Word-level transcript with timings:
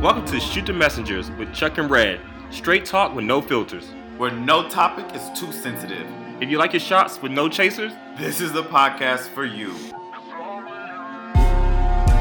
Welcome 0.00 0.24
to 0.26 0.38
Shoot 0.38 0.66
the 0.66 0.72
Messengers 0.72 1.28
with 1.32 1.52
Chuck 1.52 1.76
and 1.78 1.90
Red. 1.90 2.20
Straight 2.50 2.84
talk 2.84 3.16
with 3.16 3.24
no 3.24 3.42
filters. 3.42 3.84
Where 4.16 4.30
no 4.30 4.68
topic 4.68 5.06
is 5.12 5.28
too 5.38 5.50
sensitive. 5.50 6.06
If 6.40 6.48
you 6.48 6.56
like 6.56 6.72
your 6.72 6.78
shots 6.80 7.20
with 7.20 7.32
no 7.32 7.48
chasers, 7.48 7.92
This 8.16 8.40
is 8.40 8.52
the 8.52 8.62
podcast 8.62 9.28
for 9.34 9.44
you. 9.44 9.70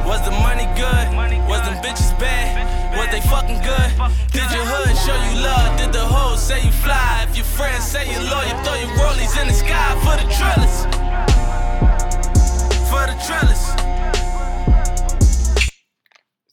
Was 0.07 0.25
the 0.25 0.31
money 0.31 0.65
good? 0.73 1.05
Was 1.47 1.61
them 1.61 1.77
bitches 1.83 2.17
bad? 2.19 2.97
Was 2.97 3.09
they 3.11 3.21
fucking 3.29 3.61
good? 3.61 3.91
Did 4.31 4.49
your 4.51 4.65
hood 4.65 4.97
show 5.05 5.17
you 5.29 5.43
love? 5.43 5.77
Did 5.77 5.93
the 5.93 5.99
hoes 6.03 6.41
say 6.41 6.63
you 6.65 6.71
fly? 6.71 7.27
If 7.29 7.35
your 7.37 7.45
friends 7.45 7.83
say 7.85 8.11
you 8.11 8.17
loyal, 8.19 8.57
throw 8.63 8.73
your 8.73 8.89
rollies 8.97 9.39
in 9.39 9.47
the 9.47 9.53
sky 9.53 9.93
for 10.01 10.17
the 10.17 10.25
trellis. 10.33 10.85
For 12.89 13.05
the 13.05 13.17
trellis. 13.25 14.16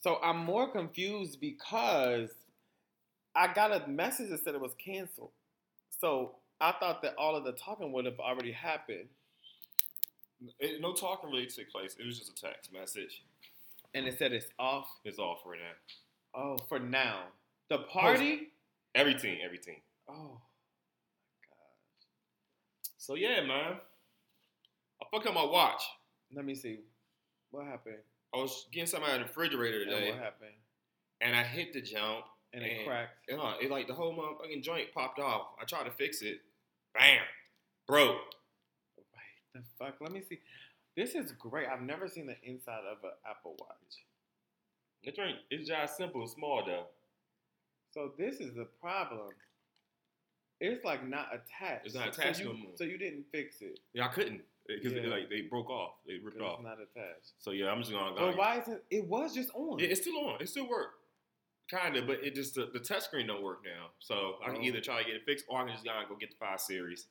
So 0.05 0.19
I'm 0.23 0.37
more 0.37 0.71
confused 0.71 1.41
because 1.41 2.29
I 3.35 3.51
got 3.55 3.73
a 3.73 3.89
message 3.89 4.29
that 4.29 4.45
said 4.45 4.55
it 4.55 4.61
was 4.61 4.75
canceled. 4.75 5.31
So 5.99 6.33
I 6.61 6.73
thought 6.73 7.01
that 7.01 7.15
all 7.17 7.35
of 7.35 7.45
the 7.45 7.53
talking 7.53 7.91
would 7.93 8.05
have 8.05 8.21
already 8.21 8.53
happened, 8.53 9.09
it, 10.61 10.83
no 10.83 10.93
talking 10.93 11.31
really 11.31 11.47
took 11.47 11.71
place. 11.71 11.97
It 11.99 12.05
was 12.05 12.19
just 12.19 12.31
a 12.31 12.35
text 12.35 12.71
message. 12.71 13.23
and 13.95 14.07
it 14.07 14.19
said 14.19 14.35
it's 14.35 14.49
off. 14.59 14.89
It's 15.07 15.19
off 15.19 15.39
right 15.47 15.59
now. 15.59 16.39
Oh, 16.39 16.59
for 16.69 16.79
now. 16.79 17.21
The 17.71 17.79
party. 17.79 18.49
Everything, 18.95 19.39
everything. 19.43 19.81
Oh, 20.07 20.13
my 20.13 21.47
God. 21.49 21.73
So 22.99 23.15
yeah, 23.15 23.41
man. 23.41 23.77
I 25.01 25.07
fucked 25.11 25.27
up 25.27 25.33
my 25.33 25.47
watch. 25.47 25.83
let 26.37 26.45
me 26.45 26.55
see. 26.55 26.81
What 27.51 27.65
happened? 27.65 28.03
I 28.35 28.39
was 28.39 28.67
getting 28.73 28.87
something 28.87 29.09
out 29.09 29.21
of 29.21 29.21
the 29.21 29.27
refrigerator 29.27 29.83
And 29.83 29.91
today, 29.91 30.11
what 30.11 30.19
happened? 30.19 30.51
and 31.21 31.37
I 31.37 31.43
hit 31.43 31.73
the 31.73 31.81
jump. 31.81 32.25
And 32.53 32.63
it 32.63 32.87
cracked. 32.87 33.19
You 33.29 33.37
know, 33.37 33.55
it 33.61 33.69
like 33.71 33.89
the 33.89 33.95
whole 33.95 34.15
motherfucking 34.17 34.63
joint 34.63 34.93
popped 34.95 35.19
off. 35.19 35.49
I 35.61 35.65
tried 35.65 35.85
to 35.85 35.91
fix 35.91 36.23
it. 36.23 36.41
Bam. 36.95 37.19
Broke. 37.89 38.17
Wait, 38.97 39.05
the 39.55 39.61
fuck? 39.79 39.97
Let 40.01 40.13
me 40.13 40.23
see. 40.29 40.39
This 40.97 41.17
is 41.17 41.33
great. 41.33 41.67
I've 41.69 41.83
never 41.83 42.07
seen 42.07 42.27
the 42.27 42.37
inside 42.45 42.83
of 42.91 42.99
an 43.03 43.11
Apple 43.29 43.57
Watch. 43.59 44.05
The 45.05 45.11
joint 45.11 45.37
is 45.51 45.67
just 45.67 45.97
simple 45.97 46.21
and 46.21 46.31
small 46.31 46.63
though. 46.65 46.87
So 47.93 48.13
this 48.17 48.37
is 48.37 48.55
the 48.55 48.67
problem. 48.81 49.31
It's 50.61 50.85
like 50.85 51.07
not 51.07 51.29
attached. 51.35 51.87
It's 51.87 51.95
not 51.97 52.15
So 52.15 52.23
attached 52.23 52.39
you- 52.41 52.47
no 52.47 52.53
more. 52.55 52.73
So 52.77 52.85
you 52.85 52.99
didn't 52.99 53.25
fix 53.33 53.61
it. 53.63 53.81
Yeah, 53.93 54.05
I 54.07 54.09
couldn't 54.09 54.43
because 54.67 54.93
Yeah. 54.93 55.07
like 55.09 55.29
they 55.29 55.43
broke 55.43 55.71
off. 55.71 55.95
They 56.07 56.19
ripped 56.19 56.41
off. 56.41 56.61
It's 56.61 56.65
not 56.65 56.79
attached. 56.81 57.33
So 57.39 57.51
yeah, 57.51 57.71
I'm 57.71 57.81
just 57.81 57.93
gonna. 57.93 58.15
Go. 58.17 58.29
But 58.29 58.37
why 58.37 58.61
is 58.61 58.69
it? 58.69 58.85
it 58.91 59.07
was 59.07 59.35
just 59.35 59.51
on? 59.55 59.79
Yeah, 59.79 59.89
it's 59.89 60.01
still 60.01 60.19
on. 60.19 60.41
It 60.41 60.49
still 60.49 60.69
work. 60.69 60.95
Kinda, 61.69 62.03
but 62.03 62.23
it 62.23 62.35
just 62.35 62.55
the, 62.55 62.69
the 62.73 62.79
touch 62.79 63.05
screen 63.05 63.27
don't 63.27 63.43
work 63.43 63.61
now. 63.65 63.89
So 63.99 64.37
I 64.45 64.51
can 64.51 64.59
Oh. 64.59 64.65
either 64.65 64.81
try 64.81 65.01
to 65.03 65.05
get 65.05 65.17
it 65.17 65.25
fixed 65.25 65.47
or 65.49 65.61
I 65.61 65.65
can 65.65 65.73
just 65.73 65.85
gotta 65.85 66.07
go 66.07 66.15
get 66.17 66.31
the 66.31 66.37
five 66.37 66.61
series. 66.61 67.07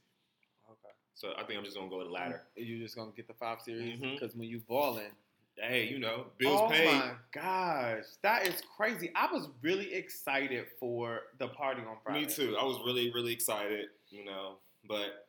okay. 0.70 0.94
So 1.16 1.34
I 1.38 1.44
think 1.44 1.58
I'm 1.58 1.66
just 1.66 1.76
gonna 1.76 1.90
go 1.90 1.98
with 1.98 2.08
the 2.08 2.14
latter. 2.14 2.44
You're 2.56 2.80
just 2.80 2.96
gonna 2.96 3.12
get 3.16 3.28
the 3.28 3.34
five 3.34 3.62
series 3.62 4.00
mm-hmm. 4.00 4.14
because 4.14 4.36
when 4.36 4.48
you 4.48 4.60
balling, 4.68 5.12
Hey, 5.56 5.88
you 5.88 6.00
know, 6.00 6.26
bills 6.38 6.62
oh 6.64 6.70
paid. 6.70 6.88
Oh 6.88 6.92
my 6.94 7.12
gosh, 7.32 8.04
that 8.24 8.48
is 8.48 8.62
crazy. 8.76 9.12
I 9.16 9.32
was 9.32 9.50
really 9.62 9.94
excited 9.94 10.66
for 10.80 11.22
the 11.38 11.48
party 11.48 11.82
on 11.82 11.98
Friday. 12.04 12.22
Me 12.22 12.26
too. 12.26 12.58
I 12.60 12.64
was 12.64 12.80
really, 12.86 13.12
really 13.14 13.34
excited, 13.34 13.88
you 14.10 14.26
know. 14.26 14.56
But 14.88 15.28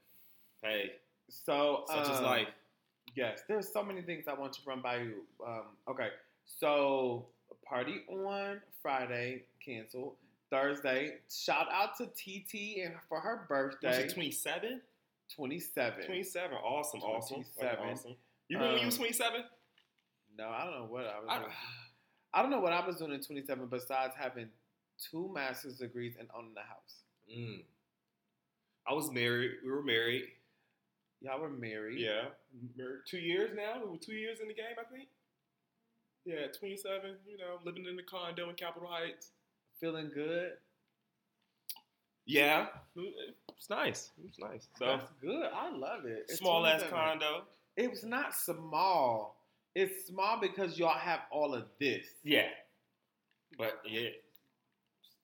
hey, 0.62 0.92
So 1.28 1.84
such 1.86 2.08
um, 2.08 2.25
life. 2.25 2.48
Yes, 3.14 3.41
there's 3.48 3.72
so 3.72 3.83
many 3.83 4.03
things 4.03 4.25
I 4.28 4.34
want 4.34 4.53
to 4.55 4.61
run 4.67 4.80
by 4.83 4.98
you. 4.98 5.22
Um, 5.47 5.62
okay, 5.89 6.08
so 6.44 7.27
party 7.64 8.03
on 8.08 8.61
Friday 8.83 9.45
canceled. 9.64 10.17
Thursday, 10.50 11.14
shout 11.30 11.67
out 11.72 11.97
to 11.98 12.06
TT 12.06 12.84
and 12.84 12.95
for 13.08 13.19
her 13.20 13.47
Was 13.50 13.75
birthday, 13.83 14.05
it 14.05 14.12
27? 14.14 14.80
27. 15.34 16.05
27. 16.06 16.56
Awesome, 16.58 17.01
awesome. 17.01 17.39
That's 17.56 17.56
27. 17.77 17.89
awesome. 17.91 18.17
You 18.48 18.58
remember 18.58 18.74
when 18.74 18.80
you 18.83 18.86
was 18.86 18.95
Um, 18.96 19.01
27? 19.05 19.45
No, 20.36 20.48
I 20.48 20.64
don't 20.64 20.74
know 20.80 20.86
what 20.86 21.06
I 21.06 21.18
was. 21.20 21.29
I- 21.29 21.39
doing. 21.39 21.51
I 22.35 22.42
don't 22.42 22.51
know 22.51 22.61
what 22.61 22.73
I 22.73 22.85
was 22.85 22.96
doing 22.96 23.12
in 23.12 23.20
27 23.23 23.67
besides 23.68 24.14
having 24.18 24.48
two 24.98 25.30
master's 25.33 25.79
degrees 25.79 26.17
and 26.18 26.29
owning 26.36 26.55
a 26.56 26.62
house. 26.62 27.02
Mm. 27.33 27.62
I 28.86 28.92
was 28.92 29.11
married. 29.12 29.52
We 29.64 29.70
were 29.70 29.83
married. 29.85 30.24
Y'all 31.24 31.40
were 31.40 31.48
married. 31.48 31.98
Yeah, 31.98 32.24
two 33.08 33.18
years 33.18 33.51
now. 33.57 33.80
We 33.83 33.90
were 33.92 33.96
two 33.96 34.12
years 34.12 34.40
in 34.42 34.48
the 34.48 34.55
game, 34.55 34.77
I 34.79 34.85
think. 34.95 35.08
Yeah, 36.27 36.48
27. 36.58 37.17
You 37.27 37.39
know, 37.39 37.58
living 37.64 37.86
in 37.89 37.96
the 37.96 38.02
condo 38.02 38.51
in 38.51 38.57
Capitol 38.57 38.89
Heights. 38.90 39.30
Feeling 39.80 40.11
good. 40.14 40.52
Yeah, 42.27 42.67
it's 43.57 43.70
nice. 43.70 44.11
It's 44.27 44.39
nice. 44.39 44.68
So 44.79 44.86
That's 44.86 45.11
good. 45.20 45.48
I 45.55 45.74
love 45.74 46.05
it. 46.05 46.27
It's 46.29 46.39
small 46.39 46.67
ass 46.67 46.83
27. 46.83 46.90
condo. 46.90 47.45
It 47.77 47.91
was 47.91 48.05
not 48.05 48.35
small. 48.35 49.36
It's 49.74 50.06
small 50.06 50.39
because 50.41 50.79
y'all 50.79 50.98
have 50.98 51.20
all 51.30 51.55
of 51.55 51.64
this. 51.80 52.06
Yeah, 52.23 52.48
but 53.58 53.80
yeah, 53.86 54.11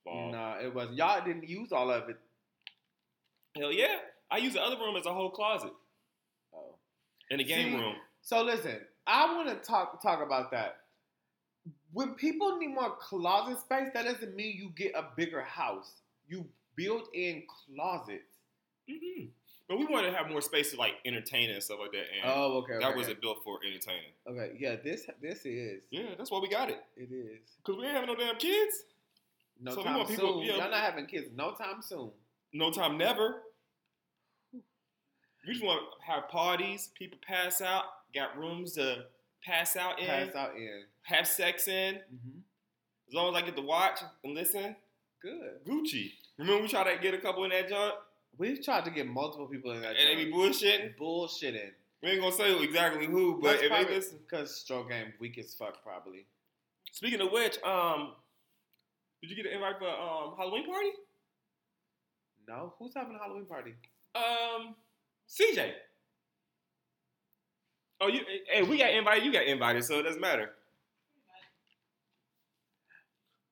small. 0.03 0.33
No, 0.33 0.57
it 0.63 0.75
wasn't. 0.75 0.97
Y'all 0.97 1.25
didn't 1.25 1.49
use 1.49 1.73
all 1.73 1.91
of 1.91 2.09
it. 2.09 2.19
Hell 3.57 3.73
yeah. 3.73 3.97
I 4.31 4.39
use 4.39 4.53
the 4.53 4.63
other 4.63 4.77
room 4.77 4.97
as 4.97 5.07
a 5.07 5.13
whole 5.13 5.31
closet. 5.31 5.73
In 7.31 7.39
the 7.39 7.45
game 7.45 7.73
See, 7.73 7.77
room. 7.79 7.95
So 8.23 8.43
listen, 8.43 8.79
I 9.07 9.35
want 9.35 9.49
to 9.49 9.55
talk 9.67 10.03
talk 10.03 10.25
about 10.25 10.51
that. 10.51 10.77
When 11.93 12.15
people 12.15 12.57
need 12.59 12.69
more 12.75 12.97
closet 12.97 13.59
space, 13.61 13.89
that 13.95 14.05
doesn't 14.05 14.35
mean 14.37 14.57
you 14.57 14.71
get 14.77 14.93
a 14.95 15.07
bigger 15.17 15.43
house. 15.43 15.93
You 16.29 16.47
build 16.77 17.09
in 17.15 17.43
closets. 17.49 18.37
hmm 18.89 19.25
But 19.69 19.79
we 19.79 19.87
wanted 19.87 20.11
to 20.13 20.17
have 20.17 20.29
more 20.31 20.41
space 20.41 20.71
to 20.73 20.77
like 20.77 20.95
entertain 21.05 21.51
and 21.51 21.63
stuff 21.63 21.79
like 21.81 21.91
that. 21.93 22.07
And 22.15 22.33
Oh, 22.33 22.59
okay. 22.59 22.75
that 22.79 22.85
okay, 22.91 22.97
wasn't 22.97 23.21
built 23.21 23.39
for 23.43 23.59
entertaining. 23.67 24.13
okay. 24.29 24.57
Yeah, 24.59 24.77
this 24.83 25.07
this 25.21 25.45
is. 25.45 25.83
Yeah, 25.91 26.15
that's 26.17 26.31
why 26.31 26.39
we 26.41 26.49
got 26.49 26.71
it. 26.71 26.83
It 26.97 27.11
is. 27.13 27.41
Cause 27.65 27.77
we 27.77 27.85
ain't 27.85 27.95
having 27.95 28.09
no 28.09 28.15
damn 28.17 28.37
kids. 28.37 28.85
No 29.61 29.75
So 29.75 29.83
time 29.83 30.07
people- 30.07 30.35
soon. 30.39 30.43
yeah. 30.47 30.57
Y'all 30.59 30.71
not 30.71 30.81
having 30.81 31.07
kids. 31.07 31.29
No 31.35 31.53
time 31.55 31.83
soon. 31.83 32.11
No 32.53 32.71
time, 32.71 32.97
never. 32.99 33.43
We 35.47 35.53
just 35.55 35.65
want 35.65 35.81
to 35.81 36.13
have 36.13 36.29
parties. 36.29 36.91
People 36.99 37.19
pass 37.27 37.61
out. 37.63 37.85
Got 38.15 38.37
rooms 38.39 38.73
to 38.75 39.05
pass 39.45 39.77
out 39.77 39.99
in. 39.99 40.07
Pass 40.07 40.35
out 40.35 40.57
in. 40.57 40.83
Have 41.03 41.27
sex 41.27 41.67
in. 41.69 41.95
Mm-hmm. 41.97 42.39
As 43.09 43.15
long 43.15 43.35
as 43.35 43.43
I 43.43 43.45
get 43.47 43.57
to 43.57 43.63
watch 43.63 44.01
and 44.25 44.35
listen, 44.35 44.77
Good. 45.23 45.65
Gucci. 45.67 46.13
Remember 46.39 46.63
we 46.63 46.69
tried 46.69 46.95
to 46.95 47.01
get 47.01 47.13
a 47.15 47.19
couple 47.19 47.45
in 47.45 47.51
that 47.51 47.69
joint, 47.69 47.95
We've 48.39 48.63
tried 48.65 48.85
to 48.87 48.91
get 48.91 49.07
multiple 49.07 49.47
people 49.47 49.73
in 49.73 49.83
that. 49.83 49.97
and 49.97 50.09
they 50.19 50.25
be 50.25 50.33
bullshitting. 50.33 50.97
bullshitting. 50.99 51.71
We 52.03 52.11
ain't 52.11 52.21
gonna 52.23 52.35
say 52.35 52.59
exactly 52.63 53.07
who, 53.07 53.39
but 53.43 53.57
if 53.63 53.71
they 53.71 53.95
listen. 53.95 54.19
because 54.27 54.55
stroke 54.57 54.89
game 54.89 55.13
weak 55.19 55.37
as 55.39 55.53
fuck, 55.53 55.83
probably. 55.83 56.25
Speaking 56.93 57.21
of 57.21 57.31
which, 57.33 57.63
um, 57.63 58.13
did 59.21 59.31
you 59.31 59.37
get 59.37 59.47
an 59.47 59.53
invite 59.53 59.79
for 59.79 59.89
um 59.89 60.35
Halloween 60.39 60.67
party? 60.67 60.91
No, 62.49 62.73
who's 62.79 62.95
having 62.95 63.17
a 63.17 63.19
Halloween 63.19 63.45
party? 63.45 63.75
Um, 64.15 64.75
CJ. 65.31 65.73
Oh, 68.01 68.09
you? 68.09 68.21
Hey, 68.51 68.63
we 68.63 68.79
got 68.79 68.91
invited. 68.91 69.25
You 69.25 69.33
got 69.33 69.45
invited, 69.45 69.85
so 69.85 69.99
it 69.99 70.03
doesn't 70.03 70.21
matter. 70.21 70.51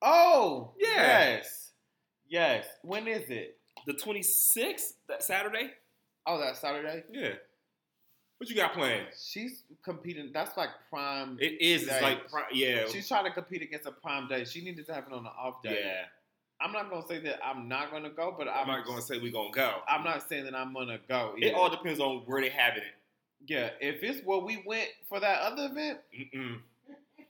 Oh, 0.01 0.73
Yeah. 0.79 0.87
yes, 1.35 1.71
yes. 2.27 2.65
When 2.83 3.07
is 3.07 3.29
it? 3.29 3.57
The 3.85 3.93
twenty 3.93 4.23
sixth, 4.23 4.95
that 5.07 5.23
Saturday. 5.23 5.71
Oh, 6.25 6.37
that 6.39 6.57
Saturday. 6.57 7.03
Yeah. 7.11 7.33
What 8.37 8.49
you 8.49 8.55
got 8.55 8.73
planned? 8.73 9.07
She's 9.21 9.63
competing. 9.83 10.31
That's 10.33 10.55
like 10.55 10.69
prime. 10.89 11.37
It 11.41 11.61
is. 11.61 11.83
It's 11.83 12.01
like 12.01 12.29
pri- 12.29 12.43
yeah. 12.53 12.85
She's 12.87 13.07
trying 13.07 13.25
to 13.25 13.31
compete 13.31 13.61
against 13.61 13.85
a 13.87 13.91
prime 13.91 14.27
day. 14.29 14.45
She 14.45 14.63
needed 14.63 14.85
to 14.87 14.93
have 14.93 15.07
it 15.07 15.13
on 15.13 15.25
an 15.25 15.31
off 15.37 15.61
day. 15.61 15.81
yeah. 15.83 16.05
I'm 16.61 16.71
not 16.73 16.89
gonna 16.89 17.07
say 17.07 17.19
that 17.19 17.39
I'm 17.43 17.67
not 17.67 17.91
gonna 17.91 18.09
go, 18.09 18.35
but 18.37 18.47
I'm 18.47 18.61
I'm, 18.61 18.67
not 18.67 18.85
gonna 18.85 19.01
say 19.01 19.17
we 19.19 19.31
gonna 19.31 19.51
go. 19.51 19.75
I'm 19.87 20.03
not 20.03 20.27
saying 20.27 20.45
that 20.45 20.55
I'm 20.55 20.73
gonna 20.73 20.99
go. 21.07 21.35
It 21.37 21.53
all 21.53 21.69
depends 21.69 21.99
on 21.99 22.17
where 22.25 22.41
they 22.41 22.49
having 22.49 22.83
it. 22.83 22.95
Yeah, 23.47 23.69
if 23.79 24.03
it's 24.03 24.25
where 24.25 24.39
we 24.39 24.61
went 24.65 24.89
for 25.07 25.19
that 25.19 25.39
other 25.39 25.65
event, 25.71 25.99
Mm-mm. 26.13 26.57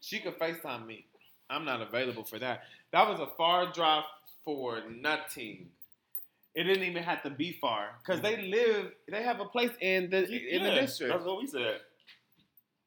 she 0.02 0.20
could 0.20 0.40
FaceTime 0.40 0.88
me. 0.88 1.06
I'm 1.50 1.66
not 1.66 1.81
available 1.81 2.24
for 2.24 2.40
that. 2.40 2.64
That 2.92 3.08
was 3.08 3.20
a 3.20 3.28
far 3.38 3.72
drive 3.72 4.04
for 4.44 4.81
nothing. 4.90 5.70
It 6.56 6.64
didn't 6.64 6.84
even 6.84 7.04
have 7.04 7.22
to 7.24 7.30
be 7.30 7.52
far 7.54 7.90
because 8.04 8.22
they 8.22 8.42
live. 8.42 8.92
They 9.10 9.22
have 9.22 9.40
a 9.40 9.46
place 9.46 9.72
in 9.81 10.10
the 10.10 10.28
in 10.28 10.64
the 10.64 10.72
district. 10.72 11.14
That's 11.14 11.26
what 11.26 11.40
we 11.40 11.48
said. 11.48 11.81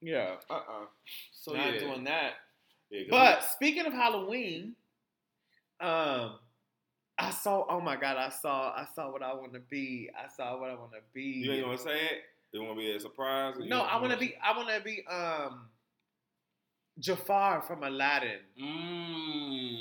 Yeah. 0.00 0.34
Uh 0.50 0.54
uh 0.54 0.60
So 1.32 1.52
not 1.52 1.74
yeah. 1.74 1.80
doing 1.80 2.04
that. 2.04 2.32
Yeah, 2.90 3.04
But 3.08 3.44
speaking 3.44 3.86
of 3.86 3.92
Halloween, 3.92 4.74
um, 5.82 6.38
I 7.18 7.30
saw. 7.30 7.66
Oh 7.68 7.80
my 7.80 7.96
God, 7.96 8.16
I 8.16 8.28
saw. 8.28 8.70
I 8.70 8.86
saw 8.94 9.10
what 9.10 9.22
I 9.22 9.34
want 9.34 9.52
to 9.54 9.60
be. 9.60 10.10
I 10.16 10.28
saw 10.28 10.58
what 10.60 10.70
I 10.70 10.74
want 10.74 10.92
to 10.92 11.00
be. 11.12 11.22
You 11.22 11.52
ain't 11.52 11.64
gonna 11.64 11.78
say 11.78 11.96
it. 11.96 12.22
You 12.52 12.62
want 12.62 12.78
to 12.78 12.80
be 12.80 12.92
a 12.92 13.00
surprise. 13.00 13.54
No, 13.58 13.80
I 13.80 14.00
want 14.00 14.12
to 14.12 14.18
be. 14.18 14.34
I 14.42 14.56
want 14.56 14.68
to 14.68 14.80
be. 14.80 15.04
Um, 15.10 15.68
Jafar 16.98 17.62
from 17.62 17.82
Aladdin. 17.82 18.40
Mmm. 18.60 19.76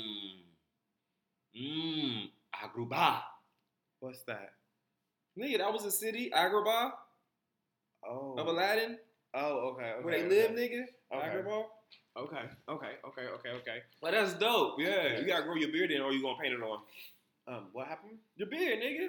Mmm. 1.56 2.30
Agrabah. 2.54 3.20
What's 4.00 4.22
that? 4.24 4.52
Nigga, 5.38 5.58
that 5.58 5.72
was 5.72 5.84
a 5.84 5.90
city, 5.90 6.30
Agrabah. 6.34 6.92
Oh. 8.06 8.34
Of 8.38 8.46
Aladdin. 8.46 8.98
Oh, 9.34 9.74
okay. 9.74 9.92
okay 9.92 10.04
Where 10.04 10.14
they 10.18 10.24
okay. 10.24 10.28
live, 10.28 10.50
nigga. 10.50 10.84
Okay. 11.14 11.28
Agrabah. 11.28 11.64
Okay, 12.16 12.36
okay, 12.68 12.92
okay, 13.06 13.22
okay, 13.26 13.48
okay. 13.50 13.78
Well, 14.02 14.12
that's 14.12 14.34
dope. 14.34 14.74
Yeah, 14.78 15.18
you 15.18 15.26
gotta 15.26 15.44
grow 15.44 15.54
your 15.54 15.70
beard 15.72 15.90
in, 15.90 16.02
or 16.02 16.12
you 16.12 16.20
gonna 16.22 16.36
paint 16.40 16.54
it 16.54 16.62
on 16.62 16.80
Um, 17.48 17.68
what 17.72 17.86
happened? 17.88 18.18
your 18.36 18.48
beard, 18.48 18.80
nigga. 18.80 19.08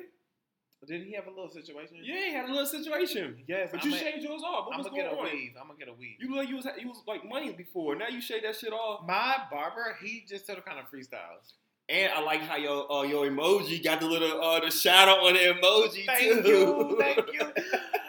Did 0.87 1.03
he 1.03 1.13
have 1.13 1.27
a 1.27 1.29
little 1.29 1.49
situation? 1.49 1.97
Yeah, 2.03 2.15
he 2.25 2.33
had 2.33 2.45
a 2.45 2.51
little 2.51 2.65
situation, 2.65 3.43
Yes, 3.47 3.69
but 3.71 3.83
I'm 3.83 3.89
you 3.89 3.95
a- 3.95 3.99
shaved 3.99 4.21
yours 4.23 4.41
off. 4.43 4.65
What 4.65 4.73
I'm 4.73 4.79
was 4.79 4.87
gonna 4.87 4.97
going 5.03 5.09
get 5.11 5.17
a 5.17 5.21
on? 5.21 5.31
weave. 5.37 5.51
I'm 5.59 5.67
gonna 5.67 5.79
get 5.79 5.87
a 5.87 5.93
weave. 5.93 6.15
You 6.19 6.29
look 6.29 6.37
like 6.39 6.49
you 6.49 6.55
was 6.57 6.67
you 6.79 6.87
was 6.89 7.01
like 7.07 7.27
money 7.27 7.51
before. 7.53 7.95
Now 7.95 8.07
you 8.09 8.19
shave 8.21 8.43
that 8.43 8.55
shit 8.57 8.73
off. 8.73 9.05
My 9.07 9.37
barber, 9.51 9.97
he 10.01 10.25
just 10.27 10.45
sort 10.45 10.57
of 10.57 10.65
kind 10.65 10.79
of 10.79 10.85
freestyles. 10.89 11.53
And 11.89 12.11
I 12.13 12.21
like 12.21 12.41
how 12.41 12.55
your 12.57 12.91
uh, 12.91 13.03
your 13.03 13.25
emoji 13.29 13.81
got 13.83 13.99
the 14.01 14.07
little 14.07 14.41
uh 14.41 14.59
the 14.61 14.71
shadow 14.71 15.25
on 15.25 15.33
the 15.33 15.39
emoji 15.39 16.05
Thank 16.05 16.43
too. 16.45 16.49
you, 16.49 16.95
thank 16.99 17.17
you. 17.33 17.41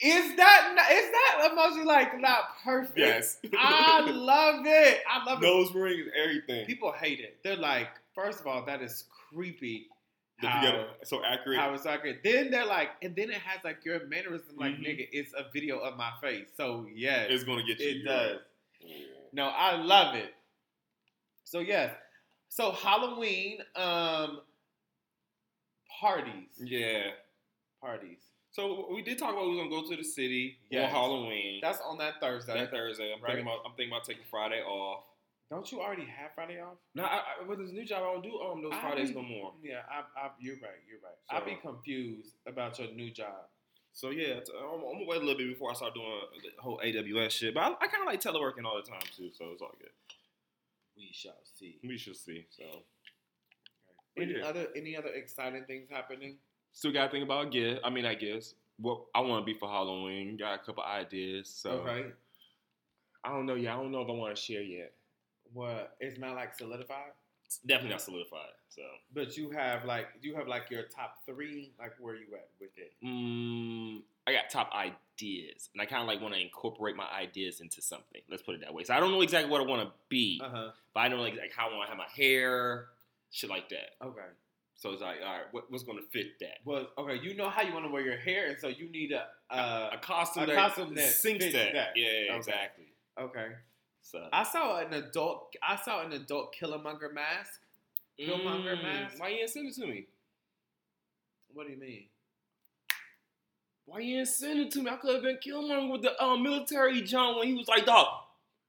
Is 0.00 0.36
that 0.36 0.72
not, 0.74 0.90
is 0.92 1.10
that 1.10 1.50
emoji 1.52 1.84
like 1.84 2.20
not 2.20 2.40
perfect? 2.64 2.98
yes. 2.98 3.38
I 3.56 4.00
love 4.10 4.66
it. 4.66 5.00
I 5.08 5.24
love 5.24 5.42
it. 5.42 5.46
Nose 5.46 5.72
rings, 5.74 6.06
everything. 6.20 6.66
People 6.66 6.92
hate 6.92 7.20
it. 7.20 7.38
They're 7.44 7.56
like, 7.56 7.88
first 8.14 8.40
of 8.40 8.46
all, 8.46 8.64
that 8.66 8.82
is 8.82 9.04
creepy. 9.30 9.86
How, 10.38 10.62
got 10.62 10.74
it 10.74 10.88
so 11.04 11.22
accurate. 11.24 11.58
how 11.60 11.72
it's 11.74 11.86
accurate. 11.86 12.20
Then 12.24 12.50
they're 12.50 12.66
like, 12.66 12.88
and 13.02 13.14
then 13.14 13.30
it 13.30 13.36
has 13.36 13.62
like 13.62 13.84
your 13.84 14.04
mannerism. 14.08 14.56
Like, 14.56 14.72
Mhm. 14.74 14.80
nigga, 14.84 15.08
it's 15.12 15.32
a 15.32 15.44
video 15.52 15.78
of 15.78 15.96
my 15.96 16.10
face. 16.20 16.48
So 16.56 16.86
yes, 16.92 17.28
it's 17.30 17.44
gonna 17.44 17.62
get 17.62 17.78
you. 17.78 17.88
it 17.88 17.96
you're 17.98 18.04
does. 18.04 18.32
right. 18.32 18.40
Yeah. 18.80 19.06
No, 19.32 19.44
I 19.46 19.76
love 19.76 20.16
it. 20.16 20.34
So 21.44 21.60
yes. 21.60 21.94
So 22.48 22.72
Halloween 22.72 23.58
um 23.76 24.40
parties. 26.00 26.50
Yeah. 26.58 27.10
Parties. 27.80 28.18
So 28.54 28.86
we 28.94 29.02
did 29.02 29.18
talk 29.18 29.32
about 29.32 29.46
we 29.46 29.56
was 29.56 29.58
gonna 29.66 29.82
go 29.82 29.88
to 29.90 29.96
the 29.96 30.04
city 30.04 30.58
Yes. 30.70 30.84
on 30.86 30.90
Halloween. 30.94 31.58
That's 31.60 31.80
on 31.80 31.98
that 31.98 32.20
Thursday. 32.20 32.54
that 32.54 32.70
Thursday. 32.70 33.12
I'm 33.12 33.20
Right. 33.20 33.32
thinking 33.34 33.46
about 33.46 33.62
I'm 33.66 33.72
thinking 33.74 33.92
about 33.92 34.04
taking 34.04 34.22
Friday 34.30 34.62
off. 34.62 35.04
Don't 35.50 35.70
you 35.72 35.80
already 35.80 36.04
have 36.04 36.32
Friday 36.36 36.60
off? 36.60 36.78
No, 36.94 37.02
I, 37.04 37.34
I, 37.40 37.42
with 37.42 37.58
this 37.58 37.72
new 37.72 37.84
job, 37.84 38.04
I 38.04 38.12
don't 38.12 38.22
do 38.22 38.40
um 38.40 38.62
those 38.62 38.72
I 38.72 38.80
Fridays 38.80 39.08
be- 39.10 39.16
no 39.16 39.22
more. 39.22 39.54
Yeah, 39.60 39.82
I, 39.90 40.04
I, 40.16 40.30
you're 40.38 40.54
right. 40.62 40.78
You're 40.88 41.00
right. 41.00 41.16
I'd 41.30 41.44
be 41.44 41.56
confused 41.56 42.36
about 42.46 42.78
your 42.78 42.92
new 42.92 43.10
job. 43.10 43.48
So 43.92 44.10
yeah, 44.10 44.38
it's- 44.38 44.48
I'm, 44.56 44.74
I'm 44.84 44.92
gonna 44.92 45.04
wait 45.04 45.16
a 45.20 45.24
little 45.24 45.36
bit 45.36 45.48
before 45.48 45.72
I 45.72 45.74
start 45.74 45.94
doing 45.94 46.20
the 46.56 46.62
whole 46.62 46.78
AWS 46.78 47.32
shit. 47.32 47.54
But 47.54 47.60
I, 47.64 47.66
I 47.84 47.86
kind 47.88 48.02
of 48.02 48.06
like 48.06 48.20
teleworking 48.20 48.64
all 48.64 48.76
the 48.76 48.88
time 48.88 49.02
too, 49.16 49.30
so 49.32 49.50
it's 49.50 49.62
all 49.62 49.74
good. 49.80 49.90
We 50.96 51.10
shall 51.12 51.34
see. 51.42 51.80
We 51.82 51.98
shall 51.98 52.14
see. 52.14 52.46
So 52.50 52.84
But 54.14 54.22
Any 54.22 54.34
yeah. 54.38 54.46
other 54.46 54.68
any 54.76 54.96
other 54.96 55.08
exciting 55.08 55.64
things 55.64 55.90
happening? 55.90 56.38
Still 56.74 56.92
got 56.92 57.06
to 57.06 57.10
think 57.10 57.24
about 57.24 57.50
gift. 57.50 57.80
I 57.82 57.88
mean, 57.90 58.04
I 58.04 58.14
guess 58.14 58.54
what 58.78 59.04
I 59.14 59.20
want 59.20 59.46
to 59.46 59.52
be 59.52 59.58
for 59.58 59.68
Halloween. 59.68 60.36
Got 60.36 60.54
a 60.54 60.58
couple 60.58 60.82
ideas. 60.82 61.48
So 61.48 61.70
okay. 61.70 62.06
I 63.24 63.30
don't 63.30 63.46
know. 63.46 63.54
Yeah, 63.54 63.74
I 63.74 63.76
don't 63.80 63.90
know 63.92 64.02
if 64.02 64.08
I 64.08 64.12
want 64.12 64.36
to 64.36 64.40
share 64.42 64.60
yet. 64.62 64.92
What? 65.52 65.96
It's 66.00 66.18
not 66.18 66.34
like 66.34 66.54
solidified, 66.54 67.12
It's 67.46 67.58
definitely 67.58 67.90
not 67.90 68.02
solidified. 68.02 68.50
So 68.68 68.82
but 69.14 69.36
you 69.36 69.50
have 69.50 69.84
like 69.84 70.20
do 70.20 70.28
you 70.28 70.34
have 70.34 70.48
like 70.48 70.68
your 70.70 70.82
top 70.82 71.18
three. 71.24 71.72
Like 71.78 71.92
where 72.00 72.16
you 72.16 72.26
at 72.34 72.48
with 72.60 72.70
it? 72.76 72.92
mm, 73.04 74.02
I 74.26 74.32
got 74.32 74.50
top 74.50 74.72
ideas, 74.74 75.70
and 75.72 75.80
I 75.80 75.86
kind 75.86 76.02
of 76.02 76.08
like 76.08 76.20
want 76.20 76.34
to 76.34 76.40
incorporate 76.40 76.96
my 76.96 77.06
ideas 77.16 77.60
into 77.60 77.80
something. 77.80 78.20
Let's 78.28 78.42
put 78.42 78.56
it 78.56 78.62
that 78.62 78.74
way. 78.74 78.82
So 78.84 78.94
I 78.94 79.00
don't 79.00 79.12
know 79.12 79.20
exactly 79.22 79.50
what 79.50 79.60
I 79.60 79.64
want 79.64 79.82
to 79.88 79.92
be, 80.08 80.40
Uh 80.44 80.48
huh. 80.48 80.70
but 80.92 81.00
I 81.00 81.08
know 81.08 81.16
like, 81.20 81.36
like 81.38 81.52
how 81.56 81.70
I 81.70 81.76
want 81.76 81.84
to 81.86 81.90
have 81.90 81.98
my 81.98 82.10
hair, 82.16 82.86
shit 83.30 83.48
like 83.48 83.68
that. 83.68 83.90
Okay. 84.04 84.20
So 84.76 84.90
it's 84.90 85.00
like, 85.02 85.18
all 85.24 85.32
right, 85.32 85.44
what, 85.52 85.70
what's 85.70 85.84
going 85.84 85.98
to 85.98 86.04
fit 86.10 86.38
that? 86.40 86.58
Well, 86.64 86.88
okay. 86.98 87.18
You 87.22 87.34
know 87.36 87.48
how 87.48 87.62
you 87.62 87.72
want 87.72 87.84
to 87.86 87.90
wear 87.92 88.02
your 88.02 88.16
hair, 88.18 88.48
and 88.48 88.58
so 88.60 88.68
you 88.68 88.90
need 88.90 89.12
a. 89.12 89.26
Uh, 89.54 89.90
a 89.92 89.98
costume 89.98 90.42
a 90.42 90.46
that 90.46 90.56
costume 90.56 90.94
that 90.96 91.08
sinks 91.10 91.44
that. 91.44 91.72
that. 91.72 91.88
Yeah, 91.94 92.06
Okay. 92.30 92.36
exactly. 92.36 92.84
okay. 93.20 93.46
So 94.02 94.28
I 94.32 94.42
saw 94.42 94.80
an 94.80 94.92
adult. 94.92 95.54
I 95.66 95.76
saw 95.76 96.04
an 96.04 96.12
adult 96.12 96.54
Killmonger 96.60 97.14
mask. 97.14 97.60
Killmonger 98.20 98.82
mask? 98.82 99.16
Mm, 99.16 99.20
Why 99.20 99.28
you 99.28 99.36
didn't 99.38 99.50
send 99.50 99.68
it 99.68 99.74
to 99.76 99.86
me? 99.86 100.06
What 101.52 101.66
do 101.66 101.72
you 101.72 101.78
mean? 101.80 102.04
Why 103.86 104.00
you 104.00 104.16
didn't 104.16 104.28
send 104.28 104.60
it 104.60 104.70
to 104.72 104.82
me? 104.82 104.90
I 104.90 104.96
could 104.96 105.14
have 105.14 105.22
been 105.22 105.38
Killmonger 105.38 105.90
with 105.92 106.02
the 106.02 106.22
um, 106.22 106.42
military 106.42 107.00
John 107.02 107.38
when 107.38 107.46
he 107.46 107.54
was 107.54 107.68
like, 107.68 107.86
"Dog, 107.86 108.06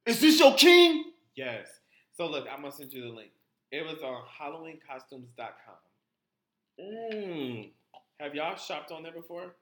is 0.06 0.20
this 0.22 0.40
your 0.40 0.54
king?" 0.56 1.12
Yes. 1.36 1.68
So 2.16 2.28
look, 2.28 2.46
I'm 2.50 2.62
gonna 2.62 2.72
send 2.72 2.94
you 2.94 3.02
the 3.02 3.10
link. 3.10 3.32
It 3.72 3.84
was 3.86 4.02
on 4.04 4.22
HalloweenCostumes.com. 4.40 5.76
Mm. 6.80 7.72
Have 8.20 8.36
y'all 8.36 8.56
shopped 8.56 8.92
on 8.92 9.04
there 9.04 9.12
before? 9.12 9.56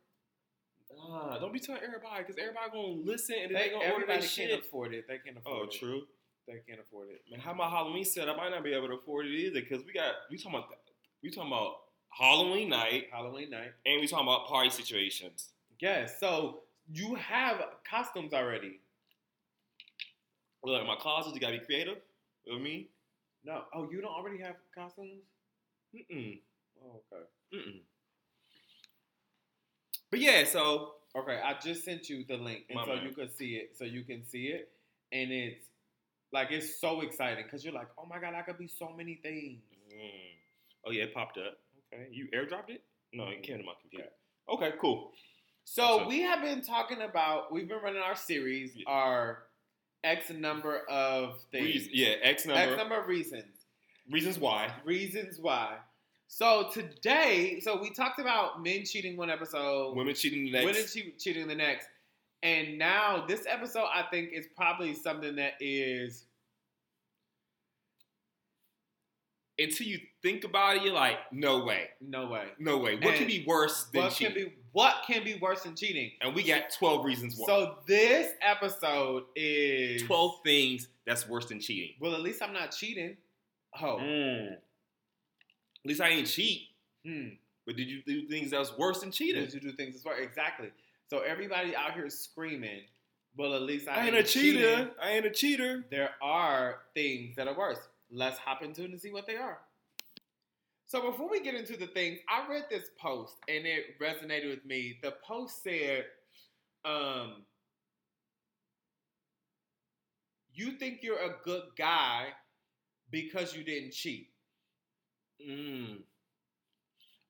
Ah, 1.01 1.37
don't 1.39 1.51
be 1.53 1.59
telling 1.59 1.81
everybody 1.83 2.23
because 2.23 2.37
everybody 2.39 2.69
gonna 2.71 3.01
listen 3.03 3.35
and 3.41 3.55
They, 3.55 3.63
they, 3.63 3.69
gonna 3.69 3.77
order 3.85 3.93
everybody 3.95 4.21
that 4.21 4.35
can't 4.35 4.49
shit. 4.51 4.59
afford 4.59 4.93
it. 4.93 5.05
They 5.07 5.17
can't 5.17 5.37
afford 5.37 5.55
Oh, 5.57 5.63
it. 5.63 5.69
Oh, 5.73 5.77
true. 5.77 6.01
They 6.47 6.59
can't 6.67 6.79
afford 6.79 7.09
it. 7.09 7.21
Man, 7.31 7.39
how 7.39 7.53
my 7.53 7.69
Halloween 7.69 8.05
set? 8.05 8.29
I 8.29 8.35
might 8.35 8.49
not 8.49 8.63
be 8.63 8.73
able 8.73 8.87
to 8.89 8.95
afford 8.95 9.25
it 9.25 9.31
either 9.31 9.61
because 9.61 9.83
we 9.85 9.93
got 9.93 10.13
we 10.29 10.37
talking 10.37 10.59
about 10.59 10.69
we 11.23 11.29
talking 11.31 11.51
about 11.51 11.75
Halloween 12.09 12.69
night 12.69 13.07
Halloween 13.11 13.49
night. 13.49 13.71
and 13.85 14.01
we 14.01 14.07
talking 14.07 14.27
about 14.27 14.47
party 14.47 14.69
situations. 14.69 15.49
Yes. 15.79 16.19
So 16.19 16.61
you 16.91 17.15
have 17.15 17.61
costumes 17.89 18.33
already. 18.33 18.79
Look, 20.63 20.85
my 20.85 20.95
closet, 20.95 21.33
you 21.33 21.39
gotta 21.39 21.59
be 21.59 21.65
creative. 21.65 21.97
You 22.45 22.51
know 22.53 22.57
what 22.59 22.61
I 22.61 22.63
mean? 22.63 22.85
No. 23.45 23.61
Oh, 23.73 23.89
you 23.89 24.01
don't 24.01 24.11
already 24.13 24.37
have 24.43 24.55
costumes? 24.75 25.21
mm 26.11 26.39
Oh, 26.83 27.01
okay. 27.11 27.23
mm. 27.55 27.81
But 30.11 30.19
yeah, 30.19 30.43
so 30.45 30.91
Okay, 31.15 31.39
I 31.43 31.53
just 31.63 31.85
sent 31.85 32.09
you 32.09 32.25
the 32.27 32.37
link, 32.37 32.63
and 32.69 32.75
My 32.75 32.85
so 32.85 32.95
man. 32.95 33.03
you 33.05 33.11
can 33.13 33.29
see 33.29 33.51
it. 33.55 33.77
So 33.77 33.83
you 33.85 34.03
can 34.03 34.25
see 34.25 34.45
it, 34.47 34.69
and 35.11 35.31
it's 35.31 35.67
like 36.31 36.47
it's 36.49 36.81
so 36.81 37.01
exciting 37.01 37.43
because 37.43 37.63
you're 37.63 37.73
like, 37.73 37.87
oh 37.99 38.05
my 38.07 38.19
god, 38.19 38.33
I 38.33 38.41
could 38.41 38.57
be 38.57 38.67
so 38.67 38.89
many 38.97 39.19
things. 39.21 39.61
Mm. 39.95 40.09
Oh 40.87 40.91
yeah, 40.91 41.03
it 41.03 41.13
popped 41.13 41.37
up. 41.37 41.59
Okay, 41.93 42.07
you 42.11 42.27
airdropped 42.33 42.69
it? 42.69 42.81
No, 43.13 43.27
it 43.27 43.43
came 43.43 43.59
to 43.59 43.63
my 43.63 43.73
computer. 43.79 44.05
Yeah. 44.47 44.53
Okay, 44.55 44.71
cool. 44.81 45.11
So 45.65 45.83
Awesome. 45.83 46.07
we 46.07 46.21
have 46.23 46.41
been 46.41 46.61
talking 46.63 47.01
about. 47.03 47.51
We've 47.53 47.67
been 47.69 47.77
running 47.83 48.01
our 48.01 48.15
series, 48.15 48.71
Yeah. 48.75 48.85
our 48.87 49.43
X 50.03 50.31
number 50.31 50.79
of 50.89 51.43
things, 51.51 51.65
Reas- 51.65 51.89
yeah, 51.93 52.15
X 52.23 52.47
number. 52.47 52.59
X 52.59 52.75
number 52.75 52.99
of 52.99 53.07
reasons, 53.07 53.67
Reasons 54.09 54.39
why. 54.39 54.73
reasons 54.83 55.39
why. 55.39 55.77
So 56.35 56.67
today, 56.73 57.59
so 57.61 57.79
we 57.79 57.91
talked 57.91 58.17
about 58.19 58.63
men 58.63 58.85
cheating 58.85 59.15
one 59.17 59.29
episode, 59.29 59.95
Women 59.95 60.15
cheating 60.15 60.45
the 60.45 60.51
next. 60.53 60.65
women 60.65 60.83
che- 60.91 61.13
cheating 61.19 61.47
the 61.47 61.53
next, 61.53 61.87
and 62.41 62.79
now 62.79 63.23
this 63.27 63.45
episode, 63.47 63.85
I 63.93 64.05
think, 64.09 64.29
is 64.33 64.47
probably 64.57 64.95
something 64.95 65.35
that 65.35 65.53
is 65.59 66.25
Until 69.59 69.85
you 69.85 69.99
think 70.23 70.43
about 70.43 70.77
it, 70.77 70.81
you're 70.81 70.93
like, 70.95 71.17
no 71.31 71.63
way, 71.65 71.89
no 72.01 72.25
way. 72.25 72.47
no 72.57 72.79
way. 72.79 72.95
What 72.95 73.09
And 73.09 73.15
can 73.17 73.27
be 73.27 73.43
worse 73.45 73.83
than 73.93 74.09
cheating? 74.09 74.25
What 74.31 74.33
can 74.33 74.43
be 74.43 74.53
what 74.71 74.95
can 75.05 75.23
be 75.23 75.35
worse 75.39 75.61
than 75.61 75.75
cheating? 75.75 76.13
and 76.19 76.33
we 76.33 76.41
got 76.41 76.71
twelve 76.71 77.05
reasons 77.05 77.35
why. 77.37 77.45
So 77.45 77.75
this 77.85 78.31
episode 78.41 79.25
is 79.35 80.01
twelve 80.01 80.39
things 80.43 80.87
that's 81.05 81.29
worse 81.29 81.45
than 81.45 81.59
cheating. 81.59 81.91
Well, 81.99 82.15
at 82.15 82.21
least 82.21 82.41
I'm 82.41 82.53
not 82.53 82.71
cheating. 82.71 83.17
Oh, 83.79 83.97
Mm. 84.01 84.57
At 85.83 85.89
least 85.89 86.01
I 86.01 86.09
ain't 86.09 86.27
cheat. 86.27 86.67
hmm. 87.05 87.29
But 87.65 87.77
did 87.77 87.87
you 87.87 88.01
do 88.05 88.27
things 88.27 88.51
that 88.51 88.59
was 88.59 88.77
worse 88.77 88.99
than 88.99 89.11
cheating? 89.11 89.41
Did 89.43 89.53
you 89.53 89.59
do 89.61 89.71
things 89.71 89.95
as 89.95 90.03
well? 90.03 90.15
Exactly. 90.17 90.69
So 91.09 91.19
everybody 91.19 91.75
out 91.75 91.93
here 91.93 92.09
screaming, 92.09 92.81
well, 93.37 93.53
at 93.53 93.61
least 93.61 93.87
I, 93.87 93.95
I 93.95 94.05
ain't 94.07 94.15
a 94.15 94.23
cheater. 94.23 94.91
I 95.01 95.11
ain't 95.11 95.25
a 95.25 95.31
cheater. 95.31 95.85
There 95.89 96.09
are 96.21 96.79
things 96.93 97.35
that 97.37 97.47
are 97.47 97.57
worse. 97.57 97.79
Let's 98.11 98.37
hop 98.37 98.63
into 98.63 98.83
it 98.83 98.91
and 98.91 98.99
see 98.99 99.11
what 99.11 99.27
they 99.27 99.37
are. 99.37 99.59
So 100.85 101.09
before 101.09 101.29
we 101.29 101.41
get 101.41 101.55
into 101.55 101.77
the 101.77 101.87
things, 101.87 102.19
I 102.29 102.47
read 102.51 102.65
this 102.69 102.89
post 102.99 103.35
and 103.47 103.65
it 103.65 103.99
resonated 103.99 104.49
with 104.49 104.65
me. 104.65 104.99
The 105.01 105.13
post 105.25 105.63
said, 105.63 106.05
um, 106.85 107.43
you 110.53 110.73
think 110.73 110.99
you're 111.01 111.17
a 111.17 111.35
good 111.43 111.63
guy 111.77 112.27
because 113.09 113.55
you 113.55 113.63
didn't 113.63 113.93
cheat. 113.93 114.32
Mm. 115.41 115.97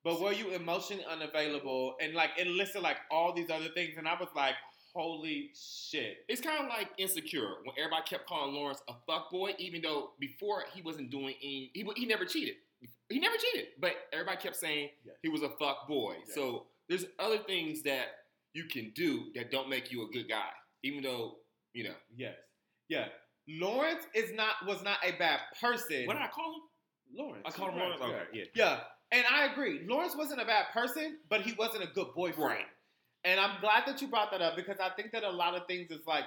But 0.04 0.20
were 0.20 0.34
you 0.34 0.52
emotionally 0.52 1.06
unavailable? 1.06 1.96
And 2.02 2.14
like 2.14 2.32
it 2.38 2.48
listed 2.48 2.82
like 2.82 2.98
all 3.10 3.34
these 3.34 3.50
other 3.50 3.70
things, 3.70 3.96
and 3.98 4.08
I 4.08 4.16
was 4.20 4.30
like, 4.36 4.56
holy 4.94 5.52
shit. 5.56 6.18
It's 6.28 6.42
kind 6.42 6.62
of 6.62 6.68
like 6.70 6.90
insecure 6.98 7.56
when 7.64 7.76
everybody 7.78 8.04
kept 8.06 8.28
calling 8.28 8.54
Lawrence 8.54 8.82
a 8.90 8.94
fuck 9.08 9.32
boy, 9.32 9.54
even 9.60 9.82
though 9.82 10.12
before 10.20 10.64
he 10.74 10.82
wasn't 10.82 11.10
doing 11.10 11.36
any. 11.42 11.72
He, 11.74 11.88
he 11.96 12.06
never 12.06 12.26
cheated. 12.26 12.56
He 13.10 13.20
never 13.20 13.38
cheated, 13.38 13.68
but 13.80 13.92
everybody 14.12 14.38
kept 14.42 14.58
saying 14.58 14.90
Yes. 15.06 15.16
he 15.22 15.30
was 15.30 15.42
a 15.42 15.50
fuck 15.58 15.88
boy. 15.88 16.16
Yes. 16.26 16.36
So 16.36 16.66
there's 16.90 17.06
other 17.18 17.38
things 17.38 17.82
that 17.84 18.08
you 18.54 18.66
can 18.66 18.92
do 18.94 19.32
that 19.36 19.52
don't 19.52 19.70
make 19.70 19.90
you 19.92 20.04
a 20.04 20.12
good 20.12 20.28
guy, 20.28 20.50
even 20.84 21.02
though 21.02 21.36
you 21.74 21.86
know. 21.86 21.96
Yes. 22.16 22.36
Yeah. 22.90 23.06
Lawrence 23.48 24.04
is 24.14 24.34
not 24.34 24.56
was 24.68 24.84
not 24.84 24.98
a 25.04 25.14
bad 25.14 25.40
person. 25.62 26.06
What 26.06 26.14
did 26.14 26.24
I 26.24 26.28
call 26.28 26.56
him? 26.56 26.62
Lawrence. 27.14 27.44
I 27.46 27.52
call 27.52 27.70
him 27.70 27.78
Right, 27.78 28.00
Lawrence. 28.00 28.16
Okay, 28.32 28.40
yeah. 28.40 28.44
Yeah, 28.56 28.80
and 29.12 29.26
I 29.32 29.46
agree. 29.52 29.82
Lawrence 29.88 30.16
wasn't 30.16 30.42
a 30.42 30.46
bad 30.46 30.66
person, 30.74 31.18
but 31.30 31.42
he 31.42 31.54
wasn't 31.54 31.84
a 31.84 31.88
good 31.94 32.08
boyfriend. 32.16 32.50
Right. 32.50 32.66
And 33.26 33.40
I'm 33.40 33.62
glad 33.62 33.84
that 33.86 34.02
you 34.02 34.08
brought 34.08 34.32
that 34.32 34.42
up 34.42 34.56
because 34.56 34.78
I 34.82 34.90
think 34.90 35.12
that 35.12 35.24
a 35.24 35.30
lot 35.30 35.56
of 35.56 35.66
things 35.68 35.92
is 35.92 36.06
like 36.06 36.26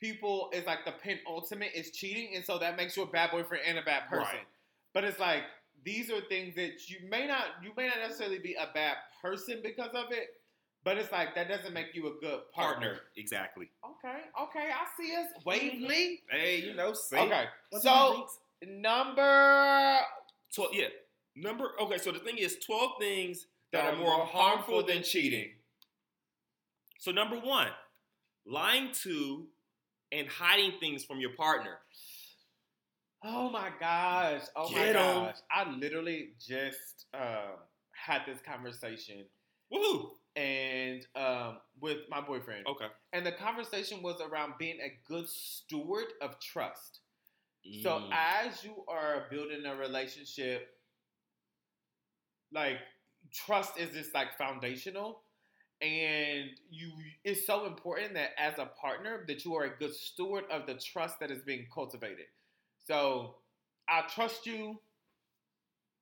people 0.00 0.50
is 0.52 0.64
like 0.66 0.84
the 0.84 0.92
penultimate 1.02 1.72
is 1.74 1.90
cheating, 1.90 2.32
and 2.36 2.44
so 2.44 2.58
that 2.58 2.76
makes 2.76 2.96
you 2.96 3.02
a 3.02 3.06
bad 3.06 3.30
boyfriend 3.30 3.64
and 3.66 3.78
a 3.78 3.82
bad 3.82 4.08
person. 4.08 4.22
Right. 4.22 4.46
But 4.94 5.04
it's 5.04 5.18
like 5.18 5.42
these 5.84 6.10
are 6.10 6.20
things 6.28 6.54
that 6.56 6.88
you 6.88 6.98
may 7.08 7.26
not 7.26 7.44
you 7.62 7.70
may 7.76 7.86
not 7.86 7.98
necessarily 7.98 8.38
be 8.38 8.54
a 8.54 8.68
bad 8.72 8.96
person 9.22 9.60
because 9.62 9.90
of 9.94 10.12
it, 10.12 10.28
but 10.84 10.96
it's 10.96 11.10
like 11.10 11.34
that 11.34 11.48
doesn't 11.48 11.72
make 11.72 11.94
you 11.94 12.06
a 12.06 12.20
good 12.20 12.40
partner. 12.52 12.86
Partner. 12.86 13.00
Exactly. 13.16 13.70
Okay, 13.84 14.18
okay, 14.42 14.70
I 14.70 14.86
see 15.00 15.14
us. 15.16 15.26
Wavelength. 15.44 16.20
Hey, 16.30 16.60
you 16.60 16.74
know, 16.74 16.92
see. 16.92 17.16
Okay, 17.16 17.44
What's 17.70 17.84
so 17.84 18.28
number 18.66 19.98
Twelve. 20.54 20.70
Yeah. 20.74 20.88
Number. 21.36 21.72
Okay. 21.80 21.98
So 21.98 22.12
the 22.12 22.18
thing 22.18 22.38
is, 22.38 22.56
twelve 22.64 22.92
things 23.00 23.46
that 23.72 23.84
are 23.84 23.96
more 23.96 24.24
harmful 24.24 24.84
than 24.84 25.02
cheating. 25.02 25.50
So 26.98 27.10
number 27.12 27.36
one, 27.38 27.68
lying 28.46 28.90
to 29.02 29.46
and 30.10 30.26
hiding 30.26 30.72
things 30.80 31.04
from 31.04 31.20
your 31.20 31.30
partner. 31.34 31.78
Oh 33.24 33.50
my 33.50 33.70
gosh! 33.80 34.42
Oh 34.56 34.68
Get 34.70 34.94
my 34.94 35.00
'em. 35.00 35.24
gosh! 35.26 35.36
I 35.50 35.70
literally 35.70 36.30
just 36.38 37.06
um, 37.14 37.58
had 37.92 38.22
this 38.26 38.38
conversation 38.40 39.24
Woohoo! 39.72 40.10
and 40.36 41.04
um, 41.16 41.58
with 41.80 41.98
my 42.08 42.20
boyfriend, 42.20 42.66
Okay. 42.68 42.86
and 43.12 43.26
the 43.26 43.32
conversation 43.32 44.02
was 44.02 44.20
around 44.20 44.54
being 44.58 44.78
a 44.80 44.92
good 45.06 45.28
steward 45.28 46.06
of 46.22 46.38
trust. 46.40 47.00
So 47.82 47.90
Mm. 47.90 48.10
as 48.12 48.64
you 48.64 48.84
are 48.88 49.26
building 49.30 49.66
a 49.66 49.76
relationship, 49.76 50.80
like 52.52 52.78
trust 53.32 53.78
is 53.78 53.90
just 53.92 54.14
like 54.14 54.36
foundational. 54.38 55.22
And 55.80 56.50
you 56.70 56.92
it's 57.22 57.46
so 57.46 57.66
important 57.66 58.14
that 58.14 58.30
as 58.36 58.58
a 58.58 58.66
partner 58.66 59.24
that 59.28 59.44
you 59.44 59.54
are 59.54 59.64
a 59.64 59.76
good 59.78 59.94
steward 59.94 60.44
of 60.50 60.66
the 60.66 60.74
trust 60.74 61.20
that 61.20 61.30
is 61.30 61.42
being 61.42 61.66
cultivated. 61.72 62.26
So 62.84 63.36
I 63.88 64.02
trust 64.02 64.46
you 64.46 64.80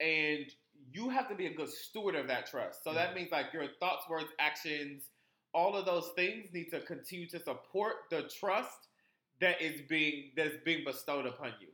and 0.00 0.46
you 0.92 1.10
have 1.10 1.28
to 1.28 1.34
be 1.34 1.46
a 1.46 1.54
good 1.54 1.68
steward 1.68 2.14
of 2.14 2.28
that 2.28 2.46
trust. 2.46 2.84
So 2.84 2.94
that 2.94 3.14
means 3.14 3.30
like 3.32 3.52
your 3.52 3.66
thoughts, 3.80 4.08
words, 4.08 4.28
actions, 4.38 5.10
all 5.52 5.76
of 5.76 5.84
those 5.84 6.10
things 6.16 6.52
need 6.52 6.70
to 6.70 6.80
continue 6.80 7.28
to 7.28 7.38
support 7.38 7.94
the 8.10 8.30
trust 8.40 8.85
that 9.40 9.60
is 9.60 9.82
being 9.88 10.30
that's 10.36 10.56
being 10.64 10.84
bestowed 10.84 11.26
upon 11.26 11.52
you. 11.60 11.68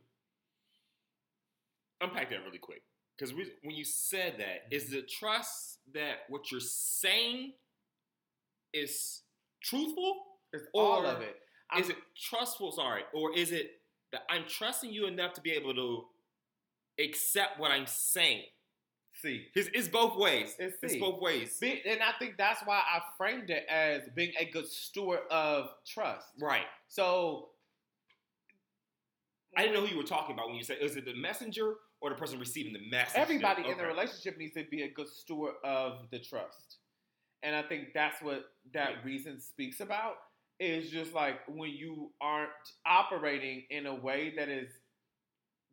unpack 2.01 2.31
that 2.31 2.45
really 2.45 2.59
quick 2.59 2.83
because 3.17 3.35
when 3.35 3.75
you 3.75 3.85
said 3.85 4.35
that, 4.39 4.75
is 4.75 4.85
mm-hmm. 4.85 4.97
the 4.97 5.03
trust 5.03 5.79
that 5.95 6.21
what 6.29 6.51
you're 6.51 6.61
saying 6.61 7.53
is 8.73 9.23
truthful? 9.63 10.25
It's 10.53 10.65
all 10.75 11.07
of 11.07 11.21
it. 11.21 11.37
I'm- 11.71 11.83
is 11.83 11.89
it 11.89 11.97
trustful? 12.17 12.73
Sorry, 12.73 13.03
or 13.15 13.35
is 13.35 13.53
it 13.53 13.81
that 14.13 14.23
I'm 14.29 14.45
trusting 14.47 14.93
you 14.93 15.07
enough 15.07 15.33
to 15.35 15.41
be 15.41 15.53
able 15.53 15.75
to 15.75 16.05
accept 17.03 17.59
what 17.59 17.71
I'm 17.71 17.87
saying? 17.87 18.45
see? 19.23 19.47
It's, 19.55 19.69
it's 19.73 19.89
both 19.89 20.17
ways. 20.17 20.55
It's 20.59 20.77
It's, 20.83 20.97
both 20.97 21.21
ways. 21.21 21.59
Be- 21.59 21.83
And 21.87 22.01
I 22.03 22.13
think 22.19 22.37
that's 22.37 22.61
why 22.65 22.77
I 22.79 23.01
framed 23.17 23.51
it 23.51 23.65
as 23.69 24.03
being 24.15 24.33
a 24.39 24.45
good 24.45 24.67
steward 24.67 25.21
of 25.31 25.71
trust. 25.87 26.27
Right. 26.41 26.67
So 26.89 27.51
I 29.57 29.63
didn't 29.63 29.75
know 29.75 29.83
who 29.83 29.93
you 29.93 29.97
were 29.97 30.03
talking 30.03 30.35
about 30.35 30.47
when 30.47 30.57
you 30.57 30.65
said 30.65 30.79
is 30.81 30.97
it 30.97 31.05
the 31.05 31.15
messenger 31.15 31.75
or 32.01 32.11
the 32.11 32.17
person 32.17 32.39
receiving 32.39 32.73
the 32.73 32.91
message? 32.91 33.17
everybody 33.17 33.69
in 33.69 33.77
the 33.79 33.87
relationship 33.87 34.39
needs 34.39 34.55
to 34.55 34.65
be 34.71 34.83
a 34.83 34.91
good 34.91 35.09
steward 35.09 35.55
of 35.65 36.11
the 36.11 36.19
trust. 36.19 36.79
And 37.43 37.55
I 37.57 37.63
think 37.63 37.89
that's 37.95 38.23
what 38.23 38.45
that 38.73 39.05
reason 39.05 39.41
speaks 39.41 39.81
about 39.81 40.15
is 40.61 40.91
just 40.91 41.13
like 41.13 41.41
when 41.49 41.71
you 41.71 42.13
aren't 42.21 42.51
operating 42.87 43.65
in 43.71 43.87
a 43.87 43.95
way 43.95 44.33
that 44.37 44.49
is 44.49 44.71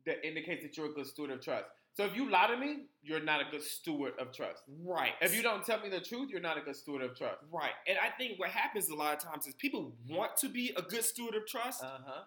that 0.06 0.26
indicates 0.26 0.62
that 0.62 0.76
you're 0.76 0.90
a 0.90 0.92
good 0.92 1.06
steward 1.06 1.30
of 1.30 1.40
trust. 1.40 1.66
So 1.92 2.04
if 2.04 2.16
you 2.16 2.30
lie 2.30 2.46
to 2.46 2.56
me, 2.56 2.86
you're 3.02 3.22
not 3.22 3.40
a 3.40 3.50
good 3.50 3.62
steward 3.62 4.14
of 4.18 4.32
trust. 4.32 4.62
Right. 4.84 5.12
If 5.20 5.34
you 5.34 5.42
don't 5.42 5.64
tell 5.64 5.80
me 5.80 5.88
the 5.90 6.00
truth, 6.00 6.30
you're 6.30 6.40
not 6.40 6.56
a 6.56 6.60
good 6.60 6.76
steward 6.76 7.02
of 7.02 7.16
trust. 7.16 7.38
Right. 7.52 7.72
And 7.86 7.98
I 7.98 8.10
think 8.16 8.38
what 8.38 8.50
happens 8.50 8.88
a 8.88 8.94
lot 8.94 9.14
of 9.14 9.22
times 9.22 9.46
is 9.46 9.54
people 9.54 9.92
want 10.08 10.36
to 10.38 10.48
be 10.48 10.72
a 10.76 10.82
good 10.82 11.04
steward 11.04 11.34
of 11.34 11.46
trust, 11.46 11.82
Uh 11.82 11.98
huh. 12.06 12.22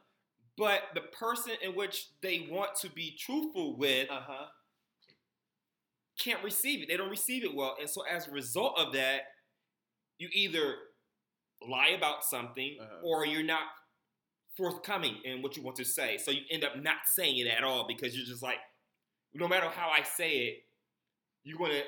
But 0.58 0.82
the 0.94 1.02
person 1.02 1.54
in 1.62 1.74
which 1.76 2.10
they 2.22 2.48
want 2.50 2.76
to 2.82 2.90
be 2.90 3.16
truthful 3.20 3.76
with 3.78 4.10
Uh 4.10 4.22
huh. 4.22 4.46
can't 6.18 6.44
receive 6.44 6.82
it. 6.84 6.88
They 6.90 6.98
don't 6.98 7.10
receive 7.10 7.44
it 7.44 7.54
well. 7.56 7.76
And 7.80 7.90
so 7.90 8.04
as 8.06 8.28
a 8.28 8.32
result 8.32 8.78
of 8.78 8.94
that, 8.94 9.22
you 10.20 10.30
either 10.34 10.76
lie 11.68 11.90
about 11.90 12.24
something 12.24 12.78
Uh-huh. 12.80 13.00
or 13.04 13.26
you're 13.26 13.44
not 13.44 13.64
forthcoming 14.56 15.18
in 15.26 15.42
what 15.42 15.58
you 15.58 15.64
want 15.64 15.76
to 15.78 15.86
say. 15.86 16.18
So 16.18 16.30
you 16.30 16.42
end 16.52 16.64
up 16.64 16.78
not 16.78 17.08
saying 17.08 17.38
it 17.38 17.48
at 17.48 17.64
all 17.64 17.88
because 17.88 18.16
you're 18.16 18.26
just 18.26 18.44
like, 18.44 18.60
no 19.34 19.48
matter 19.48 19.68
how 19.70 19.90
I 19.90 20.04
say 20.04 20.32
it, 20.48 20.64
you're 21.44 21.58
going 21.58 21.72
to 21.72 21.84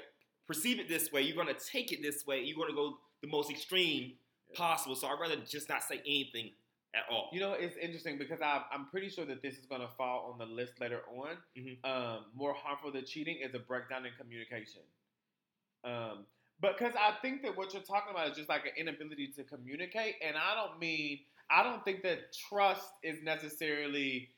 perceive 0.47 0.79
it 0.79 0.89
this 0.89 1.11
way. 1.11 1.21
You're 1.21 1.35
going 1.35 1.53
to 1.55 1.65
take 1.71 1.91
it 1.91 2.01
this 2.01 2.25
way. 2.25 2.41
You're 2.41 2.57
going 2.57 2.69
to 2.69 2.75
go 2.75 2.97
the 3.21 3.27
most 3.27 3.51
extreme 3.51 4.13
Yeah. 4.49 4.57
possible. 4.57 4.95
So 4.95 5.07
I'd 5.07 5.19
rather 5.19 5.35
just 5.37 5.69
not 5.69 5.83
say 5.83 5.99
anything 5.99 6.51
at 6.95 7.03
all. 7.11 7.29
You 7.33 7.39
know, 7.41 7.53
it's 7.53 7.75
interesting 7.77 8.17
because 8.17 8.41
I, 8.41 8.61
I'm 8.71 8.87
pretty 8.87 9.09
sure 9.09 9.25
that 9.25 9.41
this 9.41 9.55
is 9.55 9.65
going 9.65 9.81
to 9.81 9.89
fall 9.97 10.31
on 10.31 10.37
the 10.37 10.45
list 10.45 10.79
later 10.79 11.01
on. 11.15 11.37
Mhm. 11.57 11.83
Um, 11.83 12.25
more 12.33 12.53
harmful 12.53 12.91
than 12.91 13.05
cheating 13.05 13.37
is 13.43 13.53
a 13.53 13.59
breakdown 13.59 14.05
in 14.05 14.13
communication. 14.19 14.81
Um, 15.83 16.25
because 16.61 16.93
I 16.97 17.11
think 17.21 17.41
that 17.43 17.57
what 17.57 17.73
you're 17.73 17.83
talking 17.83 18.11
about 18.11 18.29
is 18.29 18.37
just 18.37 18.49
like 18.49 18.65
an 18.65 18.71
inability 18.77 19.27
to 19.35 19.43
communicate, 19.43 20.15
and 20.25 20.37
I 20.37 20.55
don't 20.55 20.79
mean 20.79 21.19
I 21.49 21.63
don't 21.63 21.83
think 21.85 22.01
that 22.03 22.33
trust 22.49 22.89
is 23.03 23.21
necessarily 23.21 24.29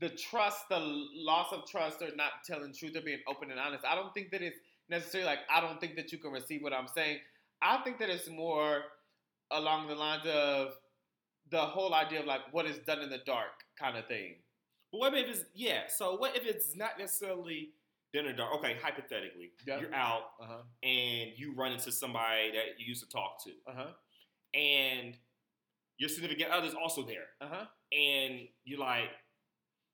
the 0.00 0.08
trust, 0.08 0.68
the 0.68 0.80
loss 0.80 1.52
of 1.52 1.68
trust, 1.68 2.02
or 2.02 2.14
not 2.16 2.32
telling 2.44 2.72
truth 2.72 2.96
or 2.96 3.02
being 3.02 3.20
open 3.28 3.50
and 3.50 3.60
honest. 3.60 3.84
I 3.84 3.94
don't 3.94 4.12
think 4.14 4.30
that 4.32 4.42
it's 4.42 4.58
necessarily 4.88 5.28
like 5.28 5.40
I 5.54 5.60
don't 5.60 5.80
think 5.80 5.94
that 5.96 6.10
you 6.10 6.18
can 6.18 6.32
receive 6.32 6.62
what 6.62 6.72
I'm 6.72 6.88
saying. 6.88 7.18
I 7.60 7.78
think 7.84 7.98
that 7.98 8.10
it's 8.10 8.28
more 8.28 8.82
along 9.52 9.88
the 9.88 9.94
lines 9.94 10.26
of 10.26 10.74
the 11.50 11.60
whole 11.60 11.94
idea 11.94 12.20
of 12.20 12.26
like 12.26 12.40
what 12.52 12.66
is 12.66 12.78
done 12.86 13.00
in 13.00 13.10
the 13.10 13.18
dark 13.26 13.50
kind 13.78 13.96
of 13.96 14.06
thing. 14.06 14.36
But 14.90 14.98
what 14.98 15.14
if 15.14 15.28
it's, 15.28 15.44
yeah, 15.54 15.82
so 15.88 16.16
what 16.16 16.36
if 16.36 16.44
it's 16.46 16.76
not 16.76 16.98
necessarily 16.98 17.70
dinner 18.12 18.32
dark? 18.32 18.54
Okay, 18.56 18.76
hypothetically, 18.82 19.52
Yeah. 19.66 19.80
you're 19.80 19.94
out 19.94 20.32
Uh 20.40 20.46
huh. 20.46 20.62
and 20.82 21.30
you 21.36 21.54
run 21.54 21.72
into 21.72 21.90
somebody 21.92 22.52
that 22.52 22.78
you 22.78 22.86
used 22.86 23.02
to 23.02 23.08
talk 23.08 23.42
to, 23.44 23.50
Uh 23.66 23.74
huh. 23.74 23.92
and 24.54 25.16
your 25.98 26.08
significant 26.08 26.50
other's 26.50 26.74
also 26.74 27.02
there, 27.02 27.26
Uh 27.40 27.48
huh. 27.48 27.66
and 27.92 28.48
you're 28.64 28.80
like, 28.80 29.10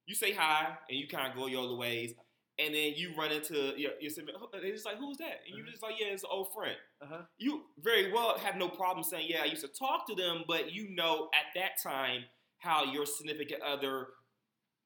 you 0.07 0.15
say 0.15 0.33
hi, 0.33 0.77
and 0.89 0.99
you 0.99 1.07
kind 1.09 1.31
of 1.31 1.37
go 1.37 1.47
your 1.47 1.65
other 1.65 1.77
ways, 1.77 2.15
and 2.59 2.75
then 2.75 2.93
you 2.97 3.13
run 3.17 3.31
into 3.33 3.73
your, 3.77 3.93
your 4.01 4.11
significant, 4.11 4.51
they're 4.53 4.73
just 4.73 4.85
like, 4.87 4.99
who's 4.99 5.17
that? 5.19 5.41
And 5.47 5.57
you're 5.57 5.61
Uh-huh. 5.65 5.71
just 5.71 5.83
like, 5.83 5.95
yeah, 6.01 6.07
it's 6.09 6.25
an 6.25 6.31
old 6.33 6.49
friend. 6.53 6.77
Uh 7.01 7.07
huh. 7.09 7.23
You 7.39 7.63
very 7.79 8.13
well 8.13 8.37
have 8.39 8.57
no 8.57 8.69
problem 8.69 9.05
saying, 9.05 9.27
yeah, 9.29 9.43
I 9.43 9.47
used 9.47 9.63
to 9.63 9.69
talk 9.69 10.07
to 10.09 10.15
them, 10.15 10.45
but 10.49 10.73
you 10.73 10.89
know 10.91 11.29
at 11.35 11.55
that 11.61 11.73
time 11.83 12.23
how 12.59 12.85
your 12.85 13.07
significant 13.07 13.63
other 13.63 14.09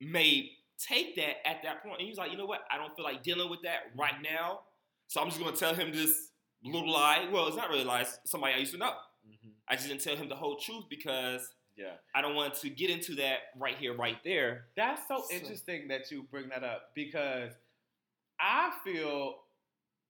may 0.00 0.50
take 0.79 1.17
that 1.17 1.47
at 1.47 1.62
that 1.62 1.83
point. 1.83 1.99
And 2.00 2.09
he's 2.09 2.19
like, 2.19 2.31
you 2.31 2.37
know 2.37 2.47
what? 2.47 2.61
I 2.71 2.76
don't 2.76 2.95
feel 2.97 3.05
like 3.05 3.23
dealing 3.23 3.49
with 3.50 3.62
that 3.62 3.81
right 3.97 4.21
now. 4.23 4.61
So 5.09 5.21
I'm 5.21 5.29
just 5.29 5.41
going 5.41 5.52
to 5.52 5.59
tell 5.59 5.75
him 5.75 5.93
this 5.93 6.31
little 6.64 6.91
lie. 6.93 7.29
Well, 7.33 7.47
it's 7.49 7.57
not 7.57 7.69
really 7.69 7.83
a 7.83 7.87
lie. 7.87 8.02
It's 8.02 8.19
somebody 8.25 8.55
I 8.55 8.59
used 8.59 8.73
to 8.73 8.79
know. 8.79 8.91
Mm-hmm. 9.26 9.50
I 9.69 9.76
just 9.76 9.88
didn't 9.88 10.00
tell 10.02 10.17
him 10.17 10.29
the 10.29 10.35
whole 10.37 10.57
truth 10.57 10.85
because 10.91 11.49
Yeah. 11.76 11.93
I 12.14 12.21
don't 12.23 12.35
want 12.35 12.55
to 12.57 12.69
get 12.71 12.91
into 12.91 13.14
that 13.17 13.38
right 13.57 13.76
here, 13.76 13.95
right 13.97 14.19
there. 14.25 14.67
That's 14.76 15.07
so, 15.09 15.23
So- 15.29 15.35
interesting 15.35 15.88
that 15.88 16.11
you 16.11 16.25
bring 16.31 16.49
that 16.49 16.64
up 16.64 16.91
because 16.95 17.52
I 18.41 18.73
feel 18.85 19.35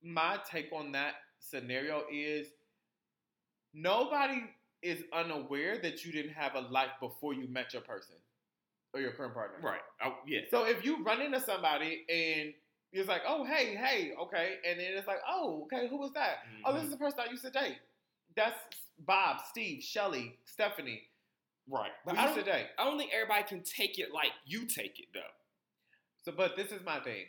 my 0.03 0.39
take 0.49 0.71
on 0.73 0.91
that 0.93 1.15
scenario 1.39 2.03
is 2.11 2.47
nobody 3.73 4.43
is 4.81 5.03
unaware 5.13 5.77
that 5.81 6.03
you 6.03 6.11
didn't 6.11 6.33
have 6.33 6.55
a 6.55 6.59
life 6.59 6.91
before 6.99 7.33
you 7.33 7.47
met 7.47 7.73
your 7.73 7.81
person 7.81 8.15
or 8.93 8.99
your 8.99 9.11
current 9.11 9.33
partner. 9.33 9.57
Right. 9.61 9.79
I, 10.01 10.13
yeah. 10.27 10.41
So 10.51 10.65
if 10.65 10.83
you 10.83 11.03
run 11.03 11.21
into 11.21 11.39
somebody 11.39 12.05
and 12.09 12.53
it's 12.91 13.09
like, 13.09 13.21
oh, 13.27 13.43
hey, 13.43 13.75
hey, 13.75 14.11
okay, 14.21 14.55
and 14.69 14.79
then 14.79 14.87
it's 14.95 15.07
like, 15.07 15.21
oh, 15.27 15.63
okay, 15.63 15.87
who 15.87 15.97
was 15.97 16.11
that? 16.13 16.39
Oh, 16.63 16.73
this 16.73 16.83
mm-hmm. 16.83 16.85
is 16.85 16.91
the 16.91 16.97
person 16.97 17.19
I 17.27 17.31
used 17.31 17.43
to 17.43 17.49
date. 17.49 17.77
That's 18.35 18.57
Bob, 18.99 19.37
Steve, 19.49 19.81
Shelly, 19.81 20.37
Stephanie. 20.45 21.01
Right. 21.67 21.91
But 22.05 22.15
We 22.15 22.19
I 22.19 22.25
used 22.25 22.35
to 22.35 22.43
date. 22.43 22.67
I 22.77 22.83
don't 22.83 22.97
think 22.97 23.11
everybody 23.13 23.43
can 23.47 23.63
take 23.63 23.97
it 23.97 24.13
like 24.13 24.31
you 24.45 24.65
take 24.65 24.99
it, 24.99 25.07
though. 25.13 25.21
So, 26.23 26.33
but 26.35 26.55
this 26.55 26.71
is 26.71 26.81
my 26.85 26.99
thing. 26.99 27.25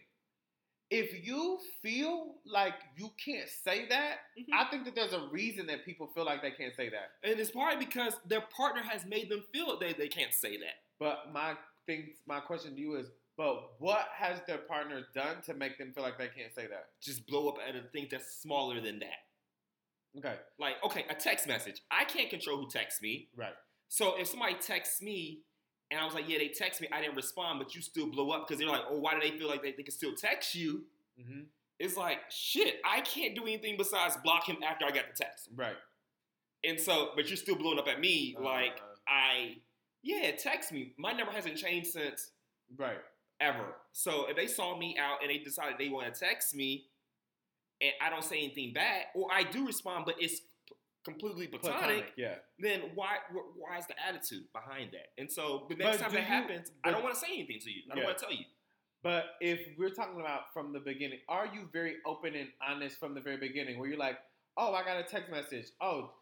If 0.91 1.27
you 1.27 1.59
feel 1.83 2.37
like 2.45 2.75
you 2.97 3.11
can't 3.25 3.49
say 3.49 3.87
that, 3.89 4.19
Mhm. 4.39 4.47
I 4.53 4.65
think 4.71 4.85
that 4.85 4.95
there's 4.95 5.13
a 5.15 5.27
reason 5.29 5.67
that 5.67 5.85
people 5.85 6.07
feel 6.09 6.25
like 6.25 6.43
they 6.43 6.51
can't 6.53 6.75
say 6.77 6.89
that. 6.91 7.13
And 7.23 7.41
it's 7.41 7.51
probably 7.51 7.85
because 7.85 8.15
their 8.27 8.43
partner 8.43 8.83
has 8.83 9.05
made 9.07 9.29
them 9.29 9.43
feel 9.53 9.79
they, 9.79 9.93
they 9.95 10.09
can't 10.09 10.33
say 10.33 10.57
that. 10.59 10.85
But 10.99 11.33
my 11.33 11.57
thing, 11.87 12.15
my 12.27 12.41
question 12.41 12.75
to 12.75 12.81
you 12.81 12.97
is, 12.97 13.11
But 13.37 13.81
what 13.81 14.07
has 14.15 14.41
their 14.47 14.59
partner 14.59 15.09
done 15.13 15.43
to 15.43 15.55
make 15.55 15.77
them 15.77 15.93
feel 15.93 16.05
like 16.05 16.17
they 16.19 16.29
can't 16.29 16.55
say 16.55 16.69
that? 16.69 16.91
Just 17.01 17.27
blow 17.27 17.49
up 17.49 17.59
at 17.67 17.75
a 17.75 17.83
thing 17.89 18.07
that's 18.09 18.37
smaller 18.37 18.81
than 18.81 19.01
that. 19.01 19.27
Okay, 20.17 20.39
Like, 20.59 20.77
okay, 20.85 21.05
a 21.11 21.15
text 21.17 21.49
message. 21.49 21.81
I 21.91 22.05
can't 22.05 22.31
control 22.31 22.59
who 22.59 22.71
texts 22.71 23.03
me. 23.03 23.31
right. 23.35 23.57
So 23.89 24.17
if 24.21 24.29
somebody 24.29 24.55
texts 24.55 25.03
me 25.03 25.43
and 25.95 26.03
I 26.03 26.05
was 26.05 26.13
like, 26.13 26.29
yeah, 26.29 26.39
they 26.39 26.49
text 26.49 26.81
me, 26.81 26.89
I 26.93 27.01
didn't 27.01 27.15
respond, 27.15 27.61
but 27.61 27.73
you 27.73 27.81
still 27.81 28.07
blow 28.07 28.31
up 28.33 28.49
because 28.49 28.59
they're 28.59 28.69
like, 28.69 28.83
oh, 28.91 28.99
why 28.99 29.15
do 29.15 29.21
they 29.21 29.39
feel 29.39 29.49
like 29.49 29.63
they, 29.63 29.71
they 29.71 29.85
can 29.85 29.95
still 29.95 30.13
text 30.13 30.53
you? 30.53 30.83
Mm-hmm. 31.21 31.43
It's 31.79 31.97
like, 31.97 32.19
shit, 32.31 32.81
I 32.85 33.01
can't 33.03 33.37
do 33.37 33.43
anything 33.43 33.77
besides 33.79 34.17
block 34.25 34.49
him 34.49 34.57
after 34.67 34.85
I 34.85 34.91
got 34.91 35.05
the 35.09 35.25
text. 35.25 35.51
Right. 35.55 35.77
And 36.65 36.81
so, 36.81 37.11
but 37.15 37.29
you're 37.29 37.37
still 37.37 37.55
blowing 37.55 37.79
up 37.79 37.87
at 37.87 38.01
me 38.01 38.35
like, 38.41 38.73
Uh, 38.73 39.09
I, 39.09 39.57
yeah, 40.03 40.33
text 40.33 40.73
me. 40.73 40.95
My 40.99 41.13
number 41.13 41.33
hasn't 41.33 41.57
changed 41.57 41.91
since 41.93 42.33
right. 42.77 42.99
ever. 43.41 43.77
So 43.93 44.27
if 44.29 44.35
they 44.35 44.49
saw 44.49 44.77
me 44.77 44.97
out 44.99 45.19
and 45.23 45.31
they 45.31 45.39
decided 45.39 45.75
they 45.79 45.91
want 45.91 46.13
to 46.13 46.19
text 46.19 46.57
me, 46.57 46.87
and 47.81 47.93
I 48.03 48.11
don't 48.11 48.25
say 48.25 48.39
anything 48.39 48.73
back, 48.73 49.07
or 49.15 49.29
I 49.33 49.45
do 49.45 49.65
respond, 49.65 50.07
but 50.07 50.17
it's 50.19 50.41
completely 51.05 51.47
platonic, 51.49 51.79
Platonic, 51.79 52.13
yeah. 52.17 52.35
then 52.59 52.91
why 52.95 53.17
why 53.57 53.79
is 53.79 53.87
the 53.87 53.95
attitude 54.07 54.45
behind 54.53 54.91
that? 54.93 55.09
And 55.19 55.31
so 55.31 55.67
the 55.69 55.75
But 55.77 55.85
next 55.85 56.01
time 56.01 56.11
do 56.11 56.17
that 56.17 56.23
you- 56.23 56.27
happens, 56.27 56.73
I 56.83 56.91
don't 56.91 57.03
want 57.03 57.15
to 57.15 57.21
say 57.21 57.29
anything 57.33 57.59
to 57.61 57.71
you. 57.71 57.83
I 57.91 57.95
don't 57.95 58.05
want 58.05 58.19
to 58.19 58.25
tell 58.25 58.33
you. 58.35 58.45
But 59.03 59.25
if 59.41 59.61
we're 59.79 59.91
talking 59.91 60.19
about 60.21 60.53
from 60.55 60.73
the 60.73 60.81
beginning, 60.81 61.21
are 61.29 61.47
you 61.47 61.69
very 61.73 61.97
open 62.07 62.35
and 62.35 62.49
honest 62.67 62.99
from 62.99 63.15
the 63.15 63.21
very 63.21 63.37
beginning? 63.37 63.79
Where 63.79 63.87
you're 63.89 63.99
like, 63.99 64.19
oh, 64.57 64.73
I 64.73 64.83
got 64.83 64.97
a 64.99 65.03
text 65.03 65.31
message. 65.31 65.67
Oh, 65.81 66.15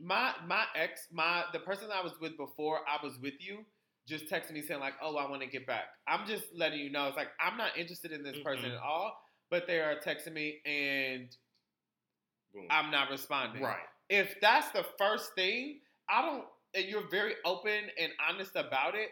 my 0.00 0.32
my 0.46 0.64
ex, 0.76 1.08
my 1.12 1.44
the 1.52 1.58
person 1.58 1.88
I 1.92 2.00
was 2.00 2.12
with 2.20 2.36
before 2.36 2.80
I 2.88 3.04
was 3.04 3.18
with 3.18 3.34
you, 3.40 3.64
just 4.06 4.26
texted 4.26 4.52
me 4.52 4.62
saying 4.62 4.78
like, 4.78 4.94
oh, 5.02 5.16
I 5.16 5.28
want 5.28 5.42
to 5.42 5.48
get 5.48 5.66
back. 5.66 5.86
I'm 6.06 6.26
just 6.28 6.44
letting 6.54 6.78
you 6.78 6.90
know. 6.90 7.08
It's 7.08 7.16
like 7.16 7.30
I'm 7.40 7.56
not 7.58 7.76
interested 7.76 8.12
in 8.12 8.22
this 8.22 8.38
person 8.44 8.70
Mhm. 8.70 8.76
at 8.76 8.82
all. 8.82 9.20
But 9.50 9.66
they 9.66 9.80
are 9.80 9.96
texting 9.96 10.34
me 10.34 10.60
and 10.64 11.34
Boom. 12.54 12.66
I'm 12.70 12.90
not 12.90 13.10
responding. 13.10 13.62
right. 13.62 13.76
If 14.08 14.36
that's 14.40 14.70
the 14.72 14.84
first 14.98 15.34
thing, 15.34 15.80
I 16.08 16.22
don't. 16.22 16.44
And 16.74 16.84
you're 16.86 17.08
very 17.10 17.34
open 17.44 17.84
and 18.00 18.12
honest 18.28 18.52
about 18.56 18.94
it. 18.94 19.10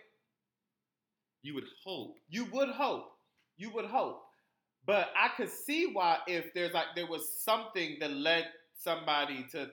You 1.42 1.54
would 1.54 1.64
hope. 1.84 2.16
You 2.28 2.46
would 2.52 2.68
hope. 2.70 3.12
You 3.56 3.70
would 3.72 3.86
hope. 3.86 4.22
But 4.86 5.10
I 5.20 5.28
could 5.36 5.48
see 5.48 5.90
why 5.92 6.18
if 6.26 6.52
there's 6.54 6.72
like 6.72 6.86
there 6.94 7.06
was 7.06 7.28
something 7.42 7.96
that 8.00 8.10
led 8.12 8.46
somebody 8.74 9.46
to 9.52 9.68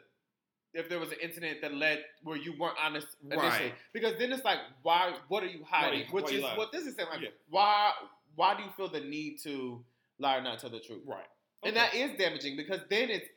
if 0.73 0.89
there 0.89 0.99
was 0.99 1.09
an 1.11 1.17
incident 1.21 1.59
that 1.61 1.73
led 1.75 2.03
where 2.23 2.37
you 2.37 2.53
weren't 2.57 2.77
honest 2.83 3.07
initially. 3.23 3.47
Right. 3.47 3.73
Because 3.93 4.17
then 4.17 4.31
it's 4.31 4.43
like 4.43 4.57
why 4.81 5.13
what 5.27 5.43
are 5.43 5.47
you 5.47 5.63
hiding? 5.67 5.99
you- 5.99 6.05
Which 6.11 6.31
is 6.31 6.41
lying? 6.41 6.57
what 6.57 6.71
this 6.71 6.85
is 6.85 6.95
saying 6.95 7.09
like 7.11 7.21
Yeah. 7.21 7.29
why 7.49 7.91
why 8.35 8.55
do 8.57 8.63
you 8.63 8.69
feel 8.75 8.87
the 8.87 9.01
need 9.01 9.37
to 9.43 9.83
lie 10.17 10.37
or 10.37 10.41
not 10.41 10.57
tell 10.59 10.71
the 10.71 10.79
truth? 10.79 11.01
Right. 11.05 11.25
And 11.63 11.75
that 11.75 11.93
is 11.93 12.17
damaging 12.17 12.57
because 12.57 12.81
then 12.89 13.09
it's 13.11 13.27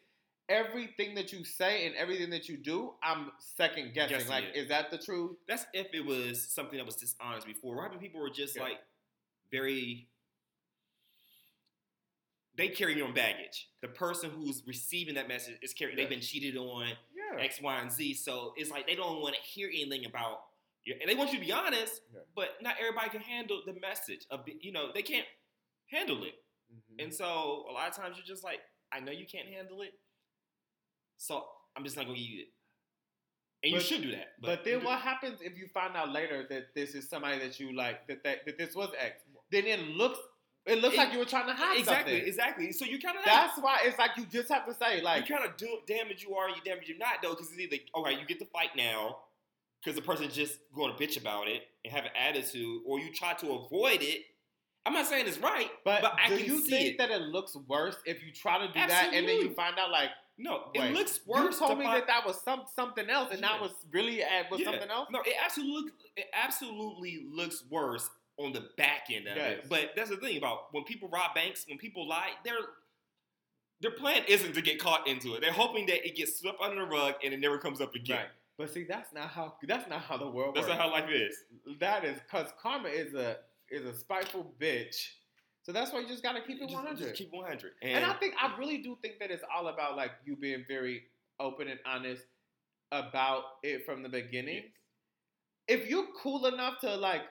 everything 0.48 1.14
that 1.16 1.32
you 1.32 1.44
say 1.44 1.86
and 1.86 1.94
everything 1.96 2.30
that 2.30 2.48
you 2.48 2.56
do, 2.56 2.92
I'm 3.02 3.32
second 3.38 3.94
guessing. 3.94 4.16
Guessing 4.18 4.30
like, 4.30 4.44
it. 4.44 4.56
is 4.56 4.68
that 4.68 4.90
the 4.90 4.98
truth? 4.98 5.36
That's 5.48 5.66
if 5.72 5.88
it 5.92 6.04
was 6.04 6.42
something 6.42 6.76
that 6.78 6.86
was 6.86 6.96
dishonest 6.96 7.46
before. 7.46 7.76
Right 7.76 7.90
when 7.90 7.98
people 7.98 8.20
were 8.20 8.30
just 8.30 8.56
Yeah. 8.56 8.62
like 8.62 8.78
very 9.50 10.08
they 12.56 12.68
carry 12.68 13.00
own 13.02 13.12
baggage. 13.12 13.68
The 13.82 13.88
person 13.88 14.30
who's 14.30 14.62
receiving 14.66 15.14
that 15.16 15.28
message 15.28 15.58
is 15.60 15.74
carrying. 15.74 15.98
Yeah. 15.98 16.04
They've 16.04 16.10
been 16.10 16.22
cheated 16.22 16.56
on 16.56 16.88
Yeah. 17.14 17.38
X, 17.42 17.60
Y, 17.60 17.78
and 17.80 17.92
Z. 17.92 18.14
So 18.14 18.54
it's 18.56 18.70
like 18.70 18.86
they 18.86 18.94
don't 18.94 19.20
want 19.20 19.34
to 19.34 19.40
hear 19.42 19.68
anything 19.68 20.06
about. 20.06 20.46
Your, 20.84 20.96
and 21.00 21.08
they 21.10 21.14
want 21.14 21.32
you 21.32 21.38
to 21.38 21.44
be 21.44 21.52
honest, 21.52 22.00
Yeah. 22.14 22.20
but 22.34 22.62
not 22.62 22.76
everybody 22.78 23.10
can 23.10 23.20
handle 23.20 23.62
the 23.66 23.74
message. 23.74 24.24
Of 24.30 24.48
you 24.48 24.72
know 24.72 24.90
they 24.92 25.02
can't 25.02 25.26
handle 25.90 26.24
it, 26.24 26.42
Mhm. 26.72 27.02
and 27.02 27.14
so 27.14 27.66
a 27.68 27.72
lot 27.72 27.88
of 27.88 27.94
times 27.94 28.16
you're 28.16 28.24
just 28.26 28.42
like, 28.44 28.62
I 28.90 29.00
know 29.00 29.12
you 29.12 29.26
can't 29.26 29.48
handle 29.48 29.82
it, 29.82 29.98
so 31.16 31.44
I'm 31.76 31.84
just 31.84 31.96
not 31.96 32.06
gonna 32.06 32.18
you 32.18 32.42
it. 32.42 32.48
And 33.64 33.72
you 33.72 33.80
should 33.80 34.02
do 34.02 34.10
that. 34.12 34.28
But, 34.40 34.64
then 34.64 34.84
what 34.84 35.00
happens 35.00 35.40
if 35.40 35.56
you 35.58 35.66
find 35.66 35.96
out 35.96 36.12
later 36.12 36.46
that 36.50 36.74
this 36.74 36.94
is 36.94 37.08
somebody 37.08 37.38
that 37.38 37.58
you 37.58 37.74
like 37.74 38.06
that 38.06 38.22
that, 38.24 38.44
that 38.46 38.58
this 38.58 38.74
was 38.74 38.90
X? 39.00 39.22
Then 39.50 39.64
it 39.66 39.80
looks 39.80 40.18
it 40.66 40.80
looks 40.80 40.94
It- 40.94 40.98
like 40.98 41.12
you 41.12 41.18
were 41.20 41.24
trying 41.24 41.46
to 41.46 41.52
hide 41.54 41.78
exactly, 41.78 42.12
something. 42.14 42.28
exactly. 42.28 42.72
So 42.72 42.84
you 42.84 42.98
kind 42.98 43.16
of 43.18 43.24
That's 43.24 43.58
why 43.58 43.80
it's 43.84 43.98
like 43.98 44.10
you 44.16 44.26
just 44.26 44.48
have 44.50 44.66
to 44.66 44.74
say 44.74 45.00
like 45.00 45.28
you 45.28 45.36
kind 45.36 45.48
of 45.48 45.56
do 45.56 45.78
damage 45.86 46.22
you 46.22 46.34
are, 46.34 46.48
you 46.48 46.56
damage 46.64 46.88
you're 46.88 46.98
not 46.98 47.22
though, 47.22 47.30
because 47.30 47.50
it's 47.50 47.60
either 47.60 47.76
all 47.94 48.04
right, 48.04 48.18
you 48.18 48.26
get 48.26 48.38
the 48.38 48.46
fight 48.46 48.70
now 48.76 49.18
because 49.82 49.96
the 49.96 50.02
person's 50.02 50.34
just 50.34 50.58
going 50.74 50.94
to 50.94 51.02
bitch 51.02 51.18
about 51.20 51.46
it 51.48 51.62
and 51.84 51.94
have 51.94 52.04
an 52.04 52.10
attitude, 52.16 52.82
or 52.86 52.98
you 52.98 53.12
try 53.12 53.34
to 53.34 53.52
avoid 53.52 54.02
it. 54.02 54.22
I'm 54.84 54.92
not 54.92 55.06
saying 55.06 55.26
it's 55.28 55.38
right, 55.38 55.68
but, 55.84 56.02
but, 56.02 56.14
I 56.18 56.28
do 56.28 56.36
can 56.38 56.46
you 56.46 56.60
see 56.60 56.70
think 56.70 56.88
it. 56.94 56.98
that 56.98 57.10
it 57.10 57.20
looks 57.22 57.56
worse 57.68 57.96
if 58.04 58.24
you 58.24 58.32
try 58.32 58.58
to 58.58 58.66
do 58.68 58.74
that 58.74 59.10
and 59.12 59.28
then 59.28 59.38
you 59.40 59.50
find 59.50 59.76
out 59.78 59.90
like 59.90 60.10
no, 60.38 60.70
wait, 60.74 60.90
it 60.90 60.94
looks 60.94 61.20
worse. 61.26 61.54
You 61.54 61.58
told 61.58 61.70
to 61.72 61.76
me 61.76 61.84
find- 61.84 62.00
that 62.02 62.06
that 62.08 62.26
was 62.26 62.40
some 62.42 62.64
something 62.74 63.08
else 63.10 63.32
and 63.32 63.42
that 63.42 63.60
was 63.60 63.72
really 63.90 64.22
at 64.22 64.50
was 64.50 64.60
Yeah. 64.60 64.70
something 64.70 64.90
else. 64.90 65.08
No, 65.10 65.20
it 65.22 65.34
absolutely, 65.42 65.92
it 66.16 66.26
absolutely 66.32 67.24
looks 67.30 67.64
worse 67.70 68.08
on 68.38 68.52
the 68.52 68.68
back 68.76 69.06
end 69.10 69.26
of 69.28 69.36
Yes. 69.36 69.58
it. 69.64 69.68
But 69.68 69.92
that's 69.96 70.10
the 70.10 70.16
thing 70.18 70.36
about 70.36 70.72
when 70.74 70.84
people 70.84 71.08
rob 71.08 71.34
banks, 71.34 71.66
when 71.68 71.78
people 71.78 72.06
lie, 72.06 72.32
their 72.44 72.58
their 73.80 73.90
plan 73.90 74.24
isn't 74.26 74.54
to 74.54 74.62
get 74.62 74.78
caught 74.78 75.06
into 75.06 75.34
it. 75.34 75.40
They're 75.42 75.52
hoping 75.52 75.84
that 75.86 76.06
it 76.06 76.16
gets 76.16 76.40
swept 76.40 76.60
under 76.62 76.80
the 76.80 76.86
rug 76.86 77.14
and 77.22 77.34
it 77.34 77.40
never 77.40 77.58
comes 77.58 77.80
up 77.82 77.94
again. 77.94 78.16
Right. 78.18 78.28
But 78.58 78.70
see, 78.72 78.84
that's 78.84 79.12
not 79.12 79.28
how 79.28 79.56
that's 79.62 79.88
not 79.88 80.00
how 80.02 80.16
the 80.16 80.26
world 80.28 80.54
That's 80.54 80.66
works. 80.66 80.78
not 80.78 80.86
how 80.86 80.90
life 80.92 81.10
is. 81.10 81.44
that 81.78 82.04
is 82.04 82.18
because 82.20 82.50
karma 82.60 82.88
is 82.88 83.12
a 83.14 83.38
is 83.70 83.84
a 83.84 83.94
spiteful 83.94 84.54
bitch. 84.58 85.12
So 85.66 85.72
that's 85.72 85.92
why 85.92 85.98
you 85.98 86.06
just 86.06 86.22
gotta 86.22 86.40
keep 86.42 86.58
it 86.62 86.68
Just- 86.68 86.74
one 86.74 86.96
just, 86.96 87.14
keep 87.16 87.32
100. 87.32 87.72
And 87.82 88.04
I 88.04 88.12
think 88.14 88.34
I 88.40 88.56
really 88.56 88.78
do 88.78 88.96
think 89.02 89.18
that 89.18 89.32
it's 89.32 89.42
all 89.52 89.66
about 89.66 89.96
like 89.96 90.12
you 90.24 90.36
being 90.36 90.64
very 90.68 91.02
open 91.40 91.66
and 91.66 91.80
honest 91.84 92.22
about 92.92 93.42
it 93.64 93.84
from 93.84 94.04
the 94.04 94.08
beginning. 94.08 94.70
If 95.66 95.88
you're 95.90 96.06
cool 96.22 96.46
enough 96.46 96.78
to 96.82 96.94
like 96.94 97.22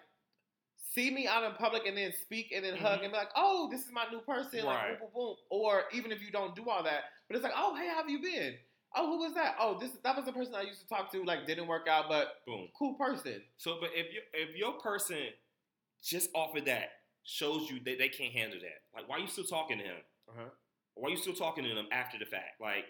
see 0.93 1.09
me 1.11 1.27
out 1.27 1.45
in 1.45 1.53
public 1.53 1.85
and 1.85 1.97
then 1.97 2.11
speak 2.11 2.51
and 2.53 2.65
then 2.65 2.75
hug 2.75 2.99
Mhm. 2.99 3.03
and 3.03 3.11
be 3.13 3.17
like, 3.17 3.31
"Oh, 3.37 3.69
this 3.71 3.85
is 3.85 3.91
my 3.93 4.05
new 4.11 4.19
person," 4.19 4.65
like 4.65 4.99
boom, 4.99 5.07
boom, 5.07 5.11
boom. 5.13 5.35
Or 5.49 5.85
even 5.93 6.11
if 6.11 6.21
you 6.21 6.29
don't 6.29 6.53
do 6.55 6.69
all 6.69 6.83
that, 6.83 7.05
but 7.29 7.37
it's 7.37 7.43
like, 7.43 7.53
"Oh, 7.55 7.73
hey, 7.75 7.87
how 7.87 7.95
have 7.95 8.09
you 8.09 8.19
been? 8.19 8.59
Oh, 8.95 9.07
who 9.07 9.19
was 9.19 9.33
that? 9.35 9.55
Oh, 9.59 9.79
this 9.79 9.91
that 10.03 10.13
was 10.17 10.25
the 10.25 10.33
person 10.33 10.55
I 10.55 10.63
used 10.63 10.81
to 10.81 10.87
talk 10.87 11.09
to. 11.13 11.23
Like, 11.23 11.45
didn't 11.45 11.67
work 11.67 11.87
out, 11.87 12.09
but 12.09 12.45
boom. 12.45 12.69
cool 12.77 12.95
person." 12.95 13.41
So, 13.55 13.79
but 13.79 13.91
if 13.93 14.13
you 14.13 14.21
if 14.33 14.57
your 14.57 14.73
person 14.81 15.33
just 16.03 16.29
off 16.35 16.53
of 16.57 16.65
that 16.65 16.89
shows 17.25 17.69
you 17.69 17.79
that 17.83 17.97
they 17.97 18.09
can't 18.09 18.31
handle 18.31 18.59
that, 18.59 18.81
like 18.95 19.09
why 19.09 19.17
are 19.17 19.19
you 19.19 19.27
still 19.27 19.43
talking 19.43 19.77
to 19.79 19.83
him? 19.83 19.97
Uh-huh. 20.29 20.49
Why 20.95 21.09
you 21.09 21.17
still 21.17 21.33
talking 21.33 21.63
to 21.65 21.73
them 21.73 21.87
after 21.91 22.17
the 22.17 22.25
fact? 22.25 22.61
Like 22.61 22.85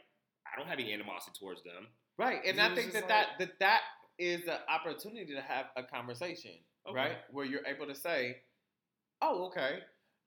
I 0.45 0.59
don't 0.59 0.67
have 0.67 0.79
any 0.79 0.93
animosity 0.93 1.31
towards 1.39 1.63
them. 1.63 1.87
Right, 2.17 2.39
and 2.45 2.61
I 2.61 2.73
think 2.75 2.93
that, 2.93 3.07
that 3.07 3.27
that 3.39 3.59
that 3.59 3.81
is 4.19 4.43
an 4.47 4.59
opportunity 4.69 5.33
to 5.33 5.41
have 5.41 5.65
a 5.75 5.83
conversation, 5.83 6.51
Okay. 6.87 6.95
right, 6.95 7.17
where 7.31 7.45
you're 7.45 7.65
able 7.65 7.87
to 7.87 7.95
say, 7.95 8.37
"Oh, 9.21 9.45
okay," 9.47 9.79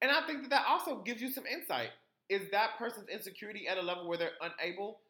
and 0.02 0.10
I 0.10 0.26
think 0.26 0.42
that 0.42 0.50
that 0.50 0.66
also 0.68 1.02
gives 1.02 1.22
you 1.22 1.30
some 1.30 1.46
insight. 1.46 1.90
Is 2.28 2.50
that 2.50 2.76
person's 2.78 3.08
insecurity 3.08 3.68
at 3.68 3.78
a 3.78 3.82
level 3.82 4.06
where 4.08 4.18
they're 4.18 4.32
unable? 4.42 5.00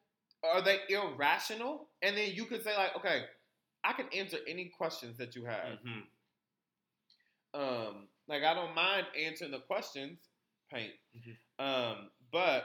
Are 0.44 0.62
they 0.62 0.78
irrational? 0.88 1.88
And 2.02 2.16
then 2.16 2.30
you 2.32 2.44
could 2.44 2.62
say 2.62 2.76
like, 2.76 2.94
"Okay, 2.96 3.24
I 3.82 3.92
can 3.92 4.06
answer 4.12 4.38
any 4.46 4.66
questions 4.76 5.16
that 5.18 5.34
you 5.34 5.44
have. 5.44 5.78
hmm 5.82 6.00
Um, 7.54 8.08
like 8.28 8.42
I 8.44 8.54
don't 8.54 8.74
mind 8.74 9.06
answering 9.18 9.50
the 9.50 9.60
questions, 9.60 10.18
paint. 10.70 10.92
Mhm. 11.16 11.36
Um, 11.64 12.10
but 12.30 12.64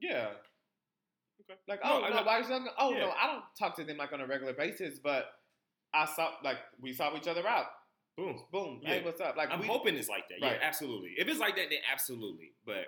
yeah. 0.00 0.28
Okay. 1.42 1.58
Like, 1.68 1.84
No, 1.84 1.90
oh 1.92 2.02
I 2.04 2.10
no, 2.10 2.16
know- 2.16 2.22
why 2.24 2.38
you 2.38 2.44
talking- 2.44 2.68
Oh 2.78 2.90
no, 2.90 3.10
I 3.10 3.26
don't 3.32 3.44
talk 3.58 3.76
to 3.76 3.84
them 3.84 3.96
like 3.96 4.12
on 4.12 4.20
a 4.20 4.26
regular 4.26 4.52
basis, 4.52 4.98
but 4.98 5.32
I 5.92 6.04
saw 6.06 6.36
like 6.42 6.58
we 6.80 6.92
saw 6.92 7.16
each 7.16 7.26
other 7.28 7.46
out. 7.46 7.66
Boom. 8.16 8.44
Boom. 8.52 8.80
Hey, 8.84 8.98
Yeah. 8.98 9.04
what's 9.04 9.20
up? 9.20 9.36
Like 9.36 9.50
I'm 9.50 9.60
we, 9.60 9.66
hoping 9.66 9.96
it's 9.96 10.08
like 10.08 10.28
that. 10.28 10.40
Yeah, 10.40 10.58
absolutely. 10.62 11.14
If 11.16 11.28
it's 11.28 11.40
like 11.40 11.56
that, 11.56 11.70
then 11.70 11.80
absolutely. 11.90 12.52
But 12.64 12.86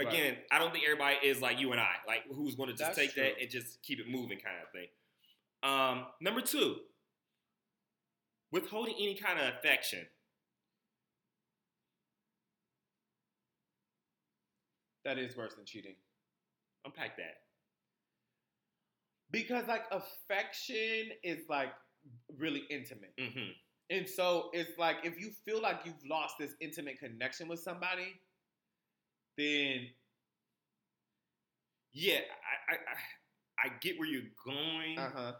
Right. 0.00 0.08
again, 0.08 0.38
I 0.50 0.58
don't 0.58 0.72
think 0.72 0.84
everybody 0.84 1.16
is 1.26 1.40
like 1.42 1.58
you 1.58 1.72
and 1.72 1.80
I, 1.80 1.96
like 2.06 2.24
who's 2.28 2.54
going 2.54 2.68
to 2.68 2.72
just 2.74 2.94
That's 2.94 2.98
take 2.98 3.14
that 3.14 3.40
and 3.40 3.50
just 3.50 3.82
keep 3.82 3.98
it 3.98 4.08
moving, 4.08 4.38
kind 4.38 4.56
of 4.62 4.70
thing. 4.70 4.88
Um, 5.64 6.06
number 6.20 6.40
two, 6.40 6.80
withholding 8.50 8.94
any 8.94 9.14
kind 9.14 9.38
of 9.40 9.54
affection. 9.54 10.06
that 15.08 15.18
is 15.18 15.36
worse 15.36 15.54
than 15.54 15.64
cheating. 15.64 15.94
Unpack 16.84 17.16
that. 17.16 17.36
Because 19.30 19.66
like 19.66 19.84
affection 19.90 21.10
is 21.22 21.48
like 21.48 21.70
really 22.38 22.62
intimate. 22.70 23.12
hmm 23.18 23.50
And 23.90 24.06
so 24.06 24.50
it's 24.52 24.78
like 24.78 24.96
if 25.04 25.18
you 25.18 25.30
feel 25.46 25.62
like 25.62 25.80
you've 25.84 26.04
lost 26.08 26.34
this 26.38 26.52
intimate 26.60 26.98
connection 26.98 27.48
with 27.48 27.60
somebody, 27.60 28.20
then 29.38 29.88
Yeah, 31.92 32.18
I, 32.68 32.74
I, 32.74 32.76
I, 32.76 33.68
I 33.68 33.78
get 33.80 33.98
where 33.98 34.08
you're 34.08 34.30
going, 34.44 34.98
uh-huh. 34.98 35.32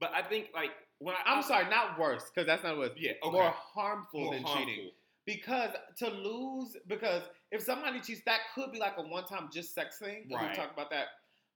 but 0.00 0.10
I 0.14 0.22
think 0.22 0.48
like 0.52 0.70
when 0.98 1.14
I, 1.14 1.32
I'm 1.32 1.38
I- 1.38 1.42
sorry, 1.46 1.68
not 1.70 1.98
worse, 1.98 2.24
because 2.32 2.46
that's 2.46 2.62
not 2.62 2.76
what. 2.76 2.98
Yeah, 3.00 3.12
okay. 3.22 3.30
More 3.32 3.50
harmful 3.50 4.20
More 4.24 4.34
than 4.34 4.42
harmful. 4.42 4.66
cheating. 4.66 4.90
Because 5.26 5.70
to 5.98 6.08
lose, 6.08 6.76
because 6.86 7.22
if 7.50 7.60
somebody 7.62 8.00
cheats, 8.00 8.20
that 8.26 8.40
could 8.54 8.70
be 8.70 8.78
like 8.78 8.94
a 8.96 9.02
one-time 9.02 9.48
just 9.52 9.74
sex 9.74 9.98
thing. 9.98 10.28
Right. 10.32 10.50
We 10.50 10.56
talked 10.56 10.72
about 10.72 10.90
that. 10.90 11.06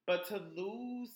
But 0.07 0.27
to 0.29 0.39
lose 0.57 1.11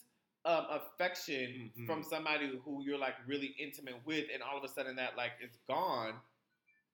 um, 0.45 0.67
affection 0.71 1.73
Mhm. 1.77 1.87
from 1.87 2.03
somebody 2.05 2.53
who 2.65 2.83
you're 2.85 2.99
like 2.99 3.15
really 3.27 3.57
intimate 3.59 3.97
with, 4.05 4.27
and 4.33 4.43
all 4.43 4.57
of 4.59 4.63
a 4.63 4.69
sudden 4.69 4.95
that 4.97 5.17
like 5.17 5.33
it's 5.41 5.57
gone, 5.67 6.13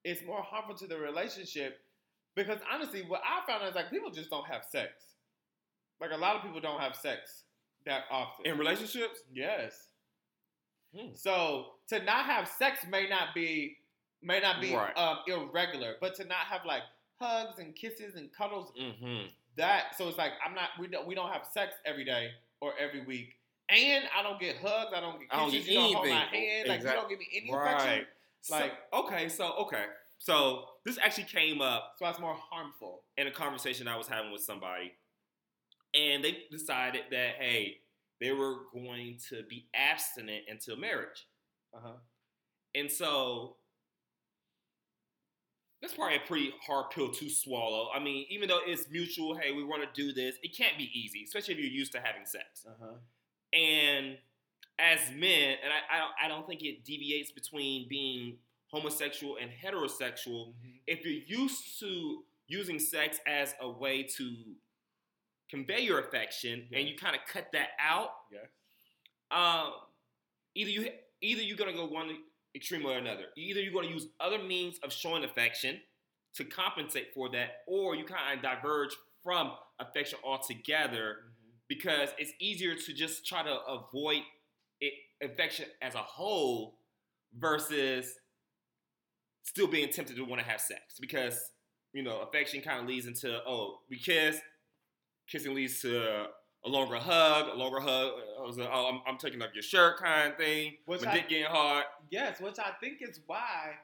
it's 0.05 0.23
more 0.25 0.40
harmful 0.40 0.75
to 0.77 0.87
the 0.87 0.97
relationship. 0.97 1.81
Because 2.37 2.61
honestly, 2.73 3.03
what 3.03 3.21
I 3.27 3.45
found 3.47 3.69
is 3.69 3.75
like 3.75 3.90
people 3.90 4.11
just 4.11 4.31
don't 4.31 4.47
have 4.47 4.64
sex. 4.64 4.93
Like 6.01 6.12
a 6.12 6.16
lot 6.16 6.37
of 6.37 6.43
people 6.43 6.61
don't 6.61 6.81
have 6.81 6.95
sex 6.97 7.43
that 7.85 8.05
often. 8.11 8.47
in 8.47 8.57
relationships. 8.57 9.19
Yes. 9.33 9.88
Hmm. 10.96 11.14
So 11.14 11.66
to 11.88 12.03
not 12.03 12.24
have 12.26 12.48
sex 12.48 12.81
may 12.88 13.09
not 13.09 13.35
be 13.35 13.76
may 14.22 14.40
not 14.40 14.61
be 14.61 14.74
Right. 14.74 14.96
um, 14.96 15.18
irregular, 15.26 15.96
but 16.00 16.14
to 16.16 16.24
not 16.24 16.46
have 16.50 16.64
like 16.66 16.83
hugs 17.20 17.59
and 17.59 17.74
kisses 17.74 18.14
and 18.16 18.33
cuddles, 18.33 18.72
Mm-hmm. 18.79 19.29
that 19.57 19.96
so 19.96 20.09
it's 20.09 20.18
like 20.18 20.33
I'm 20.44 20.55
not 20.55 20.70
we 20.79 20.87
don't 20.88 21.07
we 21.07 21.14
don't 21.14 21.31
have 21.33 21.46
sex 21.46 21.74
every 21.87 22.05
day 22.05 22.31
or 22.61 22.72
every 22.79 23.03
week, 23.05 23.37
and 23.68 24.05
I 24.16 24.22
don't 24.22 24.38
get 24.40 24.57
hugs, 24.57 24.90
I 24.94 25.00
don't 25.00 25.18
get 25.20 25.29
I 25.31 25.37
don't 25.37 25.50
kisses, 25.50 25.66
get 25.66 25.72
you 25.74 25.81
don't 25.81 25.94
hold 25.94 26.09
my 26.09 26.14
hand, 26.26 26.68
like 26.68 26.76
Exact- 26.79 26.94
you 26.96 27.00
don't 27.00 27.09
give 27.11 27.18
me 27.18 27.29
any 27.35 27.50
affection. 27.50 27.88
Right. 27.88 28.07
Like 28.50 28.61
Like- 28.92 29.05
okay, 29.05 29.29
so 29.29 29.53
okay, 29.61 29.85
so 30.18 30.64
this 30.85 30.98
actually 30.98 31.24
came 31.24 31.61
up 31.62 31.94
So 31.98 32.07
it's 32.07 32.18
more 32.18 32.35
harmful. 32.35 33.03
in 33.16 33.26
a 33.26 33.31
conversation 33.31 33.87
I 33.88 33.96
was 33.96 34.09
having 34.09 34.33
with 34.33 34.42
somebody, 34.42 34.92
and 35.94 36.22
they 36.24 36.44
decided 36.50 37.03
that 37.11 37.37
hey, 37.37 37.80
they 38.21 38.33
were 38.33 38.57
going 38.73 39.19
to 39.31 39.43
be 39.49 39.67
abstinent 39.75 40.45
until 40.51 40.77
marriage, 40.77 41.27
Uh 41.75 41.79
huh. 41.83 41.93
and 42.75 42.91
so 42.91 43.57
that's 45.81 45.95
probably 45.95 46.17
a 46.17 46.21
pretty 46.27 46.53
hard 46.67 46.91
pill 46.91 47.09
to 47.11 47.31
swallow. 47.31 47.89
I 47.95 47.99
mean, 48.01 48.27
even 48.29 48.49
though 48.49 48.61
it's 48.67 48.91
mutual, 48.91 49.35
hey, 49.35 49.53
we 49.53 49.65
want 49.65 49.83
to 49.83 49.89
do 50.03 50.13
this, 50.13 50.37
it 50.43 50.55
can't 50.57 50.77
be 50.77 50.91
easy, 50.93 51.23
especially 51.25 51.55
if 51.55 51.61
you're 51.61 51.71
used 51.71 51.93
to 51.93 52.01
having 52.01 52.27
sex. 52.27 52.67
Uh 52.67 52.73
huh. 52.79 53.59
And 53.59 54.19
as 54.79 54.99
men, 55.17 55.57
and 55.65 55.73
I, 55.73 55.97
I, 55.97 55.99
don't, 55.99 56.13
I 56.25 56.29
don't 56.29 56.47
think 56.47 56.63
it 56.63 56.85
deviates 56.85 57.33
between 57.33 57.89
being 57.89 58.37
homosexual 58.69 59.37
and 59.41 59.51
heterosexual. 59.51 60.53
If 60.87 61.05
you're 61.05 61.41
used 61.41 61.81
to 61.81 62.25
using 62.47 62.79
sex 62.79 63.19
as 63.27 63.55
a 63.61 63.69
way 63.71 64.03
to 64.03 64.37
convey 65.51 65.81
your 65.81 66.01
affection, 66.01 66.67
and 66.73 66.89
you 66.89 66.97
kind 66.97 67.15
of 67.17 67.23
cut 67.27 67.49
that 67.53 67.71
out, 67.81 68.11
Yes. 68.33 68.47
um, 69.31 69.73
either 70.55 70.71
you 70.71 70.91
either 71.23 71.43
you're 71.43 71.57
gonna 71.57 71.73
go 71.73 71.87
one 71.87 72.17
extreme 72.55 72.85
or 72.87 72.97
another. 72.97 73.27
Either 73.37 73.61
you're 73.61 73.73
gonna 73.73 73.89
use 73.93 74.07
other 74.21 74.39
means 74.39 74.79
of 74.83 74.93
showing 74.93 75.25
affection 75.25 75.81
to 76.35 76.45
compensate 76.45 77.13
for 77.15 77.29
that, 77.31 77.63
or 77.67 77.95
you 77.97 78.05
kind 78.05 78.37
of 78.39 78.43
diverge 78.43 78.95
from 79.23 79.53
affection 79.79 80.19
altogether 80.25 81.17
because 81.69 82.11
it's 82.19 82.33
easier 82.41 82.75
to 82.75 82.93
just 82.95 83.27
try 83.27 83.43
to 83.43 83.61
avoid 83.67 84.23
it, 84.81 84.93
affection 85.23 85.67
as 85.83 85.95
a 85.95 85.99
whole 86.03 86.79
versus 87.39 88.15
still 89.43 89.67
being 89.67 89.89
tempted 89.91 90.17
to 90.17 90.25
want 90.25 90.41
to 90.41 90.47
have 90.49 90.61
sex 90.61 90.99
because 91.01 91.51
you 91.93 92.03
know 92.03 92.21
affection 92.21 92.61
kind 92.61 92.81
of 92.81 92.87
leads 92.87 93.07
into 93.07 93.41
oh 93.47 93.81
we 93.91 93.99
kiss 93.99 94.41
kissing 95.31 95.55
leads 95.55 95.81
to 95.83 96.27
a 96.64 96.69
longer 96.69 96.97
hug 96.97 97.49
a 97.49 97.57
longer 97.57 97.81
hug 97.81 98.12
uh, 98.38 98.43
I 98.43 98.47
was 98.47 98.59
like, 98.59 98.69
oh 98.73 98.87
I'm, 98.93 99.01
I'm 99.07 99.19
taking 99.19 99.40
up 99.43 99.51
your 99.55 99.62
shirt 99.62 99.99
kind 99.99 100.33
of 100.33 100.38
thing 100.38 100.75
Which 100.87 101.03
my 101.03 101.11
I- 101.11 101.14
dick 101.14 101.29
getting 101.29 101.47
hard 101.47 101.85
Yes, 102.11 102.40
which 102.40 102.59
I 102.59 102.73
think 102.81 102.99
is 103.01 103.21
why 103.27 103.75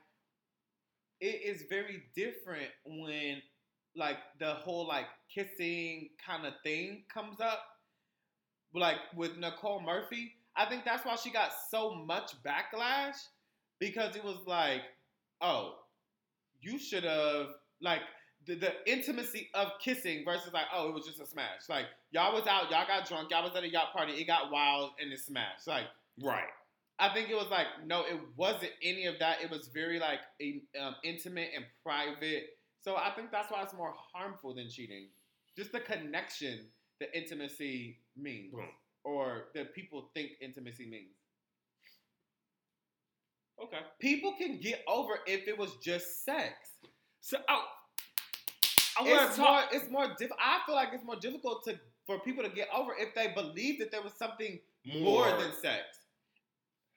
it 1.20 1.40
is 1.44 1.64
very 1.70 2.02
different 2.14 2.68
when 2.84 3.40
like 3.94 4.18
the 4.40 4.54
whole 4.54 4.86
like 4.86 5.06
kissing 5.32 6.10
kind 6.26 6.44
of 6.46 6.52
thing 6.62 7.04
comes 7.12 7.40
up. 7.40 7.60
Like 8.74 8.96
with 9.16 9.38
Nicole 9.38 9.80
Murphy, 9.80 10.32
I 10.56 10.66
think 10.66 10.84
that's 10.84 11.06
why 11.06 11.16
she 11.16 11.30
got 11.30 11.50
so 11.70 11.94
much 11.94 12.32
backlash 12.44 13.16
because 13.78 14.14
it 14.16 14.22
was 14.24 14.38
like, 14.46 14.82
oh, 15.40 15.76
you 16.60 16.78
should 16.78 17.04
have 17.04 17.46
like 17.80 18.00
the, 18.46 18.54
the 18.54 18.72
intimacy 18.86 19.48
of 19.54 19.72
kissing 19.80 20.24
versus 20.24 20.52
like, 20.52 20.66
oh, 20.74 20.88
it 20.88 20.94
was 20.94 21.04
just 21.04 21.20
a 21.20 21.26
smash. 21.26 21.68
Like 21.68 21.86
y'all 22.10 22.32
was 22.32 22.46
out, 22.46 22.70
y'all 22.70 22.86
got 22.86 23.08
drunk, 23.08 23.30
y'all 23.30 23.42
was 23.44 23.56
at 23.56 23.64
a 23.64 23.68
yacht 23.68 23.92
party, 23.92 24.12
it 24.14 24.26
got 24.26 24.50
wild 24.50 24.92
and 25.00 25.12
it 25.12 25.20
smashed. 25.20 25.66
Like 25.66 25.84
right 26.22 26.48
I 26.98 27.12
think 27.12 27.28
it 27.28 27.34
was 27.34 27.48
like 27.50 27.66
no, 27.86 28.02
it 28.02 28.18
wasn't 28.36 28.72
any 28.82 29.06
of 29.06 29.18
that. 29.18 29.42
It 29.42 29.50
was 29.50 29.68
very 29.68 29.98
like 29.98 30.20
um, 30.80 30.94
intimate 31.04 31.50
and 31.54 31.64
private. 31.82 32.44
So 32.80 32.96
I 32.96 33.10
think 33.14 33.30
that's 33.30 33.50
why 33.50 33.62
it's 33.62 33.74
more 33.74 33.92
harmful 34.14 34.54
than 34.54 34.70
cheating. 34.70 35.08
Just 35.56 35.72
the 35.72 35.80
connection 35.80 36.60
that 37.00 37.16
intimacy 37.16 37.98
means, 38.16 38.52
Boom. 38.52 38.68
or 39.04 39.48
that 39.54 39.74
people 39.74 40.10
think 40.14 40.30
intimacy 40.40 40.88
means. 40.88 41.16
okay 43.62 43.80
People 44.00 44.34
can 44.38 44.58
get 44.60 44.82
over 44.88 45.18
if 45.26 45.48
it 45.48 45.58
was 45.58 45.76
just 45.82 46.24
sex. 46.24 46.54
so 47.20 47.38
oh, 47.50 47.64
It's 49.02 49.38
more. 49.38 49.62
It's 49.72 49.90
more. 49.90 50.06
Diff- 50.18 50.30
I 50.38 50.60
feel 50.66 50.74
like 50.74 50.88
it's 50.92 51.04
more 51.04 51.16
difficult 51.16 51.64
to 51.64 51.78
for 52.06 52.20
people 52.20 52.44
to 52.44 52.50
get 52.50 52.68
over 52.74 52.92
if 52.98 53.14
they 53.14 53.32
believe 53.34 53.78
that 53.80 53.90
there 53.90 54.02
was 54.02 54.12
something 54.12 54.58
more, 55.00 55.28
than 55.30 55.52
sex. 55.60 55.82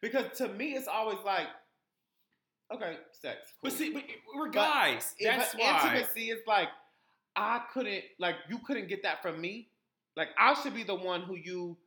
Because 0.01 0.25
to 0.37 0.47
me, 0.47 0.73
it's 0.73 0.87
always 0.87 1.17
like, 1.25 1.47
okay, 2.73 2.97
sex. 3.11 3.37
but 3.61 3.71
see 3.73 3.91
but 3.91 4.03
we're 4.35 4.49
guys 4.49 5.15
If 5.17 5.37
that's 5.37 5.55
why 5.55 5.81
intimacy 5.83 6.29
is 6.29 6.39
like 6.47 6.69
I 7.35 7.61
couldn't 7.73 8.03
like 8.19 8.35
you 8.49 8.59
couldn't 8.59 8.87
get 8.87 9.03
that 9.03 9.21
from 9.21 9.41
me. 9.41 9.69
Like 10.15 10.29
I 10.37 10.53
should 10.53 10.75
be 10.75 10.83
the 10.83 10.95
one 10.95 11.21
who 11.21 11.35
you 11.35 11.77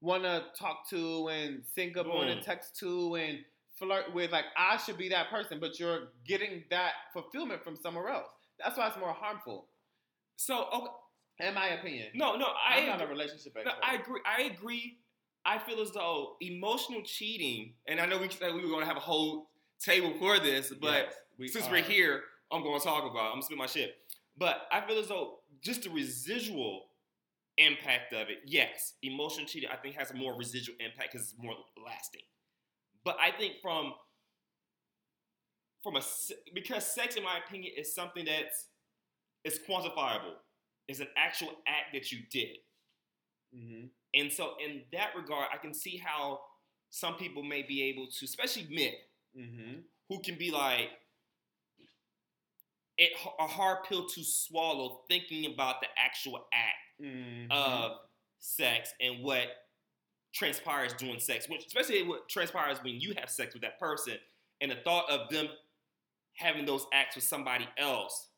want 0.00 0.22
to 0.24 0.44
talk 0.58 0.88
to 0.90 1.28
and 1.28 1.64
think 1.74 1.96
on 1.96 2.28
and 2.28 2.40
mm. 2.40 2.44
text 2.44 2.78
to 2.80 3.16
and 3.16 3.38
flirt 3.76 4.12
with. 4.14 4.32
Like 4.32 4.46
I 4.56 4.76
should 4.78 4.98
be 4.98 5.08
that 5.10 5.30
person, 5.30 5.58
but 5.60 5.78
you're 5.78 6.08
getting 6.26 6.64
that 6.70 6.92
fulfillment 7.12 7.62
from 7.62 7.76
somewhere 7.76 8.08
else. 8.08 8.30
That's 8.58 8.76
why 8.78 8.88
it's 8.88 8.96
more 8.98 9.12
harmful, 9.12 9.68
so 10.36 10.66
okay, 10.72 11.48
in 11.48 11.54
my 11.54 11.68
opinion. 11.68 12.08
no 12.14 12.36
no 12.36 12.46
I 12.46 12.78
I'm 12.80 12.86
not 12.86 13.00
a 13.00 13.04
agree. 13.04 13.14
relationship 13.16 13.52
No, 13.56 13.62
expert. 13.62 13.84
I 13.84 13.94
agree. 13.96 14.20
I 14.24 14.42
agree. 14.42 14.98
I 15.46 15.58
feel 15.58 15.80
as 15.80 15.90
though 15.92 16.36
emotional 16.40 17.02
cheating, 17.02 17.74
and 17.86 18.00
I 18.00 18.06
know 18.06 18.18
we 18.18 18.28
said 18.30 18.54
we 18.54 18.62
were 18.62 18.68
going 18.68 18.80
to 18.80 18.86
have 18.86 18.96
a 18.96 19.00
whole 19.00 19.50
table 19.78 20.14
for 20.18 20.38
this, 20.38 20.72
but 20.80 21.04
Yes, 21.06 21.14
we 21.38 21.48
since 21.48 21.66
are. 21.66 21.70
we're 21.72 21.82
here, 21.82 22.22
I'm 22.50 22.62
going 22.62 22.78
to 22.80 22.84
talk 22.86 23.02
about. 23.10 23.24
it. 23.24 23.26
I'm 23.26 23.32
gonna 23.34 23.42
spit 23.42 23.58
my 23.58 23.66
shit. 23.66 23.96
But 24.38 24.62
I 24.72 24.80
feel 24.86 24.98
as 24.98 25.08
though 25.08 25.40
just 25.60 25.82
the 25.82 25.90
residual 25.90 26.86
impact 27.58 28.12
of 28.14 28.28
it, 28.30 28.38
yes, 28.46 28.94
emotional 29.02 29.46
cheating, 29.46 29.68
I 29.70 29.76
think 29.76 29.96
has 29.96 30.10
a 30.10 30.14
more 30.14 30.34
residual 30.36 30.76
impact 30.80 31.12
because 31.12 31.30
it's 31.32 31.42
more 31.42 31.54
lasting. 31.84 32.22
But 33.04 33.16
I 33.20 33.30
think 33.36 33.56
from 33.62 33.92
from 35.84 35.96
a 35.96 36.02
because 36.54 36.84
sex, 36.86 37.16
in 37.16 37.24
my 37.24 37.38
opinion, 37.38 37.74
is 37.76 37.94
something 37.94 38.26
that's 38.26 38.70
it's 39.44 39.58
quantifiable. 39.60 40.34
It's 40.88 41.00
an 41.00 41.08
actual 41.16 41.62
act 41.68 41.92
that 41.94 42.12
you 42.12 42.20
did. 42.30 42.58
Mhm. 43.54 43.90
And 44.14 44.32
so, 44.32 44.56
in 44.58 44.86
that 44.92 45.14
regard, 45.14 45.50
I 45.52 45.58
can 45.58 45.74
see 45.74 45.98
how 45.98 46.44
some 46.90 47.16
people 47.18 47.44
may 47.44 47.62
be 47.62 47.82
able 47.82 48.08
to, 48.08 48.24
especially 48.24 48.64
men, 48.68 48.94
Mhm. 49.36 49.84
who 50.08 50.22
can 50.22 50.36
be 50.38 50.50
like 50.50 50.90
it, 52.98 53.12
a 53.40 53.46
hard 53.46 53.84
pill 53.84 54.08
to 54.08 54.24
swallow, 54.24 55.04
thinking 55.08 55.46
about 55.52 55.80
the 55.80 55.88
actual 55.98 56.48
act 56.52 57.00
Mhm. 57.00 57.50
of 57.50 58.08
sex 58.38 58.94
and 59.00 59.22
what 59.22 59.70
transpires 60.32 60.92
during 60.94 61.18
sex, 61.20 61.48
which 61.48 61.66
especially 61.66 62.02
what 62.02 62.28
transpires 62.28 62.82
when 62.82 63.00
you 63.00 63.14
have 63.14 63.30
sex 63.30 63.54
with 63.54 63.62
that 63.62 63.78
person, 63.78 64.20
and 64.60 64.70
the 64.70 64.76
thought 64.82 65.10
of 65.10 65.28
them 65.30 65.48
having 66.36 66.64
those 66.66 66.86
acts 66.92 67.14
with 67.16 67.24
somebody 67.24 67.68
else. 67.78 68.28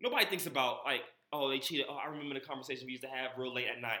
Nobody 0.00 0.26
thinks 0.26 0.46
about 0.46 0.78
like, 0.84 1.02
oh, 1.32 1.48
they 1.48 1.58
cheated. 1.58 1.86
Oh, 1.88 1.94
I 1.94 2.08
remember 2.10 2.34
the 2.34 2.40
conversation 2.40 2.86
we 2.86 2.92
used 2.92 3.04
to 3.04 3.08
have 3.08 3.30
real 3.36 3.54
late 3.54 3.66
at 3.74 3.80
night. 3.80 4.00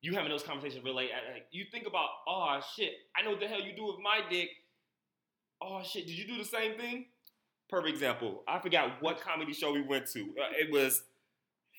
You 0.00 0.14
having 0.14 0.30
those 0.30 0.42
conversations 0.42 0.84
real 0.84 0.96
late 0.96 1.10
at 1.10 1.32
night. 1.32 1.42
You 1.52 1.64
think 1.70 1.86
about, 1.86 2.08
oh 2.26 2.60
shit, 2.74 2.92
I 3.16 3.22
know 3.22 3.30
what 3.30 3.40
the 3.40 3.46
hell 3.46 3.60
you 3.60 3.76
do 3.76 3.86
with 3.86 3.96
my 4.02 4.20
dick. 4.28 4.48
Oh 5.60 5.82
shit, 5.84 6.06
did 6.06 6.18
you 6.18 6.26
do 6.26 6.38
the 6.38 6.44
same 6.44 6.76
thing? 6.76 7.06
Perfect 7.68 7.94
example. 7.94 8.42
I 8.48 8.58
forgot 8.58 9.00
what 9.00 9.20
comedy 9.20 9.52
show 9.52 9.72
we 9.72 9.82
went 9.82 10.06
to. 10.12 10.20
Uh, 10.22 10.50
it 10.58 10.72
was, 10.72 11.04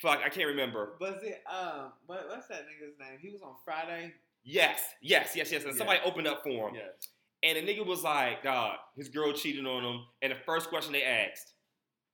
fuck, 0.01 0.19
I 0.25 0.29
can't 0.29 0.47
remember. 0.47 0.93
Was 1.01 1.21
it 1.21 1.43
um? 1.51 1.91
What, 2.05 2.25
what's 2.29 2.47
that 2.47 2.61
nigga's 2.61 2.97
name? 2.99 3.19
He 3.21 3.29
was 3.29 3.41
on 3.41 3.55
Friday. 3.65 4.13
Yes, 4.45 4.79
yes, 5.01 5.33
yes, 5.35 5.51
yes. 5.51 5.63
And 5.63 5.73
Yeah. 5.73 5.77
somebody 5.77 5.99
opened 6.05 6.27
up 6.27 6.43
for 6.43 6.69
him. 6.69 6.75
Yes. 6.75 7.09
And 7.43 7.58
the 7.58 7.62
nigga 7.62 7.86
was 7.86 8.03
like, 8.03 8.41
dog, 8.43 8.77
his 8.95 9.10
girl 9.10 9.34
cheated 9.34 9.65
on 9.65 9.84
him. 9.84 10.01
And 10.21 10.32
the 10.32 10.38
first 10.45 10.69
question 10.69 10.93
they 10.93 11.03
asked, 11.03 11.53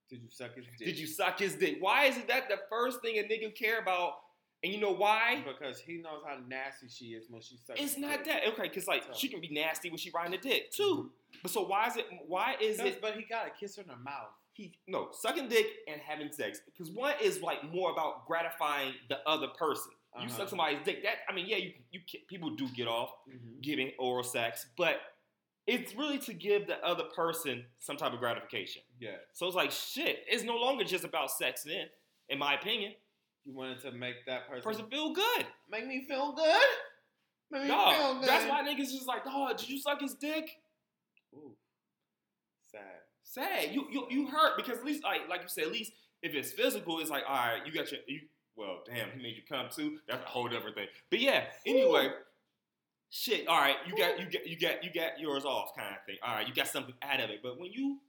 Did 0.09 0.21
you 0.23 0.29
suck 0.29 0.55
his 0.55 0.65
dick? 0.77 0.87
did 0.87 0.97
you 0.97 1.07
suck 1.07 1.37
his 1.39 1.55
dick? 1.55 1.77
Why 1.79 2.05
is 2.05 2.17
it 2.17 2.27
that 2.27 2.49
the 2.49 2.57
first 2.69 3.01
thing 3.01 3.17
a 3.19 3.23
nigga 3.23 3.53
care 3.55 3.79
about 3.79 4.13
And 4.63 4.73
you 4.73 4.79
know 4.81 4.91
why? 4.93 5.43
Because 5.45 5.79
he 5.79 5.97
knows 5.97 6.21
how 6.27 6.37
nasty 6.47 6.87
she 6.89 7.05
is 7.13 7.27
when 7.29 7.41
she 7.41 7.57
sucks. 7.57 7.79
It's 7.79 7.97
not 7.97 8.23
dick. 8.23 8.25
that 8.25 8.47
okay, 8.53 8.63
because 8.63 8.87
like 8.87 9.03
So- 9.03 9.13
she 9.15 9.27
can 9.29 9.39
be 9.39 9.49
nasty 9.49 9.89
when 9.89 9.97
she 9.99 10.09
riding 10.11 10.33
a 10.33 10.41
dick 10.41 10.71
too. 10.71 11.11
But 11.43 11.51
so 11.51 11.61
why 11.65 11.87
is 11.87 11.95
it? 11.97 12.07
Why 12.27 12.55
is 12.59 12.79
it? 12.79 12.99
But 13.01 13.13
he 13.15 13.23
got 13.23 13.43
to 13.45 13.51
kiss 13.59 13.75
her 13.77 13.83
in 13.83 13.87
the 13.87 13.95
mouth. 13.97 14.31
He 14.53 14.73
no 14.87 15.09
sucking 15.13 15.47
dick 15.47 15.67
and 15.87 16.01
having 16.01 16.31
sex 16.33 16.59
because 16.65 16.89
one 16.91 17.13
is 17.21 17.41
like 17.41 17.63
more 17.71 17.91
about 17.91 18.25
gratifying 18.27 18.93
the 19.09 19.19
other 19.27 19.47
person. 19.49 19.91
You 20.19 20.25
Uh-huh. 20.25 20.37
suck 20.37 20.49
somebody's 20.49 20.79
dick. 20.83 21.03
That 21.03 21.17
I 21.29 21.33
mean, 21.33 21.45
yeah, 21.47 21.57
you 21.57 21.73
you 21.91 22.01
people 22.27 22.49
do 22.55 22.67
get 22.69 22.87
off 22.87 23.11
giving 23.61 23.91
oral 23.99 24.23
sex, 24.23 24.65
but 24.75 24.99
it's 25.69 25.95
really 25.95 26.17
to 26.19 26.33
give 26.33 26.67
the 26.67 26.83
other 26.85 27.03
person 27.15 27.63
some 27.79 27.95
type 27.97 28.13
of 28.13 28.19
gratification. 28.19 28.81
Yeah. 28.99 29.17
So 29.33 29.45
it's 29.47 29.55
like 29.55 29.71
shit. 29.71 30.23
It's 30.27 30.43
no 30.43 30.55
longer 30.55 30.83
just 30.83 31.03
about 31.03 31.31
sex. 31.31 31.63
Then, 31.63 31.87
in 32.29 32.39
my 32.39 32.55
opinion, 32.55 32.93
You 33.45 33.53
wanted 33.53 33.79
to 33.81 33.91
make 33.91 34.25
that 34.25 34.47
person, 34.47 34.63
person 34.63 34.85
feel 34.89 35.13
good. 35.13 35.45
make 35.69 35.85
me 35.87 36.05
feel 36.07 36.33
good. 36.33 36.69
Make 37.51 37.61
me 37.63 37.67
feel 37.67 37.77
Dog, 37.77 38.21
good. 38.21 38.29
that's 38.29 38.49
why 38.49 38.61
niggas 38.63 38.91
just 38.91 39.07
like, 39.07 39.23
dog, 39.25 39.57
did 39.57 39.69
you 39.69 39.79
suck 39.79 40.01
his 40.01 40.13
dick? 40.13 40.49
Ooh, 41.33 41.55
sad. 42.71 42.81
Sad. 43.23 43.73
You 43.73 43.85
you 43.91 44.07
you 44.09 44.27
hurt 44.27 44.57
because 44.57 44.77
at 44.79 44.85
least 44.85 45.03
like 45.03 45.21
like 45.29 45.41
you 45.41 45.47
said, 45.49 45.65
at 45.65 45.71
least 45.71 45.91
if 46.21 46.33
it's 46.33 46.51
physical, 46.51 46.99
it's 46.99 47.09
like 47.09 47.23
all 47.27 47.35
right, 47.35 47.61
you 47.65 47.71
got 47.71 47.91
your 47.91 48.01
you. 48.07 48.21
Well, 48.55 48.79
damn, 48.85 49.09
he 49.11 49.21
made 49.23 49.35
you 49.37 49.43
come 49.47 49.67
too. 49.73 49.99
That's 50.07 50.21
a 50.23 50.27
whole 50.27 50.49
different 50.49 50.75
thing. 50.75 50.87
But 51.09 51.19
yeah, 51.21 51.45
anyway, 51.65 52.09
shit. 53.09 53.47
All 53.47 53.59
right, 53.59 53.75
you 53.87 53.95
got 53.97 54.19
you 54.19 54.25
get 54.25 54.47
you 54.47 54.57
got 54.59 54.83
you 54.83 54.89
got 54.93 55.19
yours 55.19 55.45
off, 55.45 55.75
kind 55.75 55.95
of 55.95 56.03
thing. 56.05 56.17
All 56.25 56.35
right, 56.35 56.47
you 56.47 56.53
got 56.53 56.67
something 56.67 56.95
out 57.01 57.19
of 57.19 57.29
it. 57.29 57.39
But 57.43 57.59
when 57.59 57.71
you 57.71 57.99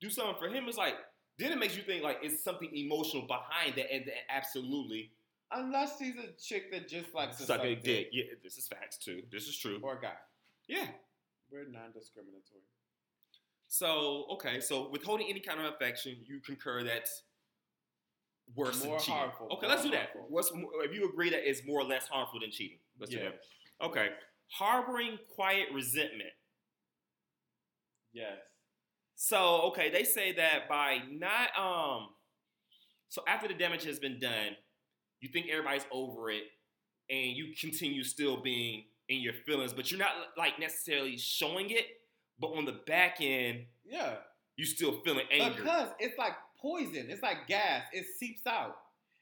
do 0.00 0.10
something 0.10 0.36
for 0.38 0.48
him, 0.48 0.64
it's 0.68 0.76
like 0.78 0.94
then 1.38 1.52
it 1.52 1.58
makes 1.58 1.76
you 1.76 1.82
think 1.82 2.02
like 2.02 2.18
it's 2.22 2.42
something 2.42 2.70
emotional 2.74 3.26
behind 3.26 3.74
that, 3.76 3.92
and, 3.92 4.02
and 4.04 4.12
absolutely 4.30 5.10
Unless 5.52 5.98
she's 6.00 6.14
a 6.16 6.32
chick 6.42 6.72
that 6.72 6.88
just 6.88 7.14
likes 7.14 7.36
to 7.36 7.44
suck 7.44 7.60
a 7.60 7.74
dick. 7.76 7.84
dick. 7.84 8.08
Yeah, 8.12 8.24
this 8.42 8.56
is 8.58 8.66
facts 8.66 8.96
too. 8.98 9.22
This 9.30 9.46
is 9.46 9.56
true. 9.56 9.78
or 9.80 9.96
a 9.96 10.00
guy. 10.00 10.14
Yeah. 10.66 10.86
We're 11.52 11.68
non-discriminatory. 11.68 12.62
So 13.68 14.26
okay, 14.32 14.60
so 14.60 14.88
withholding 14.90 15.26
any 15.28 15.40
kind 15.40 15.60
of 15.60 15.66
affection, 15.72 16.16
you 16.26 16.40
concur 16.40 16.82
that's 16.82 17.22
worse 18.54 18.82
More 18.84 18.94
than 18.96 19.00
cheating. 19.00 19.14
harmful, 19.14 19.48
Okay, 19.52 19.66
let's 19.68 19.82
do 19.82 19.90
that. 19.90 20.10
harmful. 20.12 20.26
What's 20.28 20.52
more, 20.52 20.68
if 20.84 20.92
you 20.94 21.08
agree 21.08 21.30
that 21.30 21.48
it's 21.48 21.64
more 21.66 21.80
or 21.80 21.84
less 21.84 22.06
harmful 22.08 22.40
than 22.40 22.50
cheating? 22.50 22.78
Let's 22.98 23.12
do 23.12 23.18
that. 23.20 23.40
Okay, 23.82 24.08
harboring 24.48 25.18
quiet 25.34 25.68
resentment. 25.72 26.30
Yes. 28.12 28.38
So 29.14 29.62
okay, 29.68 29.90
they 29.90 30.04
say 30.04 30.32
that 30.32 30.68
by 30.68 30.98
not 31.10 31.48
um, 31.58 32.08
so 33.08 33.22
after 33.28 33.48
the 33.48 33.54
damage 33.54 33.84
has 33.84 33.98
been 33.98 34.18
done, 34.18 34.56
you 35.20 35.28
think 35.28 35.46
everybody's 35.50 35.86
over 35.90 36.30
it, 36.30 36.44
and 37.10 37.36
you 37.36 37.54
continue 37.58 38.04
still 38.04 38.36
being 38.42 38.84
in 39.08 39.20
your 39.20 39.32
feelings, 39.46 39.72
but 39.72 39.90
you're 39.90 40.00
not 40.00 40.12
like 40.36 40.58
necessarily 40.58 41.16
showing 41.16 41.70
it. 41.70 41.86
But 42.38 42.48
on 42.48 42.66
the 42.66 42.80
back 42.86 43.16
end, 43.20 43.64
Yeah. 43.84 44.16
you 44.56 44.66
still 44.66 45.00
feeling 45.04 45.24
anger. 45.30 45.62
Because 45.62 45.88
it's 45.98 46.18
like 46.18 46.32
poison. 46.60 47.06
It's 47.08 47.22
like 47.22 47.46
gas. 47.46 47.84
It 47.92 48.04
seeps 48.18 48.46
out. 48.46 48.76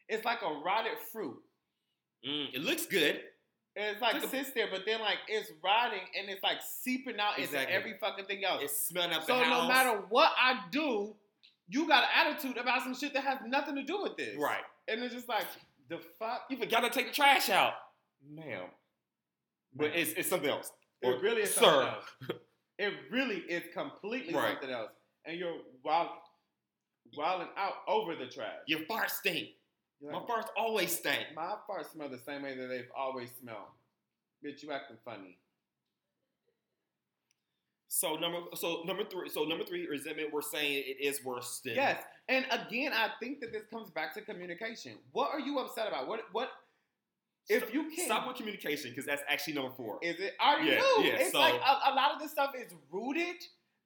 It's 0.09 0.25
like 0.25 0.43
a 0.43 0.61
rotted 0.65 0.99
fruit. 1.13 1.41
Mm, 2.27 2.55
it 2.55 2.63
looks 2.63 2.87
good. 2.87 3.21
It's 3.77 4.01
like 4.01 4.23
of- 4.23 4.31
sits 4.31 4.51
there, 4.53 4.69
but 4.71 4.85
then 4.87 5.01
like 5.01 5.19
it's 5.29 5.51
rotting 5.63 6.01
and 6.19 6.29
it's 6.31 6.43
like 6.43 6.59
seeping 6.63 7.19
out 7.19 7.39
Exactly. 7.39 7.61
into 7.61 7.73
every 7.73 7.95
fucking 7.99 8.25
thing 8.27 8.45
else. 8.45 8.61
It's 8.63 8.81
smelling 8.89 9.13
up 9.13 9.25
so 9.25 9.37
the 9.37 9.45
house. 9.45 9.57
So 9.57 9.63
no 9.63 9.69
matter 9.69 10.03
what 10.11 10.33
I 10.41 10.61
do, 10.71 11.15
you 11.69 11.89
got 11.89 12.05
an 12.05 12.11
attitude 12.27 12.57
about 12.57 12.83
some 12.83 12.95
shit 12.95 13.13
that 13.15 13.25
has 13.25 13.39
nothing 13.47 13.75
to 13.77 13.83
do 13.83 14.01
with 14.03 14.17
this. 14.17 14.37
right, 14.39 14.63
And 14.87 15.03
it's 15.03 15.15
just 15.15 15.29
like 15.29 15.47
the 15.89 15.99
fuck. 16.19 16.43
you 16.51 16.57
forgot 16.57 16.81
to 16.81 16.91
take 16.91 17.09
the 17.09 17.13
trash 17.15 17.49
out, 17.51 17.73
ma'am. 18.31 18.67
But 19.75 19.87
it's 19.97 20.13
it's 20.13 20.29
something 20.29 20.51
else. 20.51 20.71
It 21.03 21.09
Or, 21.09 21.19
really 21.21 21.43
is 21.43 21.55
sir. 21.55 21.61
something 21.63 21.89
else. 21.89 22.41
It 22.79 22.93
really 23.13 23.37
is 23.39 23.63
completely 23.73 24.35
Right. 24.35 24.53
something 24.55 24.71
else. 24.71 24.91
And 25.25 25.39
you're 25.39 25.59
wild, 25.85 26.09
wilding 27.17 27.47
out 27.57 27.75
over 27.87 28.17
the 28.17 28.27
trash. 28.27 28.57
Your 28.67 28.81
fart 28.87 29.11
stink. 29.13 29.51
You're 30.05 30.13
My 30.13 30.19
like, 30.19 30.29
farts 30.29 30.49
always 30.55 30.95
stink. 30.95 31.25
My 31.35 31.55
farts 31.69 31.93
smell 31.93 32.11
the 32.11 32.19
same 32.19 32.43
way 32.43 32.55
that 32.55 32.67
they've 32.67 32.91
always 32.95 33.31
smelled. 33.41 33.73
Bitch, 34.45 34.63
you 34.63 34.71
acting 34.71 34.99
funny. 35.03 35.39
So 37.89 38.17
number 38.17 38.41
so 38.55 38.83
number 38.85 39.05
three 39.05 39.31
so 39.31 39.45
number 39.45 39.65
three 39.65 39.87
resentment. 39.87 40.31
We're 40.33 40.43
saying 40.43 40.83
it 40.87 41.03
is 41.03 41.25
worse 41.25 41.61
than 41.65 41.77
Yes, 41.77 42.03
and 42.29 42.45
again, 42.51 42.93
I 42.93 43.11
think 43.21 43.41
that 43.41 43.53
this 43.53 43.63
comes 43.73 43.89
back 43.91 44.13
to 44.15 44.21
communication. 44.21 44.93
What 45.13 45.31
are 45.33 45.41
you 45.41 45.59
upset 45.61 45.89
about? 45.89 46.07
What 46.09 46.21
what 46.33 46.51
if 47.49 47.73
you 47.73 47.85
can't 47.85 48.07
stop 48.07 48.27
with 48.27 48.37
communication 48.37 48.91
because 48.91 49.07
that's 49.07 49.23
actually 49.29 49.55
number 49.55 49.71
four. 49.77 49.99
is 50.03 50.19
it? 50.19 50.35
I 50.41 50.55
already 50.55 50.71
Yeah, 50.73 50.77
knew. 50.81 51.05
yeah, 51.05 51.13
it's 51.21 51.33
so- 51.33 51.39
like 51.39 51.55
a, 51.55 51.91
a 51.91 51.95
lot 51.95 52.13
of 52.15 52.21
this 52.21 52.31
stuff 52.33 52.51
is 52.61 52.73
rooted. 52.91 53.37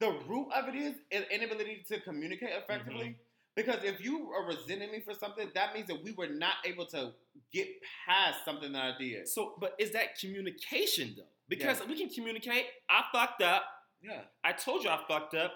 The 0.00 0.11
root 0.28 0.48
of 0.54 0.68
it 0.68 0.76
is 0.76 0.94
an 1.12 1.24
inability 1.31 1.85
to 1.88 2.00
communicate 2.00 2.50
effectively. 2.50 3.04
Mm-hmm. 3.04 3.12
Because 3.58 3.82
if 3.82 4.00
you 4.00 4.30
are 4.30 4.46
resenting 4.46 4.92
me 4.92 5.00
for 5.00 5.14
something, 5.14 5.48
that 5.56 5.74
means 5.74 5.88
that 5.88 6.04
we 6.04 6.12
were 6.12 6.28
not 6.28 6.52
able 6.64 6.86
to 6.86 7.10
get 7.52 7.66
past 8.06 8.44
something 8.44 8.70
that 8.70 8.94
I 8.94 8.96
did. 8.96 9.26
so, 9.26 9.54
but 9.58 9.74
is 9.80 9.90
that 9.94 10.16
communication 10.16 11.14
though? 11.16 11.24
Because 11.48 11.80
Yeah. 11.80 11.86
we 11.86 11.98
can 11.98 12.08
communicate. 12.08 12.66
I 12.88 13.02
fucked 13.10 13.42
up. 13.42 13.64
Yeah. 14.00 14.20
I 14.44 14.52
told 14.52 14.84
you 14.84 14.90
I 14.90 15.02
fucked 15.08 15.34
up. 15.34 15.52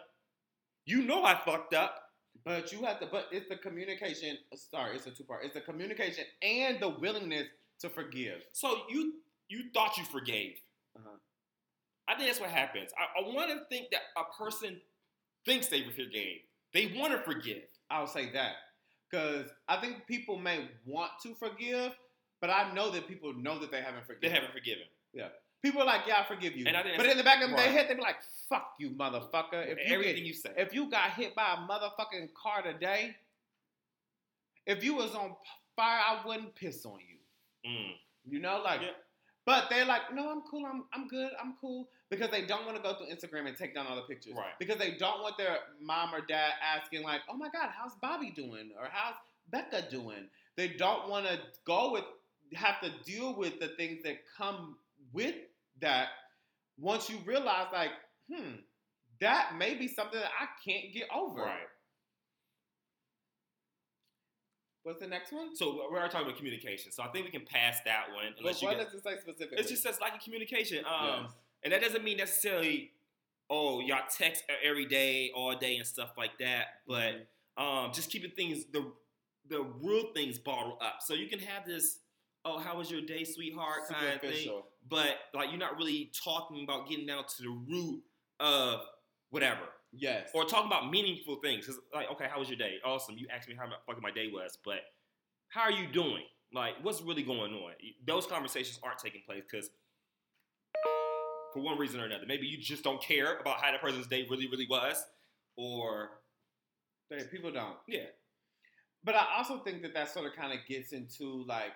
You 0.84 1.02
know 1.02 1.22
I 1.22 1.40
fucked 1.44 1.74
up. 1.74 1.96
But 2.44 2.72
you 2.72 2.82
have 2.84 2.98
to, 2.98 3.06
but 3.06 3.28
it's 3.30 3.48
the 3.48 3.54
communication. 3.56 4.36
Sorry, 4.56 4.96
it's 4.96 5.06
a 5.06 5.12
two 5.12 5.22
part. 5.22 5.44
It's 5.44 5.54
the 5.54 5.60
communication 5.60 6.24
and 6.42 6.80
the 6.80 6.88
willingness 6.88 7.46
to 7.82 7.88
forgive. 7.88 8.42
So 8.52 8.82
you 8.88 9.20
you 9.48 9.70
thought 9.72 9.96
you 9.96 10.04
forgave. 10.06 10.56
Uh-huh. 10.96 11.18
I 12.08 12.16
think 12.16 12.26
that's 12.30 12.40
what 12.40 12.50
happens. 12.50 12.90
I, 12.98 13.20
I 13.20 13.32
want 13.32 13.50
to 13.50 13.60
think 13.70 13.92
that 13.92 14.00
a 14.16 14.24
person 14.36 14.80
thinks 15.44 15.68
they 15.68 15.84
forgave. 15.84 16.40
They 16.74 16.92
want 16.96 17.12
to 17.12 17.18
forgive. 17.20 17.62
I'll 17.92 18.06
say 18.06 18.30
that 18.32 18.54
because 19.10 19.46
I 19.68 19.76
think 19.76 20.06
people 20.06 20.38
may 20.38 20.68
want 20.86 21.12
to 21.22 21.34
forgive, 21.34 21.92
but 22.40 22.50
I 22.50 22.72
know 22.72 22.90
that 22.90 23.06
people 23.06 23.32
know 23.34 23.58
that 23.58 23.70
they 23.70 23.82
haven't 23.82 24.06
forgiven. 24.06 24.20
They 24.22 24.34
haven't 24.34 24.52
forgiven. 24.52 24.84
Yeah. 25.12 25.28
People 25.62 25.82
are 25.82 25.86
like, 25.86 26.00
yeah, 26.08 26.16
I 26.18 26.24
forgive 26.24 26.56
you, 26.56 26.64
And 26.66 26.76
I 26.76 26.82
think 26.82 26.96
but 26.96 27.06
in 27.06 27.16
the 27.16 27.22
back 27.22 27.40
of 27.42 27.50
their 27.50 27.70
head, 27.70 27.86
they 27.88 27.94
be 27.94 28.00
like, 28.00 28.16
fuck 28.48 28.74
you, 28.80 28.90
motherfucker. 28.90 29.64
If 29.64 29.78
you 29.78 29.94
Everything 29.94 30.16
get, 30.16 30.24
you 30.24 30.32
say. 30.32 30.50
if 30.56 30.74
you 30.74 30.90
got 30.90 31.10
hit 31.12 31.36
by 31.36 31.54
a 31.54 31.56
motherfucking 31.70 32.30
car 32.34 32.62
today, 32.62 33.14
if 34.66 34.82
you 34.82 34.94
was 34.94 35.14
on 35.14 35.36
fire, 35.76 36.00
I 36.00 36.26
wouldn't 36.26 36.54
piss 36.56 36.84
on 36.84 36.98
you. 36.98 37.70
Mm. 37.70 37.92
You 38.28 38.40
know, 38.40 38.60
like, 38.64 38.80
Yeah. 38.80 38.88
But 39.44 39.64
they're 39.70 39.84
like, 39.84 40.14
no, 40.14 40.30
I'm 40.30 40.42
cool, 40.42 40.64
I'm, 40.66 40.84
I'm 40.92 41.08
good, 41.08 41.30
I'm 41.42 41.54
cool, 41.60 41.88
because 42.10 42.30
they 42.30 42.44
don't 42.44 42.64
want 42.64 42.76
to 42.76 42.82
go 42.82 42.94
through 42.94 43.08
Instagram 43.08 43.48
and 43.48 43.56
take 43.56 43.74
down 43.74 43.86
all 43.86 43.96
the 43.96 44.02
pictures, 44.02 44.34
Right. 44.36 44.58
Because 44.58 44.76
they 44.78 44.92
don't 44.92 45.22
want 45.22 45.36
their 45.38 45.58
mom 45.80 46.14
or 46.14 46.20
dad 46.20 46.52
asking 46.62 47.02
like, 47.02 47.22
oh 47.28 47.36
my 47.36 47.48
God, 47.48 47.70
how's 47.76 47.94
Bobby 47.96 48.32
doing, 48.34 48.70
or 48.78 48.88
how's 48.90 49.14
Becca 49.50 49.90
doing? 49.90 50.28
They 50.56 50.68
don't 50.68 51.08
want 51.08 51.26
to 51.26 51.38
go 51.66 51.92
with, 51.92 52.04
have 52.54 52.80
to 52.82 52.90
deal 53.04 53.34
with 53.34 53.58
the 53.58 53.68
things 53.68 54.02
that 54.04 54.18
come 54.36 54.76
with 55.12 55.34
that. 55.80 56.08
Once 56.78 57.10
you 57.10 57.18
realize, 57.24 57.66
like, 57.72 57.90
hmm, 58.32 58.52
that 59.20 59.56
may 59.56 59.74
be 59.74 59.88
something 59.88 60.18
that 60.18 60.30
I 60.38 60.46
can't 60.64 60.92
get 60.92 61.08
over. 61.14 61.42
Right. 61.42 61.68
What's 64.84 65.00
the 65.00 65.06
next 65.06 65.32
one? 65.32 65.54
So 65.54 65.86
we're 65.90 66.00
talking 66.08 66.22
about 66.26 66.36
communication. 66.36 66.90
So 66.92 67.02
I 67.02 67.08
think 67.08 67.24
we 67.24 67.30
can 67.30 67.44
pass 67.46 67.78
that 67.84 68.06
one. 68.14 68.32
But 68.34 68.40
Unless 68.40 68.62
you 68.62 68.68
what 68.68 68.78
get, 68.78 68.86
does 68.86 68.94
it 68.94 69.04
say 69.04 69.16
specifically? 69.20 69.58
it 69.58 69.68
just 69.68 69.82
says 69.82 69.98
lack 70.00 70.14
of 70.16 70.22
communication. 70.22 70.84
Um, 70.84 71.06
Yes. 71.24 71.30
and 71.64 71.72
that 71.72 71.80
doesn't 71.82 72.02
mean 72.02 72.16
necessarily, 72.16 72.90
oh, 73.48 73.80
y'all 73.80 74.00
text 74.10 74.42
every 74.64 74.86
day, 74.86 75.30
all 75.36 75.54
day, 75.56 75.76
and 75.76 75.86
stuff 75.86 76.10
like 76.16 76.38
that. 76.38 76.66
But 76.86 77.28
Mm-hmm. 77.58 77.62
um, 77.86 77.92
just 77.92 78.10
keeping 78.10 78.30
things 78.32 78.64
the 78.72 78.90
the 79.48 79.62
real 79.82 80.12
things 80.14 80.38
bottled 80.38 80.78
up. 80.80 80.96
So 81.00 81.14
you 81.14 81.28
can 81.28 81.38
have 81.40 81.66
this, 81.66 81.98
oh, 82.44 82.58
how 82.58 82.78
was 82.78 82.90
your 82.90 83.02
day, 83.02 83.24
sweetheart, 83.24 83.80
kind 83.90 84.14
of 84.14 84.20
thing. 84.20 84.62
But 84.88 85.16
like 85.34 85.50
you're 85.50 85.58
not 85.58 85.76
really 85.76 86.10
talking 86.24 86.64
about 86.64 86.88
getting 86.88 87.06
down 87.06 87.24
to 87.26 87.42
the 87.42 87.50
root 87.50 88.02
of 88.40 88.80
whatever. 89.30 89.60
Yes. 89.94 90.30
or 90.32 90.44
talk 90.46 90.64
about 90.64 90.90
meaningful 90.90 91.36
things. 91.36 91.66
Cause 91.66 91.78
like, 91.94 92.10
okay, 92.12 92.26
how 92.30 92.38
was 92.38 92.48
your 92.48 92.56
day? 92.58 92.76
Awesome. 92.84 93.16
You 93.18 93.26
asked 93.34 93.48
me 93.48 93.54
how 93.58 93.66
my, 93.66 93.74
fucking 93.86 94.02
my 94.02 94.10
day 94.10 94.28
was, 94.32 94.56
but 94.64 94.80
how 95.48 95.62
are 95.62 95.70
you 95.70 95.86
doing? 95.86 96.22
Like, 96.54 96.74
what's 96.82 97.02
really 97.02 97.22
going 97.22 97.52
on? 97.52 97.72
Those 98.06 98.26
conversations 98.26 98.78
aren't 98.82 98.98
taking 98.98 99.20
place 99.26 99.42
because, 99.50 99.70
for 101.52 101.60
one 101.62 101.78
reason 101.78 102.00
or 102.00 102.06
another, 102.06 102.24
maybe 102.26 102.46
you 102.46 102.56
just 102.58 102.82
don't 102.82 103.02
care 103.02 103.36
about 103.38 103.60
how 103.62 103.70
that 103.70 103.80
person's 103.82 104.06
day 104.06 104.26
really, 104.30 104.46
really 104.48 104.66
was, 104.68 105.04
or 105.56 106.20
They- 107.10 107.24
people 107.24 107.52
don't. 107.52 107.76
yeah, 107.86 108.06
But 109.04 109.14
I 109.14 109.36
also 109.36 109.58
think 109.58 109.82
that 109.82 109.92
that 109.94 110.08
sort 110.10 110.26
of 110.26 110.32
kind 110.34 110.58
of 110.58 110.64
gets 110.66 110.92
into 110.94 111.44
like 111.46 111.74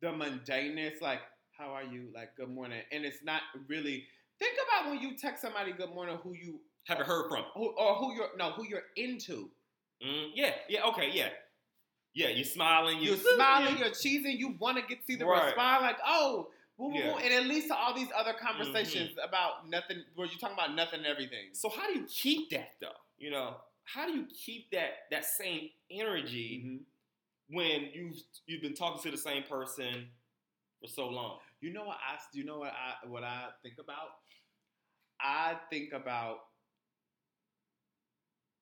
the 0.00 0.08
mundaneness, 0.08 1.00
like 1.00 1.20
how 1.58 1.72
are 1.72 1.82
you, 1.84 2.08
like 2.14 2.36
good 2.36 2.48
morning, 2.50 2.82
and 2.92 3.04
it's 3.04 3.22
not 3.24 3.42
really. 3.68 4.06
Think 4.40 4.56
about 4.66 4.90
when 4.90 5.00
you 5.00 5.16
text 5.16 5.42
somebody 5.42 5.70
good 5.72 5.94
morning, 5.94 6.18
who 6.24 6.32
you 6.32 6.60
haven't 6.84 7.06
heard 7.06 7.28
from. 7.28 7.44
who 7.54 7.68
or 7.78 7.94
who 7.94 8.14
you're 8.14 8.30
no 8.36 8.50
who 8.52 8.66
you're 8.66 8.82
into. 8.96 9.50
Mm, 10.04 10.30
yeah, 10.34 10.52
yeah, 10.68 10.84
okay, 10.86 11.10
yeah. 11.12 11.28
Yeah, 12.14 12.28
you're 12.28 12.44
smiling. 12.44 12.98
You're 13.00 13.16
smiling, 13.36 13.78
you're 13.78 13.90
cheesing, 13.90 14.36
you 14.38 14.56
want 14.58 14.78
to 14.78 14.82
get 14.82 15.04
see 15.06 15.14
the 15.14 15.24
Right. 15.26 15.44
response, 15.46 15.82
like, 15.82 15.98
oh, 16.04 16.48
woo, 16.78 16.92
Yeah. 16.92 17.12
woo. 17.12 17.18
and 17.18 17.32
it 17.32 17.44
leads 17.46 17.68
to 17.68 17.76
all 17.76 17.94
these 17.94 18.08
other 18.16 18.32
conversations 18.32 19.16
about 19.22 19.68
nothing, 19.68 20.02
where 20.16 20.26
you're 20.26 20.38
talking 20.38 20.56
about 20.56 20.74
nothing 20.74 21.00
and 21.00 21.06
everything. 21.06 21.50
So 21.52 21.68
how 21.68 21.86
do 21.86 22.00
you 22.00 22.06
keep 22.08 22.50
that 22.50 22.72
though? 22.80 22.88
You 23.18 23.30
know, 23.30 23.56
how 23.84 24.06
do 24.06 24.12
you 24.12 24.26
keep 24.34 24.70
that 24.72 24.90
that 25.10 25.24
same 25.26 25.68
energy 25.90 26.62
Mm-hmm. 26.64 27.56
when 27.56 27.90
you 27.92 28.12
you've 28.46 28.62
been 28.62 28.74
talking 28.74 29.02
to 29.02 29.10
the 29.10 29.18
same 29.22 29.42
person 29.44 30.08
for 30.80 30.88
so 30.88 31.08
long? 31.08 31.38
You 31.60 31.72
know 31.72 31.84
what 31.84 31.96
I? 31.98 32.16
You 32.32 32.44
know 32.44 32.58
what 32.58 32.72
I? 32.72 33.06
What 33.06 33.22
I 33.24 33.48
think 33.62 33.74
about? 33.78 34.08
I 35.20 35.56
think 35.70 35.92
about 35.92 36.38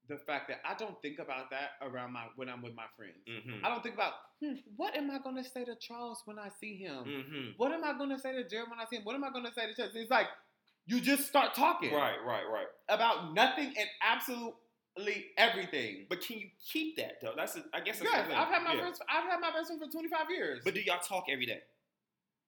the 0.09 0.17
fact 0.17 0.49
that 0.49 0.59
I 0.65 0.75
don't 0.75 1.01
think 1.03 1.19
about 1.19 1.51
that 1.51 1.73
around 1.83 2.13
my 2.13 2.25
when 2.37 2.49
I'm 2.49 2.63
with 2.63 2.75
my 2.75 2.87
friends. 2.97 3.19
Mm-hmm. 3.29 3.65
I 3.65 3.69
don't 3.69 3.83
think 3.83 3.95
about 3.95 4.13
hmm, 4.43 4.55
what 4.77 4.97
am 4.97 5.11
I 5.11 5.19
going 5.19 5.37
to 5.37 5.45
say 5.45 5.65
to 5.65 5.75
Charles 5.77 6.23
when 6.25 6.39
I 6.39 6.49
see 6.61 6.77
him. 6.77 7.05
Mm-hmm. 7.05 7.51
What 7.57 7.73
am 7.73 7.85
I 7.85 7.93
going 7.97 8.11
to 8.11 8.19
say 8.19 8.33
to 8.33 8.49
Jared 8.49 8.71
when 8.71 8.81
I 8.81 8.85
see 8.91 8.97
him? 8.97 9.05
What 9.05 9.15
am 9.15 9.25
I 9.25 9.31
going 9.31 9.45
to 9.45 9.53
say 9.53 9.67
to 9.67 9.75
Chelsea? 9.75 10.01
It's 10.01 10.11
like 10.11 10.27
you 10.87 11.01
just 11.01 11.27
start 11.27 11.55
talking 11.55 11.93
Right, 11.93 12.17
right, 12.27 12.45
right. 12.51 12.67
about 12.89 13.35
nothing 13.35 13.75
and 13.79 13.89
absolutely 14.03 15.27
everything. 15.37 16.07
But 16.09 16.23
can 16.23 16.39
you 16.39 16.49
keep 16.73 16.97
that 16.97 17.21
though? 17.21 17.35
That's 17.37 17.57
a, 17.57 17.65
I 17.75 17.81
guess 17.81 17.99
that's 17.99 18.11
Yes. 18.11 18.27
I've 18.35 18.49
had 18.49 18.63
my 18.65 18.73
Yeah. 18.75 18.81
friends. 18.81 19.01
I've 19.09 19.25
had 19.31 19.41
my 19.41 19.51
best 19.53 19.67
friend 19.67 19.81
for 19.85 19.91
25 19.93 20.31
years. 20.31 20.63
But 20.65 20.75
do 20.75 20.81
y'all 20.81 20.99
talk 21.07 21.25
every 21.31 21.47
day? 21.47 21.61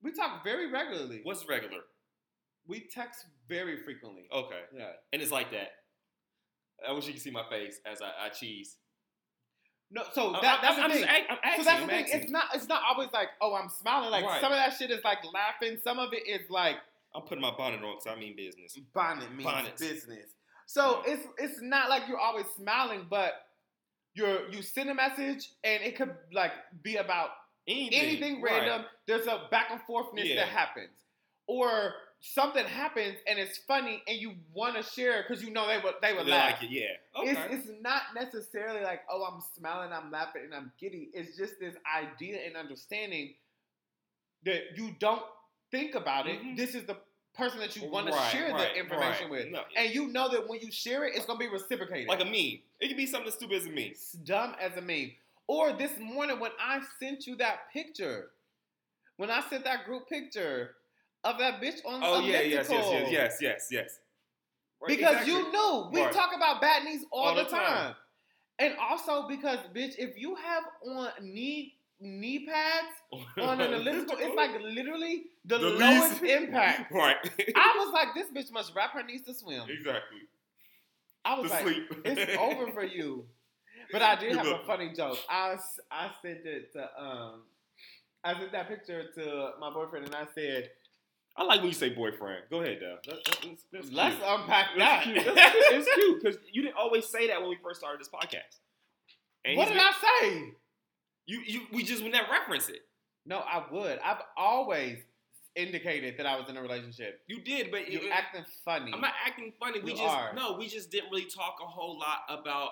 We 0.03 0.13
talk 0.13 0.43
very 0.45 0.71
regularly. 0.71 1.21
What's 1.23 1.47
regular? 1.49 1.81
We 2.67 2.81
text 2.93 3.25
very 3.49 3.79
frequently. 3.83 4.25
Okay, 4.33 4.61
Yeah. 4.77 4.91
and 5.13 5.21
it's 5.23 5.33
like 5.33 5.51
that. 5.53 5.73
I 6.87 6.93
wish 6.93 7.07
you 7.07 7.13
could 7.13 7.23
see 7.23 7.31
my 7.31 7.45
face 7.51 7.81
as 7.91 8.01
I, 8.01 8.27
I 8.27 8.29
cheese. 8.31 8.77
No, 9.91 10.03
so 10.13 10.33
that, 10.41 10.61
that's 10.63 10.65
I'm, 10.65 10.77
the 10.77 10.83
I'm 10.85 10.91
thing. 10.93 11.01
Just, 11.03 11.13
I'm 11.31 11.39
asking, 11.43 11.65
so 11.65 11.71
that's 11.71 11.81
the 11.83 11.89
thing. 11.89 12.07
It's 12.23 12.31
not. 12.31 12.45
It's 12.55 12.69
not 12.69 12.83
always 12.89 13.09
like, 13.13 13.29
oh, 13.41 13.55
I'm 13.55 13.69
smiling. 13.69 14.11
Like 14.11 14.25
Right. 14.25 14.41
some 14.41 14.53
of 14.53 14.57
that 14.59 14.75
shit 14.79 14.91
is 14.91 15.03
like 15.03 15.19
laughing. 15.35 15.79
Some 15.83 15.99
of 15.99 16.13
it 16.13 16.23
is 16.29 16.49
like 16.49 16.77
I'm 17.15 17.23
putting 17.23 17.43
my 17.43 17.51
bonnet 17.57 17.83
on 17.83 17.97
because 17.99 18.07
I 18.07 18.19
mean 18.19 18.37
business. 18.37 18.79
bonnet 18.95 19.31
means 19.33 19.45
Bonnets. 19.51 19.81
business. 19.81 20.27
So 20.67 21.03
Yeah. 21.07 21.15
it's 21.15 21.27
it's 21.39 21.61
not 21.61 21.91
like 21.91 22.03
you're 22.09 22.21
always 22.21 22.47
smiling, 22.57 23.07
but 23.11 23.33
you're 24.15 24.49
you 24.51 24.63
send 24.63 24.91
a 24.91 24.95
message 24.95 25.51
and 25.65 25.83
it 25.83 25.97
could 25.97 26.15
like 26.33 26.53
be 26.83 26.97
about 26.97 27.31
Anything, 27.67 28.01
anything 28.01 28.43
right. 28.43 28.63
random. 28.63 28.87
There's 29.07 29.27
a 29.27 29.47
back 29.51 29.71
and 29.71 29.81
forthness 29.89 30.25
Yeah. 30.25 30.37
that 30.37 30.49
happens, 30.49 30.91
or 31.47 31.95
something 32.23 32.67
happens 32.67 33.17
and 33.27 33.39
it's 33.39 33.57
funny 33.57 34.03
and 34.07 34.19
you 34.19 34.35
want 34.53 34.77
to 34.77 34.83
share 34.83 35.25
because 35.27 35.43
you 35.43 35.51
know 35.51 35.67
they 35.67 35.79
would 35.79 35.95
they 36.03 36.13
would 36.13 36.27
They 36.27 36.31
laugh. 36.33 36.61
like 36.61 36.71
it, 36.71 36.71
yeah. 36.71 37.21
Okay. 37.21 37.31
It's, 37.31 37.67
it's 37.69 37.81
not 37.81 38.03
necessarily 38.15 38.83
like, 38.83 39.01
oh, 39.11 39.23
I'm 39.25 39.41
smiling, 39.57 39.91
I'm 39.91 40.11
laughing, 40.11 40.43
and 40.45 40.55
I'm 40.55 40.71
giddy. 40.79 41.09
It's 41.15 41.35
just 41.37 41.59
this 41.59 41.75
idea 41.97 42.41
and 42.47 42.57
understanding 42.57 43.35
that 44.45 44.77
you 44.77 44.95
don't 44.99 45.23
think 45.71 45.95
about 45.95 46.27
it. 46.27 46.43
Mhm. 46.43 46.57
This 46.59 46.75
is 46.75 46.85
the 46.85 46.99
person 47.35 47.59
that 47.61 47.75
you 47.77 47.89
want 47.89 48.07
to 48.09 48.13
share 48.31 48.53
right, 48.53 48.75
the 48.75 48.79
information 48.79 49.31
right. 49.31 49.45
with. 49.45 49.49
No. 49.49 49.63
And 49.77 49.95
you 49.95 50.09
know 50.09 50.29
that 50.31 50.47
when 50.47 50.61
you 50.61 50.71
share 50.71 51.05
it, 51.07 51.15
it's 51.17 51.25
going 51.25 51.39
to 51.39 51.45
be 51.47 51.51
reciprocated. 51.51 52.09
like 52.09 52.21
a 52.21 52.25
meme. 52.25 52.61
It 52.81 52.89
could 52.89 52.97
be 52.99 53.07
something 53.07 53.29
as 53.29 53.35
stupid 53.35 53.57
as 53.63 53.67
a 53.67 53.71
meme. 53.71 53.79
It's 53.93 54.13
dumb 54.13 54.55
as 54.61 54.77
a 54.77 54.83
meme. 54.83 55.13
Or 55.51 55.73
this 55.73 55.91
morning 55.99 56.39
when 56.39 56.53
I 56.61 56.79
sent 57.01 57.27
you 57.27 57.35
that 57.39 57.73
picture, 57.73 58.31
when 59.17 59.33
I 59.33 59.43
sent 59.51 59.65
that 59.65 59.85
group 59.85 60.09
picture 60.09 60.77
of 61.25 61.39
that 61.39 61.61
bitch 61.61 61.85
on 61.85 62.01
Oh 62.05 62.21
yeah, 62.21 62.41
yes, 62.43 62.69
yes, 62.71 62.87
yes, 62.93 63.09
yes, 63.11 63.39
yes, 63.43 63.69
yes. 63.73 63.99
Right, 64.81 64.97
Because 64.97 65.11
exactly. 65.27 65.33
you 65.33 65.51
knew 65.51 65.89
we 65.93 66.03
Right. 66.03 66.13
talk 66.13 66.31
about 66.37 66.61
bad 66.61 66.85
knees 66.85 67.05
all, 67.11 67.31
All 67.31 67.35
the, 67.35 67.43
the 67.43 67.49
time. 67.51 67.67
time. 67.67 67.95
and 68.61 68.75
also 68.79 69.27
because 69.27 69.59
bitch, 69.75 69.95
if 69.99 70.17
you 70.17 70.37
have 70.37 70.63
on 70.87 71.09
knee 71.21 71.75
knee 71.99 72.47
pads 72.47 73.27
on 73.43 73.61
an 73.61 73.75
elliptical, 73.81 74.19
it's 74.21 74.37
like 74.37 74.53
literally 74.63 75.25
the, 75.47 75.59
The 75.59 75.71
lowest 75.71 76.23
least- 76.23 76.33
impact. 76.43 76.93
right. 76.93 77.17
I 77.57 77.75
was 77.77 77.93
like, 77.93 78.15
this 78.15 78.29
bitch 78.29 78.53
must 78.53 78.73
wrap 78.77 78.93
her 78.93 79.03
knees 79.03 79.23
to 79.23 79.35
swim. 79.35 79.69
exactly. 79.69 80.21
I 81.25 81.41
was 81.41 81.51
To 81.51 81.57
like, 81.57 81.65
sleep. 81.65 82.03
it's 82.05 82.39
over 82.41 82.71
for 82.73 82.85
you. 82.85 83.27
But 83.93 84.03
I 84.03 84.17
did 84.17 84.37
have 84.37 84.47
a 84.47 84.61
funny 84.67 84.93
joke. 84.97 85.19
I 85.29 85.57
I 85.91 86.11
sent 86.23 86.45
it 86.47 86.73
to 86.75 86.83
um, 87.03 87.43
I 88.25 88.35
sent 88.39 88.53
that 88.53 88.69
picture 88.69 89.05
to 89.15 89.51
my 89.61 89.71
boyfriend, 89.73 90.07
and 90.07 90.15
I 90.15 90.27
said, 90.35 90.71
I 91.37 91.45
like 91.45 91.61
when 91.61 91.69
you 91.69 91.75
say 91.75 91.91
boyfriend. 91.91 92.45
Go 92.51 92.61
ahead, 92.61 92.79
though. 92.81 92.97
That, 93.07 93.25
that, 93.25 93.39
that's, 93.43 93.65
that's 93.73 93.93
let's 93.93 94.17
cute. 94.17 94.27
unpack 94.29 94.67
that. 94.77 95.05
That's 95.07 95.25
cute. 95.25 95.37
It's 95.37 95.95
cute 95.95 96.23
because 96.23 96.39
you 96.53 96.63
didn't 96.63 96.77
always 96.77 97.07
say 97.09 97.29
that 97.29 97.41
when 97.41 97.49
we 97.51 97.57
first 97.63 97.81
started 97.81 98.01
this 98.01 98.09
podcast. 98.09 98.59
And 99.45 99.57
what 99.57 99.69
did 99.69 99.75
been- 99.75 99.81
I 99.87 99.93
say? 100.21 100.53
You, 101.27 101.41
you, 101.47 101.61
we 101.73 101.83
just 101.85 102.03
would 102.03 102.13
never 102.13 102.31
reference 102.31 102.69
it. 102.69 102.81
No, 103.25 103.39
I 103.39 103.65
would. 103.71 103.99
I've 104.05 104.23
always 104.37 104.99
indicated 105.55 106.17
that 106.19 106.27
I 106.27 106.39
was 106.39 106.49
in 106.49 106.57
a 106.57 106.63
relationship. 106.63 107.21
You 107.29 107.41
did, 107.41 107.71
but 107.71 107.91
You're 107.91 108.03
it- 108.03 108.11
acting 108.13 108.45
funny. 108.65 108.93
I'm 108.93 109.01
not 109.01 109.15
acting 109.25 109.53
funny. 109.61 109.81
We 109.81 109.93
You 109.93 109.97
just 109.97 110.09
are. 110.09 110.35
no, 110.35 110.57
we 110.59 110.69
just 110.69 110.91
didn't 110.91 111.11
really 111.11 111.25
talk 111.27 111.57
a 111.63 111.67
whole 111.67 111.99
lot 111.99 112.19
about 112.29 112.71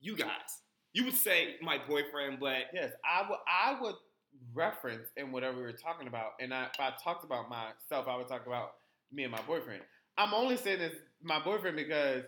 you 0.00 0.16
guys. 0.16 0.62
You 0.92 1.04
would 1.04 1.14
say 1.14 1.56
my 1.62 1.78
boyfriend, 1.88 2.38
but 2.40 2.64
yes, 2.72 2.92
I 3.04 3.28
would. 3.28 3.38
I 3.46 3.80
would 3.80 3.94
reference 4.54 5.08
in 5.16 5.32
whatever 5.32 5.56
we 5.56 5.62
were 5.62 5.72
talking 5.72 6.08
about, 6.08 6.32
and 6.40 6.52
I, 6.54 6.64
if 6.66 6.78
I 6.80 6.92
talked 7.02 7.24
about 7.24 7.48
myself, 7.48 8.06
I 8.08 8.16
would 8.16 8.28
talk 8.28 8.46
about 8.46 8.72
me 9.12 9.22
and 9.24 9.32
my 9.32 9.40
boyfriend. 9.42 9.82
I'm 10.18 10.32
only 10.34 10.56
saying 10.56 10.78
this 10.78 10.94
my 11.22 11.42
boyfriend 11.42 11.76
because 11.76 12.22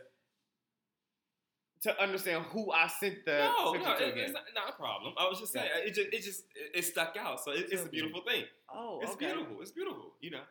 to 1.83 2.03
understand 2.03 2.45
who 2.51 2.73
I 2.73 2.89
sent 2.89 3.25
the 3.25 3.39
no, 3.39 3.73
no, 3.75 3.97
to 3.99 4.09
it- 4.09 4.17
it's 4.19 4.33
not, 4.33 4.43
not 4.55 4.71
a 4.75 4.77
problem. 4.77 5.15
I 5.17 5.29
was 5.29 5.39
just 5.39 5.53
saying 5.53 5.69
it 5.87 5.95
just 5.95 6.09
it 6.13 6.23
just 6.23 6.41
it, 6.57 6.79
it 6.79 6.85
stuck 6.85 7.17
out. 7.19 7.43
So 7.45 7.53
it, 7.53 7.69
it's 7.71 7.85
a 7.85 7.89
beautiful 7.89 8.23
thing. 8.27 8.45
oh, 8.75 8.99
It's 9.03 9.13
okay. 9.13 9.27
beautiful. 9.27 9.61
It's 9.63 9.71
beautiful. 9.71 10.13
You 10.21 10.33
know. 10.33 10.43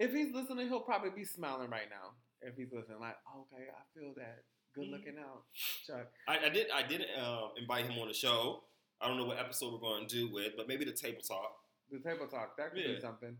If 0.00 0.12
he's 0.12 0.34
listening, 0.34 0.66
he'll 0.68 0.80
probably 0.80 1.10
be 1.10 1.24
smiling 1.24 1.70
right 1.70 1.86
now. 1.88 2.14
If 2.42 2.56
he's 2.56 2.72
listening, 2.72 2.98
like, 3.00 3.14
okay, 3.38 3.70
I 3.70 3.98
feel 3.98 4.12
that. 4.16 4.42
Good 4.74 4.88
looking 4.88 5.14
out, 5.20 5.44
Chuck. 5.86 6.08
I, 6.26 6.46
I 6.46 6.48
did 6.48 6.66
I 6.70 6.82
did 6.82 7.02
um, 7.22 7.50
invite 7.56 7.86
him 7.86 7.98
on 8.00 8.08
the 8.08 8.14
show. 8.14 8.64
I 9.00 9.06
don't 9.08 9.16
know 9.18 9.24
what 9.26 9.38
episode 9.38 9.72
we're 9.72 9.78
going 9.88 10.06
to 10.08 10.14
do 10.14 10.32
with, 10.32 10.52
but 10.56 10.66
maybe 10.68 10.84
the 10.84 10.92
table 10.92 11.20
talk. 11.26 11.56
The 11.90 11.98
table 11.98 12.26
talk 12.26 12.56
that 12.56 12.72
could 12.72 12.82
Yeah. 12.82 12.94
be 12.94 13.00
something. 13.00 13.36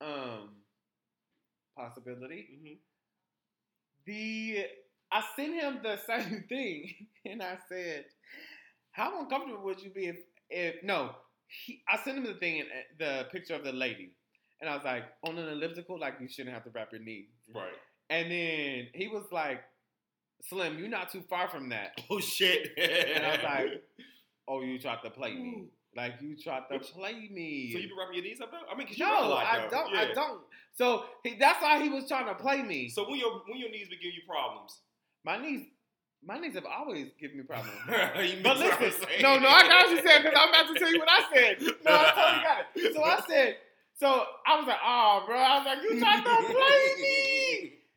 Um, 0.00 0.50
possibility. 1.76 2.48
Mm-hmm. 2.52 2.74
The 4.06 4.66
I 5.12 5.22
sent 5.36 5.54
him 5.54 5.78
the 5.82 5.98
same 6.06 6.44
thing, 6.48 6.92
and 7.24 7.42
I 7.42 7.56
said, 7.68 8.04
"How 8.92 9.20
uncomfortable 9.20 9.64
would 9.64 9.80
you 9.80 9.90
be 9.90 10.06
if 10.08 10.16
if 10.50 10.82
no?" 10.82 11.14
He, 11.46 11.82
I 11.88 11.96
sent 12.02 12.18
him 12.18 12.24
the 12.24 12.34
thing, 12.34 12.60
and 12.60 12.68
the 12.98 13.26
picture 13.30 13.54
of 13.54 13.64
the 13.64 13.72
lady, 13.72 14.12
and 14.60 14.68
I 14.68 14.74
was 14.74 14.84
like, 14.84 15.04
"On 15.22 15.38
an 15.38 15.48
elliptical, 15.48 15.98
like 15.98 16.16
you 16.20 16.28
shouldn't 16.28 16.54
have 16.54 16.64
to 16.64 16.70
wrap 16.70 16.92
your 16.92 17.00
knee." 17.00 17.28
Right. 17.54 17.72
And 18.10 18.30
then 18.30 18.88
he 18.92 19.08
was 19.08 19.24
like, 19.32 19.62
"Slim, 20.48 20.78
you're 20.78 20.88
not 20.88 21.10
too 21.12 21.22
far 21.28 21.48
from 21.48 21.68
that." 21.70 22.00
Oh 22.10 22.20
shit. 22.20 22.72
And 22.78 23.24
I 23.24 23.30
was 23.30 23.42
like, 23.42 23.84
"Oh, 24.48 24.60
you 24.62 24.78
tried 24.78 25.02
to 25.02 25.10
play 25.10 25.34
me." 25.34 25.66
Like 25.96 26.14
you 26.20 26.36
tried 26.36 26.64
to 26.72 26.78
play 26.80 27.28
me. 27.30 27.70
so 27.72 27.78
you 27.78 27.88
been 27.88 27.96
wrapping 27.96 28.16
your 28.16 28.24
knees 28.24 28.40
up 28.40 28.50
though? 28.50 28.58
I 28.70 28.76
mean, 28.76 28.88
'cause 28.88 28.98
you 28.98 29.06
no, 29.06 29.12
run 29.12 29.24
a 29.24 29.28
lot, 29.28 29.46
I 29.46 29.68
don't. 29.68 29.94
I 29.94 30.12
don't. 30.12 30.40
So 30.76 31.04
he, 31.22 31.36
that's 31.38 31.62
why 31.62 31.80
he 31.80 31.88
was 31.88 32.08
trying 32.08 32.26
to 32.26 32.34
play 32.34 32.62
me. 32.64 32.88
So 32.88 33.08
when 33.08 33.18
your 33.20 33.42
when 33.46 33.58
your 33.60 33.70
knees 33.70 33.88
be 33.88 33.96
giving 33.96 34.14
you 34.16 34.22
problems, 34.26 34.80
My 35.24 35.36
knees, 35.38 35.68
my 36.26 36.36
knees 36.38 36.54
have 36.54 36.66
always 36.66 37.12
given 37.20 37.36
me 37.38 37.44
problems. 37.44 37.78
But 37.86 38.16
miss 38.16 38.42
what 38.44 38.72
I'm 38.74 38.80
listen, 38.82 39.06
no, 39.22 39.38
no, 39.38 39.48
I 39.48 39.68
got 39.68 39.86
what 39.86 39.90
you 39.90 40.02
said 40.08 40.22
because 40.24 40.36
I'm 40.36 40.48
about 40.48 40.66
to 40.74 40.78
tell 40.80 40.92
you 40.92 40.98
what 40.98 41.08
I 41.08 41.22
said. 41.32 41.60
No, 41.84 41.92
I 41.92 42.10
totally 42.10 42.42
got 42.42 42.58
it. 42.74 42.94
So 42.94 43.04
I 43.04 43.20
said, 43.28 43.56
so 43.94 44.24
I 44.48 44.58
was 44.58 44.66
like, 44.66 44.82
oh, 44.84 45.22
bro, 45.26 45.36
I 45.38 45.58
was 45.58 45.66
like, 45.66 45.78
you 45.84 46.00
tried 46.00 46.24
to 46.24 46.52
play 46.52 47.02
me. 47.02 47.33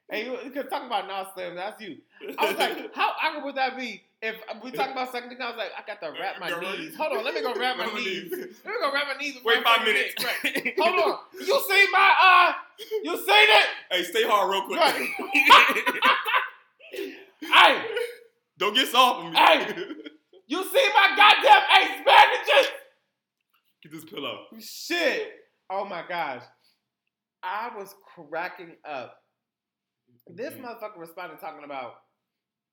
And 0.09 0.25
you, 0.25 0.51
could 0.51 0.69
talk 0.69 0.85
about 0.85 1.05
now, 1.07 1.27
Slim, 1.33 1.55
that's 1.55 1.81
you. 1.81 1.97
I 2.37 2.45
was 2.45 2.57
like, 2.57 2.91
how 2.95 3.11
awkward 3.21 3.43
would 3.43 3.55
that 3.55 3.75
be 3.75 4.03
if 4.21 4.37
we 4.63 4.71
talk 4.71 4.91
about 4.91 5.11
sucking 5.11 5.29
dick? 5.29 5.39
I 5.41 5.49
was 5.49 5.57
like, 5.57 5.71
I 5.77 5.85
got 5.85 5.99
to 5.99 6.17
wrap 6.17 6.39
my 6.39 6.49
right. 6.49 6.79
knees. 6.79 6.95
Hold 6.95 7.17
on, 7.17 7.25
let 7.25 7.33
me 7.33 7.41
go 7.41 7.53
wrap 7.59 7.77
my 7.77 7.87
knees. 7.87 8.31
Let 8.31 8.39
me 8.41 8.79
go 8.79 8.93
wrap 8.93 9.07
my 9.13 9.21
knees. 9.21 9.35
Wait 9.43 9.61
five 9.63 9.85
minutes. 9.85 10.15
Right. 10.23 10.73
Hold 10.79 10.99
on. 10.99 11.17
You 11.33 11.61
see 11.67 11.87
my 11.91 12.13
uh 12.21 12.53
you 13.03 13.17
seen 13.17 13.25
it? 13.27 13.65
Hey, 13.91 14.03
stay 14.03 14.23
hard 14.23 14.49
real 14.51 14.61
quick. 14.63 14.79
Hey, 17.39 17.81
Don't 18.57 18.73
get 18.73 18.87
soft 18.87 19.25
on 19.25 19.31
me. 19.31 19.37
Hey. 19.37 19.67
you 20.47 20.63
see 20.63 20.89
my 20.95 21.13
goddamn 21.15 21.61
ace 21.77 22.03
bandages? 22.03 22.71
Get 23.83 23.91
this 23.91 24.05
pillow. 24.05 24.45
Shit. 24.59 25.33
Oh 25.69 25.85
my 25.85 26.03
gosh. 26.07 26.41
I 27.43 27.69
was 27.77 27.93
cracking 28.15 28.71
up. 28.89 29.17
This 30.29 30.53
Mhm. 30.53 30.61
motherfucker 30.61 30.97
responded 30.97 31.39
talking 31.39 31.63
about, 31.63 32.01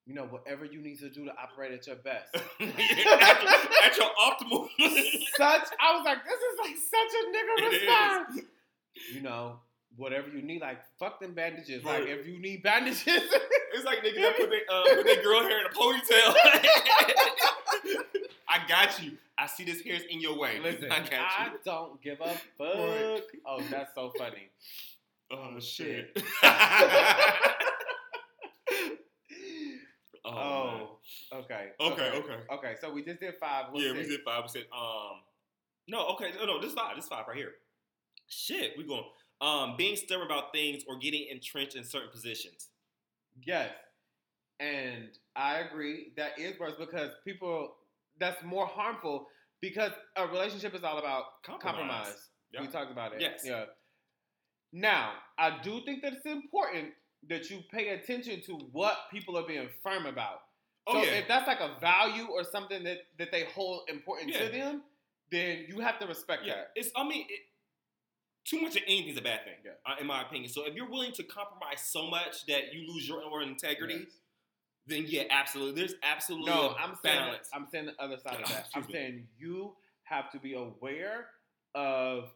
you 0.06 0.14
know, 0.14 0.24
whatever 0.26 0.64
you 0.64 0.80
need 0.80 0.98
to 1.00 1.08
do 1.10 1.24
to 1.24 1.32
operate 1.38 1.72
at 1.72 1.86
your 1.86 1.96
best. 1.96 2.34
at, 2.60 2.60
your, 2.60 3.14
at 3.84 3.96
your 3.96 4.10
optimal. 4.20 4.68
such 5.36 5.68
I 5.80 5.96
was 5.96 6.04
like, 6.04 6.24
this 6.24 6.38
is 6.40 6.58
like 6.60 6.76
such 6.76 7.12
a 7.20 7.24
nigga 7.32 7.70
response. 7.70 8.40
You 9.12 9.20
know, 9.22 9.60
whatever 9.96 10.28
you 10.28 10.42
need, 10.42 10.60
like 10.60 10.80
fuck 10.98 11.20
them 11.20 11.32
bandages. 11.34 11.84
Like 11.84 12.04
if 12.06 12.26
you 12.26 12.38
need 12.38 12.62
bandages, 12.62 13.06
It's 13.74 13.84
like 13.84 14.04
niggas 14.04 14.14
that 14.20 14.36
put 14.36 14.50
their 14.50 14.60
uh, 14.70 14.84
put 14.94 15.04
their 15.04 15.22
girl 15.22 15.40
hair 15.42 15.58
in 15.58 15.66
a 15.66 15.70
ponytail. 15.70 16.34
I 18.48 18.66
got 18.68 19.02
you. 19.02 19.18
I 19.36 19.46
see 19.48 19.64
this 19.64 19.80
hair's 19.80 20.02
in 20.08 20.20
your 20.20 20.38
way. 20.38 20.60
Listen, 20.60 20.92
I 20.92 21.00
got 21.00 21.12
I 21.12 21.46
you. 21.52 21.58
don't 21.64 22.00
give 22.00 22.20
a 22.20 22.28
fuck. 22.28 23.22
Oh, 23.44 23.60
that's 23.68 23.92
so 23.96 24.12
funny. 24.16 24.48
Oh 25.54 25.60
shit. 25.60 26.18
oh. 30.24 30.98
Oh, 31.32 31.38
okay. 31.38 31.68
Okay, 31.80 32.10
okay. 32.18 32.38
Okay, 32.52 32.74
so 32.80 32.92
we 32.92 33.04
just 33.04 33.20
did 33.20 33.34
five. 33.40 33.66
What's 33.70 33.84
yeah, 33.84 33.92
we 33.92 34.02
did 34.02 34.20
five 34.24 34.42
We 34.44 34.48
said 34.48 34.64
Um, 34.72 35.20
no, 35.86 36.06
okay, 36.14 36.32
no, 36.38 36.46
no, 36.46 36.60
this 36.60 36.70
is 36.70 36.74
five. 36.74 36.96
This 36.96 37.04
is 37.04 37.08
five 37.10 37.26
right 37.28 37.36
here. 37.36 37.52
Shit, 38.28 38.72
we 38.78 38.84
going. 38.84 39.04
Um, 39.40 39.74
being 39.76 39.96
stubborn 39.96 40.26
about 40.26 40.52
things 40.52 40.84
or 40.88 40.98
getting 40.98 41.26
entrenched 41.30 41.76
in 41.76 41.84
certain 41.84 42.10
positions. 42.10 42.68
Yes. 43.44 43.70
And 44.60 45.08
I 45.36 45.58
agree 45.58 46.12
that 46.16 46.38
is 46.38 46.58
worse 46.58 46.74
because 46.78 47.10
people 47.24 47.74
that's 48.18 48.42
more 48.44 48.66
harmful 48.66 49.26
because 49.60 49.90
a 50.16 50.26
relationship 50.26 50.74
is 50.74 50.84
all 50.84 50.98
about 50.98 51.42
Compromise. 51.44 51.74
compromise. 51.74 52.28
Yeah. 52.52 52.60
We 52.60 52.68
talked 52.68 52.92
about 52.92 53.14
it. 53.14 53.20
Yes. 53.20 53.42
Yeah. 53.44 53.64
Now, 54.76 55.12
I 55.38 55.60
do 55.62 55.80
think 55.84 56.02
that 56.02 56.14
it's 56.14 56.26
important 56.26 56.88
that 57.28 57.48
you 57.48 57.60
pay 57.72 57.90
attention 57.90 58.42
to 58.46 58.54
what 58.72 58.96
people 59.12 59.38
are 59.38 59.46
being 59.46 59.68
firm 59.84 60.04
about. 60.04 60.40
Oh 60.88 60.94
so 60.94 61.02
yeah, 61.08 61.18
if 61.18 61.28
that's 61.28 61.46
like 61.46 61.60
a 61.60 61.78
value 61.80 62.26
or 62.26 62.42
something 62.42 62.82
that, 62.82 62.98
that 63.18 63.30
they 63.30 63.44
hold 63.44 63.88
important 63.88 64.32
Yeah. 64.32 64.46
to 64.46 64.52
them, 64.52 64.82
then 65.30 65.64
you 65.68 65.78
have 65.80 65.98
to 66.00 66.06
respect 66.06 66.42
yeah. 66.44 66.54
that. 66.56 66.70
It's. 66.74 66.90
I 66.96 67.04
mean, 67.08 67.24
it, 67.28 67.40
too 68.44 68.60
much 68.60 68.76
of 68.76 68.82
anything 68.86 69.10
is 69.12 69.16
a 69.16 69.22
bad 69.22 69.44
thing, 69.44 69.54
Yeah. 69.64 69.70
uh, 69.86 69.94
in 70.00 70.06
my 70.08 70.22
opinion. 70.22 70.50
So 70.50 70.66
if 70.66 70.74
you're 70.74 70.90
willing 70.90 71.12
to 71.12 71.22
compromise 71.22 71.80
so 71.80 72.08
much 72.10 72.44
that 72.46 72.74
you 72.74 72.86
lose 72.92 73.08
your 73.08 73.22
own 73.22 73.42
integrity, 73.44 73.94
Yes. 73.94 74.18
then 74.88 75.04
yeah, 75.06 75.22
absolutely. 75.30 75.80
There's 75.80 75.94
absolutely 76.02 76.50
No, 76.50 76.74
I'm 76.78 76.96
saying. 77.02 77.36
I'm 77.54 77.66
saying 77.70 77.86
the 77.86 78.02
other 78.02 78.18
side 78.18 78.40
of 78.42 78.48
that. 78.50 78.68
I'm 78.74 78.82
me. 78.86 78.92
saying 78.92 79.28
you 79.38 79.76
have 80.02 80.30
to 80.32 80.38
be 80.40 80.52
aware 80.54 81.28
of 81.76 82.28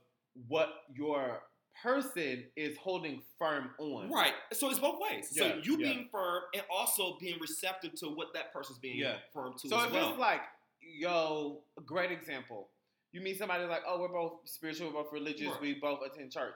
what 0.47 0.69
your 0.95 1.43
person 1.83 2.45
is 2.57 2.77
holding 2.77 3.23
firm 3.39 3.71
on. 3.79 4.11
Right. 4.11 4.33
So 4.53 4.71
it's 4.71 4.79
both 4.79 4.99
ways. 5.01 5.31
Yeah, 5.33 5.43
so 5.53 5.61
you 5.63 5.79
yeah. 5.79 5.93
being 5.93 6.09
firm 6.11 6.43
and 6.55 6.63
also 6.71 7.17
being 7.21 7.39
receptive 7.41 7.95
to 8.01 8.07
what 8.07 8.29
that 8.35 8.53
person's 8.53 8.79
being 8.79 8.99
Yeah. 8.99 9.17
firm 9.33 9.55
to 9.63 9.69
So 9.69 9.83
if 9.85 9.93
well. 9.93 10.11
it's 10.11 10.19
like, 10.19 10.41
yo, 10.81 11.63
a 11.77 11.81
great 11.83 12.11
example. 12.11 12.69
You 13.13 13.21
meet 13.21 13.39
somebody 13.39 13.65
like, 13.65 13.83
oh, 13.87 14.01
we're 14.01 14.09
both 14.09 14.41
spiritual, 14.45 14.89
we're 14.89 15.03
both 15.03 15.13
religious, 15.13 15.49
Right. 15.49 15.61
we 15.61 15.75
both 15.75 16.01
attend 16.05 16.33
church. 16.33 16.55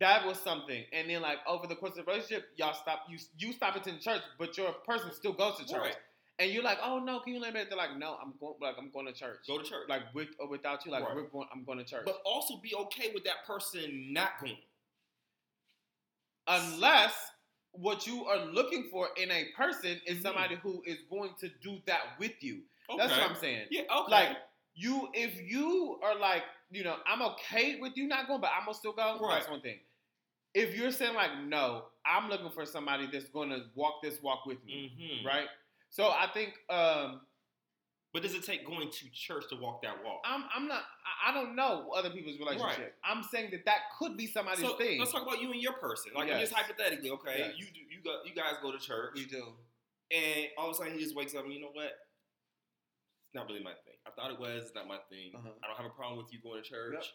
That 0.00 0.26
was 0.26 0.38
something. 0.40 0.84
And 0.92 1.08
then 1.08 1.22
like 1.22 1.38
over 1.46 1.66
the 1.66 1.76
course 1.76 1.96
of 1.96 2.04
the 2.06 2.10
relationship, 2.12 2.48
y'all 2.56 2.74
stop 2.74 3.04
you 3.08 3.18
you 3.38 3.52
stop 3.52 3.76
attending 3.76 4.02
church, 4.02 4.22
but 4.38 4.56
your 4.56 4.72
person 4.72 5.12
still 5.12 5.32
goes 5.32 5.58
to 5.58 5.64
church. 5.64 5.80
Right. 5.80 5.96
And 6.42 6.50
you're 6.50 6.64
like, 6.64 6.78
oh 6.82 6.98
no, 6.98 7.20
can 7.20 7.34
you 7.34 7.40
let 7.40 7.54
me? 7.54 7.62
They're 7.68 7.78
like, 7.78 7.96
no, 7.96 8.16
I'm 8.20 8.34
going 8.40 8.54
like 8.60 8.74
I'm 8.76 8.90
going 8.90 9.06
to 9.06 9.12
church. 9.12 9.38
Go 9.46 9.58
to 9.58 9.64
church. 9.64 9.88
like 9.88 10.12
with 10.12 10.26
or 10.40 10.48
without 10.48 10.84
you, 10.84 10.90
like 10.90 11.04
Right. 11.04 11.14
we're 11.14 11.28
going 11.28 11.46
I'm 11.54 11.62
going 11.62 11.78
to 11.78 11.84
church. 11.84 12.02
but 12.04 12.20
also 12.24 12.56
be 12.60 12.74
okay 12.74 13.12
with 13.14 13.22
that 13.24 13.46
person 13.46 14.12
not 14.12 14.30
going. 14.40 14.56
unless 16.48 17.14
what 17.70 18.04
you 18.08 18.24
are 18.26 18.44
looking 18.46 18.88
for 18.90 19.08
in 19.16 19.30
a 19.30 19.44
person 19.56 20.00
is 20.04 20.18
Mhm. 20.18 20.22
somebody 20.22 20.56
who 20.56 20.82
is 20.84 20.98
going 21.08 21.32
to 21.38 21.48
do 21.62 21.80
that 21.86 22.18
with 22.18 22.42
you. 22.42 22.62
Okay. 22.90 22.98
That's 22.98 23.12
what 23.16 23.30
I'm 23.30 23.36
saying. 23.36 23.68
Yeah, 23.70 23.82
okay. 23.82 24.10
Like 24.10 24.36
you, 24.74 25.08
if 25.14 25.40
you 25.40 26.00
are 26.02 26.16
like, 26.16 26.42
you 26.72 26.82
know, 26.82 26.96
I'm 27.06 27.22
okay 27.22 27.78
with 27.78 27.96
you 27.96 28.08
not 28.08 28.26
going, 28.26 28.40
but 28.40 28.50
I'm 28.50 28.64
gonna 28.64 28.74
still 28.74 28.92
go. 28.92 29.20
Right. 29.20 29.38
That's 29.38 29.48
one 29.48 29.60
thing. 29.60 29.78
If 30.54 30.74
you're 30.76 30.90
saying 30.90 31.14
like, 31.14 31.38
no, 31.44 31.84
I'm 32.04 32.28
looking 32.28 32.50
for 32.50 32.66
somebody 32.66 33.06
that's 33.06 33.28
going 33.28 33.50
to 33.50 33.66
walk 33.74 34.02
this 34.02 34.20
walk 34.20 34.44
with 34.44 34.62
me, 34.64 35.22
Mhm. 35.22 35.24
right? 35.24 35.48
So 35.92 36.08
I 36.08 36.26
think 36.32 36.54
um, 36.70 37.20
But 38.12 38.22
does 38.22 38.34
it 38.34 38.44
take 38.44 38.66
going 38.66 38.90
to 38.90 39.04
church 39.12 39.44
to 39.50 39.56
walk 39.56 39.82
that 39.82 40.02
walk? 40.04 40.20
I'm, 40.24 40.44
I'm 40.54 40.66
not. 40.66 40.80
I- 40.82 41.30
I 41.30 41.32
don't 41.32 41.54
know 41.54 41.92
other 41.96 42.10
people's 42.10 42.36
relationship. 42.40 42.96
I'm 43.04 43.22
saying 43.22 43.50
that 43.52 43.64
that 43.66 43.94
could 43.96 44.16
be 44.16 44.26
somebody's 44.26 44.64
so 44.64 44.76
thing. 44.76 44.98
let's 44.98 45.12
talk 45.12 45.22
about 45.22 45.40
you 45.40 45.52
and 45.52 45.62
your 45.62 45.74
person. 45.74 46.10
Like 46.16 46.26
Yes. 46.26 46.40
just 46.50 46.52
hypothetically, 46.52 47.10
okay? 47.10 47.36
Yes. 47.38 47.52
You 47.56 47.66
do, 47.66 47.78
you 47.78 48.02
go 48.02 48.16
you 48.26 48.34
guys 48.34 48.54
go 48.60 48.72
to 48.72 48.78
church 48.78 49.12
we 49.14 49.26
do. 49.26 49.44
and 50.10 50.46
all 50.58 50.66
of 50.68 50.72
a 50.72 50.74
sudden 50.78 50.94
he 50.94 50.98
just 50.98 51.14
wakes 51.14 51.32
up 51.36 51.44
and 51.44 51.52
you 51.54 51.60
know 51.60 51.70
what? 51.72 51.84
It's 53.28 53.34
not 53.34 53.46
really 53.46 53.62
my 53.62 53.70
thing. 53.86 53.94
I 54.04 54.10
thought 54.10 54.32
it 54.32 54.40
was, 54.40 54.64
it's 54.64 54.74
not 54.74 54.88
my 54.88 54.98
thing. 55.08 55.30
Uh-huh. 55.34 55.48
I 55.62 55.66
don't 55.68 55.76
have 55.76 55.86
a 55.86 55.90
problem 55.94 56.18
with 56.18 56.32
you 56.32 56.40
going 56.42 56.60
to 56.60 56.68
church. 56.68 57.06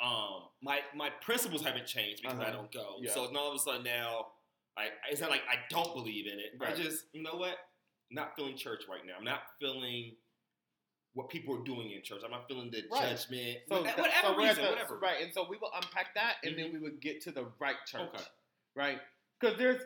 Um, 0.00 0.44
my 0.62 0.78
my 0.94 1.10
principles 1.20 1.64
haven't 1.64 1.86
changed 1.86 2.22
because 2.22 2.38
I 2.38 2.42
Uh-huh. 2.44 2.52
don't 2.52 2.72
go. 2.72 2.96
Yeah. 3.00 3.10
So 3.12 3.24
it's 3.24 3.32
not 3.32 3.42
all 3.42 3.50
of 3.50 3.56
a 3.56 3.58
sudden 3.58 3.82
now, 3.82 4.26
like 4.76 4.92
it's 5.10 5.20
not 5.20 5.30
like 5.30 5.42
I 5.50 5.56
don't 5.68 5.92
believe 5.94 6.26
in 6.32 6.38
it. 6.38 6.52
I 6.64 6.74
just, 6.80 7.06
you 7.12 7.24
know 7.24 7.34
what? 7.34 7.56
Not 8.10 8.34
feeling 8.36 8.56
church 8.56 8.84
right 8.88 9.04
now. 9.06 9.14
I'm 9.18 9.24
not 9.24 9.42
feeling 9.60 10.12
what 11.14 11.28
people 11.28 11.56
are 11.58 11.64
doing 11.64 11.90
in 11.92 12.02
church. 12.02 12.20
I'm 12.24 12.30
not 12.30 12.46
feeling 12.48 12.70
the 12.70 12.84
Right. 12.90 13.16
judgment. 13.16 13.58
So 13.68 13.80
Whatever, 13.82 14.08
so 14.22 14.36
reason, 14.36 14.64
the- 14.64 14.70
whatever. 14.70 14.98
Right, 14.98 15.22
and 15.22 15.32
so 15.34 15.48
we 15.48 15.56
will 15.56 15.72
unpack 15.74 16.14
that, 16.14 16.36
and 16.42 16.52
Mm-hmm. 16.54 16.62
then 16.62 16.72
we 16.72 16.78
would 16.78 17.00
get 17.00 17.20
to 17.22 17.32
the 17.32 17.44
right 17.58 17.76
church. 17.86 18.08
Okay. 18.14 18.24
Right, 18.74 19.00
because 19.40 19.58
there's 19.58 19.82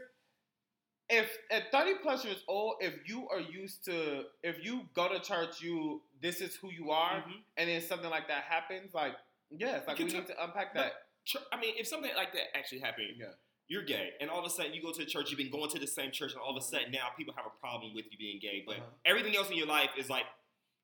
if 1.08 1.36
at 1.50 1.70
30 1.72 1.94
plus 2.00 2.24
years 2.24 2.42
old, 2.48 2.76
if 2.80 3.06
you 3.08 3.28
are 3.28 3.40
used 3.40 3.84
to 3.86 4.26
if 4.42 4.64
you 4.64 4.88
go 4.94 5.08
to 5.08 5.20
church, 5.20 5.60
you 5.60 6.02
this 6.20 6.40
is 6.40 6.54
who 6.56 6.70
you 6.70 6.90
are, 6.90 7.22
Mhm. 7.22 7.42
and 7.56 7.68
then 7.68 7.80
something 7.82 8.08
like 8.10 8.28
that 8.28 8.44
happens, 8.44 8.94
like 8.94 9.16
yes, 9.50 9.86
like 9.86 9.98
You 9.98 10.04
we 10.06 10.10
can 10.12 10.20
need 10.20 10.26
to 10.28 10.44
unpack 10.44 10.74
that. 10.74 11.08
I 11.52 11.56
mean, 11.58 11.76
if 11.76 11.86
something 11.88 12.14
like 12.14 12.32
that 12.34 12.56
actually 12.56 12.80
happened, 12.80 13.16
Yeah. 13.16 13.34
You're 13.72 13.82
gay, 13.96 14.10
and 14.20 14.28
all 14.30 14.38
of 14.38 14.44
a 14.44 14.50
sudden 14.50 14.72
you 14.74 14.82
go 14.82 14.92
to 14.92 15.04
church, 15.06 15.30
you've 15.30 15.38
been 15.38 15.50
going 15.58 15.70
to 15.70 15.78
the 15.78 15.86
same 15.86 16.10
church, 16.18 16.32
and 16.32 16.40
all 16.42 16.50
of 16.56 16.62
a 16.62 16.66
sudden 16.72 16.90
now 16.92 17.06
people 17.16 17.32
have 17.38 17.46
a 17.46 17.56
problem 17.64 17.94
with 17.94 18.04
you 18.10 18.18
being 18.18 18.38
gay, 18.38 18.62
but 18.66 18.76
Uh-huh. 18.76 18.86
everything 19.06 19.34
else 19.38 19.48
in 19.50 19.56
your 19.56 19.66
life 19.78 19.90
is 19.96 20.08
like 20.10 20.26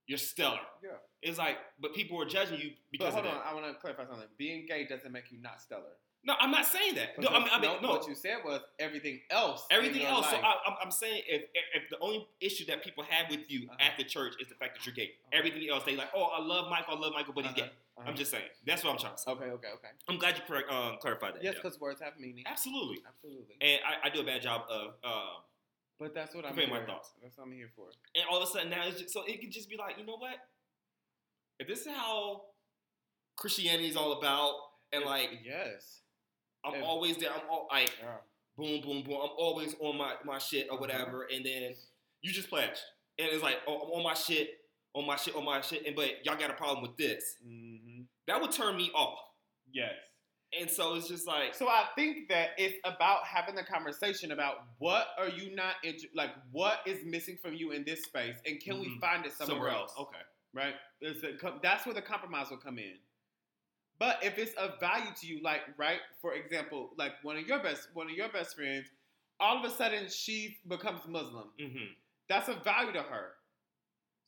you're 0.06 0.16
stellar. 0.32 0.60
Yeah. 0.82 0.90
It's 1.20 1.36
like, 1.36 1.58
but 1.78 1.92
people 1.94 2.20
are 2.22 2.24
judging 2.24 2.58
you 2.58 2.70
But 2.70 2.90
because 2.92 3.14
hold 3.14 3.26
of 3.26 3.34
on. 3.34 3.42
I 3.44 3.52
want 3.52 3.66
to 3.66 3.74
clarify 3.78 4.06
something. 4.06 4.26
Being 4.38 4.64
gay 4.66 4.86
doesn't 4.86 5.12
make 5.12 5.30
you 5.30 5.38
not 5.38 5.60
stellar. 5.60 5.94
No, 6.24 6.34
I'm 6.40 6.50
not 6.50 6.66
saying 6.66 6.96
that. 6.96 7.18
No, 7.18 7.28
I 7.28 7.38
mean, 7.38 7.48
I 7.52 7.60
mean, 7.60 7.70
no, 7.80 7.80
no. 7.80 7.88
What 7.94 8.08
you 8.08 8.14
said 8.14 8.38
was 8.44 8.60
everything 8.78 9.20
else. 9.30 9.64
in 9.70 9.76
Everything 9.76 10.02
else. 10.04 10.26
So 10.28 10.32
life. 10.36 10.44
I, 10.44 10.54
I'm, 10.68 10.74
I'm 10.84 10.90
saying 10.90 11.22
if, 11.28 11.42
if 11.74 11.88
the 11.90 11.98
only 12.00 12.26
issue 12.40 12.66
that 12.66 12.82
people 12.82 13.04
have 13.08 13.30
with 13.30 13.40
you 13.48 13.66
Uh-huh. 13.70 13.76
at 13.80 13.96
the 13.96 14.04
church 14.04 14.34
is 14.40 14.48
the 14.48 14.54
fact 14.56 14.76
that 14.76 14.84
you're 14.84 14.94
gay, 14.94 15.12
Okay. 15.28 15.38
everything 15.38 15.68
else 15.70 15.84
they 15.84 15.96
like, 15.96 16.08
oh, 16.14 16.24
I 16.24 16.42
love 16.42 16.68
Michael, 16.68 16.96
I 16.96 17.00
love 17.00 17.12
Michael, 17.14 17.32
but 17.34 17.44
he's 17.44 17.52
Uh-huh, 17.52 17.66
gay. 17.66 17.72
uh-huh. 17.98 18.08
I'm 18.10 18.16
just 18.16 18.30
saying. 18.32 18.44
That's 18.66 18.82
what 18.84 18.90
I'm 18.92 18.98
trying 18.98 19.14
to 19.14 19.18
say. 19.22 19.30
okay, 19.30 19.44
okay, 19.44 19.68
okay. 19.74 19.88
I'm 20.08 20.18
glad 20.18 20.36
you 20.36 20.42
correct, 20.46 20.70
um, 20.70 20.96
clarified 21.00 21.34
that. 21.36 21.44
Yes, 21.44 21.54
yeah. 21.54 21.62
because 21.62 21.80
words 21.80 22.00
have 22.02 22.14
meaning. 22.18 22.44
absolutely. 22.46 22.98
Absolutely. 23.06 23.54
And 23.60 23.80
I, 23.86 24.08
I 24.08 24.10
do 24.10 24.20
a 24.20 24.24
bad 24.24 24.42
job 24.42 24.62
of, 24.68 24.86
um, 25.04 25.42
But 26.00 26.14
that's 26.14 26.34
what 26.34 26.44
I'm 26.44 26.50
Convey 26.52 26.66
my 26.66 26.78
here. 26.78 26.86
thoughts. 26.86 27.10
That's 27.22 27.38
what 27.38 27.44
I'm 27.46 27.52
here 27.52 27.70
for. 27.74 27.86
and 28.16 28.24
all 28.30 28.42
of 28.42 28.48
a 28.48 28.52
sudden 28.52 28.68
now 28.70 28.82
it's 28.86 29.00
just, 29.00 29.14
so 29.14 29.22
it 29.24 29.40
could 29.40 29.52
just 29.52 29.70
be 29.70 29.76
like, 29.78 29.96
you 29.98 30.04
know 30.04 30.16
what? 30.18 30.36
If 31.60 31.68
this 31.68 31.80
is 31.82 31.86
how 31.88 32.42
Christianity 33.36 33.88
is 33.88 33.96
all 33.96 34.12
about, 34.18 34.54
and 34.92 35.04
like 35.04 35.30
yes. 35.44 36.00
I'm 36.64 36.74
if- 36.74 36.84
always 36.84 37.16
there, 37.16 37.30
I'm 37.32 37.48
all 37.50 37.68
like. 37.70 37.92
Yeah. 38.00 38.16
boom, 38.56 38.80
boom, 38.80 39.02
boom. 39.04 39.14
I'm 39.22 39.30
always 39.38 39.74
on 39.80 39.96
my, 39.96 40.14
my 40.24 40.38
shit 40.38 40.66
or 40.70 40.78
whatever, 40.78 41.26
and 41.32 41.44
then 41.44 41.74
you 42.22 42.32
just 42.32 42.48
pledge, 42.48 42.78
and 43.18 43.28
it's 43.30 43.42
like, 43.42 43.58
oh, 43.68 43.76
I'm 43.82 43.90
on 43.92 44.02
my 44.02 44.14
shit, 44.14 44.50
on 44.94 45.06
my 45.06 45.14
shit, 45.16 45.36
on 45.36 45.44
my 45.44 45.60
shit, 45.60 45.86
and 45.86 45.94
but 45.94 46.24
y'all 46.24 46.36
got 46.36 46.50
a 46.50 46.54
problem 46.54 46.82
with 46.82 46.96
this. 46.96 47.36
Mm-hmm. 47.46 48.02
That 48.26 48.40
would 48.40 48.50
turn 48.52 48.76
me 48.76 48.90
off, 48.94 49.18
Yes. 49.72 49.92
and 50.58 50.68
so 50.68 50.94
it's 50.96 51.06
just 51.08 51.26
like, 51.28 51.54
So 51.54 51.68
I 51.68 51.84
think 51.94 52.28
that 52.30 52.50
it's 52.58 52.74
about 52.84 53.24
having 53.24 53.54
the 53.54 53.62
conversation 53.62 54.32
about 54.32 54.56
what 54.78 55.06
are 55.18 55.28
you 55.28 55.54
not 55.54 55.74
inter- 55.84 56.08
like 56.16 56.30
what 56.50 56.80
is 56.86 57.04
missing 57.04 57.38
from 57.40 57.54
you 57.54 57.70
in 57.70 57.84
this 57.84 58.02
space, 58.04 58.34
and 58.44 58.60
can 58.60 58.80
we 58.80 58.88
Mhm. 58.88 59.00
find 59.00 59.24
it 59.24 59.32
somewhere, 59.34 59.68
else? 59.70 59.92
Okay, 59.96 60.18
Right? 60.52 60.74
A 61.04 61.14
that's 61.62 61.86
where 61.86 61.94
the 61.94 62.02
compromise 62.02 62.50
will 62.50 62.56
come 62.58 62.78
in. 62.78 62.98
But 63.98 64.18
if 64.22 64.38
it's 64.38 64.54
of 64.54 64.78
value 64.78 65.10
to 65.20 65.26
you, 65.26 65.42
like 65.42 65.62
right, 65.76 65.98
for 66.20 66.34
example, 66.34 66.90
like 66.96 67.12
one 67.22 67.36
of 67.36 67.46
your 67.46 67.60
best 67.62 67.88
one 67.94 68.08
of 68.08 68.16
your 68.16 68.28
best 68.28 68.54
friends, 68.56 68.86
all 69.40 69.58
of 69.58 69.70
a 69.70 69.74
sudden 69.74 70.08
she 70.08 70.58
becomes 70.68 71.00
Muslim. 71.08 71.48
mm-hmm. 71.60 71.92
That's 72.28 72.48
a 72.48 72.54
value 72.54 72.92
to 72.92 73.02
her. 73.02 73.32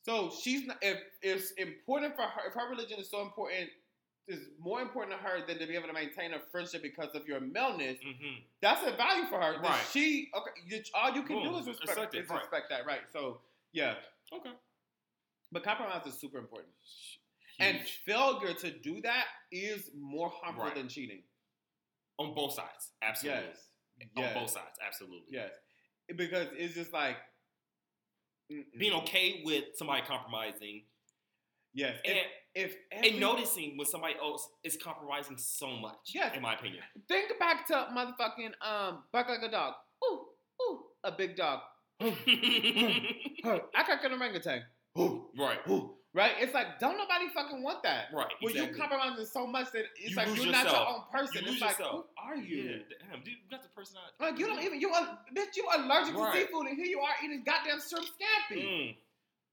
So 0.03 0.31
she's 0.41 0.65
not, 0.65 0.77
if 0.81 0.97
it's 1.21 1.51
important 1.51 2.15
for 2.15 2.23
her, 2.23 2.47
if 2.47 2.53
her 2.55 2.69
religion 2.69 2.99
is 2.99 3.09
so 3.09 3.21
important, 3.21 3.69
is 4.27 4.39
more 4.59 4.81
important 4.81 5.17
to 5.17 5.23
her 5.23 5.45
than 5.45 5.59
to 5.59 5.67
be 5.67 5.75
able 5.75 5.87
to 5.87 5.93
maintain 5.93 6.33
a 6.33 6.39
friendship 6.51 6.81
because 6.81 7.13
of 7.13 7.27
your 7.27 7.39
maleness. 7.39 7.97
Mm-hmm. 7.99 8.41
That's 8.61 8.81
a 8.87 8.95
value 8.95 9.25
for 9.29 9.39
her. 9.39 9.53
That 9.53 9.61
Right. 9.61 9.81
She 9.91 10.31
okay. 10.35 10.83
All 10.95 11.13
you 11.13 11.23
can 11.23 11.37
Boom. 11.37 11.53
do 11.53 11.57
is 11.59 11.67
respect, 11.67 11.89
Respect 11.89 12.15
it, 12.15 12.23
is 12.23 12.29
right. 12.29 12.39
respect 12.39 12.69
that, 12.69 12.85
right? 12.85 13.01
So 13.13 13.41
yeah, 13.73 13.95
okay, 14.33 14.51
but 15.51 15.63
compromise 15.63 16.05
is 16.07 16.15
super 16.15 16.39
important. 16.39 16.71
And 17.61 17.79
failure 18.05 18.53
to 18.53 18.71
do 18.79 19.01
that 19.01 19.25
is 19.51 19.89
more 19.97 20.29
harmful 20.29 20.65
Right. 20.65 20.75
than 20.75 20.87
cheating. 20.89 21.23
on 22.19 22.35
both 22.35 22.53
sides, 22.53 22.91
absolutely, 23.01 23.41
Yes. 23.47 23.67
on 24.15 24.23
Yes. 24.23 24.33
both 24.35 24.49
sides, 24.51 24.77
absolutely. 24.85 25.27
Yes. 25.31 25.51
Because 26.15 26.47
it's 26.53 26.75
just 26.75 26.93
like 26.93 27.17
mm-mm. 28.51 28.77
Being 28.77 28.93
okay 29.01 29.41
with 29.43 29.75
somebody 29.75 30.05
compromising 30.05 30.85
Yes. 31.73 31.99
and 32.05 32.17
if, 32.19 32.27
if 32.53 32.75
every- 32.91 33.09
and 33.11 33.19
noticing 33.19 33.75
when 33.77 33.87
somebody 33.87 34.15
else 34.21 34.47
is 34.63 34.77
compromising 34.77 35.37
so 35.37 35.67
much, 35.77 36.11
Yes. 36.13 36.35
in 36.35 36.41
my 36.43 36.53
opinion. 36.53 36.83
Think 37.07 37.39
back 37.39 37.65
to 37.67 37.73
motherfucking 37.91 38.53
um 38.61 39.03
bark 39.11 39.27
like 39.29 39.41
a 39.41 39.49
dog. 39.49 39.73
Ooh, 40.05 40.27
ooh, 40.61 40.85
a 41.03 41.11
big 41.13 41.35
dog. 41.35 41.61
I 42.01 43.61
got 43.87 44.05
an 44.05 44.11
orangutan. 44.13 44.63
Ooh, 44.99 45.29
right. 45.37 45.59
ooh. 45.69 45.97
Right? 46.13 46.31
It's 46.39 46.53
like 46.53 46.79
don't 46.79 46.97
nobody 46.97 47.25
fucking 47.33 47.63
want 47.63 47.83
that. 47.83 48.05
Right. 48.13 48.27
When 48.41 48.51
exactly. 48.53 48.75
you 48.77 48.81
compromising 48.81 49.25
so 49.25 49.47
much 49.47 49.71
that 49.73 49.83
it's 49.97 50.11
You 50.11 50.15
like 50.15 50.35
you're 50.35 50.51
not 50.51 50.65
your 50.65 50.87
own 50.87 51.01
person. 51.11 51.45
You 51.45 51.51
it's 51.53 51.61
like 51.61 51.77
yourself. 51.79 52.05
who 52.17 52.23
are 52.31 52.35
you? 52.35 52.63
Yeah, 52.63 52.77
damn, 53.11 53.23
dude, 53.23 53.33
that's 53.49 53.63
the 53.63 53.69
person 53.71 53.97
I. 54.19 54.23
Like 54.29 54.39
you 54.39 54.47
don't 54.47 54.61
even 54.63 54.79
you 54.81 54.89
are 54.89 55.19
bitch. 55.35 55.55
You 55.55 55.67
allergic 55.75 56.15
Right. 56.15 56.33
to 56.33 56.39
seafood, 56.41 56.67
and 56.67 56.75
here 56.77 56.85
you 56.87 56.99
are 56.99 57.13
eating 57.23 57.43
goddamn 57.45 57.79
shrimp 57.87 58.05
scampi. 58.05 58.63
Mm. 58.63 58.95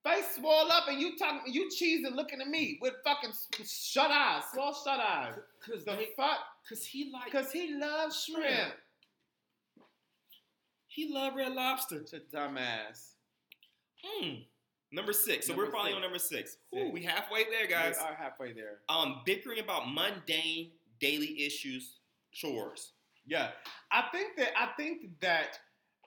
Face 0.04 0.36
swole 0.36 0.70
up, 0.70 0.84
and 0.88 1.00
you 1.00 1.18
talking, 1.18 1.52
you 1.52 1.68
cheesing, 1.68 2.14
looking 2.14 2.40
at 2.40 2.46
me 2.48 2.78
with 2.80 2.94
fucking 3.04 3.32
shut 3.66 4.10
eyes, 4.12 4.44
swole 4.54 4.72
shut 4.72 5.00
eyes. 5.00 5.34
Cause 5.66 5.84
The 5.84 5.96
they, 5.96 6.08
fuck? 6.16 6.38
cause 6.68 6.84
he 6.86 7.10
like, 7.12 7.24
Because 7.24 7.50
he 7.50 7.74
loves 7.74 8.22
shrimp. 8.24 8.44
Shrimp. 8.46 8.74
he 10.86 11.12
love 11.12 11.34
red 11.34 11.52
lobster. 11.52 12.06
Such 12.06 12.20
a 12.32 12.36
dumbass. 12.36 13.10
Mm. 14.22 14.44
Number 14.90 15.12
six. 15.12 15.46
So 15.46 15.52
Number 15.52 15.66
we're 15.66 15.70
probably 15.70 15.90
six. 15.90 15.96
on 15.96 16.02
number 16.02 16.18
six. 16.18 16.50
Six. 16.50 16.56
Ooh, 16.74 16.90
we 16.90 17.02
halfway 17.02 17.44
there, 17.44 17.66
guys. 17.66 17.96
We 17.98 18.06
are 18.06 18.14
halfway 18.14 18.52
there. 18.52 18.78
Um, 18.88 19.20
bickering 19.26 19.60
about 19.60 19.92
mundane 19.92 20.70
daily 21.00 21.42
issues, 21.42 21.98
chores. 22.32 22.92
Yeah, 23.26 23.50
I 23.92 24.04
think 24.12 24.36
that 24.38 24.50
I 24.56 24.70
think 24.78 25.20
that 25.20 25.58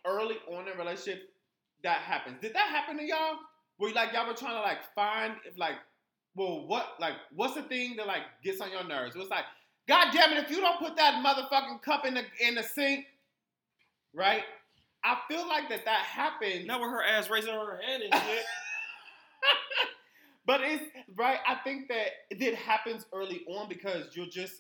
early 0.06 0.38
on 0.52 0.68
in 0.68 0.78
relationship 0.78 1.30
that 1.84 2.00
happens. 2.00 2.38
Did 2.42 2.54
that 2.56 2.68
happen 2.70 2.98
to 2.98 3.04
y'all? 3.04 3.36
Where 3.78 3.94
like 3.94 4.14
y'all 4.14 4.28
were 4.28 4.34
trying 4.34 4.56
to 4.56 4.62
like 4.62 4.80
find 4.96 5.36
if 5.46 5.58
like, 5.58 5.76
well, 6.36 6.68
what 6.68 6.96
like 7.00 7.14
what's 7.36 7.54
the 7.56 7.64
thing 7.64 7.96
that 7.98 8.08
like 8.08 8.24
gets 8.44 8.62
on 8.62 8.72
your 8.72 8.84
nerves? 8.84 9.16
It 9.16 9.20
was 9.20 9.30
like, 9.30 9.46
God 9.88 10.08
damn 10.12 10.34
it, 10.34 10.44
if 10.44 10.50
you 10.50 10.62
don't 10.62 10.80
put 10.80 10.96
that 10.98 11.24
motherfucking 11.24 11.84
cup 11.84 12.06
in 12.06 12.16
the 12.16 12.24
in 12.40 12.56
the 12.56 12.64
sink, 12.64 13.06
right? 14.14 14.44
I 15.04 15.18
feel 15.28 15.48
like 15.48 15.70
that 15.70 15.86
that 15.86 16.04
happened. 16.06 16.68
Not 16.68 16.82
with 16.82 16.90
her 16.90 17.04
ass 17.04 17.30
raising 17.30 17.54
her 17.54 17.80
hand 17.82 18.04
and 18.04 18.14
shit. 18.24 18.44
but 20.46 20.62
it's 20.62 20.84
right. 21.16 21.40
I 21.48 21.56
think 21.64 21.88
that 21.90 22.08
it 22.30 22.56
happens 22.56 23.06
early 23.14 23.42
on 23.48 23.70
because 23.70 24.16
you're 24.16 24.28
just 24.28 24.54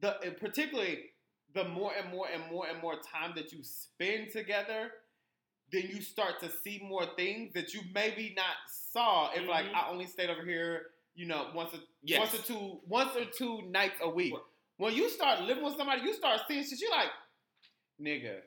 the 0.00 0.16
particularly 0.40 0.98
the 1.54 1.64
more 1.64 1.92
and 1.98 2.10
more 2.10 2.28
and 2.28 2.50
more 2.50 2.66
and 2.66 2.80
more 2.82 2.94
time 2.96 3.32
that 3.36 3.52
you 3.52 3.62
spend 3.62 4.30
together, 4.30 4.90
then 5.72 5.84
you 5.88 6.02
start 6.02 6.40
to 6.40 6.50
see 6.62 6.80
more 6.86 7.06
things 7.16 7.52
that 7.54 7.72
you 7.72 7.80
maybe 7.94 8.34
not 8.36 8.56
saw 8.92 9.32
if 9.32 9.48
like 9.48 9.64
Mhm. 9.66 9.74
I 9.74 9.88
only 9.88 10.06
stayed 10.06 10.28
over 10.30 10.44
here, 10.44 10.92
you 11.14 11.26
know, 11.26 11.50
once 11.54 11.72
or 11.74 11.80
Yes. 12.02 12.18
once 12.20 12.34
or 12.34 12.42
two 12.42 12.80
once 12.86 13.16
or 13.16 13.24
two 13.24 13.62
nights 13.62 13.98
a 14.00 14.08
week. 14.08 14.34
When 14.76 14.94
you 14.94 15.08
start 15.08 15.42
living 15.42 15.64
with 15.64 15.76
somebody, 15.76 16.02
you 16.02 16.12
start 16.12 16.42
seeing 16.46 16.62
shit. 16.62 16.78
You 16.80 16.90
like, 16.90 17.10
nigga, 18.00 18.42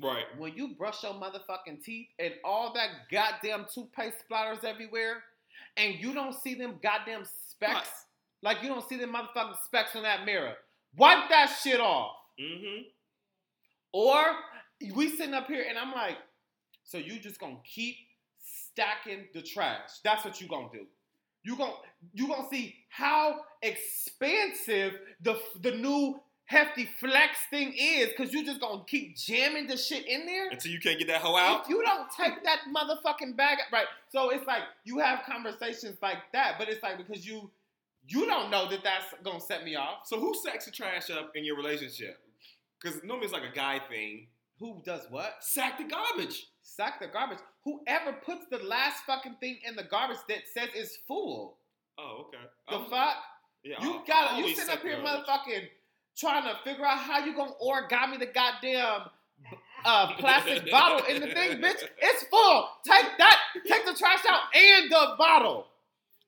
right. 0.00 0.24
when 0.38 0.54
you 0.54 0.74
brush 0.76 1.02
your 1.02 1.14
motherfucking 1.14 1.82
teeth 1.84 2.08
and 2.18 2.34
all 2.44 2.72
that 2.74 2.88
goddamn 3.10 3.66
toothpaste 3.72 4.16
splatters 4.30 4.64
everywhere, 4.64 5.22
and 5.76 5.94
you 5.94 6.12
don't 6.14 6.34
see 6.34 6.54
them 6.54 6.78
goddamn 6.82 7.24
specks, 7.24 7.74
Right. 7.74 7.86
like 8.42 8.62
you 8.62 8.68
don't 8.68 8.86
see 8.88 8.96
them 8.96 9.14
motherfucking 9.14 9.56
specks 9.64 9.94
on 9.96 10.02
that 10.02 10.24
mirror, 10.24 10.54
wipe 10.96 11.28
that 11.30 11.46
shit 11.62 11.80
off. 11.80 12.12
Mm-hmm. 12.40 12.82
Or 13.92 14.24
we 14.94 15.10
sitting 15.10 15.34
up 15.34 15.46
here 15.46 15.64
and 15.68 15.78
I'm 15.78 15.92
like, 15.92 16.16
so 16.84 16.98
you 16.98 17.18
just 17.20 17.38
gonna 17.38 17.58
keep 17.64 17.96
stacking 18.40 19.26
the 19.34 19.42
trash. 19.42 19.90
That's 20.02 20.24
what 20.24 20.40
you 20.40 20.48
gonna 20.48 20.68
do. 20.72 20.86
You 21.44 21.56
gonna 21.56 21.74
you 22.14 22.28
gonna 22.28 22.48
see 22.50 22.74
how 22.88 23.40
expansive 23.62 24.94
the 25.20 25.40
the 25.60 25.72
new 25.72 26.20
hefty 26.52 26.88
flex 27.00 27.38
thing 27.50 27.72
is, 27.76 28.10
cause 28.16 28.32
you 28.32 28.44
just 28.44 28.60
gonna 28.60 28.84
keep 28.86 29.16
jamming 29.16 29.66
the 29.66 29.76
shit 29.76 30.06
in 30.06 30.26
there. 30.26 30.50
Until 30.50 30.70
you 30.70 30.78
can't 30.78 30.98
get 30.98 31.08
that 31.08 31.22
hoe 31.22 31.36
out. 31.36 31.62
If 31.62 31.68
you 31.70 31.82
don't 31.82 32.08
take 32.16 32.44
that 32.44 32.60
motherfucking 32.74 33.36
bag, 33.36 33.58
out, 33.58 33.72
right? 33.72 33.86
So 34.10 34.30
it's 34.30 34.46
like 34.46 34.62
you 34.84 34.98
have 34.98 35.22
conversations 35.24 35.96
like 36.02 36.18
that, 36.32 36.56
but 36.58 36.68
it's 36.68 36.82
like 36.82 36.98
because 36.98 37.26
you 37.26 37.50
you 38.06 38.26
don't 38.26 38.50
know 38.50 38.68
that 38.68 38.84
that's 38.84 39.06
gonna 39.24 39.40
set 39.40 39.64
me 39.64 39.74
off. 39.76 40.06
So 40.06 40.20
who 40.20 40.34
sacks 40.34 40.66
the 40.66 40.70
trash 40.70 41.08
up 41.10 41.32
in 41.34 41.44
your 41.44 41.56
relationship? 41.56 42.20
Because 42.80 43.02
normally 43.02 43.24
it's 43.26 43.32
like 43.32 43.44
a 43.50 43.54
guy 43.54 43.78
thing. 43.88 44.26
Who 44.58 44.80
does 44.84 45.06
what? 45.10 45.36
Sack 45.40 45.78
the 45.78 45.84
garbage. 45.84 46.46
Sack 46.62 47.00
the 47.00 47.06
garbage. 47.08 47.38
Whoever 47.64 48.12
puts 48.12 48.46
the 48.50 48.58
last 48.58 49.04
fucking 49.06 49.36
thing 49.40 49.58
in 49.66 49.74
the 49.76 49.84
garbage 49.84 50.18
that 50.28 50.42
says 50.52 50.68
it's 50.74 50.96
full. 51.08 51.56
Oh, 51.98 52.26
okay. 52.28 52.38
The 52.70 52.90
fuck? 52.90 53.16
Yeah, 53.64 53.82
You 53.82 53.94
I- 53.94 54.02
I 54.02 54.06
got 54.06 54.38
you 54.38 54.54
sit 54.54 54.68
up 54.68 54.82
here, 54.82 55.00
garbage. 55.00 55.24
motherfucking, 55.26 55.68
trying 56.16 56.44
to 56.44 56.56
figure 56.64 56.84
out 56.84 56.98
how 56.98 57.24
you 57.24 57.34
gonna 57.34 57.52
origami 57.62 58.18
the 58.18 58.26
goddamn 58.26 59.02
uh, 59.84 60.14
plastic 60.14 60.70
bottle 60.70 61.04
in 61.06 61.20
the 61.20 61.28
thing, 61.28 61.58
bitch. 61.58 61.84
It's 62.00 62.22
full. 62.24 62.68
Take 62.84 63.06
that. 63.18 63.38
Take 63.66 63.84
the 63.84 63.94
trash 63.94 64.20
out 64.28 64.42
and 64.54 64.90
the 64.90 65.14
bottle. 65.18 65.66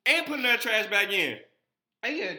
And 0.06 0.26
putting 0.26 0.42
that 0.42 0.60
trash 0.60 0.86
back 0.88 1.12
in. 1.12 1.38
And 2.02 2.38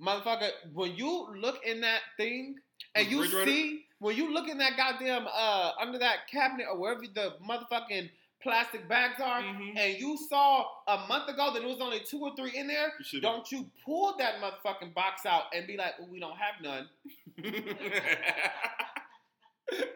motherfucker, 0.00 0.48
when 0.72 0.94
you 0.94 1.28
look 1.36 1.60
in 1.64 1.80
that 1.82 2.00
thing 2.16 2.56
and 2.94 3.10
you 3.10 3.26
see 3.26 3.84
when 3.98 4.16
you 4.16 4.32
look 4.32 4.48
in 4.48 4.58
that 4.58 4.76
goddamn 4.76 5.26
uh 5.32 5.72
under 5.80 5.98
that 5.98 6.28
cabinet 6.30 6.66
or 6.70 6.78
wherever 6.78 7.02
the 7.02 7.34
motherfucking 7.46 8.08
plastic 8.42 8.88
bags 8.88 9.20
are, 9.20 9.42
Mhm. 9.42 9.76
and 9.76 9.98
you 9.98 10.16
saw 10.28 10.64
a 10.86 11.06
month 11.08 11.28
ago 11.28 11.52
that 11.52 11.62
it 11.62 11.66
was 11.66 11.80
only 11.80 12.00
two 12.00 12.20
or 12.20 12.34
three 12.36 12.56
in 12.56 12.66
there, 12.68 12.92
You 13.12 13.20
don't 13.20 13.50
you 13.50 13.70
pull 13.84 14.16
that 14.18 14.40
motherfucking 14.40 14.94
box 14.94 15.26
out 15.26 15.44
and 15.54 15.66
be 15.66 15.76
like, 15.76 15.94
we 16.08 16.20
don't 16.20 16.36
have 16.36 16.54
none. 16.62 16.88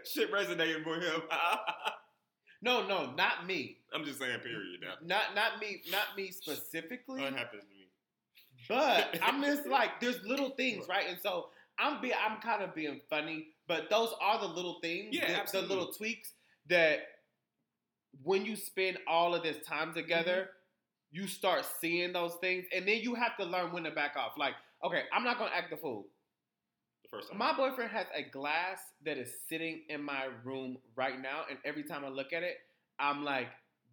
Shit 0.04 0.30
resonating 0.32 0.82
for 0.84 0.96
him. 1.00 1.22
No, 2.64 2.86
no, 2.86 3.10
not 3.16 3.44
me. 3.44 3.78
I'm 3.92 4.04
just 4.04 4.20
saying, 4.20 4.38
period. 4.38 4.82
Now 4.82 4.94
Not 5.02 5.34
not 5.34 5.58
me, 5.60 5.82
not 5.90 6.16
me 6.16 6.30
specifically. 6.30 7.20
that 7.20 7.32
happens 7.36 7.64
to 7.64 7.70
me. 7.74 7.88
But 8.68 9.18
I'm 9.22 9.42
just 9.42 9.66
like, 9.66 9.98
there's 10.00 10.22
little 10.24 10.50
things, 10.50 10.86
right? 10.88 11.06
And 11.08 11.18
so 11.20 11.48
I'm 11.80 12.00
be 12.00 12.14
I'm 12.14 12.40
kind 12.40 12.62
of 12.62 12.72
being 12.72 13.00
funny, 13.10 13.48
but 13.66 13.90
those 13.90 14.14
are 14.20 14.38
the 14.38 14.46
little 14.46 14.78
things, 14.80 15.08
Yeah, 15.10 15.42
the, 15.44 15.60
the 15.60 15.66
little 15.66 15.92
tweaks 15.92 16.34
that 16.68 17.00
when 18.22 18.44
you 18.44 18.56
spend 18.56 18.98
all 19.06 19.34
of 19.34 19.42
this 19.42 19.64
time 19.66 19.94
together, 19.94 20.48
Mm-hmm. 21.14 21.22
you 21.22 21.26
start 21.26 21.64
seeing 21.80 22.12
those 22.12 22.34
things, 22.36 22.64
and 22.74 22.86
then 22.88 22.98
you 23.00 23.14
have 23.14 23.36
to 23.36 23.44
learn 23.44 23.72
when 23.72 23.84
to 23.84 23.90
back 23.90 24.16
off. 24.16 24.32
Like, 24.38 24.54
okay, 24.84 25.02
I'm 25.12 25.24
not 25.24 25.38
gonna 25.38 25.50
act 25.54 25.70
the 25.70 25.76
fool. 25.76 26.06
The 27.02 27.08
first 27.10 27.28
time. 27.30 27.38
My 27.38 27.52
boyfriend 27.56 27.90
has 27.90 28.06
a 28.14 28.22
glass 28.22 28.78
that 29.04 29.18
is 29.18 29.30
sitting 29.48 29.82
in 29.88 30.02
my 30.02 30.28
room 30.44 30.78
right 30.96 31.20
now, 31.20 31.42
and 31.50 31.58
every 31.64 31.82
time 31.82 32.04
I 32.04 32.08
look 32.08 32.32
at 32.32 32.42
it, 32.42 32.56
I'm 32.98 33.24
like, 33.24 33.48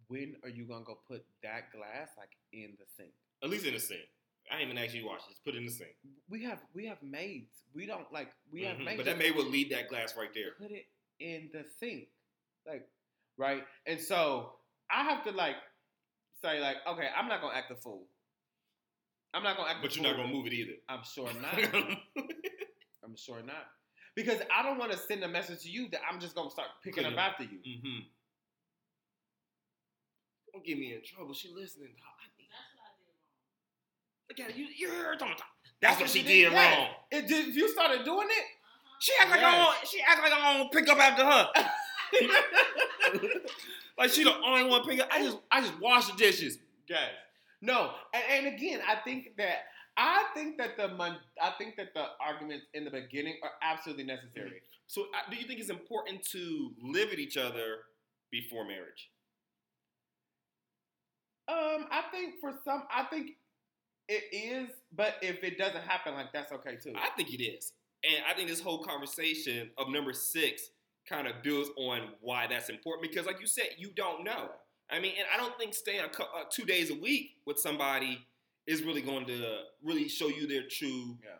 when 0.08 0.36
are 0.42 0.48
you 0.48 0.64
gonna 0.64 0.84
go 0.84 0.98
put 1.06 1.24
that 1.42 1.70
glass 1.72 2.08
like 2.16 2.30
in 2.52 2.72
the 2.78 2.84
sink? 2.96 3.10
At 3.42 3.50
least 3.50 3.66
in 3.66 3.74
the 3.74 3.80
sink. 3.80 4.00
I 4.50 4.54
ain't 4.56 4.64
even 4.70 4.78
actually 4.78 5.04
wash 5.04 5.20
it. 5.28 5.30
Just 5.30 5.44
put 5.44 5.54
it 5.54 5.58
in 5.58 5.66
the 5.66 5.70
sink. 5.72 5.90
We 6.28 6.42
have 6.44 6.58
we 6.74 6.86
have 6.86 7.02
maids. 7.02 7.52
We 7.74 7.86
don't 7.86 8.10
like 8.12 8.32
we 8.50 8.62
have 8.62 8.78
Mhm. 8.78 8.84
maids. 8.84 8.96
But 8.96 9.06
that 9.06 9.18
maid 9.18 9.36
would 9.36 9.46
leave 9.46 9.70
that 9.70 9.88
glass 9.88 10.16
right 10.16 10.32
there. 10.34 10.52
put 10.58 10.70
it 10.72 10.86
in 11.20 11.50
the 11.52 11.64
sink, 11.78 12.08
like 12.66 12.88
right. 13.40 13.62
And 13.86 13.98
so 14.00 14.52
I 14.90 15.04
have 15.04 15.24
to 15.24 15.32
like 15.32 15.56
say 16.44 16.60
like, 16.60 16.76
okay, 16.86 17.08
I'm 17.16 17.28
not 17.28 17.40
gonna 17.40 17.56
act 17.56 17.70
a 17.70 17.74
fool. 17.76 18.06
I'm 19.34 19.42
not 19.42 19.56
gonna 19.56 19.70
act. 19.70 19.78
But 19.82 19.90
the 19.92 20.00
you're 20.00 20.10
not 20.12 20.16
gonna 20.16 20.32
move 20.32 20.46
it 20.46 20.52
either. 20.52 20.72
I'm 20.88 21.02
sure 21.04 21.30
not. 21.40 21.54
I'm 23.04 23.16
sure 23.16 23.42
not. 23.44 23.66
Because 24.14 24.40
I 24.56 24.62
don't 24.62 24.76
want 24.78 24.92
to 24.92 24.98
send 24.98 25.22
a 25.24 25.28
message 25.28 25.62
to 25.62 25.70
you 25.70 25.88
that 25.92 26.00
I'm 26.10 26.20
just 26.20 26.34
gonna 26.34 26.50
start 26.50 26.68
picking 26.84 27.04
up 27.06 27.16
after 27.16 27.44
you. 27.44 27.58
mm-hmm. 27.66 28.00
Don't 30.52 30.64
get 30.64 30.78
me 30.78 30.92
in 30.94 31.00
trouble. 31.04 31.32
She 31.32 31.48
listening. 31.54 31.88
Look 34.28 34.40
at 34.40 34.50
it. 34.50 34.56
You, 34.56 34.66
you 34.76 34.88
heard 34.90 35.06
her 35.06 35.16
talking. 35.16 35.36
That's 35.80 36.00
what 36.00 36.10
she 36.10 36.22
did 36.22 36.52
Yes. 36.52 36.78
wrong. 36.78 36.88
It 37.10 37.26
did, 37.26 37.48
if 37.48 37.56
you 37.56 37.68
started 37.68 38.04
doing 38.04 38.28
it, 38.30 38.44
She 39.00 39.12
act 39.20 39.30
like 39.30 39.40
I 39.40 39.42
Yes. 39.56 39.74
don't. 39.80 39.88
She 39.88 40.00
act 40.06 40.22
like 40.22 40.32
I 40.32 40.58
don't 40.58 40.70
pick 40.72 40.88
up 40.88 40.98
after 40.98 41.24
her. 41.24 41.48
like 43.98 44.10
she 44.10 44.24
the 44.24 44.34
only 44.44 44.68
one 44.68 44.82
picking. 44.84 45.04
I 45.10 45.22
just 45.22 45.38
I 45.50 45.60
just 45.60 45.80
wash 45.80 46.10
the 46.10 46.16
dishes. 46.16 46.58
Guys. 46.88 47.10
No, 47.62 47.92
and, 48.14 48.46
and 48.46 48.54
again, 48.54 48.80
I 48.88 48.96
think 48.96 49.36
that 49.36 49.64
I 49.96 50.24
think 50.34 50.58
that 50.58 50.76
the 50.76 50.88
I 51.40 51.50
think 51.58 51.76
that 51.76 51.94
the 51.94 52.04
arguments 52.20 52.66
in 52.74 52.84
the 52.84 52.90
beginning 52.90 53.36
are 53.42 53.50
absolutely 53.62 54.04
necessary. 54.04 54.62
So 54.86 55.02
uh, 55.02 55.30
do 55.30 55.36
you 55.36 55.46
think 55.46 55.60
it's 55.60 55.70
important 55.70 56.24
to 56.30 56.72
live 56.82 57.10
with 57.10 57.18
each 57.18 57.36
other 57.36 57.78
before 58.30 58.64
marriage? 58.64 59.10
Um, 61.48 61.86
I 61.90 62.02
think 62.12 62.40
for 62.40 62.52
some, 62.64 62.84
I 62.94 63.04
think 63.04 63.32
it 64.08 64.24
is, 64.32 64.68
but 64.94 65.14
if 65.20 65.42
it 65.44 65.58
doesn't 65.58 65.82
happen, 65.82 66.14
like 66.14 66.32
that's 66.32 66.52
okay 66.52 66.76
too. 66.76 66.92
I 66.96 67.10
think 67.16 67.32
it 67.32 67.42
is. 67.42 67.72
And 68.02 68.24
I 68.28 68.34
think 68.34 68.48
this 68.48 68.60
whole 68.60 68.82
conversation 68.82 69.70
of 69.76 69.88
number 69.90 70.12
six 70.12 70.70
kind 71.08 71.26
of 71.26 71.42
builds 71.42 71.70
on 71.76 72.00
why 72.20 72.46
that's 72.46 72.68
important 72.68 73.08
because, 73.10 73.26
like 73.26 73.40
you 73.40 73.46
said, 73.46 73.68
you 73.78 73.90
don't 73.96 74.24
know. 74.24 74.50
I 74.90 75.00
mean, 75.00 75.12
and 75.18 75.26
I 75.32 75.36
don't 75.36 75.56
think 75.58 75.74
staying 75.74 76.00
a, 76.00 76.08
cou- 76.08 76.24
uh, 76.24 76.44
two 76.50 76.64
days 76.64 76.90
a 76.90 76.94
week 76.94 77.32
with 77.46 77.58
somebody 77.58 78.18
is 78.66 78.82
really 78.82 79.02
going 79.02 79.26
to 79.26 79.60
really 79.84 80.08
show 80.08 80.28
you 80.28 80.46
their 80.46 80.62
true, 80.68 81.16
Yeah. 81.22 81.30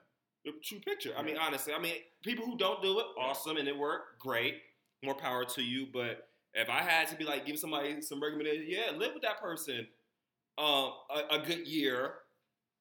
their 0.44 0.54
true 0.64 0.78
picture. 0.80 1.12
I 1.16 1.22
mean, 1.22 1.36
honestly, 1.36 1.72
I 1.74 1.78
mean, 1.80 1.94
people 2.22 2.44
who 2.44 2.56
don't 2.56 2.80
do 2.82 2.98
it, 3.00 3.06
awesome, 3.18 3.56
and 3.56 3.68
it 3.68 3.76
worked, 3.76 4.18
great, 4.20 4.56
more 5.04 5.14
power 5.14 5.44
to 5.44 5.62
you. 5.62 5.86
But 5.92 6.28
if 6.54 6.68
I 6.68 6.80
had 6.80 7.08
to 7.08 7.16
be 7.16 7.24
like, 7.24 7.44
give 7.46 7.58
somebody 7.58 8.00
some 8.02 8.22
recommendation, 8.22 8.64
yeah, 8.68 8.96
live 8.96 9.14
with 9.14 9.22
that 9.22 9.40
person 9.40 9.86
um, 10.58 10.92
a, 11.10 11.36
a 11.36 11.38
good 11.44 11.66
year 11.66 12.14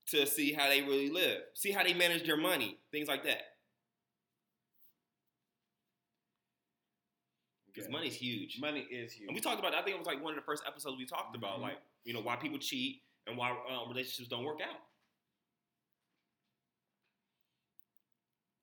to 0.08 0.26
see 0.26 0.54
how 0.54 0.68
they 0.68 0.82
really 0.82 1.10
live, 1.10 1.42
see 1.54 1.72
how 1.72 1.84
they 1.84 1.94
manage 1.94 2.26
their 2.26 2.38
money, 2.38 2.78
things 2.92 3.08
like 3.08 3.24
that. 3.26 3.42
Because 7.80 7.90
Yeah. 7.92 7.98
money's 7.98 8.16
huge. 8.16 8.60
Money 8.60 8.82
is 8.92 9.14
huge. 9.14 9.28
And 9.28 9.36
we 9.36 9.42
talked 9.42 9.60
about. 9.60 9.74
I 9.74 9.82
think 9.82 9.96
it 9.96 10.00
was 10.00 10.08
like 10.08 10.22
one 10.22 10.32
of 10.34 10.36
the 10.36 10.46
first 10.46 10.64
episodes 10.68 10.98
we 10.98 11.06
talked 11.06 11.36
about, 11.36 11.60
Mhm. 11.60 11.62
like 11.64 11.78
you 12.04 12.14
know 12.14 12.22
why 12.22 12.36
people 12.36 12.58
cheat 12.60 13.02
and 13.28 13.38
why 13.38 13.52
um, 13.52 13.88
relationships 13.90 14.28
don't 14.28 14.44
work 14.44 14.62
out. 14.62 14.80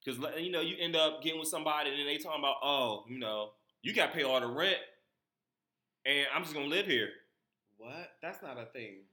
Because 0.04 0.20
you 0.40 0.50
know 0.50 0.60
you 0.60 0.76
end 0.78 0.94
up 0.96 1.22
getting 1.22 1.38
with 1.40 1.48
somebody 1.48 1.90
and 1.90 1.98
then 1.98 2.06
they 2.06 2.18
talking 2.18 2.38
about, 2.40 2.56
oh, 2.62 3.04
you 3.08 3.18
know, 3.18 3.54
you 3.82 3.92
got 3.92 4.06
to 4.08 4.12
pay 4.12 4.22
all 4.22 4.40
the 4.40 4.46
rent, 4.46 4.78
and 6.04 6.26
I'm 6.32 6.42
just 6.42 6.54
gonna 6.54 6.66
live 6.66 6.86
here. 6.86 7.10
what? 7.78 8.16
That's 8.22 8.40
not 8.42 8.58
a 8.58 8.66
thing. 8.66 9.04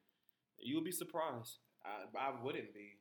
You 0.57 0.75
would 0.75 0.85
be 0.85 0.91
surprised. 0.91 1.57
I, 1.83 2.05
I 2.17 2.31
wouldn't 2.41 2.73
be. 2.73 2.99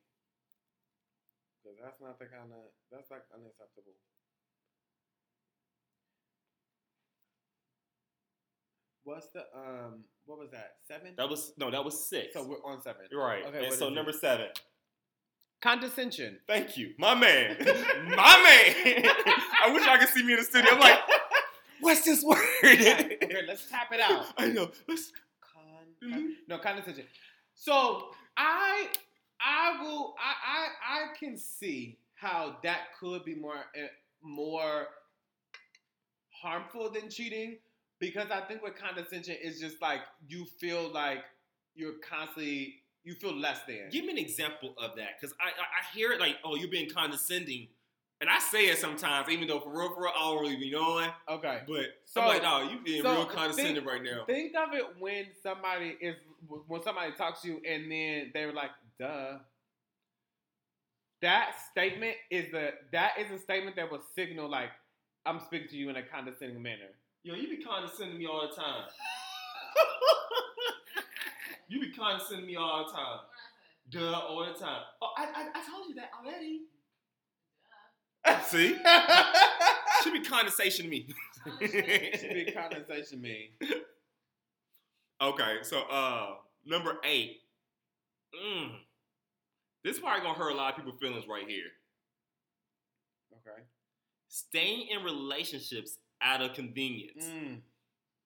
Because 1.63 1.79
that's 1.81 2.01
not 2.01 2.19
the 2.19 2.27
kind 2.27 2.51
of, 2.51 2.73
that's 2.91 3.11
like 3.13 3.23
unacceptable. 3.33 3.95
What's 9.05 9.27
the, 9.29 9.41
um, 9.55 10.05
what 10.27 10.39
was 10.39 10.51
that? 10.53 10.75
Seven? 10.87 11.15
That 11.17 11.29
was 11.29 11.53
no, 11.59 11.71
that 11.71 11.85
was 11.85 12.09
six. 12.09 12.35
so 12.35 12.45
we're 12.45 12.63
on 12.65 12.81
seven. 12.83 13.03
Right. 13.13 13.45
Okay, 13.47 13.67
and 13.67 13.75
so 13.75 13.89
it? 13.89 13.95
number 13.95 14.13
seven. 14.13 14.47
Condescension. 15.61 16.39
Thank 16.47 16.77
you, 16.77 16.93
my 16.99 17.15
man, 17.15 17.57
my 18.07 18.15
man. 18.15 19.05
I 19.65 19.71
wish 19.73 19.87
I 19.87 19.97
could 19.99 20.09
see 20.09 20.23
me 20.25 20.33
in 20.33 20.39
the 20.41 20.45
studio. 20.45 20.73
I'm 20.73 20.81
like, 20.81 20.99
what's 21.81 22.03
this 22.03 22.23
word? 22.25 22.39
okay, 22.65 23.19
let's 23.47 23.69
tap 23.71 23.93
it 23.93 24.01
out. 24.01 24.27
I 24.39 24.49
know. 24.49 24.71
Let's. 24.89 25.13
Con, 25.41 26.11
Mhm. 26.11 26.31
no 26.49 26.59
condescension. 26.59 27.05
So 27.55 28.09
I 28.37 28.89
I 29.41 29.83
will 29.83 30.15
I 30.19 30.35
I 30.47 31.05
I 31.05 31.17
can 31.19 31.37
see 31.39 31.99
how 32.15 32.57
that 32.65 32.97
could 32.99 33.25
be 33.25 33.35
more 33.35 33.65
eh, 33.77 33.87
more 34.23 34.87
harmful 36.31 36.91
than 36.91 37.09
cheating 37.09 37.59
because 38.03 38.33
I 38.33 38.41
think 38.41 38.65
with 38.65 38.75
condescension 38.75 39.37
is 39.41 39.61
just 39.61 39.81
like 39.81 40.01
you 40.29 40.45
feel 40.59 40.93
like 40.93 41.21
you're 41.77 41.95
constantly 42.07 42.81
you 43.05 43.15
feel 43.15 43.35
less 43.35 43.61
than. 43.67 43.91
Give 43.91 44.05
me 44.05 44.11
an 44.13 44.19
example 44.19 44.75
of 44.77 44.97
that, 44.97 45.21
because 45.21 45.35
I, 45.41 45.47
I 45.51 45.51
I 45.51 45.97
hear 45.97 46.13
it 46.13 46.21
like, 46.21 46.37
oh, 46.45 46.57
you're 46.57 46.69
being 46.69 46.91
condescending, 46.91 47.69
and 48.21 48.29
I 48.29 48.41
say 48.41 48.67
it 48.67 48.79
sometimes, 48.79 49.29
even 49.29 49.47
though 49.47 49.61
for 49.61 49.71
real, 49.71 49.95
for 49.95 50.03
real, 50.03 50.13
I 50.17 50.21
don't 50.21 50.41
really 50.43 50.57
be 50.57 50.71
knowing. 50.73 51.11
Okay. 51.29 51.61
But 51.67 51.87
So- 52.05 52.23
I'm 52.23 52.29
like, 52.29 52.43
no, 52.43 52.71
you 52.71 52.81
being 52.85 53.03
so 53.03 53.13
real 53.15 53.27
condescending 53.27 53.85
right 53.85 54.03
now. 54.03 54.25
Think 54.27 54.53
of 54.57 54.75
it 54.75 54.85
when 54.99 55.27
somebody 55.41 55.97
is 56.01 56.17
when 56.67 56.83
somebody 56.83 57.13
talks 57.13 57.43
to 57.43 57.49
you 57.49 57.61
and 57.69 57.91
then 57.91 58.33
they're 58.35 58.53
like, 58.53 58.71
"Duh." 58.99 59.39
That 61.21 61.55
statement 61.71 62.17
is 62.33 62.51
the 62.51 62.71
that 62.91 63.13
is 63.21 63.31
a 63.31 63.39
statement 63.39 63.77
that 63.77 63.93
will 63.93 64.03
signal 64.17 64.51
like 64.51 64.71
I'm 65.25 65.39
speaking 65.39 65.69
to 65.69 65.77
you 65.77 65.89
in 65.89 65.95
a 65.95 66.03
condescending 66.03 66.61
manner. 66.61 66.91
Yo, 67.25 67.35
you 67.35 67.49
be 67.49 67.63
condescending 67.63 68.19
me 68.19 68.27
all 68.27 68.49
the 68.49 68.55
time. 68.61 68.85
you 71.69 71.81
be 71.81 71.93
condescending 71.93 72.47
me 72.47 72.57
all 72.57 72.85
the 72.85 72.93
time. 72.93 73.21
Duh, 73.91 74.13
all 74.13 74.45
the 74.45 74.59
time. 74.59 74.83
Oh, 75.01 75.13
I, 75.17 75.25
I, 75.25 75.49
I 75.55 75.71
told 75.71 75.89
you 75.89 75.95
that 75.95 76.11
already. 76.19 76.63
See? 78.47 78.77
She 80.03 80.11
be 80.11 80.25
condescension 80.25 80.87
to 80.87 80.91
me. 80.91 81.07
she 81.61 82.45
be 82.45 82.53
condensation 82.53 83.21
me. 83.21 83.51
Okay, 85.21 85.59
so 85.63 85.83
uh, 85.83 86.35
number 86.67 86.99
eight. 87.05 87.43
Mm. 88.35 88.73
This 89.85 89.97
is 89.97 90.01
probably 90.01 90.23
gonna 90.23 90.39
hurt 90.39 90.51
a 90.51 90.57
lot 90.57 90.73
of 90.73 90.77
people's 90.77 91.01
feelings 91.01 91.27
right 91.29 91.47
here. 91.47 91.71
Okay. 93.33 93.63
Staying 94.29 94.89
in 94.89 95.05
relationships 95.05 95.99
out 96.23 96.41
of 96.43 96.55
convenience. 96.55 97.25
Mm. 97.27 97.61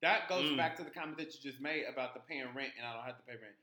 That 0.02 0.28
goes 0.28 0.50
Mm. 0.50 0.56
back 0.56 0.76
to 0.76 0.84
the 0.84 0.90
comment 0.90 1.16
that 1.18 1.34
you 1.34 1.40
just 1.40 1.60
made 1.60 1.84
about 1.84 2.14
the 2.14 2.20
paying 2.20 2.52
rent 2.54 2.72
and 2.76 2.86
I 2.86 2.94
don't 2.94 3.04
have 3.04 3.16
to 3.16 3.22
pay 3.24 3.32
rent. 3.32 3.54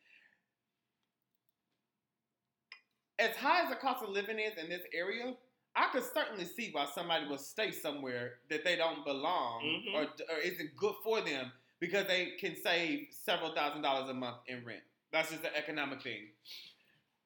As 3.20 3.36
high 3.36 3.62
as 3.64 3.70
the 3.70 3.76
cost 3.76 4.04
of 4.04 4.10
living 4.10 4.40
is 4.40 4.58
in 4.58 4.70
this 4.70 4.82
area, 4.94 5.36
I 5.76 5.88
could 5.92 6.04
certainly 6.04 6.46
see 6.46 6.70
why 6.72 6.86
somebody 6.94 7.28
will 7.28 7.38
stay 7.38 7.72
somewhere 7.72 8.40
that 8.50 8.64
they 8.64 8.76
don't 8.76 9.06
belong 9.06 9.64
Mhm. 9.64 9.94
or, 9.94 10.02
or 10.34 10.40
isn't 10.40 10.76
good 10.76 10.96
for 11.04 11.22
them 11.22 11.52
because 11.80 12.08
they 12.08 12.32
can 12.40 12.56
save 12.56 13.08
several 13.12 13.54
thousand 13.54 13.82
dollars 13.82 14.10
a 14.10 14.14
month 14.14 14.38
in 14.48 14.66
rent. 14.66 14.84
That's 15.12 15.30
just 15.30 15.44
the 15.44 15.56
economic 15.56 16.02
thing. 16.02 16.32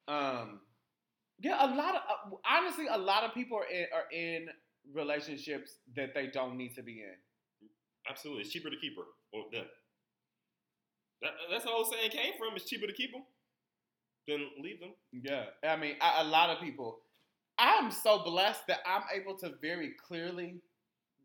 Um, 0.08 0.62
yeah, 1.40 1.66
a 1.66 1.70
lot 1.76 1.96
of 1.96 2.02
uh, 2.34 2.38
honestly, 2.46 2.88
a 2.88 2.98
lot 2.98 3.24
of 3.24 3.34
people 3.34 3.58
are 3.58 3.66
in, 3.66 3.88
are 3.94 4.10
in 4.12 4.50
relationships 4.94 5.78
that 5.96 6.14
they 6.14 6.28
don't 6.28 6.58
need 6.58 6.76
to 6.76 6.84
be 6.84 7.02
in. 7.02 7.16
Absolutely, 8.10 8.44
it's 8.44 8.52
cheaper 8.52 8.70
to 8.70 8.78
keep 8.78 8.96
her 8.96 9.04
or 9.34 9.46
them. 9.52 9.66
That, 11.22 11.32
that's 11.52 11.64
the 11.66 11.72
whole 11.72 11.86
saying 11.86 12.12
came 12.12 12.34
from. 12.38 12.56
It's 12.56 12.66
cheaper 12.66 12.88
to 12.88 12.94
keep 12.94 13.12
them 13.12 13.24
than 14.28 14.50
leave 14.62 14.80
them. 14.80 14.92
Yeah, 15.12 15.46
I 15.68 15.76
mean, 15.76 15.96
a, 16.02 16.24
a 16.24 16.26
lot 16.26 16.50
of 16.50 16.60
people. 16.60 17.00
I'm 17.60 17.90
so 17.92 18.24
blessed 18.24 18.68
that 18.68 18.80
I'm 18.86 19.04
able 19.14 19.36
to 19.40 19.54
very 19.62 19.94
clearly 20.08 20.62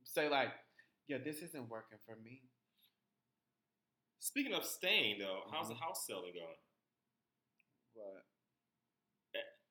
say, 0.05 0.29
like, 0.31 0.49
yeah, 1.09 1.19
this 1.23 1.37
isn't 1.39 1.69
working 1.69 1.99
for 2.07 2.17
me. 2.25 2.41
Speaking 4.21 4.55
of 4.55 4.65
staying 4.65 5.19
though, 5.19 5.41
how's 5.53 5.69
the 5.69 5.75
Mhm. 5.75 5.81
house 5.81 6.07
selling 6.07 6.33
going? 6.33 6.57
What? 7.95 8.25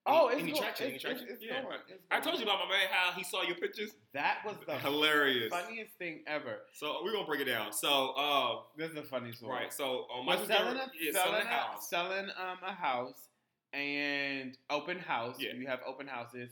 Oh, 0.08 0.28
any- 0.28 0.36
it's 0.36 0.43
any 0.43 0.52
go- 0.54 0.60
traction, 0.60 0.86
It's, 0.88 1.06
any 1.06 1.14
traction? 1.16 1.28
it's 1.36 1.43
Yeah. 1.43 1.62
going. 1.62 1.78
It's 1.88 2.02
I 2.10 2.20
told 2.20 2.38
you 2.39 2.43
about 2.43 2.60
my 2.68 2.70
man 2.78 2.88
how 2.91 3.12
he 3.12 3.24
saw 3.24 3.43
your 3.43 3.56
pictures. 3.56 3.91
That 4.14 4.39
was 4.45 4.56
the 4.66 4.78
Hilarious. 4.80 5.49
funniest 5.54 5.93
thing 5.97 6.24
ever. 6.26 6.60
So 6.74 7.02
we're 7.04 7.12
gonna 7.14 7.28
break 7.28 7.41
it 7.41 7.45
down. 7.45 7.72
So 7.72 8.12
uh, 8.12 8.62
This 8.76 8.89
is 8.91 8.97
a 8.97 9.04
funny 9.04 9.32
story. 9.32 9.52
right. 9.54 9.74
So 9.74 10.08
on 10.12 10.26
We're 10.26 10.38
my 10.38 10.45
selling 10.47 10.78
a, 10.78 10.91
yeah, 10.99 11.12
selling, 11.12 11.32
selling 11.34 11.47
a, 11.47 11.49
a 11.49 11.54
house. 11.54 11.89
selling 11.89 12.30
um 12.32 12.58
a 12.66 12.74
house 12.74 13.28
and 13.74 14.58
open 14.72 14.97
house. 14.99 15.36
Yeah. 15.39 15.54
You 15.54 15.68
have 15.68 15.80
open 15.86 16.08
houses, 16.08 16.49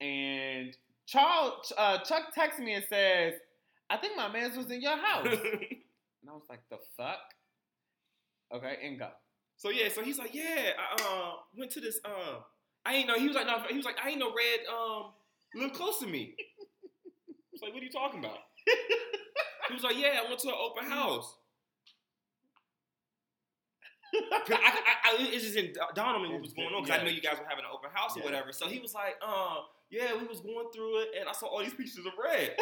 and 0.00 0.76
Charles 1.06 1.72
uh, 1.78 1.98
Chuck 2.00 2.34
texts 2.34 2.60
me 2.60 2.74
and 2.74 2.84
says, 2.88 3.34
"I 3.90 3.96
think 3.96 4.16
my 4.16 4.28
man's 4.28 4.56
was 4.56 4.70
in 4.70 4.80
your 4.82 4.96
house," 4.96 5.26
and 5.32 6.28
I 6.28 6.32
was 6.32 6.44
like, 6.50 6.60
"The 6.70 6.78
fuck." 6.96 7.18
Okay, 8.54 8.76
and 8.84 8.98
go. 8.98 9.08
so 9.56 9.70
yeah, 9.70 9.88
so 9.88 10.02
he's 10.02 10.18
like, 10.18 10.34
yeah, 10.34 10.72
I 10.78 11.02
uh, 11.02 11.32
went 11.56 11.70
to 11.72 11.80
this. 11.80 11.98
Uh, 12.04 12.40
I 12.84 12.94
ain't 12.94 13.08
know. 13.08 13.14
He 13.14 13.26
was 13.28 13.36
like, 13.36 13.46
no, 13.46 13.58
he 13.68 13.76
was 13.76 13.84
like, 13.84 13.96
I 14.04 14.10
ain't 14.10 14.18
no 14.18 14.28
red. 14.34 14.60
Um, 14.72 15.12
live 15.54 15.72
close 15.72 15.98
to 16.00 16.06
me. 16.06 16.34
I 16.38 17.34
was 17.52 17.62
like, 17.62 17.72
what 17.74 17.82
are 17.82 17.86
you 17.86 17.90
talking 17.92 18.18
about? 18.20 18.38
he 19.68 19.74
was 19.74 19.82
like, 19.84 19.96
yeah, 19.96 20.20
I 20.24 20.28
went 20.28 20.40
to 20.40 20.48
an 20.48 20.54
open 20.60 20.90
house. 20.90 21.36
I, 24.14 24.42
I, 24.50 25.16
I, 25.18 25.22
it 25.22 25.40
just 25.40 25.54
didn't 25.54 25.76
dawn 25.94 26.14
on 26.16 26.22
me 26.22 26.28
what 26.28 26.42
was 26.42 26.52
going 26.52 26.68
on 26.74 26.82
because 26.82 26.98
I 26.98 26.98
Yeah. 27.00 27.04
know 27.08 27.14
you 27.14 27.22
guys 27.22 27.38
were 27.38 27.46
having 27.48 27.64
an 27.64 27.70
open 27.72 27.90
house 27.94 28.16
or 28.16 28.22
whatever. 28.22 28.52
So 28.52 28.66
he 28.68 28.78
was 28.78 28.92
like, 28.94 29.14
uh, 29.26 29.56
yeah, 29.90 30.14
we 30.18 30.26
was 30.26 30.40
going 30.40 30.66
through 30.74 31.00
it, 31.02 31.08
and 31.18 31.28
I 31.28 31.32
saw 31.32 31.46
all 31.46 31.60
these 31.62 31.72
pieces 31.74 32.04
of 32.04 32.12
red. 32.22 32.54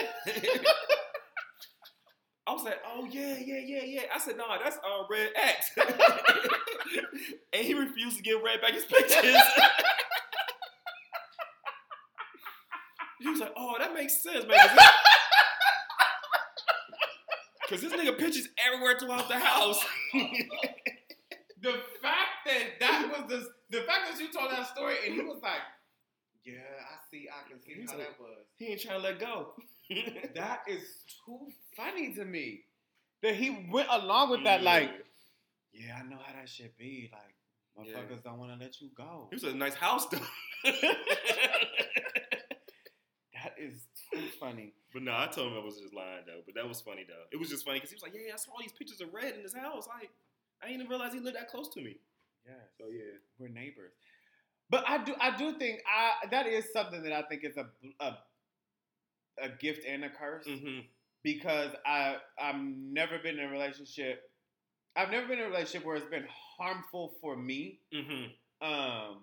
I 2.46 2.52
was 2.52 2.64
like, 2.64 2.78
oh 2.86 3.04
yeah, 3.10 3.36
yeah, 3.38 3.58
yeah, 3.64 3.82
yeah. 3.84 4.02
I 4.14 4.18
said, 4.18 4.36
nah, 4.36 4.58
that's 4.62 4.76
uh, 4.78 5.04
Red 5.10 5.30
X. 5.36 5.70
and 7.52 7.64
he 7.64 7.74
refused 7.74 8.16
to 8.16 8.22
give 8.22 8.42
Red 8.42 8.60
back 8.60 8.72
his 8.72 8.84
pictures. 8.84 9.36
He 13.20 13.28
was 13.28 13.40
like, 13.40 13.52
oh, 13.56 13.74
that 13.78 13.92
makes 13.94 14.22
sense, 14.22 14.44
man. 14.46 14.58
Cause 17.68 17.80
this 17.82 17.92
nigga 17.92 18.18
pitches 18.18 18.48
everywhere 18.66 18.98
throughout 18.98 19.28
the 19.28 19.38
house. 19.38 19.78
The 21.62 21.72
fact 22.00 22.46
that 22.46 22.80
that 22.80 23.06
was 23.12 23.28
the 23.28 23.76
the 23.78 23.84
fact 23.84 24.10
that 24.10 24.18
you 24.18 24.32
told 24.32 24.50
that 24.50 24.66
story 24.68 24.94
and 25.04 25.14
he 25.14 25.20
was 25.20 25.40
like, 25.42 25.60
"Yeah, 26.42 26.54
I 26.54 26.96
see, 27.10 27.28
I 27.28 27.46
can 27.50 27.60
see 27.60 27.74
He's 27.78 27.90
how 27.90 27.98
like- 27.98 28.06
that 28.16 28.18
was." 28.18 28.46
he 28.56 28.68
ain't 28.68 28.80
trying 28.80 28.96
to 28.96 29.02
let 29.04 29.20
go. 29.20 29.52
That 30.34 30.62
is 30.66 30.80
too 31.26 31.48
funny 31.76 32.14
to 32.14 32.24
me. 32.24 32.62
That 33.22 33.34
he 33.34 33.66
went 33.70 33.88
along 33.90 34.30
with 34.30 34.44
that, 34.44 34.62
like, 34.62 34.88
yeah, 35.74 36.00
I 36.02 36.08
know 36.08 36.16
how 36.24 36.32
that 36.32 36.48
should 36.48 36.74
be. 36.78 37.10
Like, 37.12 37.34
Yeah. 37.86 37.98
motherfuckers 37.98 38.22
don't 38.24 38.38
want 38.38 38.52
to 38.58 38.64
let 38.64 38.80
you 38.80 38.88
go. 38.96 39.28
It 39.30 39.34
was 39.34 39.44
a 39.44 39.54
nice 39.54 39.74
house 39.74 40.06
though. 40.06 40.70
Is 43.60 43.86
too 44.12 44.26
funny. 44.38 44.72
But 44.92 45.02
no, 45.02 45.12
I 45.12 45.26
told 45.26 45.52
him 45.52 45.58
I 45.58 45.64
was 45.64 45.78
just 45.78 45.94
lying 45.94 46.24
though. 46.26 46.40
But 46.44 46.54
that 46.54 46.66
was 46.66 46.80
funny 46.80 47.04
though. 47.06 47.24
It 47.32 47.38
was 47.38 47.48
just 47.48 47.64
funny 47.64 47.78
because 47.78 47.90
he 47.90 47.96
was 47.96 48.02
like, 48.02 48.14
"Yeah, 48.14 48.32
I 48.32 48.36
saw 48.36 48.52
all 48.52 48.58
these 48.60 48.72
pictures 48.72 49.00
of 49.00 49.12
Red 49.12 49.34
in 49.34 49.42
his 49.42 49.54
house. 49.54 49.86
Like, 49.86 50.10
I 50.62 50.66
didn't 50.66 50.82
even 50.82 50.90
realize 50.90 51.12
he 51.12 51.20
lived 51.20 51.36
that 51.36 51.48
close 51.48 51.68
to 51.74 51.80
me." 51.80 51.96
Yeah, 52.46 52.54
So 52.78 52.86
yeah, 52.90 53.18
we're 53.38 53.48
neighbors. 53.48 53.92
But 54.70 54.84
I 54.88 55.04
do, 55.04 55.14
I 55.20 55.36
do 55.36 55.58
think 55.58 55.80
I 55.86 56.26
that 56.30 56.46
is 56.46 56.72
something 56.72 57.02
that 57.02 57.12
I 57.12 57.22
think 57.22 57.44
is 57.44 57.56
a 57.56 57.66
a, 58.00 58.18
a 59.42 59.48
gift 59.60 59.84
and 59.86 60.04
a 60.04 60.10
curse 60.10 60.46
mm-hmm. 60.46 60.80
because 61.22 61.72
I 61.84 62.16
I've 62.40 62.60
never 62.60 63.18
been 63.18 63.38
in 63.38 63.44
a 63.44 63.50
relationship 63.50 64.30
I've 64.96 65.10
never 65.10 65.26
been 65.26 65.38
in 65.38 65.46
a 65.46 65.48
relationship 65.48 65.86
where 65.86 65.96
it's 65.96 66.10
been 66.10 66.26
harmful 66.58 67.14
for 67.20 67.36
me. 67.36 67.80
Mm-hmm. 67.94 68.68
Um, 68.68 69.18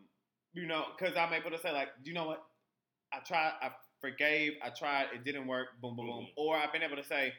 you 0.53 0.65
know, 0.65 0.85
because 0.97 1.15
I'm 1.17 1.33
able 1.33 1.51
to 1.51 1.59
say 1.59 1.71
like, 1.71 1.89
you 2.03 2.13
know 2.13 2.25
what, 2.25 2.43
I 3.13 3.19
try, 3.19 3.51
I 3.61 3.71
forgave, 4.01 4.53
I 4.63 4.69
tried, 4.69 5.07
it 5.13 5.23
didn't 5.23 5.47
work, 5.47 5.67
boom, 5.81 5.95
boom, 5.95 6.07
boom. 6.07 6.23
Mhm. 6.25 6.33
Or 6.37 6.55
I've 6.57 6.71
been 6.71 6.83
able 6.83 6.97
to 6.97 7.03
say, 7.03 7.33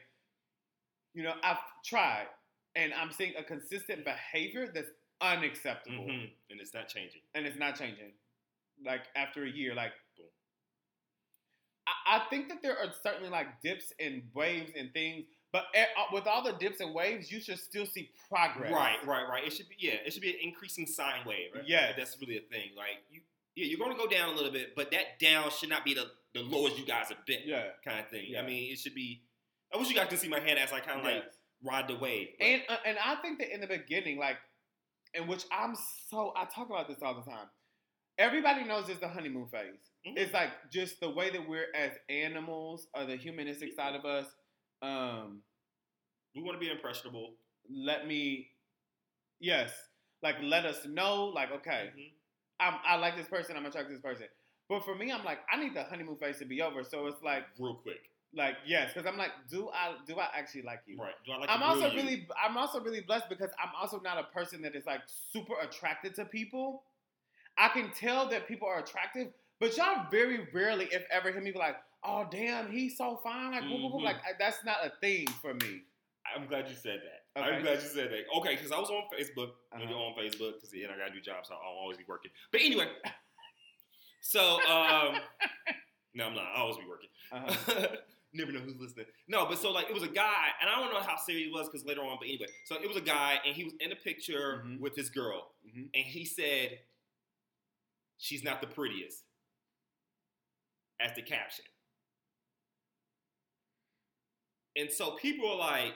you 1.13 1.23
know, 1.23 1.33
I've 1.43 1.57
tried, 1.85 2.27
and 2.75 2.93
I'm 2.93 3.11
seeing 3.11 3.33
a 3.37 3.43
consistent 3.43 4.05
behavior 4.05 4.71
that's 4.73 4.91
unacceptable, 5.21 6.05
Mm-hmm. 6.05 6.25
And 6.49 6.61
it's 6.61 6.73
not 6.73 6.87
changing. 6.87 7.21
and 7.33 7.45
it's 7.45 7.57
not 7.57 7.75
changing. 7.77 8.11
Like 8.85 9.01
after 9.15 9.43
a 9.43 9.49
year, 9.49 9.75
like. 9.75 9.91
Boom. 10.17 10.27
I, 11.87 12.17
I 12.17 12.29
think 12.29 12.47
that 12.49 12.61
there 12.61 12.77
are 12.77 12.91
certainly 13.03 13.29
like 13.29 13.61
dips 13.61 13.91
and 13.99 14.23
waves 14.33 14.71
and 14.77 14.91
things, 14.93 15.25
but 15.51 15.65
uh, 15.75 15.83
with 16.13 16.27
all 16.27 16.43
the 16.43 16.53
dips 16.53 16.79
and 16.79 16.93
waves, 16.93 17.31
you 17.31 17.41
should 17.41 17.59
still 17.59 17.85
see 17.85 18.11
progress. 18.29 18.71
Right, 18.71 18.97
right, 19.05 19.27
right. 19.27 19.43
It 19.45 19.53
should 19.53 19.67
be 19.67 19.75
yeah. 19.79 19.95
It 20.05 20.13
should 20.13 20.21
be 20.21 20.29
an 20.29 20.37
increasing 20.41 20.85
sine 20.85 21.25
wave. 21.25 21.49
Right? 21.55 21.63
Yes. 21.67 21.95
that's 21.97 22.17
really 22.21 22.37
a 22.37 22.41
thing. 22.41 22.69
Like 22.77 23.03
you, 23.09 23.21
yeah, 23.59 23.65
you're 23.67 23.79
going 23.79 23.91
to 23.91 23.97
go 23.97 24.07
down 24.07 24.29
a 24.29 24.35
little 24.35 24.51
bit, 24.51 24.75
but 24.75 24.91
that 24.91 25.19
down 25.19 25.49
should 25.51 25.69
not 25.69 25.83
be 25.85 25.93
the 25.93 26.05
the 26.33 26.41
lowest 26.41 26.77
you 26.77 26.85
guys 26.85 27.09
have 27.09 27.25
been. 27.25 27.39
Yeah. 27.45 27.63
kind 27.83 27.99
of 27.99 28.07
thing. 28.09 28.25
Yeah. 28.29 28.41
I 28.41 28.45
mean, 28.45 28.71
it 28.71 28.77
should 28.79 28.93
be. 28.95 29.21
I 29.73 29.77
wish 29.77 29.89
you 29.89 29.95
guys 29.95 30.07
could 30.09 30.19
see 30.19 30.29
my 30.29 30.39
hand 30.39 30.59
as 30.59 30.71
I 30.71 30.79
kind 30.79 30.99
of 30.99 31.05
like 31.05 31.23
ride 31.63 31.87
the 31.87 31.95
wave. 31.95 32.29
but- 32.37 32.45
And 32.45 32.61
uh, 32.69 32.77
and 32.85 32.97
I 33.03 33.15
think 33.15 33.39
that 33.39 33.53
in 33.53 33.61
the 33.61 33.67
beginning, 33.67 34.17
like, 34.19 34.37
in 35.15 35.27
which 35.27 35.43
I'm 35.51 35.75
so 36.09 36.33
I 36.35 36.45
talk 36.45 36.69
about 36.69 36.87
this 36.87 36.97
all 37.01 37.15
the 37.15 37.29
time. 37.29 37.47
Everybody 38.19 38.63
knows 38.65 38.89
it's 38.89 38.99
the 38.99 39.07
honeymoon 39.07 39.47
phase. 39.47 39.79
Mhm. 40.07 40.17
It's 40.17 40.33
like 40.33 40.51
just 40.71 40.99
the 40.99 41.09
way 41.09 41.29
that 41.31 41.47
we're 41.47 41.67
as 41.75 41.91
animals, 42.09 42.87
or 42.93 43.05
the 43.05 43.15
humanistic 43.15 43.73
side 43.73 43.95
of 43.95 44.05
us. 44.05 44.27
Um, 44.81 45.41
we 46.35 46.41
want 46.43 46.55
to 46.55 46.59
be 46.59 46.69
impressionable. 46.71 47.35
let 47.71 48.07
me, 48.07 48.49
yes, 49.39 49.71
like 50.23 50.35
let 50.41 50.65
us 50.65 50.85
know, 50.85 51.25
like 51.25 51.51
okay, 51.51 51.91
Mhm. 51.95 52.11
I'm, 52.59 52.75
I 52.85 52.97
like 52.97 53.15
this 53.15 53.27
person, 53.27 53.55
I'm 53.57 53.65
attracted 53.65 53.89
to 53.89 53.93
this 53.95 54.01
person. 54.01 54.27
But 54.67 54.85
for 54.85 54.95
me, 54.95 55.11
I'm 55.11 55.23
like, 55.23 55.39
I 55.51 55.59
need 55.59 55.73
the 55.73 55.83
honeymoon 55.83 56.17
phase 56.17 56.37
to 56.39 56.45
be 56.45 56.61
over. 56.61 56.83
So 56.83 57.07
it's 57.07 57.21
like, 57.23 57.43
real 57.59 57.75
quick. 57.75 57.97
like 58.35 58.55
yes, 58.67 58.91
because 58.93 59.07
I'm 59.07 59.17
like, 59.17 59.31
do 59.49 59.69
I 59.69 59.95
do 60.05 60.19
I 60.19 60.27
actually 60.35 60.61
like 60.61 60.81
you? 60.85 60.97
Right. 60.99 61.13
Do 61.25 61.31
I 61.31 61.37
like 61.37 61.49
I'm 61.49 61.63
also 61.63 61.89
grill 61.89 61.93
you? 61.93 61.97
really 61.97 62.27
I'm 62.43 62.55
also 62.57 62.79
really 62.79 63.01
blessed 63.01 63.29
because 63.29 63.49
I'm 63.61 63.71
also 63.79 63.99
not 63.99 64.19
a 64.19 64.23
person 64.31 64.61
that 64.61 64.75
is 64.75 64.85
like 64.85 65.01
super 65.07 65.53
attracted 65.61 66.13
to 66.15 66.25
people. 66.25 66.83
I 67.57 67.69
can 67.69 67.91
tell 67.91 68.29
that 68.29 68.47
people 68.47 68.67
are 68.67 68.79
attractive, 68.79 69.29
but 69.59 69.75
y'all 69.75 70.05
very 70.11 70.47
rarely, 70.53 70.85
if 70.91 71.03
ever, 71.11 71.31
hear 71.31 71.41
me 71.41 71.51
be 71.51 71.57
like, 71.59 71.75
"Oh 72.03 72.27
damn, 72.29 72.71
he's 72.71 72.95
so 72.97 73.19
fine." 73.23 73.51
Like. 73.51 73.63
Mhm. 73.63 74.03
like 74.03 74.17
that's 74.37 74.63
not 74.63 74.77
a 74.85 74.91
thing 75.01 75.27
for 75.41 75.55
me. 75.55 75.81
I'm 76.35 76.47
glad 76.47 76.67
you 76.69 76.75
said 76.75 77.01
that. 77.03 77.41
Okay. 77.41 77.49
I'm 77.55 77.61
glad 77.61 77.81
you 77.81 77.87
said 77.87 78.11
that. 78.11 78.23
Okay, 78.39 78.55
because 78.55 78.71
I 78.71 78.79
was 78.79 78.89
on 78.89 79.03
Facebook. 79.17 79.49
Uh-huh. 79.71 79.83
you're 79.87 79.97
on 79.97 80.13
Facebook, 80.17 80.55
because 80.55 80.73
know, 80.73 80.89
I 80.93 80.97
got 80.97 81.11
a 81.11 81.13
new 81.13 81.21
job, 81.21 81.45
so 81.45 81.53
I'll 81.53 81.77
always 81.79 81.97
be 81.97 82.03
working. 82.07 82.31
But 82.51 82.61
anyway, 82.61 82.87
so 84.21 84.59
um, 84.69 85.15
no, 86.13 86.25
I'm 86.25 86.35
not. 86.35 86.45
I'll 86.55 86.63
always 86.63 86.77
be 86.77 86.83
working. 86.87 87.09
Uh-huh. 87.31 87.87
Never 88.33 88.51
know 88.51 88.59
who's 88.59 88.77
listening. 88.79 89.07
No, 89.27 89.47
but 89.47 89.57
so 89.57 89.71
like 89.71 89.87
it 89.89 89.93
was 89.93 90.03
a 90.03 90.07
guy, 90.07 90.49
and 90.61 90.69
I 90.69 90.79
don't 90.79 90.93
know 90.93 90.99
how 90.99 91.17
serious 91.17 91.47
he 91.47 91.51
was 91.51 91.67
because 91.67 91.85
later 91.85 92.01
on. 92.01 92.17
But 92.19 92.27
anyway, 92.27 92.45
so 92.65 92.75
it 92.75 92.87
was 92.87 92.97
a 92.97 93.01
guy, 93.01 93.39
and 93.45 93.55
he 93.55 93.63
was 93.63 93.73
in 93.79 93.91
a 93.91 93.95
picture 93.95 94.63
Mhm. 94.65 94.79
with 94.79 94.93
this 94.95 95.09
girl, 95.09 95.55
Mhm. 95.65 95.89
and 95.95 96.05
he 96.05 96.25
said, 96.25 96.79
"She's 98.19 98.43
not 98.43 98.61
the 98.61 98.67
prettiest," 98.67 99.23
as 100.99 101.15
the 101.15 101.23
caption. 101.23 101.65
And 104.75 104.91
so 104.91 105.11
people 105.15 105.49
are 105.51 105.57
like, 105.57 105.93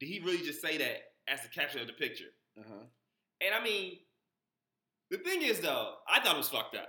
"Did 0.00 0.06
he 0.06 0.20
really 0.20 0.44
just 0.44 0.60
say 0.60 0.78
that 0.78 1.12
as 1.28 1.42
the 1.42 1.48
caption 1.48 1.80
of 1.80 1.86
the 1.86 1.92
picture?" 1.92 2.32
Uh-huh. 2.58 2.84
And 3.40 3.54
I 3.54 3.62
mean, 3.62 3.98
the 5.10 5.18
thing 5.18 5.42
is 5.42 5.60
though, 5.60 5.94
I 6.08 6.20
thought 6.20 6.34
it 6.34 6.38
was 6.38 6.48
fucked 6.48 6.76
up, 6.76 6.88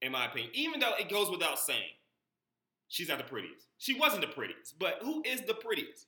in 0.00 0.12
my 0.12 0.26
opinion. 0.26 0.50
Even 0.54 0.80
though 0.80 0.92
it 0.98 1.08
goes 1.08 1.30
without 1.30 1.58
saying, 1.58 1.90
she's 2.88 3.08
not 3.08 3.18
the 3.18 3.24
prettiest. 3.24 3.66
She 3.78 3.98
wasn't 3.98 4.22
the 4.22 4.28
prettiest, 4.28 4.78
but 4.78 4.98
who 5.02 5.22
is 5.26 5.42
the 5.42 5.54
prettiest? 5.54 6.06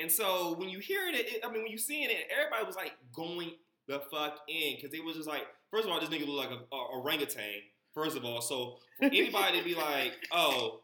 And 0.00 0.10
so 0.10 0.54
when 0.56 0.68
you 0.68 0.78
hearing 0.78 1.14
it, 1.14 1.26
it 1.28 1.44
I 1.44 1.50
mean, 1.50 1.62
when 1.62 1.72
you 1.72 1.78
seeing 1.78 2.10
it, 2.10 2.28
everybody 2.36 2.64
was 2.66 2.76
like 2.76 2.92
going 3.12 3.52
the 3.88 4.00
fuck 4.10 4.40
in 4.48 4.76
because 4.76 4.92
it 4.94 5.04
was 5.04 5.16
just 5.16 5.28
like, 5.28 5.46
first 5.70 5.86
of 5.86 5.92
all, 5.92 6.00
this 6.00 6.08
nigga 6.08 6.26
looked 6.26 6.50
like 6.50 6.60
a, 6.60 6.74
a 6.74 7.00
orangutan. 7.00 7.62
First 7.94 8.16
of 8.16 8.24
all, 8.24 8.40
so 8.40 8.76
for 8.98 9.06
anybody 9.06 9.58
to 9.58 9.64
be 9.64 9.74
like, 9.74 10.12
oh, 10.32 10.80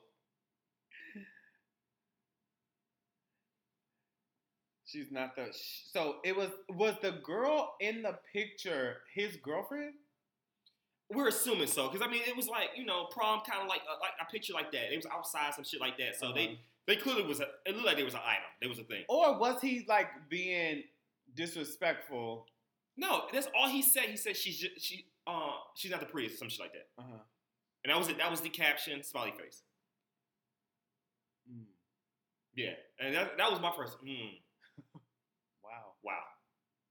She's 4.95 5.11
not 5.11 5.35
the. 5.35 5.49
So 5.93 6.17
it 6.25 6.37
was 6.37 6.51
was 6.71 6.95
the 7.03 7.11
girl 7.25 7.75
in 7.81 8.03
the 8.03 8.17
picture 8.33 8.99
his 9.13 9.35
girlfriend? 9.37 9.95
We're 11.13 11.29
assuming 11.29 11.67
so, 11.67 11.89
because 11.89 12.07
I 12.07 12.11
mean, 12.11 12.23
it 12.27 12.37
was 12.37 12.49
like 12.49 12.69
you 12.77 12.85
know 12.87 13.07
prom, 13.11 13.41
kind 13.41 13.61
of 13.61 13.69
like 13.69 13.81
a, 13.83 13.99
like 14.01 14.13
a 14.23 14.31
picture 14.31 14.53
like 14.55 14.71
that. 14.73 14.93
It 14.93 14.97
was 14.97 15.07
outside, 15.13 15.53
some 15.55 15.65
shit 15.65 15.81
like 15.81 15.99
that. 15.99 16.17
So 16.17 16.27
Uh-huh. 16.29 16.35
they 16.37 16.59
they 16.87 16.97
clearly 16.97 17.25
was 17.25 17.41
a, 17.41 17.47
it 17.67 17.75
looked 17.75 17.87
like 17.87 17.97
there 17.97 18.05
was 18.05 18.15
an 18.15 18.21
item. 18.25 18.45
There 18.61 18.69
was 18.69 18.79
a 18.79 18.85
thing. 18.85 19.05
Or 19.09 19.37
was 19.39 19.61
he 19.61 19.85
like 19.89 20.07
being 20.29 20.85
disrespectful? 21.35 22.47
No, 22.97 23.25
that's 23.33 23.49
all 23.59 23.69
he 23.69 23.83
said. 23.83 24.05
He 24.05 24.17
said 24.17 24.37
she's 24.37 24.59
just, 24.59 24.81
she 24.81 25.07
uh 25.27 25.51
she's 25.75 25.91
not 25.91 25.99
the 26.01 26.07
prettiest, 26.07 26.39
some 26.39 26.49
shit 26.49 26.61
like 26.61 26.73
that. 26.73 26.87
Uh-huh. 26.99 27.19
And 27.85 27.91
that 27.93 27.99
was 27.99 28.09
it. 28.09 28.19
That 28.19 28.31
was 28.31 28.41
the 28.41 28.49
caption, 28.49 29.03
smiley 29.03 29.33
face. 29.39 29.63
Mm. 31.53 31.65
Yeah, 32.55 32.71
and 33.01 33.15
that 33.15 33.37
that 33.37 33.51
was 33.51 33.61
my 33.61 33.73
first. 33.77 33.97
Mm. 34.05 34.39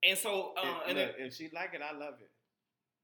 And 0.07 0.17
so 0.17 0.53
uh, 0.57 0.61
if, 0.63 0.89
and 0.89 0.97
then 0.97 1.09
if 1.17 1.33
she 1.33 1.49
like 1.53 1.73
it, 1.73 1.81
I 1.81 1.97
love 1.97 2.15
it. 2.21 2.29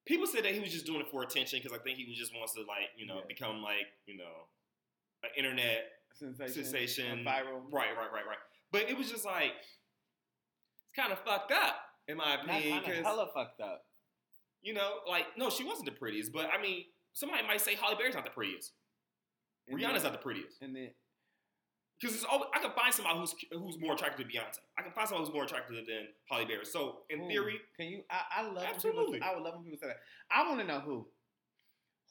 people 0.06 0.28
said 0.28 0.44
that 0.44 0.54
he 0.54 0.60
was 0.60 0.72
just 0.72 0.86
doing 0.86 1.02
it 1.02 1.08
for 1.12 1.24
attention 1.24 1.60
because 1.62 1.78
I 1.78 1.82
think 1.82 1.98
he 1.98 2.06
was 2.06 2.18
just 2.18 2.34
wants 2.36 2.54
to 2.54 2.62
like 2.62 2.90
you 2.98 3.06
know 3.08 3.18
Yeah. 3.20 3.28
become 3.28 3.62
like 3.62 3.88
you 4.06 4.18
know 4.18 4.48
an 5.24 5.30
internet 5.38 5.86
Sensation. 6.14 6.64
sensation, 6.64 7.20
Viral. 7.26 7.62
Right, 7.72 7.96
right, 7.96 8.12
right, 8.12 8.26
right. 8.28 8.38
But 8.72 8.90
it 8.90 8.98
was 8.98 9.10
just 9.10 9.26
like 9.26 9.54
it's 10.84 10.94
kind 10.96 11.12
of 11.12 11.20
fucked 11.20 11.52
up 11.52 11.76
in 12.08 12.18
my 12.18 12.36
opinion 12.36 12.82
kind 12.84 12.98
of 12.98 13.04
hella 13.06 13.28
fucked 13.34 13.62
up. 13.62 13.84
you 14.62 14.74
know, 14.74 14.96
like 15.08 15.26
no, 15.38 15.50
she 15.50 15.64
wasn't 15.64 15.86
the 15.86 15.92
prettiest, 15.94 16.34
but 16.34 16.50
I 16.54 16.62
mean, 16.62 16.84
somebody 17.14 17.46
might 17.48 17.62
say 17.62 17.76
Halle 17.76 17.96
Berry's 17.96 18.16
not 18.16 18.26
the 18.26 18.32
prettiest. 18.32 18.74
And 19.68 19.78
Rihanna's 19.78 20.02
then, 20.04 20.12
not 20.12 20.14
the 20.14 20.18
prettiest 20.24 20.58
And 20.62 20.76
then 20.76 20.90
because 22.00 22.16
it's 22.16 22.24
always, 22.24 22.48
I 22.56 22.60
can 22.60 22.72
find 22.72 22.94
somebody 22.94 23.20
who's 23.20 23.36
who's 23.52 23.78
more 23.80 23.94
attractive 23.94 24.26
than 24.26 24.34
Beyonce. 24.34 24.60
I 24.78 24.84
can 24.84 24.92
find 24.94 25.08
somebody 25.08 25.26
who's 25.28 25.34
more 25.34 25.44
attractive 25.44 25.76
than 25.76 26.08
Halle 26.30 26.46
Berry. 26.46 26.66
So 26.66 27.00
in 27.10 27.20
who? 27.20 27.28
theory, 27.28 27.60
can 27.78 27.88
you? 27.88 28.02
I, 28.10 28.42
I 28.42 28.48
love 28.48 28.64
Absolutely. 28.68 29.20
people, 29.20 29.28
I 29.30 29.36
would 29.36 29.44
love 29.44 29.56
when 29.56 29.64
people 29.64 29.80
say 29.82 29.88
that. 29.88 29.98
I 30.32 30.48
want 30.48 30.62
to 30.62 30.68
know 30.68 30.80
who. 30.80 31.08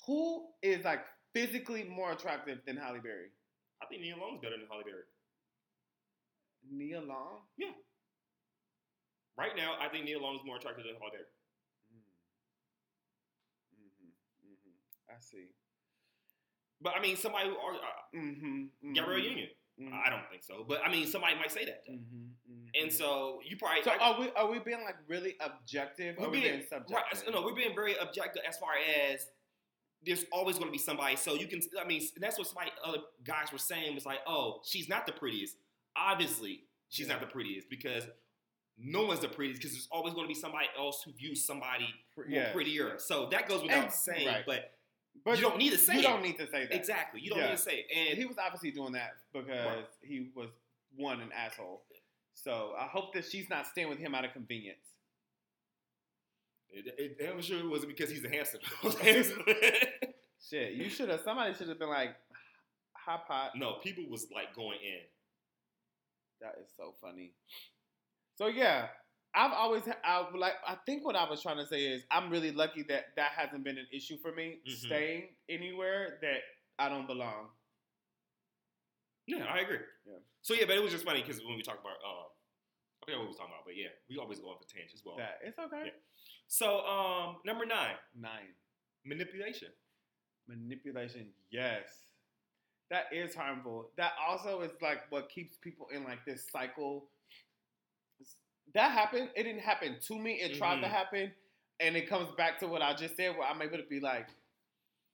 Who 0.07 0.47
is 0.63 0.85
like 0.85 1.01
physically 1.35 1.85
more 1.85 2.13
attractive 2.13 2.59
than 2.67 2.77
Halle 2.77 3.01
Berry? 3.03 3.29
I 3.83 3.87
think 3.87 4.03
Nia 4.03 4.17
Long's 4.17 4.41
better 4.43 4.57
than 4.57 4.67
Halle 4.71 4.83
Berry. 4.85 5.05
Nia 6.71 7.01
Long. 7.01 7.41
Yeah. 7.57 7.73
Right 9.39 9.57
now, 9.57 9.75
I 9.81 9.89
think 9.89 10.05
Nia 10.05 10.19
Long 10.19 10.35
is 10.37 10.43
more 10.45 10.57
attractive 10.57 10.85
than 10.85 10.95
Halle 11.01 11.11
Berry. 11.13 11.25
Mm-hmm. 11.95 12.13
Mm-hmm. 14.53 15.11
I 15.11 15.15
see. 15.21 15.47
But 16.81 16.95
I 16.97 17.01
mean, 17.01 17.17
somebody 17.17 17.49
who 17.49 17.57
are 17.57 17.75
uh, 17.75 18.17
Mm-hmm. 18.17 18.93
Gabrielle 18.95 19.21
Union. 19.25 19.49
I 19.81 20.11
don't 20.11 20.29
think 20.31 20.43
so, 20.43 20.65
but 20.69 20.81
I 20.85 20.91
mean, 20.91 21.07
somebody 21.07 21.37
might 21.37 21.53
say 21.53 21.65
that. 21.67 21.83
Mm-hmm. 21.89 22.81
And 22.83 22.93
so 22.93 23.41
you 23.49 23.57
probably 23.57 23.83
So 23.83 23.91
I- 23.93 23.99
are 23.99 24.21
we 24.21 24.31
are 24.37 24.51
we 24.51 24.59
being 24.59 24.83
like 24.85 24.97
really 25.07 25.37
objective? 25.41 26.17
We're 26.19 26.31
being, 26.31 26.43
being 26.45 26.63
subjective? 26.69 27.23
right, 27.25 27.33
no, 27.35 27.43
we're 27.43 27.55
being 27.55 27.75
very 27.75 27.95
objective 27.97 28.43
as 28.49 28.57
far 28.59 28.71
as 29.11 29.27
there's 30.05 30.25
always 30.33 30.57
going 30.57 30.69
to 30.69 30.73
be 30.73 30.79
somebody. 30.79 31.17
So 31.17 31.35
you 31.35 31.47
can, 31.49 31.61
I 31.81 31.85
mean, 31.87 32.03
that's 32.19 32.39
what 32.39 32.47
somebody 32.47 32.71
other 32.85 32.99
guys 33.25 33.51
were 33.53 33.59
saying 33.59 33.95
was 33.95 34.07
like, 34.07 34.21
oh, 34.29 34.61
she's 34.65 34.89
not 34.89 35.07
the 35.07 35.13
prettiest. 35.13 35.57
Obviously, 35.97 36.65
she's 36.89 37.07
Yeah. 37.09 37.15
not 37.15 37.21
the 37.23 37.27
prettiest 37.27 37.69
because 37.69 38.05
no 38.79 39.05
one's 39.07 39.21
the 39.21 39.29
prettiest 39.29 39.61
because 39.61 39.73
there's 39.75 39.89
always 39.91 40.15
going 40.15 40.25
to 40.25 40.29
be 40.33 40.39
somebody 40.39 40.67
else 40.79 41.03
who 41.05 41.13
views 41.13 41.45
somebody 41.45 41.89
more 42.29 42.45
prettier. 42.53 42.95
So 42.99 43.27
that 43.31 43.49
goes 43.49 43.63
without 43.63 43.85
And- 43.85 43.93
saying, 43.93 44.27
right. 44.29 44.45
but, 44.47 44.73
But 45.25 45.37
you 45.39 45.43
don't 45.45 45.59
need 45.59 45.71
to 45.73 45.79
say 45.79 45.95
you 45.95 45.99
it. 46.01 46.03
don't 46.03 46.23
need 46.23 46.39
to 46.39 46.47
say 46.51 46.67
that. 46.67 46.75
exactly, 46.75 47.21
you 47.21 47.31
don't 47.31 47.39
Yeah. 47.41 47.47
need 47.51 47.57
to 47.57 47.63
say 47.63 47.87
it. 47.89 47.97
And 48.11 48.19
he 48.19 48.25
was 48.25 48.37
obviously 48.39 48.71
doing 48.71 48.93
that 48.93 49.13
because 49.33 49.49
Right. 49.49 49.87
he 50.03 50.31
was 50.35 50.49
one 50.97 51.21
an 51.21 51.31
asshole. 51.33 51.83
So 52.35 52.75
I 52.79 52.87
hope 52.87 53.13
that 53.15 53.25
she's 53.25 53.49
not 53.51 53.67
staying 53.67 53.89
with 53.89 53.99
him 53.99 54.15
out 54.15 54.25
of 54.25 54.33
convenience. 54.33 54.79
it, 56.71 57.17
it, 57.19 57.31
I'm 57.33 57.41
sure 57.43 57.59
it 57.59 57.67
wasn't 57.69 57.97
because 57.97 58.11
he's 58.11 58.25
a 58.25 58.29
handsome. 58.29 58.61
Shit, 60.49 60.75
you 60.75 60.89
should 60.89 61.09
have. 61.09 61.21
Somebody 61.23 61.55
should 61.55 61.69
have 61.69 61.79
been 61.79 61.89
like, 61.89 62.15
"Hot 62.95 63.27
pot." 63.27 63.53
no, 63.57 63.75
people 63.83 64.05
was 64.09 64.27
like 64.33 64.55
going 64.55 64.79
in. 64.81 65.01
That 66.41 66.55
is 66.63 66.71
so 66.77 66.95
funny. 67.01 67.33
So 68.37 68.47
yeah, 68.47 68.89
I've 69.35 69.53
always 69.53 69.83
I 70.05 70.25
like 70.35 70.55
I 70.67 70.77
think 70.87 71.05
what 71.05 71.15
I 71.17 71.29
was 71.29 71.43
trying 71.43 71.59
to 71.59 71.67
say 71.67 71.83
is 71.85 72.03
I'm 72.11 72.31
really 72.31 72.51
lucky 72.51 72.83
that 72.89 73.15
that 73.17 73.33
hasn't 73.37 73.63
been 73.65 73.79
an 73.79 73.87
issue 73.93 74.17
for 74.19 74.33
me 74.33 74.61
Mhm. 74.67 74.77
staying 74.77 75.37
anywhere 75.49 76.19
that 76.23 76.41
I 76.79 76.89
don't 76.89 77.07
belong. 77.07 77.51
Yeah, 79.27 79.45
I 79.45 79.61
agree. 79.61 79.79
Yeah. 80.07 80.19
So 80.43 80.55
yeah, 80.55 80.65
but 80.67 80.77
it 80.77 80.83
was 80.83 80.93
just 80.93 81.05
funny 81.05 81.21
because 81.21 81.45
when 81.45 81.57
we 81.57 81.63
talk 81.63 81.79
about, 81.81 81.99
um, 82.05 82.27
I 83.03 83.05
forget 83.05 83.19
what 83.19 83.25
we 83.25 83.29
was 83.29 83.37
talking 83.37 83.53
about, 83.53 83.65
but 83.67 83.77
yeah, 83.77 83.89
we 84.09 84.17
always 84.17 84.39
go 84.41 84.49
off 84.49 84.61
the 84.61 84.81
as 84.83 85.03
Well, 85.05 85.17
That 85.17 85.39
it's 85.45 85.59
okay. 85.59 85.83
Yeah. 85.87 85.91
so 86.47 86.81
um, 86.87 87.37
number 87.45 87.67
nine, 87.67 87.97
Nine. 88.15 88.55
manipulation. 89.05 89.69
Manipulation, 90.47 91.35
yes. 91.51 92.05
That 92.91 93.13
is 93.13 93.35
harmful. 93.35 93.93
That 93.99 94.13
also 94.27 94.63
is 94.63 94.73
like 94.81 95.11
what 95.13 95.29
keeps 95.29 95.59
people 95.59 95.89
in 95.93 96.05
like 96.05 96.25
this 96.25 96.49
cycle. 96.51 97.11
That 98.75 98.91
happened. 98.93 99.31
It 99.35 99.45
didn't 99.45 99.61
happen 99.63 99.97
to 100.01 100.19
me. 100.19 100.35
It 100.41 100.57
tried 100.59 100.81
to 100.81 100.87
Mhm. 100.87 100.91
happen, 100.91 101.35
and 101.81 101.97
it 101.97 102.09
comes 102.09 102.31
back 102.37 102.59
to 102.61 102.67
what 102.69 102.83
I 102.83 102.95
just 102.95 103.17
said, 103.17 103.37
where 103.37 103.47
I'm 103.49 103.61
able 103.63 103.79
to 103.79 103.85
be 103.85 104.01
like, 104.01 104.29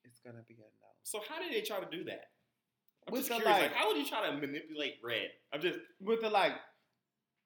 it's 0.03 0.19
gonna 0.19 0.43
be 0.47 0.55
a 0.55 0.57
no. 0.57 0.87
So 1.03 1.19
how 1.27 1.39
did 1.39 1.51
they 1.53 1.61
try 1.61 1.79
to 1.79 1.89
do 1.89 2.03
that? 2.05 2.31
I'm 3.07 3.11
With 3.13 3.21
just 3.21 3.29
the, 3.29 3.35
curious. 3.35 3.61
like- 3.61 3.71
Like, 3.71 3.79
how 3.79 3.87
would 3.87 3.97
you 3.97 4.05
try 4.07 4.29
to 4.29 4.35
manipulate 4.37 4.99
Red? 5.03 5.31
I'm 5.53 5.61
just 5.61 5.79
With 5.99 6.21
the 6.21 6.29
like, 6.29 6.53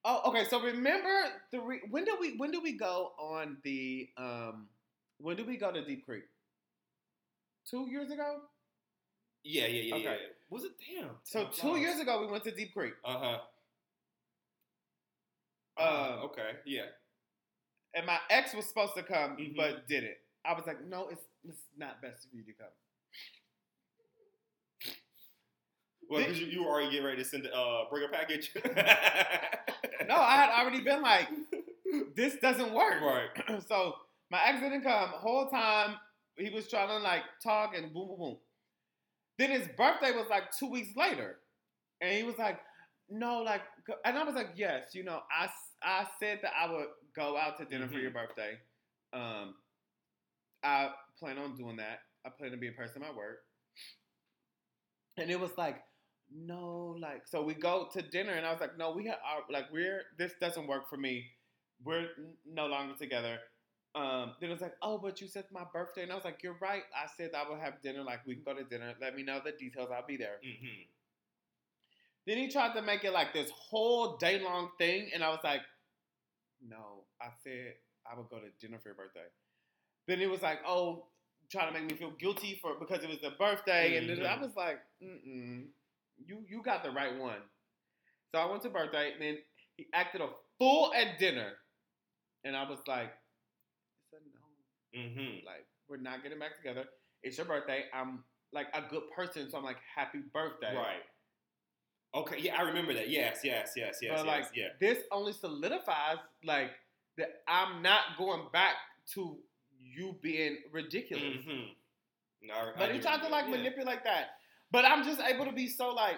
oh, 0.06 0.30
okay. 0.30 0.46
So 0.46 0.62
remember 0.62 1.42
the 1.52 1.60
re- 1.62 1.82
when 1.90 2.06
did 2.06 2.20
we 2.20 2.38
when 2.38 2.52
did 2.52 2.64
we 2.64 2.74
go 2.74 3.14
on 3.20 3.60
the 3.64 4.10
um 4.18 4.70
when 5.18 5.36
did 5.36 5.46
we 5.48 5.58
go 5.58 5.72
to 5.72 5.84
Deep 5.86 6.06
Creek? 6.06 6.24
Two 7.66 7.88
years 7.90 8.10
ago. 8.10 8.42
yeah, 9.44 9.68
yeah, 9.68 9.82
yeah, 9.84 9.96
Okay. 9.96 10.04
yeah. 10.22 10.28
Was 10.50 10.64
it 10.64 10.72
damn? 10.80 11.18
So 11.24 11.48
two 11.50 11.78
years 11.78 12.00
ago 12.00 12.22
we 12.22 12.28
went 12.28 12.44
to 12.46 12.52
Deep 12.52 12.74
Creek. 12.74 12.94
Uh 13.04 13.18
huh. 13.20 13.42
Uh, 15.80 16.22
okay. 16.26 16.52
Yeah. 16.66 16.86
and 17.96 18.06
my 18.06 18.20
ex 18.30 18.54
was 18.54 18.66
supposed 18.66 18.94
to 18.96 19.04
come 19.04 19.38
Mhm. 19.38 19.56
but 19.56 19.88
didn't. 19.88 20.18
I 20.46 20.54
was 20.54 20.66
like, 20.66 20.84
no, 20.86 21.10
it's 21.10 21.26
it's 21.44 21.62
not 21.78 22.02
best 22.02 22.30
for 22.30 22.36
you 22.38 22.44
to 22.44 22.54
come. 22.54 22.72
Well, 26.10 26.22
because 26.22 26.40
you, 26.40 26.48
you 26.48 26.64
were 26.64 26.70
already 26.70 26.90
getting 26.92 27.06
ready 27.06 27.18
to 27.24 27.26
send 27.30 27.48
uh 27.48 27.84
bring 27.90 28.04
a 28.04 28.08
package. 28.08 28.52
No, 30.08 30.16
I 30.16 30.38
had 30.38 30.50
already 30.50 30.82
been 30.82 31.04
like, 31.04 31.28
this 32.16 32.36
doesn't 32.42 32.74
work. 32.74 33.00
Right. 33.02 33.62
so 33.68 33.94
my 34.32 34.40
ex 34.48 34.60
didn't 34.60 34.82
come. 34.82 35.10
Whole 35.10 35.50
time 35.50 35.96
he 36.38 36.50
was 36.50 36.68
trying 36.68 36.88
to 36.88 36.98
like 36.98 37.22
talk 37.44 37.76
and 37.78 37.94
boom, 37.94 38.08
boom, 38.08 38.18
boom. 38.18 38.38
Then 39.38 39.52
his 39.52 39.68
birthday 39.78 40.12
was 40.12 40.28
like 40.30 40.52
two 40.58 40.70
weeks 40.70 40.96
later, 40.96 41.38
and 42.02 42.14
he 42.16 42.24
was 42.24 42.38
like, 42.38 42.60
no, 43.10 43.42
like, 43.42 43.62
and 44.06 44.18
I 44.18 44.24
was 44.24 44.36
like, 44.36 44.52
yes, 44.56 44.94
you 44.94 45.04
know, 45.04 45.22
I 45.32 45.50
I 45.82 46.08
said 46.20 46.40
that 46.42 46.54
I 46.56 46.72
would 46.72 46.88
go 47.14 47.38
out 47.38 47.58
to 47.58 47.66
dinner 47.66 47.88
for 47.88 47.96
Mhm. 47.96 48.02
your 48.02 48.12
birthday. 48.12 48.60
Um, 49.14 49.62
I 50.64 50.94
plan 51.18 51.38
on 51.38 51.56
doing 51.56 51.78
that. 51.78 52.02
I 52.26 52.30
plan 52.30 52.52
to 52.52 52.58
be 52.58 52.68
a 52.68 52.74
person 52.74 53.02
at 53.02 53.10
my 53.10 53.16
work. 53.16 53.46
And 55.18 55.30
it 55.32 55.40
was 55.40 55.58
like, 55.58 55.84
no, 56.32 56.96
like, 57.00 57.28
so 57.28 57.42
we 57.44 57.54
go 57.54 57.90
to 57.94 58.02
dinner, 58.02 58.34
and 58.34 58.46
I 58.46 58.52
was 58.52 58.62
like, 58.62 58.78
no, 58.78 58.92
we 58.92 59.06
have, 59.08 59.20
our, 59.24 59.44
like, 59.50 59.72
we're, 59.72 60.04
this 60.18 60.34
doesn't 60.40 60.68
work 60.68 60.90
for 60.90 60.98
me. 60.98 61.32
We're 61.84 62.10
no 62.46 62.68
longer 62.68 62.96
together. 62.96 63.40
Um, 63.96 64.36
then 64.40 64.50
it 64.50 64.54
was 64.54 64.62
like, 64.62 64.76
oh, 64.82 64.98
but 65.00 65.20
you 65.22 65.28
said 65.28 65.46
my 65.52 65.64
birthday, 65.74 66.04
and 66.04 66.12
I 66.12 66.16
was 66.16 66.24
like, 66.26 66.44
you're 66.44 66.58
right. 66.62 66.84
I 66.96 67.08
said 67.18 67.34
I 67.34 67.50
would 67.50 67.60
have 67.60 67.82
dinner. 67.82 68.04
Like, 68.04 68.26
we 68.28 68.36
can 68.36 68.44
go 68.44 68.54
to 68.54 68.64
dinner. 68.64 68.94
Let 69.02 69.16
me 69.16 69.24
know 69.24 69.42
the 69.44 69.52
details. 69.54 69.90
I'll 69.92 70.06
be 70.06 70.18
there. 70.18 70.40
hmm 70.44 70.84
Then 72.30 72.38
he 72.38 72.48
tried 72.48 72.76
to 72.76 72.84
make 72.84 73.04
it 73.04 73.12
like 73.12 73.34
this 73.34 73.50
whole 73.50 74.16
day 74.18 74.40
long 74.40 74.70
thing, 74.78 75.10
and 75.16 75.24
I 75.24 75.30
was 75.30 75.40
like, 75.44 75.62
no, 76.62 77.06
I 77.20 77.30
said 77.44 77.74
I 78.06 78.16
would 78.16 78.30
go 78.30 78.38
to 78.38 78.52
dinner 78.62 78.78
for 78.78 78.90
your 78.90 78.96
birthday. 78.96 79.26
Then 80.08 80.22
it 80.22 80.30
was 80.30 80.44
like, 80.44 80.60
oh, 80.64 81.08
trying 81.52 81.74
to 81.74 81.80
make 81.80 81.90
me 81.90 81.98
feel 81.98 82.12
guilty 82.20 82.60
for 82.62 82.76
because 82.80 83.04
it 83.04 83.10
was 83.10 83.18
the 83.24 83.32
birthday, 83.40 83.98
and 83.98 84.08
then 84.08 84.24
I 84.28 84.40
was 84.40 84.52
like, 84.56 84.78
mm 85.04 85.64
you 86.24 86.44
you 86.48 86.62
got 86.62 86.84
the 86.84 86.92
right 86.92 87.18
one. 87.18 87.42
So 88.32 88.40
I 88.40 88.46
went 88.46 88.62
to 88.62 88.70
birthday, 88.70 89.14
and 89.14 89.20
then 89.20 89.38
he 89.78 89.88
acted 89.96 90.22
a 90.22 90.28
fool 90.60 90.92
at 90.96 91.18
dinner, 91.18 91.54
and 92.46 92.56
I 92.56 92.70
was 92.70 92.78
like, 92.86 93.12
it's 94.14 94.22
a 94.22 95.00
no. 95.00 95.04
hmm 95.04 95.44
Like, 95.44 95.66
we're 95.88 95.98
not 95.98 96.22
getting 96.22 96.38
back 96.38 96.58
together. 96.58 96.86
It's 97.24 97.38
your 97.38 97.48
birthday. 97.48 97.86
I'm 97.92 98.24
like 98.54 98.68
a 98.76 98.84
good 98.88 99.10
person, 99.16 99.50
so 99.50 99.58
I'm 99.58 99.64
like, 99.64 99.80
happy 99.96 100.20
birthday. 100.32 100.76
Right. 100.76 101.02
Okay. 102.16 102.38
Yeah, 102.40 102.56
I 102.58 102.64
remember 102.64 102.94
that. 102.94 103.10
Yes. 103.10 103.40
Yes. 103.44 103.74
Yes. 103.76 104.00
Yes. 104.02 104.12
but 104.18 104.26
yes 104.26 104.26
like 104.26 104.46
yeah. 104.56 104.68
this 104.80 104.98
only 105.12 105.34
solidifies 105.34 106.18
like 106.44 106.72
that 107.18 107.42
I'm 107.48 107.82
not 107.82 108.18
going 108.18 108.44
back 108.52 108.74
to 109.14 109.38
you 109.82 110.16
being 110.22 110.58
ridiculous. 110.72 111.44
hmm 111.44 111.66
No, 112.42 112.54
I- 112.54 112.70
I 112.70 112.74
But 112.78 112.92
he 112.94 113.00
tried 113.00 113.22
to 113.22 113.30
like 113.30 113.46
yeah. 113.46 113.52
manipulate 113.58 114.04
that. 114.04 114.30
But 114.72 114.86
I'm 114.86 115.04
just 115.04 115.20
able 115.22 115.46
to 115.46 115.52
be 115.52 115.68
so 115.68 115.90
like 115.94 116.18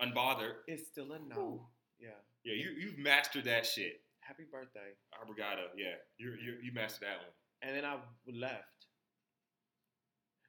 Unbothered. 0.00 0.54
it's 0.66 0.86
still 0.88 1.12
a 1.12 1.18
no. 1.18 1.66
Yeah. 2.00 2.08
Yeah, 2.44 2.54
you 2.54 2.70
you've 2.78 2.98
mastered 2.98 3.44
that 3.44 3.64
shit. 3.66 4.00
Happy 4.20 4.44
birthday. 4.50 4.90
Arbrigada. 5.14 5.66
Yeah, 5.76 5.94
you 6.18 6.30
you 6.42 6.56
you 6.62 6.72
mastered 6.72 7.08
that 7.08 7.18
one. 7.18 7.32
And 7.62 7.76
then 7.76 7.84
I 7.84 7.96
left. 8.26 8.73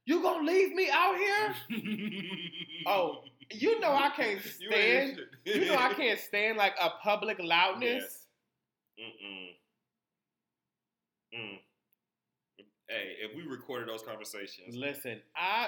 You 0.05 0.21
gonna 0.21 0.45
leave 0.45 0.73
me 0.75 0.89
out 0.91 1.15
here? 1.17 1.55
Oh, 2.87 3.23
you 3.51 3.79
know 3.79 3.91
I 3.91 4.09
can't 4.15 4.39
stand. 4.41 5.17
shit. 5.45 5.55
You 5.61 5.65
know 5.65 5.75
I 5.77 5.93
can't 5.93 6.19
stand 6.19 6.57
like 6.57 6.73
a 6.79 6.89
public 7.03 7.37
loudness. 7.41 8.03
Yes. 8.03 9.09
Mm-mm. 9.09 9.47
Mm. 11.39 11.59
Hey, 12.87 13.15
if 13.21 13.35
we 13.35 13.41
recorded 13.51 13.89
those 13.89 14.03
conversations, 14.03 14.75
Listen, 14.75 15.19
I 15.35 15.67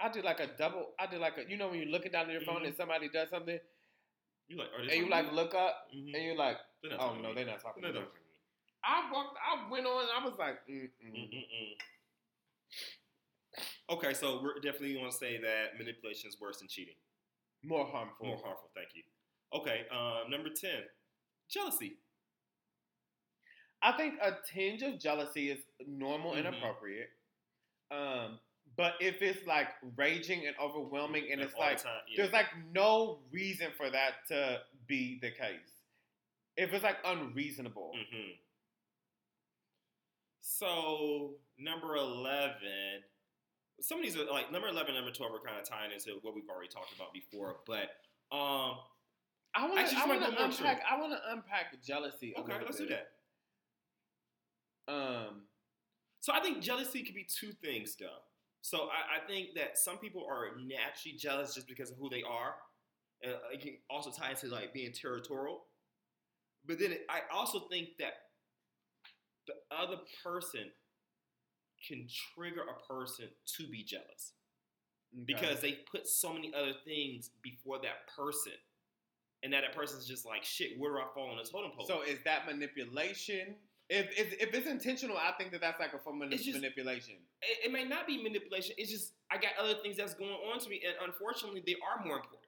I 0.00 0.08
did 0.10 0.24
like 0.24 0.40
a 0.40 0.48
double. 0.58 0.88
I 0.98 1.06
did 1.06 1.20
like 1.20 1.34
a. 1.38 1.48
You 1.48 1.56
know 1.56 1.68
when 1.68 1.78
you're 1.78 1.88
looking 1.88 2.10
down 2.10 2.26
at 2.26 2.32
your 2.32 2.40
phone 2.42 2.62
Mhm. 2.62 2.66
and 2.68 2.76
somebody 2.76 3.08
does 3.08 3.30
something, 3.30 3.58
you 4.48 4.56
like, 4.58 4.68
and 4.80 4.90
you 4.92 5.08
like 5.08 5.30
look 5.32 5.54
up 5.54 5.88
Mhm. 5.94 6.14
and 6.14 6.22
you're 6.24 6.36
like, 6.36 6.56
oh 6.98 7.14
no, 7.22 7.32
they're 7.32 7.46
not 7.46 7.60
talking. 7.60 7.82
They're 7.82 7.92
to 7.92 8.00
not 8.00 8.08
me. 8.08 8.10
talking. 8.10 8.22
I 8.84 9.10
walked. 9.12 9.38
I 9.40 9.70
went 9.70 9.86
on. 9.86 10.06
I 10.20 10.24
was 10.24 10.34
like, 10.38 10.58
mm 10.68 10.90
mm. 11.06 11.76
Okay, 13.88 14.12
so 14.14 14.40
we're 14.42 14.54
definitely 14.56 14.94
going 14.94 15.10
to 15.10 15.16
say 15.16 15.38
that 15.40 15.78
manipulation 15.78 16.28
is 16.28 16.36
worse 16.40 16.58
than 16.58 16.68
cheating. 16.68 16.94
more 17.62 17.86
harmful. 17.86 18.26
More 18.26 18.36
harmful. 18.36 18.70
Thank 18.74 18.88
you. 18.94 19.02
Okay, 19.52 19.86
um, 19.90 20.30
number 20.30 20.50
ten, 20.50 20.82
jealousy. 21.48 21.96
I 23.82 23.92
think 23.92 24.14
a 24.22 24.36
tinge 24.52 24.82
of 24.82 24.98
jealousy 25.00 25.50
is 25.50 25.58
normal 25.86 26.34
and 26.34 26.46
Mhm. 26.46 26.56
appropriate. 26.58 27.10
Um, 27.90 28.40
but 28.76 28.94
if 29.00 29.22
it's 29.22 29.44
like 29.46 29.68
raging 29.96 30.46
and 30.46 30.56
overwhelming, 30.58 31.30
and 31.32 31.40
it's 31.40 31.54
all 31.54 31.60
the 31.60 31.66
like 31.70 31.82
time, 31.82 32.02
yeah. 32.08 32.16
there's 32.18 32.32
like 32.32 32.54
no 32.72 33.22
reason 33.30 33.72
for 33.72 33.90
that 33.90 34.26
to 34.28 34.64
be 34.86 35.18
the 35.20 35.30
case. 35.30 35.82
If 36.56 36.72
it's 36.72 36.84
like 36.84 36.98
unreasonable, 37.04 37.96
hmm 37.96 38.30
So 40.48 41.32
number 41.58 41.96
eleven, 41.96 43.02
some 43.80 43.98
of 43.98 44.04
these 44.04 44.16
are 44.16 44.24
like 44.30 44.52
number 44.52 44.68
eleven, 44.68 44.94
number 44.94 45.10
twelve 45.10 45.34
are 45.34 45.44
kind 45.44 45.58
of 45.60 45.68
tying 45.68 45.90
into 45.90 46.20
what 46.22 46.36
we've 46.36 46.48
already 46.48 46.68
talked 46.68 46.94
about 46.94 47.12
before. 47.12 47.56
But 47.66 47.90
um, 48.30 48.78
I 49.56 49.66
want 49.66 49.74
to. 49.74 49.80
I 49.80 49.82
just 49.90 49.96
want 50.06 50.20
make 50.20 50.28
to 50.30 50.34
one 50.36 50.50
more 50.50 50.58
unpack. 50.58 50.82
I 50.88 51.00
want 51.00 51.12
to 51.14 51.18
unpack 51.32 51.82
jealousy. 51.84 52.32
okay, 52.38 52.52
let's 52.64 52.78
do 52.78 52.86
that. 52.86 53.08
Um, 54.86 55.42
So 56.20 56.32
I 56.32 56.38
think 56.40 56.62
jealousy 56.62 57.02
could 57.02 57.16
be 57.16 57.26
two 57.28 57.50
things, 57.50 57.96
though. 57.98 58.22
So 58.62 58.88
I, 58.88 59.16
I 59.16 59.26
think 59.26 59.54
that 59.56 59.76
some 59.76 59.98
people 59.98 60.24
are 60.30 60.56
naturally 60.64 61.18
jealous 61.18 61.56
just 61.56 61.66
because 61.66 61.90
of 61.90 61.98
who 61.98 62.08
they 62.08 62.22
are, 62.22 62.54
and 63.20 63.34
it 63.52 63.60
can 63.60 63.78
also 63.90 64.10
tie 64.12 64.30
into 64.30 64.46
like 64.46 64.72
being 64.72 64.92
territorial. 64.92 65.64
But 66.64 66.78
then 66.78 66.94
I 67.10 67.22
also 67.34 67.66
think 67.68 67.98
that 67.98 68.12
the 69.46 69.54
other 69.74 69.96
person 70.24 70.70
can 71.86 72.06
trigger 72.34 72.62
a 72.62 72.92
person 72.92 73.26
to 73.56 73.68
be 73.68 73.82
jealous 73.84 74.32
okay. 75.14 75.24
because 75.26 75.60
they 75.60 75.78
put 75.90 76.06
so 76.08 76.32
many 76.32 76.52
other 76.54 76.72
things 76.84 77.30
before 77.42 77.78
that 77.82 78.06
person, 78.16 78.52
and 79.42 79.52
that 79.52 79.60
that 79.62 79.74
person's 79.76 80.06
just 80.06 80.26
like, 80.26 80.42
shit, 80.42 80.78
where 80.78 80.92
do 80.92 80.98
I 80.98 81.06
fall 81.14 81.30
on 81.30 81.36
the 81.36 81.44
totem 81.44 81.70
pole? 81.76 81.86
So 81.86 82.02
is 82.02 82.18
that 82.24 82.46
manipulation? 82.46 83.54
If, 83.88 84.06
if 84.18 84.32
if 84.42 84.52
it's 84.54 84.66
intentional, 84.66 85.16
I 85.16 85.30
think 85.38 85.52
that 85.52 85.60
that's 85.60 85.78
like 85.78 85.92
a 85.92 85.98
form 85.98 86.20
of 86.22 86.30
just- 86.30 86.50
manipulation. 86.52 87.14
it, 87.42 87.66
it 87.66 87.72
may 87.72 87.84
not 87.84 88.06
be 88.06 88.20
manipulation. 88.20 88.74
It's 88.78 88.90
just 88.90 89.12
I 89.30 89.36
got 89.36 89.50
other 89.60 89.74
things 89.82 89.96
that's 89.96 90.14
going 90.14 90.30
on 90.32 90.58
to 90.58 90.68
me, 90.68 90.82
and 90.84 90.96
unfortunately, 91.08 91.62
they 91.64 91.76
are 91.86 92.04
more 92.04 92.16
important. 92.16 92.42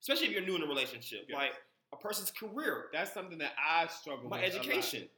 Especially 0.00 0.26
if 0.28 0.32
you're 0.32 0.46
new 0.46 0.54
in 0.54 0.62
a 0.62 0.66
relationship, 0.66 1.24
Yes. 1.28 1.36
like 1.36 1.52
a 1.92 1.96
person's 1.96 2.30
career, 2.30 2.84
That's 2.92 3.12
something 3.12 3.38
that 3.38 3.52
I 3.58 3.88
struggle 3.88 4.28
my 4.28 4.40
with. 4.42 4.54
lot. 4.54 4.60
education. 4.60 5.08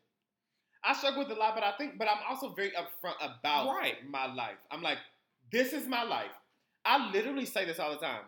I 0.82 0.94
struggle 0.94 1.22
with 1.24 1.30
a 1.36 1.38
lot, 1.38 1.54
but 1.54 1.62
I 1.64 1.72
think, 1.76 1.98
but 1.98 2.08
I'm 2.08 2.18
also 2.28 2.52
very 2.54 2.70
upfront 2.70 3.16
about 3.20 3.68
Right. 3.74 3.96
my 4.08 4.32
life. 4.32 4.56
I'm 4.70 4.82
like, 4.82 4.98
this 5.52 5.72
is 5.72 5.86
my 5.86 6.02
life. 6.02 6.30
I 6.84 7.10
literally 7.10 7.44
say 7.44 7.64
this 7.66 7.78
all 7.78 7.90
the 7.90 7.98
time. 7.98 8.22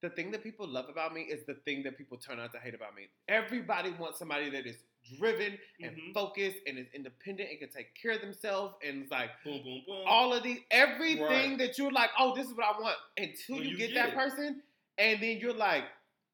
The 0.00 0.10
thing 0.10 0.30
that 0.32 0.42
people 0.42 0.66
love 0.66 0.88
about 0.88 1.12
me 1.12 1.22
is 1.22 1.44
the 1.46 1.54
thing 1.64 1.82
that 1.84 1.96
people 1.98 2.18
turn 2.18 2.38
out 2.40 2.52
to 2.52 2.58
hate 2.58 2.74
about 2.74 2.94
me. 2.94 3.08
Everybody 3.28 3.90
wants 3.98 4.18
somebody 4.18 4.48
that 4.50 4.64
is 4.66 4.76
driven 5.18 5.58
and 5.80 5.96
Mhm. 5.96 6.14
focused 6.14 6.58
and 6.66 6.78
is 6.78 6.88
independent 6.92 7.50
and 7.50 7.58
can 7.58 7.68
take 7.70 7.94
care 7.94 8.12
of 8.12 8.20
themselves 8.20 8.76
and 8.84 9.02
is 9.04 9.10
like 9.10 9.30
Boom, 9.44 9.62
boom, 9.62 9.82
boom. 9.86 10.04
all 10.06 10.32
of 10.32 10.42
these 10.42 10.60
everything 10.70 11.22
Right. 11.22 11.58
that 11.58 11.78
you're 11.78 11.90
like, 11.92 12.10
oh, 12.18 12.34
this 12.34 12.46
is 12.46 12.54
what 12.54 12.66
I 12.76 12.80
want. 12.80 12.96
Until 13.16 13.56
When 13.56 13.64
you, 13.64 13.70
you 13.70 13.76
get, 13.76 13.88
get 13.88 13.94
that 13.94 14.08
it. 14.10 14.14
person, 14.14 14.62
and 14.98 15.20
then 15.22 15.38
you're 15.38 15.52
like, 15.54 15.84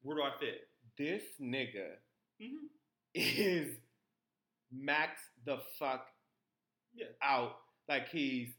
Where 0.01 0.17
do 0.17 0.23
I 0.23 0.37
fit? 0.39 0.67
this 0.97 1.23
nigga 1.39 1.97
Mhm. 2.41 2.69
is 3.15 3.77
max 4.71 5.29
the 5.45 5.57
fuck 5.79 6.07
Yeah. 6.93 7.07
out. 7.21 7.57
Like 7.87 8.09
he's 8.09 8.49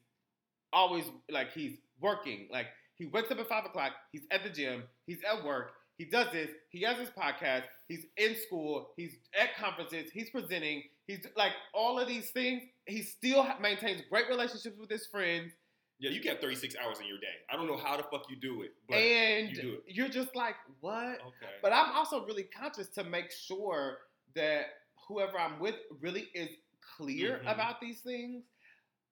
always 0.72 1.05
like 1.30 1.53
he's 1.53 1.76
working. 2.01 2.49
Like 2.51 2.66
he 2.95 3.07
wakes 3.07 3.30
up 3.30 3.39
at 3.39 3.49
five 3.49 3.64
o'clock. 3.64 3.93
He's 4.12 4.22
at 4.30 4.43
the 4.45 4.51
gym. 4.51 4.84
He's 5.07 5.18
at 5.28 5.45
work. 5.45 5.72
He 5.99 6.05
does 6.05 6.30
this. 6.32 6.51
He 6.68 6.82
has 6.82 6.99
his 6.99 7.09
podcast. 7.11 7.62
He's 7.89 8.05
in 8.18 8.37
school. 8.47 8.91
He's 8.97 9.16
at 9.41 9.57
conferences. 9.57 10.11
He's 10.12 10.28
presenting. 10.30 10.82
He's 11.07 11.26
like 11.37 11.53
all 11.72 11.99
of 11.99 12.07
these 12.07 12.30
things. 12.30 12.62
He 12.87 13.03
still 13.03 13.47
maintains 13.61 14.03
great 14.11 14.28
relationships 14.28 14.76
with 14.78 14.91
his 14.91 15.07
friends. 15.07 15.53
Yeah, 15.99 16.11
you 16.11 16.20
get 16.20 16.43
36 16.43 16.76
hours 16.76 17.01
in 17.01 17.07
your 17.07 17.16
day. 17.18 17.32
I 17.51 17.57
don't 17.57 17.66
know 17.66 17.78
how 17.78 17.97
the 17.97 18.03
fuck 18.03 18.28
you 18.28 18.37
do 18.37 18.61
it, 18.62 18.72
but 18.87 18.97
and 18.99 19.49
you 19.49 19.55
do 19.62 19.78
you're 19.87 20.11
just 20.11 20.37
like, 20.37 20.55
what? 20.80 20.95
Okay. 21.22 21.55
But 21.62 21.72
I'm 21.72 21.97
also 21.97 22.26
really 22.26 22.43
conscious 22.43 22.89
to 22.89 23.05
make 23.05 23.30
sure 23.32 23.99
that 24.34 24.66
whoever 25.09 25.39
I'm 25.39 25.59
with 25.59 25.76
really 26.03 26.28
is 26.34 26.51
clear 26.97 27.39
Mhm. 27.39 27.53
about 27.53 27.80
these 27.80 28.01
things. 28.01 28.45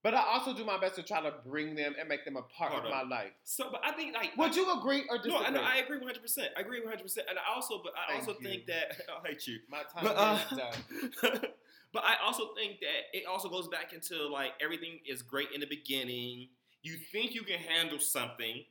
But 0.03 0.15
I 0.15 0.23
also 0.23 0.53
do 0.53 0.65
my 0.67 0.77
best 0.79 0.97
to 0.97 1.03
try 1.03 1.23
to 1.23 1.31
bring 1.47 1.75
them 1.75 1.97
and 1.99 2.07
make 2.07 2.27
them 2.27 2.37
a 2.37 2.43
part, 2.43 2.73
Part 2.73 2.85
of 2.85 2.85
of 2.85 2.91
my 2.91 3.03
life. 3.17 3.33
so, 3.43 3.71
but 3.71 3.81
I 3.83 3.93
think 3.93 4.15
like 4.15 4.37
Would 4.37 4.55
you 4.55 4.71
agree 4.79 5.07
or 5.09 5.17
No, 5.17 5.23
disagree? 5.23 5.47
I, 5.47 5.51
know, 5.51 5.63
I 5.63 5.77
agree 5.77 5.97
100. 5.97 6.21
percent 6.21 6.53
I 6.57 6.61
agree 6.61 6.81
100. 6.81 7.03
percent 7.03 7.27
And 7.31 7.39
I 7.39 7.43
also, 7.55 7.83
but 7.83 7.95
I 7.97 8.09
Thank 8.13 8.29
also 8.29 8.39
you. 8.39 8.47
think 8.47 8.67
that 8.67 9.01
I 9.25 9.27
hate 9.29 9.47
you. 9.47 9.61
my 9.71 9.83
time 9.85 10.05
But, 10.05 10.17
uh, 10.17 10.39
is 10.53 10.59
done. 10.59 11.41
but 11.95 12.05
I 12.05 12.17
also 12.23 12.55
think 12.55 12.81
that 12.81 13.17
it 13.17 13.25
also 13.25 13.49
goes 13.49 13.67
back 13.69 13.95
into 13.95 14.29
like 14.29 14.53
everything 14.61 15.01
is 15.09 15.23
great 15.23 15.53
in 15.53 15.61
the 15.61 15.67
beginning. 15.67 16.51
You 16.83 16.99
think 17.11 17.35
you 17.35 17.43
can 17.43 17.59
handle 17.59 17.99
something 17.99 18.63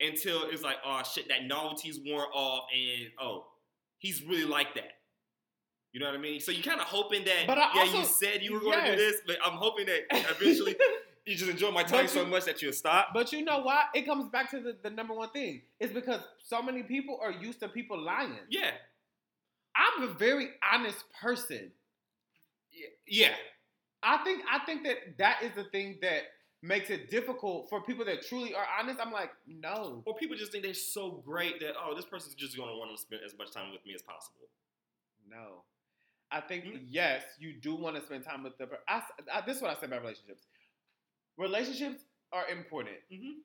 until 0.00 0.44
it's 0.44 0.62
like, 0.62 0.76
oh 0.84 1.02
shit, 1.02 1.26
that 1.26 1.42
novelty's 1.46 1.98
worn 2.06 2.28
off, 2.32 2.68
and 2.72 3.08
oh, 3.20 3.48
he's 3.98 4.22
really 4.22 4.44
like 4.44 4.74
that. 4.74 4.97
You 5.92 6.00
know 6.00 6.06
what 6.06 6.14
I 6.14 6.18
mean? 6.18 6.38
So 6.40 6.52
you 6.52 6.62
kind 6.62 6.80
of 6.80 6.86
hoping 6.86 7.24
that, 7.24 7.46
But 7.46 7.58
I 7.58 7.70
yeah, 7.74 7.80
also- 7.80 7.98
you 8.00 8.04
said 8.04 8.42
you 8.42 8.52
were 8.54 8.60
going 8.60 8.84
to 8.84 8.90
do 8.92 8.96
this, 8.96 9.20
but 9.26 9.36
I'm 9.44 9.54
hoping 9.54 9.86
that 9.86 10.00
eventually 10.10 10.76
you 11.26 11.34
just 11.34 11.50
enjoy 11.50 11.70
my 11.70 11.82
time 11.82 12.04
But 12.04 12.10
so 12.10 12.26
much 12.26 12.44
that 12.44 12.60
you'll 12.62 12.72
stop. 12.74 13.08
But 13.14 13.32
you 13.32 13.42
know 13.44 13.60
why? 13.60 13.84
It 13.94 14.04
comes 14.06 14.28
back 14.30 14.50
to 14.50 14.60
the, 14.60 14.76
the 14.82 14.90
number 14.90 15.14
one 15.14 15.30
thing. 15.30 15.62
It's 15.80 15.92
because 15.92 16.20
so 16.44 16.60
many 16.62 16.82
people 16.82 17.18
are 17.22 17.32
used 17.32 17.60
to 17.60 17.68
people 17.68 17.98
lying. 17.98 18.36
Yeah, 18.50 18.70
I'm 19.74 20.02
a 20.08 20.12
very 20.12 20.48
honest 20.72 21.04
person. 21.20 21.70
yeah, 23.06 23.34
I 24.02 24.18
think 24.18 24.42
I 24.50 24.58
think 24.66 24.84
that 24.84 25.16
that 25.18 25.42
is 25.42 25.52
the 25.56 25.64
thing 25.64 25.98
that 26.02 26.22
makes 26.62 26.90
it 26.90 27.08
difficult 27.10 27.68
for 27.70 27.80
people 27.82 28.04
that 28.04 28.26
truly 28.26 28.54
are 28.54 28.66
honest. 28.78 28.98
I'm 29.00 29.12
like, 29.12 29.30
no, 29.46 30.02
Or 30.06 30.14
people 30.16 30.36
just 30.36 30.50
think 30.52 30.64
they're 30.64 30.74
so 30.74 31.22
great 31.24 31.60
that 31.60 31.74
oh, 31.82 31.94
this 31.94 32.04
person's 32.04 32.34
just 32.34 32.56
going 32.56 32.68
to 32.68 32.76
want 32.76 32.90
to 32.94 33.00
spend 33.00 33.22
as 33.24 33.32
much 33.38 33.52
time 33.52 33.70
with 33.72 33.84
me 33.86 33.94
as 33.94 34.02
possible. 34.02 34.48
no. 35.28 35.62
I 36.30 36.40
think 36.42 36.64
Mhm. 36.64 36.86
yes, 36.88 37.24
you 37.38 37.54
do 37.54 37.74
want 37.74 37.96
to 37.96 38.02
spend 38.02 38.24
time 38.24 38.42
with 38.42 38.56
the. 38.58 38.66
per- 38.66 38.80
I, 38.86 39.02
I, 39.32 39.40
this 39.42 39.56
is 39.56 39.62
what 39.62 39.76
I 39.76 39.80
say 39.80 39.86
about 39.86 40.02
relationships. 40.02 40.46
Relationships 41.38 42.04
are 42.32 42.46
important, 42.48 42.96
Mm-hmm. 43.10 43.40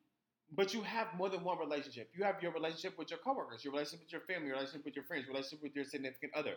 but 0.51 0.73
you 0.73 0.81
have 0.81 1.13
more 1.15 1.29
than 1.29 1.43
one 1.43 1.57
relationship. 1.59 2.11
You 2.13 2.23
have 2.25 2.41
your 2.43 2.51
relationship 2.51 2.97
with 2.97 3.09
your 3.09 3.19
coworkers, 3.19 3.63
your 3.63 3.71
relationship 3.73 4.01
with 4.01 4.11
your 4.11 4.21
family, 4.21 4.47
your 4.47 4.55
relationship 4.57 4.83
with 4.85 4.95
your 4.95 5.05
friends, 5.05 5.25
your 5.25 5.33
relationship 5.33 5.63
with 5.63 5.75
your 5.75 5.85
significant 5.85 6.33
other. 6.35 6.55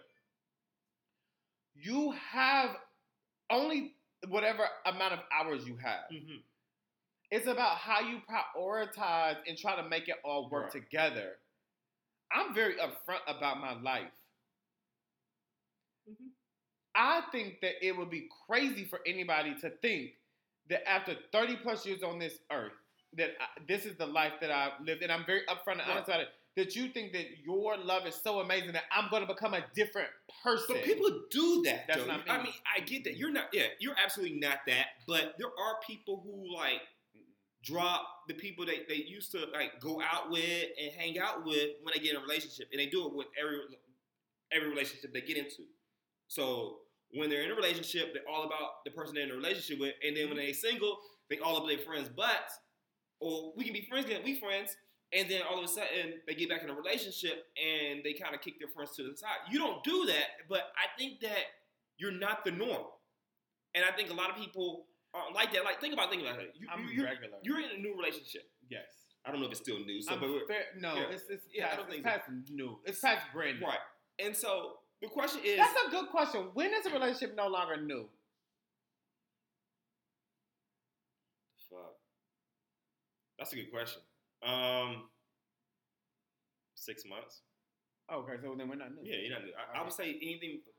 You 1.75 2.13
have 2.13 2.77
only 3.51 3.95
whatever 4.29 4.67
amount 4.87 5.13
of 5.13 5.21
hours 5.31 5.67
you 5.67 5.77
have. 5.77 6.05
Mm-hmm. 6.13 6.37
It's 7.31 7.47
about 7.47 7.77
how 7.77 8.01
you 8.01 8.21
prioritize 8.29 9.37
and 9.47 9.57
try 9.59 9.77
to 9.77 9.89
make 9.89 10.09
it 10.09 10.17
all 10.25 10.49
work 10.49 10.73
Right. 10.75 10.83
together. 10.83 11.39
I'm 12.33 12.55
very 12.55 12.75
upfront 12.77 13.21
about 13.29 13.61
my 13.61 13.75
life. 13.81 14.11
I 16.97 17.23
think 17.31 17.61
that 17.61 17.75
it 17.87 17.97
would 17.97 18.11
be 18.11 18.29
crazy 18.47 18.85
for 18.85 19.01
anybody 19.07 19.55
to 19.61 19.71
think 19.83 20.13
that 20.69 20.89
after 20.89 21.15
30 21.33 21.57
plus 21.57 21.87
years 21.87 22.03
on 22.03 22.19
this 22.19 22.39
earth, 22.51 22.73
that 23.17 23.31
I, 23.41 23.61
this 23.69 23.85
is 23.85 23.97
the 23.97 24.07
life 24.07 24.33
that 24.41 24.51
I've 24.51 24.73
lived, 24.85 25.03
and 25.03 25.13
I'm 25.13 25.25
very 25.27 25.43
upfront 25.49 25.73
and 25.73 25.83
honest 25.91 26.09
about 26.09 26.21
it. 26.21 26.29
That 26.57 26.75
you 26.75 26.89
think 26.89 27.13
that 27.13 27.27
your 27.45 27.77
love 27.77 28.07
is 28.07 28.15
so 28.15 28.41
amazing 28.41 28.73
that 28.73 28.85
I'm 28.91 29.11
going 29.11 29.27
to 29.27 29.33
become 29.33 29.53
a 29.53 29.63
different 29.75 30.09
person. 30.43 30.77
But 30.77 30.85
people 30.85 31.11
do 31.31 31.63
that. 31.67 31.85
That's 31.87 32.01
though. 32.01 32.07
not 32.07 32.23
I 32.29 32.43
mean, 32.43 32.53
I 32.75 32.81
get 32.81 33.05
that. 33.05 33.19
You're 33.19 33.31
not. 33.31 33.49
Yeah, 33.53 33.65
you're 33.79 33.95
absolutely 34.03 34.39
not 34.39 34.61
that. 34.67 34.87
But 35.07 35.35
there 35.39 35.49
are 35.49 35.77
people 35.87 36.25
who 36.25 36.57
like 36.57 36.81
drop 37.63 38.07
the 38.27 38.35
people 38.35 38.65
that 38.67 38.89
they 38.89 38.95
used 38.95 39.33
to 39.33 39.41
like 39.53 39.81
go 39.81 40.01
out 40.01 40.31
with 40.31 40.65
and 40.81 40.93
hang 40.97 41.19
out 41.19 41.45
with 41.45 41.71
when 41.83 41.93
they 41.95 42.01
get 42.01 42.13
in 42.13 42.17
a 42.17 42.23
relationship, 42.23 42.69
and 42.73 42.81
they 42.81 42.87
do 42.87 43.07
it 43.07 43.15
with 43.15 43.27
every 43.39 43.59
every 44.51 44.71
relationship 44.71 45.13
they 45.13 45.21
get 45.21 45.37
into. 45.37 45.65
So 46.29 46.79
when 47.13 47.31
they're 47.31 47.43
in 47.43 47.51
a 47.51 47.55
relationship, 47.55 48.13
they're 48.13 48.29
all 48.29 48.45
about 48.45 48.85
the 48.85 48.91
person 48.91 49.15
they're 49.15 49.25
in 49.25 49.31
a 49.31 49.37
relationship 49.37 49.79
with, 49.79 49.95
and 50.07 50.17
then 50.17 50.29
when 50.29 50.37
mm-hmm. 50.37 50.47
they're 50.47 50.55
single, 50.55 50.99
they 51.31 51.39
all 51.39 51.57
up 51.57 51.67
their 51.67 51.79
friends' 51.79 52.11
But 52.15 52.51
Or 53.21 53.53
we 53.57 53.65
can 53.65 53.73
be 53.73 53.87
friends, 53.89 54.07
then 54.07 54.23
we 54.25 54.39
friends, 54.39 54.77
and 55.13 55.31
then 55.31 55.43
all 55.49 55.59
of 55.59 55.65
a 55.65 55.69
sudden 55.69 56.21
they 56.27 56.35
get 56.35 56.49
back 56.49 56.63
in 56.63 56.71
a 56.71 56.75
relationship 56.75 57.47
and 57.57 58.01
they 58.05 58.13
kind 58.13 58.35
of 58.35 58.41
kick 58.41 58.59
their 58.59 58.69
friends 58.69 58.95
to 58.97 59.03
the 59.03 59.17
side. 59.17 59.47
You 59.51 59.59
don't 59.59 59.83
do 59.85 60.07
that, 60.07 60.47
but 60.49 60.73
I 60.77 60.87
think 60.99 61.21
that 61.21 61.47
you're 61.97 62.13
not 62.13 62.45
the 62.45 62.51
norm, 62.51 62.85
and 63.75 63.85
I 63.85 63.95
think 63.97 64.11
a 64.11 64.15
lot 64.15 64.31
of 64.31 64.37
people 64.37 64.87
aren't 65.15 65.35
like 65.35 65.53
that. 65.53 65.65
Like 65.65 65.81
think 65.81 65.95
about 65.95 66.11
think 66.11 66.23
about 66.23 66.41
it. 66.41 66.53
You, 66.59 66.69
I'm 66.71 66.89
you're, 66.93 67.05
regular. 67.07 67.39
you're 67.43 67.61
in 67.61 67.71
a 67.77 67.79
new 67.79 67.97
relationship. 67.97 68.43
yes. 68.69 68.85
I 69.27 69.33
don't 69.33 69.41
know 69.41 69.47
if 69.47 69.53
it's 69.53 69.61
still 69.61 69.81
new, 69.85 70.01
so 70.01 70.15
I'm 70.15 70.21
but 70.21 70.31
fair- 70.47 70.67
no, 70.79 70.95
yeah. 70.95 71.11
it's, 71.11 71.25
it's, 71.29 71.47
Yeah, 71.53 71.71
I 71.73 71.77
don't 71.77 71.87
it's 71.87 71.95
think 71.95 72.05
past 72.05 72.31
new. 72.49 72.79
It's 72.85 73.01
past 73.01 73.27
brand 73.35 73.59
new. 73.59 73.67
right. 73.67 73.79
And 74.21 74.37
so 74.37 74.75
the 75.03 75.09
question 75.09 75.41
is, 75.45 75.59
That's 75.59 75.75
a 75.87 75.91
good 75.91 76.09
question. 76.11 76.49
When 76.55 76.73
is 76.73 76.87
a 76.87 76.91
relationship 76.91 77.35
no 77.37 77.49
longer 77.49 77.77
new? 77.81 78.07
Fuck. 81.71 81.95
That's 83.39 83.53
a 83.53 83.57
good 83.57 83.71
question. 83.71 84.01
Um, 84.43 85.05
six 86.75 87.05
months. 87.09 87.41
Okay, 88.13 88.35
so 88.43 88.55
then 88.57 88.69
we're 88.69 88.77
not 88.77 88.91
new. 88.95 89.03
Yeah, 89.03 89.17
you're 89.21 89.31
not. 89.33 89.43
I, 89.75 89.81
I 89.81 89.83
would 89.83 89.93
say 89.93 90.11
anything. 90.23 90.61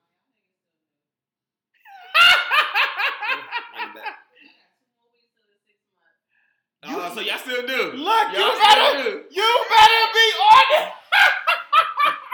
You- 6.85 6.97
Uh, 6.99 7.13
so 7.13 7.19
y'all 7.21 7.37
still 7.39 7.65
do. 7.67 7.91
Look, 7.97 8.33
y'all 8.33 8.53
you 8.53 8.61
better, 8.61 9.03
do. 9.03 9.23
you 9.31 9.65
better 9.69 10.13
be 10.13 10.27
on 10.39 10.63
it. 10.83 10.93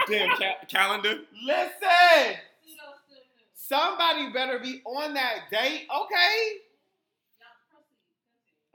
Damn 0.08 0.36
ca- 0.36 0.64
calendar. 0.68 1.20
Listen, 1.44 2.36
somebody 3.54 4.30
better 4.32 4.58
be 4.58 4.82
on 4.84 5.14
that 5.14 5.50
date. 5.50 5.86
Okay. 5.94 6.58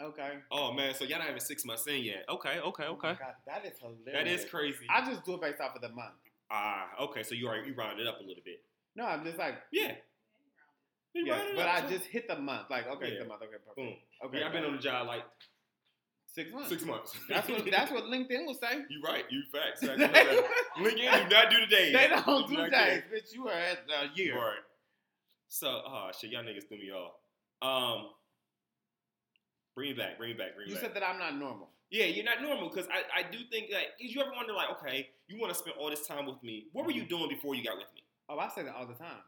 Okay. 0.02 0.32
Oh 0.50 0.72
man, 0.72 0.94
so 0.96 1.04
y'all 1.04 1.20
not 1.20 1.28
even 1.28 1.42
six 1.42 1.66
months 1.66 1.86
in 1.88 2.04
yet. 2.04 2.24
Okay, 2.30 2.60
okay, 2.60 2.84
Oh 2.88 2.94
okay. 2.94 3.08
my 3.10 3.14
God, 3.16 3.34
that 3.48 3.66
is 3.66 3.78
hilarious. 3.80 4.06
that 4.14 4.28
is 4.28 4.46
crazy. 4.50 4.86
I 4.90 5.06
just 5.06 5.26
do 5.26 5.34
it 5.34 5.42
based 5.42 5.60
off 5.60 5.76
of 5.76 5.82
the 5.82 5.90
month. 5.90 6.14
Ah, 6.50 6.88
okay. 7.02 7.22
So 7.22 7.36
you 7.36 7.48
are 7.50 7.58
you 7.58 7.74
rounded 7.76 8.08
up 8.08 8.20
a 8.20 8.24
little 8.24 8.42
bit. 8.46 8.64
No, 8.96 9.06
I'm 9.06 9.26
just 9.26 9.38
like, 9.38 9.56
Yeah. 9.72 9.92
You 11.14 11.26
yes, 11.26 11.38
rounded 11.40 11.56
but 11.58 11.68
up, 11.68 11.76
I 11.76 11.82
so- 11.82 11.90
just 11.98 12.06
hit 12.06 12.28
the 12.30 12.38
month. 12.40 12.70
Like, 12.70 12.88
okay, 12.88 13.14
Yeah. 13.14 13.20
the 13.24 13.26
month. 13.26 13.42
Okay, 13.42 13.52
perfect. 13.58 13.76
boom. 13.76 13.96
Okay, 14.26 14.40
Yeah, 14.40 14.46
I've 14.48 14.54
been 14.54 14.64
on 14.64 14.72
the 14.78 14.82
job 14.82 15.06
like 15.08 15.24
six 16.44 16.54
months. 16.54 16.70
six 16.70 16.86
months. 16.86 17.14
That's 17.30 17.48
what 17.50 17.66
that's 17.72 17.92
what 17.92 18.04
LinkedIn 18.06 18.46
will 18.46 18.54
say. 18.56 18.82
You're 18.90 19.02
right. 19.02 19.26
You 19.30 19.42
facts. 19.52 19.82
they 19.82 19.88
LinkedIn 19.98 21.30
do 21.30 21.36
not 21.36 21.50
do 21.52 21.60
the 21.62 21.68
day. 21.68 22.10
don't 22.26 22.48
do 22.50 22.56
days, 22.56 22.72
care. 22.72 23.04
bitch. 23.14 23.34
You 23.34 23.48
are 23.48 23.54
at 23.54 23.80
a 23.90 24.10
year. 24.16 24.36
Right. 24.36 24.58
So, 25.48 25.68
oh 25.68 26.10
shit, 26.20 26.32
y'all 26.32 26.44
niggas 26.44 26.68
threw 26.68 26.78
me 26.78 26.92
off. 26.92 27.14
Um, 27.62 28.10
bring 29.76 29.90
me 29.90 29.96
back. 29.96 30.18
Bring 30.18 30.32
me 30.32 30.38
back. 30.38 30.56
Bring 30.56 30.68
me 30.68 30.74
You 30.74 30.76
back. 30.80 30.84
said 30.86 30.94
that 30.96 31.04
I'm 31.08 31.20
not 31.20 31.38
normal. 31.38 31.70
yeah, 31.92 32.06
you're 32.06 32.26
not 32.26 32.42
normal 32.42 32.70
because 32.70 32.88
I, 32.88 33.20
I 33.22 33.24
do 33.32 33.40
think 33.52 33.72
that. 33.72 33.98
Did 34.00 34.14
you 34.14 34.22
ever 34.22 34.32
wonder 34.36 34.54
like, 34.54 34.70
okay, 34.80 35.10
you 35.28 35.40
want 35.40 35.52
to 35.54 35.58
spend 35.58 35.76
all 35.80 35.90
this 35.90 36.06
time 36.08 36.26
with 36.26 36.42
me? 36.44 36.68
What 36.74 36.86
were 36.86 36.92
you 36.92 37.02
Mm-hmm. 37.04 37.10
doing 37.18 37.30
before 37.30 37.56
you 37.56 37.64
got 37.64 37.78
with 37.78 37.88
me? 37.96 38.04
Oh, 38.30 38.38
I 38.38 38.48
say 38.50 38.64
that 38.64 38.76
all 38.76 38.86
the 38.86 38.94
time. 38.94 39.22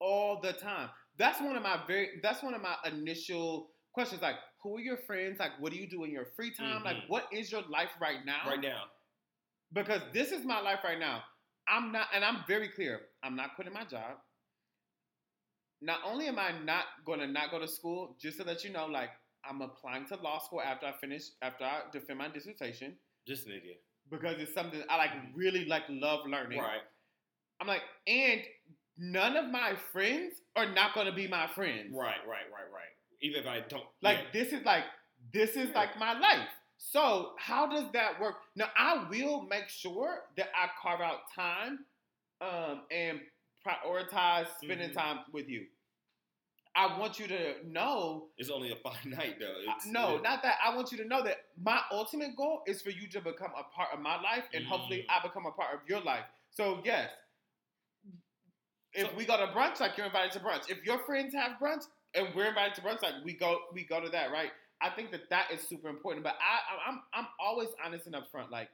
All 0.00 0.40
the 0.40 0.52
time. 0.52 0.88
That's 1.16 1.40
one 1.40 1.54
of 1.56 1.62
my 1.62 1.78
very 1.86 2.18
that's 2.22 2.42
one 2.42 2.54
of 2.54 2.62
my 2.62 2.74
initial 2.86 3.70
questions. 3.92 4.22
Like, 4.22 4.36
who 4.62 4.76
are 4.76 4.80
your 4.80 4.96
friends? 4.98 5.38
Like, 5.38 5.52
what 5.60 5.72
do 5.72 5.78
you 5.78 5.88
do 5.88 6.04
in 6.04 6.10
your 6.10 6.26
free 6.36 6.52
time? 6.52 6.82
Like, 6.84 6.96
Mhm. 6.96 7.08
what 7.08 7.32
is 7.32 7.50
your 7.52 7.62
life 7.62 7.90
right 8.00 8.24
now? 8.24 8.48
Right 8.48 8.60
now. 8.60 8.90
Because 9.72 10.02
this 10.12 10.32
is 10.32 10.44
my 10.44 10.60
life 10.60 10.80
right 10.84 10.98
now. 10.98 11.24
I'm 11.68 11.92
not, 11.92 12.08
and 12.12 12.24
I'm 12.24 12.44
very 12.46 12.68
clear. 12.68 13.00
I'm 13.22 13.36
not 13.36 13.54
quitting 13.54 13.72
my 13.72 13.84
job. 13.84 14.18
Not 15.80 16.00
only 16.04 16.26
am 16.28 16.38
I 16.38 16.52
not 16.60 16.84
going 17.04 17.20
to 17.20 17.26
not 17.26 17.50
go 17.50 17.58
to 17.58 17.66
school, 17.68 18.16
just 18.20 18.38
to 18.38 18.44
let 18.44 18.62
you 18.64 18.70
know, 18.70 18.86
like 18.86 19.10
I'm 19.44 19.60
applying 19.62 20.06
to 20.06 20.16
law 20.16 20.38
school 20.38 20.60
after 20.60 20.86
I 20.86 20.92
finish, 20.92 21.22
after 21.42 21.64
I 21.64 21.82
defend 21.92 22.18
my 22.18 22.28
dissertation, 22.28 22.96
Just 23.26 23.48
nigga. 23.48 23.76
because 24.10 24.38
it's 24.40 24.54
something 24.54 24.82
I 24.88 24.96
like 24.96 25.10
really 25.34 25.64
like 25.64 25.82
love 25.88 26.26
learning. 26.26 26.60
Right. 26.60 26.82
I'm 27.60 27.66
like, 27.66 27.82
and 28.06 28.42
none 28.96 29.36
of 29.36 29.50
my 29.50 29.74
friends 29.92 30.34
are 30.56 30.66
not 30.72 30.94
going 30.94 31.06
to 31.06 31.12
be 31.12 31.26
my 31.26 31.48
friends. 31.48 31.92
Right. 31.94 32.18
Right. 32.26 32.46
Right. 32.52 32.70
Right. 32.72 32.92
Even 33.22 33.40
if 33.40 33.46
I 33.46 33.60
don't. 33.60 33.84
Like 34.02 34.18
yeah. 34.18 34.40
this 34.44 34.52
is 34.52 34.64
like 34.64 34.84
this 35.32 35.50
is 35.56 35.70
like 35.74 35.98
my 35.98 36.18
life. 36.18 36.48
So 36.78 37.32
how 37.38 37.66
does 37.68 37.90
that 37.92 38.20
work? 38.20 38.34
Now 38.56 38.66
I 38.76 39.06
will 39.08 39.42
make 39.42 39.68
sure 39.68 40.24
that 40.36 40.48
I 40.54 40.68
carve 40.82 41.00
out 41.00 41.20
time 41.34 41.80
um, 42.40 42.82
and 42.90 43.20
prioritize 43.64 44.48
spending 44.60 44.90
Mhm. 44.90 44.94
time 44.94 45.18
with 45.32 45.48
you. 45.48 45.66
I 46.74 46.98
want 46.98 47.18
you 47.20 47.28
to 47.28 47.54
know. 47.66 48.28
It's 48.38 48.50
only 48.50 48.72
a 48.72 48.76
finite 48.76 49.36
though. 49.40 49.54
It's, 49.76 49.86
no, 49.86 50.18
not 50.18 50.42
that. 50.42 50.56
I 50.64 50.74
want 50.74 50.90
you 50.90 50.98
to 50.98 51.04
know 51.04 51.22
that 51.22 51.44
my 51.62 51.80
ultimate 51.92 52.34
goal 52.34 52.62
is 52.66 52.82
for 52.82 52.90
you 52.90 53.06
to 53.10 53.20
become 53.20 53.52
a 53.56 53.62
part 53.76 53.90
of 53.92 54.00
my 54.00 54.20
life, 54.20 54.44
and 54.54 54.64
hopefully, 54.64 55.06
Mm. 55.08 55.14
I 55.20 55.22
become 55.22 55.46
a 55.46 55.52
part 55.52 55.74
of 55.74 55.80
your 55.88 56.00
life. 56.00 56.24
So 56.50 56.80
yes, 56.84 57.10
if 58.94 59.08
So- 59.08 59.14
we 59.14 59.24
go 59.24 59.36
to 59.36 59.52
brunch, 59.52 59.80
like 59.80 59.96
you're 59.96 60.06
invited 60.06 60.32
to 60.32 60.40
brunch. 60.40 60.68
If 60.70 60.84
your 60.84 60.98
friends 61.04 61.34
have 61.34 61.58
brunch 61.58 61.84
and 62.14 62.28
we're 62.34 62.46
invited 62.48 62.74
to 62.76 62.80
brunch, 62.82 63.02
like 63.02 63.14
we 63.24 63.32
go, 63.34 63.58
we 63.72 63.84
go 63.84 64.00
to 64.00 64.08
that, 64.10 64.30
right? 64.32 64.50
I 64.80 64.90
think 64.90 65.10
that 65.12 65.30
that 65.30 65.50
is 65.52 65.60
super 65.66 65.88
important. 65.88 66.24
But 66.24 66.34
I, 66.40 66.90
I'm, 66.90 67.02
I'm 67.14 67.26
always 67.40 67.68
honest 67.84 68.06
and 68.06 68.14
upfront. 68.14 68.50
Like, 68.50 68.68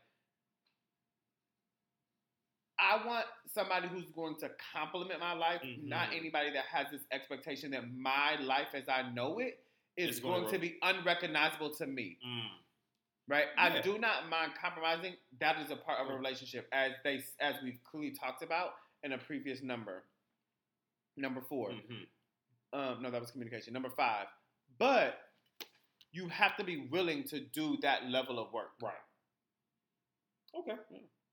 I 2.78 3.04
want 3.06 3.26
somebody 3.52 3.88
who's 3.88 4.10
going 4.14 4.36
to 4.36 4.50
compliment 4.72 5.18
my 5.20 5.32
life, 5.32 5.60
not 5.82 6.10
Mhm. 6.10 6.16
anybody 6.18 6.50
that 6.52 6.64
has 6.66 6.86
this 6.90 7.02
expectation 7.10 7.72
that 7.72 7.90
my 7.92 8.36
life 8.36 8.68
as 8.74 8.88
I 8.88 9.02
know 9.10 9.40
it 9.40 9.64
is 9.96 10.10
It's 10.10 10.20
gonna 10.20 10.40
going 10.42 10.52
to 10.52 10.58
be 10.60 10.78
unrecognizable 10.82 11.74
to 11.74 11.86
me. 11.86 12.18
Mm. 12.24 12.50
Right? 13.26 13.46
I 13.58 13.80
do 13.80 13.98
not 13.98 14.28
mind 14.30 14.52
compromising. 14.54 15.16
That 15.40 15.58
is 15.60 15.70
a 15.70 15.76
part 15.76 15.98
of 16.00 16.06
a 16.08 16.12
Mm. 16.12 16.16
relationship, 16.18 16.68
as 16.72 16.92
they 17.04 17.22
as 17.40 17.60
we've 17.62 17.82
clearly 17.82 18.12
talked 18.12 18.42
about 18.42 18.76
in 19.02 19.12
a 19.12 19.18
previous 19.18 19.60
number. 19.60 20.04
Number 21.16 21.40
4 21.42 21.70
Mhm. 21.70 22.06
Um, 22.72 23.02
no, 23.02 23.10
that 23.10 23.20
was 23.20 23.30
communication. 23.30 23.72
Number 23.72 23.90
five. 23.90 24.26
But 24.78 25.18
you 26.12 26.28
have 26.28 26.56
to 26.56 26.64
be 26.64 26.88
willing 26.90 27.24
to 27.24 27.40
do 27.40 27.78
that 27.82 28.06
level 28.08 28.38
of 28.38 28.52
work. 28.52 28.70
Right. 28.82 28.92
Okay. 30.58 30.72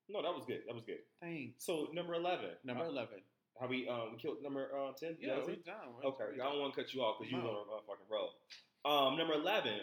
No, 0.09 0.21
that 0.21 0.33
was 0.33 0.43
good. 0.45 0.61
That 0.67 0.75
was 0.75 0.83
good. 0.83 0.99
Thanks. 1.21 1.65
So 1.65 1.87
number 1.93 2.13
eleven. 2.13 2.51
Number 2.63 2.83
Uh, 2.83 2.89
eleven. 2.89 3.21
How 3.59 3.67
we 3.67 3.87
um 3.87 4.11
we 4.13 4.17
killed 4.19 4.37
number 4.43 4.69
uh, 4.77 4.91
ten? 4.93 5.17
Yeah, 5.19 5.37
we're 5.45 5.55
done. 5.55 5.95
We're- 5.95 6.07
Okay, 6.09 6.35
I 6.41 6.43
don't 6.51 6.59
want 6.59 6.73
to 6.75 6.81
cut 6.83 6.93
you 6.93 7.01
off 7.01 7.17
because 7.19 7.31
you 7.31 7.37
No. 7.39 7.45
want 7.65 7.81
to 7.81 7.87
fucking 7.87 8.05
roll. 8.09 8.35
Um, 8.83 9.17
number 9.17 9.33
eleven, 9.33 9.79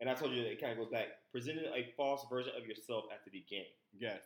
and 0.00 0.08
I 0.10 0.14
told 0.14 0.32
you 0.32 0.42
it 0.42 0.60
kind 0.60 0.72
of 0.72 0.78
goes 0.78 0.88
back. 0.90 1.08
Presenting 1.30 1.66
a 1.66 1.92
false 1.96 2.24
version 2.28 2.52
of 2.56 2.66
yourself 2.66 3.04
at 3.12 3.24
the 3.24 3.30
beginning. 3.30 3.72
Yes. 3.92 4.22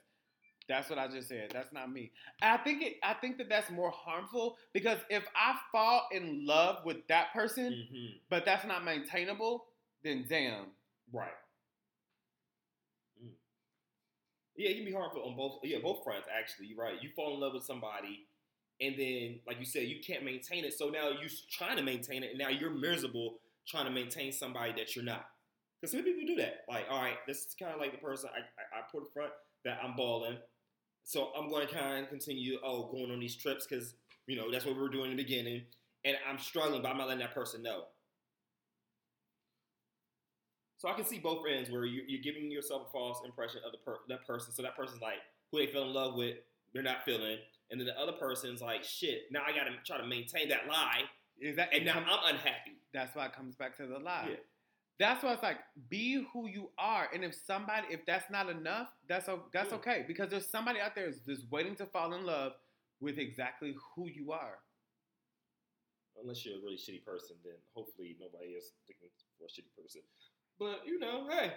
That's 0.68 0.90
what 0.90 0.98
I 0.98 1.06
just 1.06 1.28
said. 1.28 1.50
That's 1.52 1.72
not 1.72 1.92
me. 1.92 2.10
I 2.42 2.56
think 2.56 2.82
it. 2.82 2.94
I 3.02 3.14
think 3.14 3.38
that 3.38 3.48
that's 3.48 3.70
more 3.70 3.90
harmful 3.90 4.56
because 4.72 4.98
if 5.10 5.22
I 5.36 5.56
fall 5.70 6.08
in 6.10 6.44
love 6.44 6.84
with 6.84 7.06
that 7.08 7.32
person, 7.32 7.72
Mm-hmm. 7.72 8.16
but 8.30 8.44
that's 8.44 8.66
not 8.66 8.84
maintainable, 8.84 9.66
then 10.02 10.24
damn. 10.28 10.66
Right. 11.12 11.28
Mm. 13.24 13.30
Yeah, 14.56 14.70
it 14.70 14.76
can 14.76 14.84
be 14.84 14.92
harmful 14.92 15.22
on 15.24 15.36
both. 15.36 15.60
Yeah, 15.62 15.78
both 15.82 16.02
fronts. 16.02 16.26
Actually, 16.36 16.74
right. 16.76 17.00
You 17.00 17.10
fall 17.14 17.34
in 17.34 17.40
love 17.40 17.54
with 17.54 17.64
somebody, 17.64 18.26
and 18.80 18.94
then, 18.98 19.40
like 19.46 19.58
you 19.60 19.66
said, 19.66 19.84
you 19.84 20.00
can't 20.04 20.24
maintain 20.24 20.64
it. 20.64 20.74
So 20.76 20.88
now 20.88 21.10
you're 21.10 21.30
trying 21.50 21.76
to 21.76 21.82
maintain 21.82 22.22
it, 22.24 22.30
and 22.30 22.38
now 22.38 22.48
you're 22.48 22.70
miserable 22.70 23.38
trying 23.68 23.84
to 23.84 23.90
maintain 23.92 24.32
somebody 24.32 24.72
that 24.72 24.96
you're 24.96 25.04
not. 25.04 25.26
Because 25.80 25.92
some 25.92 26.02
people 26.02 26.26
do 26.26 26.36
that. 26.42 26.64
Like, 26.68 26.86
all 26.90 27.00
right, 27.02 27.16
this 27.26 27.38
is 27.46 27.54
kind 27.58 27.72
of 27.72 27.80
like 27.80 27.92
the 27.92 27.98
person 27.98 28.30
I, 28.34 28.38
I, 28.40 28.80
I 28.80 28.82
put 28.90 29.02
in 29.02 29.10
front 29.12 29.30
that 29.64 29.78
I'm 29.82 29.94
balling. 29.96 30.38
So 31.06 31.30
I'm 31.38 31.48
going 31.48 31.66
to 31.66 31.72
kind 31.72 32.02
of 32.02 32.10
continue, 32.10 32.58
oh, 32.64 32.90
going 32.90 33.12
on 33.12 33.20
these 33.20 33.36
trips 33.36 33.64
because, 33.64 33.94
you 34.26 34.36
know, 34.36 34.50
that's 34.50 34.66
what 34.66 34.74
we 34.74 34.82
were 34.82 34.88
doing 34.88 35.12
in 35.12 35.16
the 35.16 35.22
beginning. 35.22 35.62
And 36.04 36.16
I'm 36.28 36.36
struggling, 36.36 36.82
but 36.82 36.90
I'm 36.90 36.98
not 36.98 37.06
letting 37.06 37.20
that 37.20 37.32
person 37.32 37.62
know. 37.62 37.84
So 40.78 40.88
I 40.88 40.94
can 40.94 41.04
see 41.04 41.20
both 41.20 41.44
ends 41.48 41.70
where 41.70 41.84
you're, 41.84 42.04
you're 42.08 42.22
giving 42.22 42.50
yourself 42.50 42.88
a 42.88 42.90
false 42.90 43.20
impression 43.24 43.60
of 43.64 43.70
the 43.70 43.78
per- 43.78 44.00
that 44.08 44.26
person. 44.26 44.52
So 44.52 44.62
that 44.62 44.76
person's 44.76 45.00
like, 45.00 45.18
who 45.52 45.58
they 45.58 45.68
fell 45.68 45.84
in 45.84 45.94
love 45.94 46.16
with, 46.16 46.38
they're 46.74 46.82
not 46.82 47.04
feeling. 47.04 47.38
And 47.70 47.80
then 47.80 47.86
the 47.86 47.96
other 47.98 48.12
person's 48.12 48.60
like, 48.60 48.82
shit, 48.82 49.22
now 49.30 49.42
I 49.46 49.52
got 49.52 49.64
to 49.64 49.76
try 49.86 49.98
to 49.98 50.06
maintain 50.06 50.48
that 50.48 50.66
lie. 50.68 51.02
Is 51.40 51.54
that 51.54 51.72
And 51.72 51.84
now 51.84 51.98
I'm 51.98 52.34
unhappy. 52.34 52.80
That's 52.92 53.14
why 53.14 53.26
it 53.26 53.32
comes 53.32 53.54
back 53.54 53.76
to 53.76 53.86
the 53.86 54.00
lie. 54.00 54.30
Yeah. 54.30 54.36
That's 54.98 55.22
why 55.22 55.34
it's 55.34 55.42
like 55.42 55.58
be 55.90 56.26
who 56.32 56.48
you 56.48 56.70
are, 56.78 57.08
and 57.12 57.22
if 57.22 57.34
somebody, 57.34 57.86
if 57.90 58.06
that's 58.06 58.30
not 58.30 58.48
enough, 58.48 58.88
that's 59.08 59.28
that's 59.52 59.72
okay 59.74 60.04
because 60.08 60.30
there's 60.30 60.48
somebody 60.48 60.80
out 60.80 60.94
there 60.94 61.06
is 61.06 61.20
just 61.20 61.50
waiting 61.50 61.74
to 61.76 61.86
fall 61.86 62.14
in 62.14 62.24
love 62.24 62.52
with 63.00 63.18
exactly 63.18 63.74
who 63.94 64.08
you 64.08 64.32
are. 64.32 64.58
Unless 66.20 66.46
you're 66.46 66.56
a 66.56 66.62
really 66.62 66.78
shitty 66.78 67.04
person, 67.04 67.36
then 67.44 67.52
hopefully 67.74 68.16
nobody 68.18 68.52
is 68.52 68.72
looking 68.88 69.10
for 69.38 69.44
a 69.44 69.48
shitty 69.48 69.68
person. 69.76 70.00
But 70.58 70.80
you 70.86 70.98
know, 70.98 71.28
hey, 71.28 71.52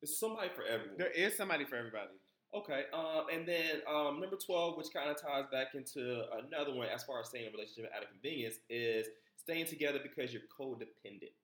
it's 0.00 0.18
somebody 0.18 0.50
for 0.54 0.62
everyone. 0.64 0.98
There 0.98 1.10
is 1.10 1.36
somebody 1.36 1.64
for 1.64 1.74
everybody. 1.74 2.14
Okay, 2.54 2.84
um, 2.92 3.26
and 3.32 3.48
then 3.48 3.80
um, 3.90 4.20
number 4.20 4.36
twelve, 4.36 4.76
which 4.76 4.92
kind 4.94 5.10
of 5.10 5.20
ties 5.20 5.46
back 5.50 5.74
into 5.74 6.22
another 6.46 6.72
one 6.72 6.86
as 6.86 7.02
far 7.02 7.18
as 7.18 7.28
staying 7.28 7.46
in 7.46 7.50
a 7.50 7.52
relationship 7.52 7.90
out 7.96 8.04
of 8.04 8.10
convenience, 8.10 8.56
is 8.70 9.06
staying 9.36 9.66
together 9.66 9.98
because 10.00 10.32
you're 10.32 10.42
codependent. 10.56 11.34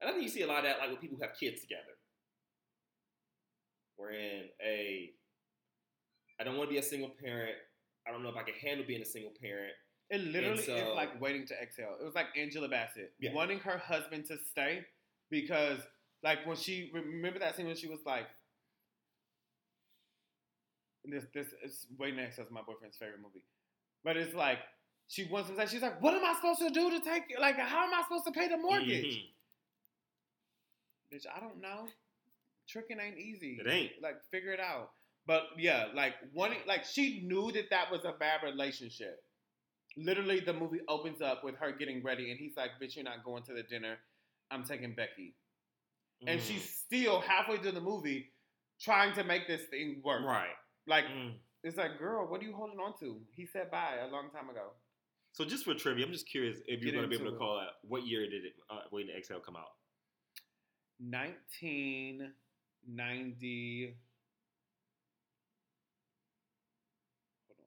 And 0.00 0.08
I 0.08 0.12
think 0.12 0.22
you 0.22 0.28
see 0.28 0.42
a 0.42 0.46
lot 0.46 0.58
of 0.58 0.64
that, 0.64 0.78
like 0.78 0.90
with 0.90 1.00
people 1.00 1.16
who 1.16 1.22
have 1.24 1.36
kids 1.38 1.60
together, 1.60 1.98
wherein 3.96 4.44
a 4.64 5.10
I 6.40 6.44
don't 6.44 6.56
want 6.56 6.68
to 6.70 6.72
be 6.72 6.78
a 6.78 6.82
single 6.82 7.10
parent. 7.10 7.56
I 8.06 8.12
don't 8.12 8.22
know 8.22 8.28
if 8.28 8.36
I 8.36 8.42
can 8.44 8.54
handle 8.54 8.86
being 8.86 9.02
a 9.02 9.06
single 9.06 9.32
parent. 9.42 9.72
It 10.10 10.20
literally 10.20 10.62
so- 10.62 10.76
is 10.76 10.94
like 10.94 11.20
waiting 11.20 11.46
to 11.48 11.54
exhale. 11.60 11.96
It 12.00 12.04
was 12.04 12.14
like 12.14 12.28
Angela 12.36 12.68
Bassett 12.68 13.12
Yeah. 13.18 13.32
wanting 13.32 13.58
her 13.60 13.76
husband 13.76 14.24
to 14.26 14.38
stay 14.38 14.86
because, 15.30 15.80
like, 16.22 16.46
when 16.46 16.56
she 16.56 16.90
remember 16.94 17.40
that 17.40 17.56
scene 17.56 17.66
when 17.66 17.76
she 17.76 17.88
was 17.88 18.00
like, 18.06 18.26
"This, 21.04 21.24
this 21.34 21.48
is 21.64 21.86
waiting 21.98 22.18
to 22.18 22.24
exhale 22.24 22.44
is 22.46 22.50
my 22.50 22.62
boyfriend's 22.62 22.96
favorite 22.98 23.20
movie," 23.20 23.44
but 24.04 24.16
it's 24.16 24.34
like 24.34 24.60
she 25.08 25.24
wants 25.24 25.50
him 25.50 25.56
to. 25.56 25.66
She's 25.66 25.82
like, 25.82 26.00
"What 26.00 26.14
am 26.14 26.24
I 26.24 26.34
supposed 26.34 26.60
to 26.60 26.70
do 26.70 26.90
to 26.90 27.00
take? 27.00 27.24
Like, 27.38 27.56
how 27.56 27.84
am 27.84 27.92
I 27.94 28.02
supposed 28.02 28.24
to 28.26 28.32
pay 28.32 28.48
the 28.48 28.56
mortgage?" 28.58 29.16
Mhm. 29.18 29.32
Bitch, 31.12 31.24
I 31.34 31.40
don't 31.40 31.60
know. 31.60 31.86
Tricking 32.68 32.98
ain't 33.00 33.18
easy. 33.18 33.58
It 33.60 33.68
ain't. 33.70 33.92
Like, 34.02 34.16
figure 34.30 34.52
it 34.52 34.60
out. 34.60 34.90
But 35.26 35.42
yeah, 35.58 35.86
like 35.94 36.14
wanting, 36.32 36.58
like 36.66 36.84
she 36.84 37.20
knew 37.22 37.52
that 37.52 37.70
that 37.70 37.90
was 37.90 38.04
a 38.06 38.12
bad 38.18 38.40
relationship. 38.42 39.22
Literally, 39.96 40.40
the 40.40 40.52
movie 40.54 40.80
opens 40.88 41.20
up 41.20 41.44
with 41.44 41.54
her 41.56 41.72
getting 41.72 42.02
ready, 42.02 42.30
and 42.30 42.38
he's 42.38 42.56
like, 42.56 42.70
"Bitch, 42.80 42.96
you're 42.96 43.04
not 43.04 43.24
going 43.24 43.42
to 43.44 43.52
the 43.52 43.62
dinner. 43.62 43.96
I'm 44.50 44.64
taking 44.64 44.94
Becky." 44.94 45.34
And 46.26 46.40
Mm. 46.40 46.42
she's 46.46 46.68
still 46.78 47.20
halfway 47.20 47.58
through 47.58 47.72
the 47.72 47.80
movie 47.80 48.32
trying 48.80 49.12
to 49.14 49.24
make 49.24 49.46
this 49.46 49.64
thing 49.66 50.00
work. 50.02 50.24
right. 50.24 50.54
Like, 50.86 51.04
Mm. 51.06 51.38
it's 51.62 51.76
like, 51.76 51.98
girl, 51.98 52.26
what 52.26 52.40
are 52.40 52.44
you 52.44 52.54
holding 52.54 52.78
on 52.80 52.98
to? 53.00 53.20
He 53.34 53.44
said 53.46 53.70
bye 53.70 53.96
a 53.96 54.06
long 54.08 54.30
time 54.30 54.48
ago. 54.48 54.72
So 55.32 55.44
just 55.44 55.64
for 55.64 55.74
trivia, 55.74 56.06
I'm 56.06 56.12
just 56.12 56.26
curious 56.28 56.58
if 56.66 56.80
you're 56.82 56.92
going 56.92 57.02
to 57.04 57.08
be 57.08 57.16
able 57.22 57.30
to 57.30 57.36
it. 57.36 57.38
call 57.38 57.58
out 57.60 57.74
what 57.82 58.06
year 58.06 58.28
did 58.28 58.44
it 58.46 58.54
uh, 58.70 58.80
Waiting 58.90 59.12
to 59.12 59.18
Exhale 59.18 59.40
come 59.40 59.56
out? 59.56 59.76
1990. 60.98 63.96
Hold 67.46 67.58
on. 67.58 67.64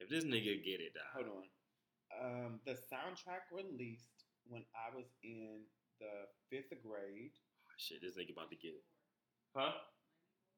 If 0.00 0.08
this 0.08 0.24
nigga 0.24 0.64
get 0.64 0.80
it, 0.80 0.94
dog. 0.94 1.04
Hold 1.14 1.28
on. 1.28 1.44
Um, 2.18 2.60
the 2.64 2.72
soundtrack 2.72 3.52
released 3.52 4.24
when 4.48 4.64
I 4.74 4.88
was 4.96 5.04
in 5.22 5.60
the 6.00 6.26
fifth 6.50 6.72
grade. 6.82 7.32
Oh, 7.34 7.76
Shit, 7.76 8.00
this 8.02 8.16
nigga 8.16 8.32
about 8.32 8.50
to 8.50 8.56
get 8.56 8.72
it. 8.74 8.82
Huh? 9.54 9.72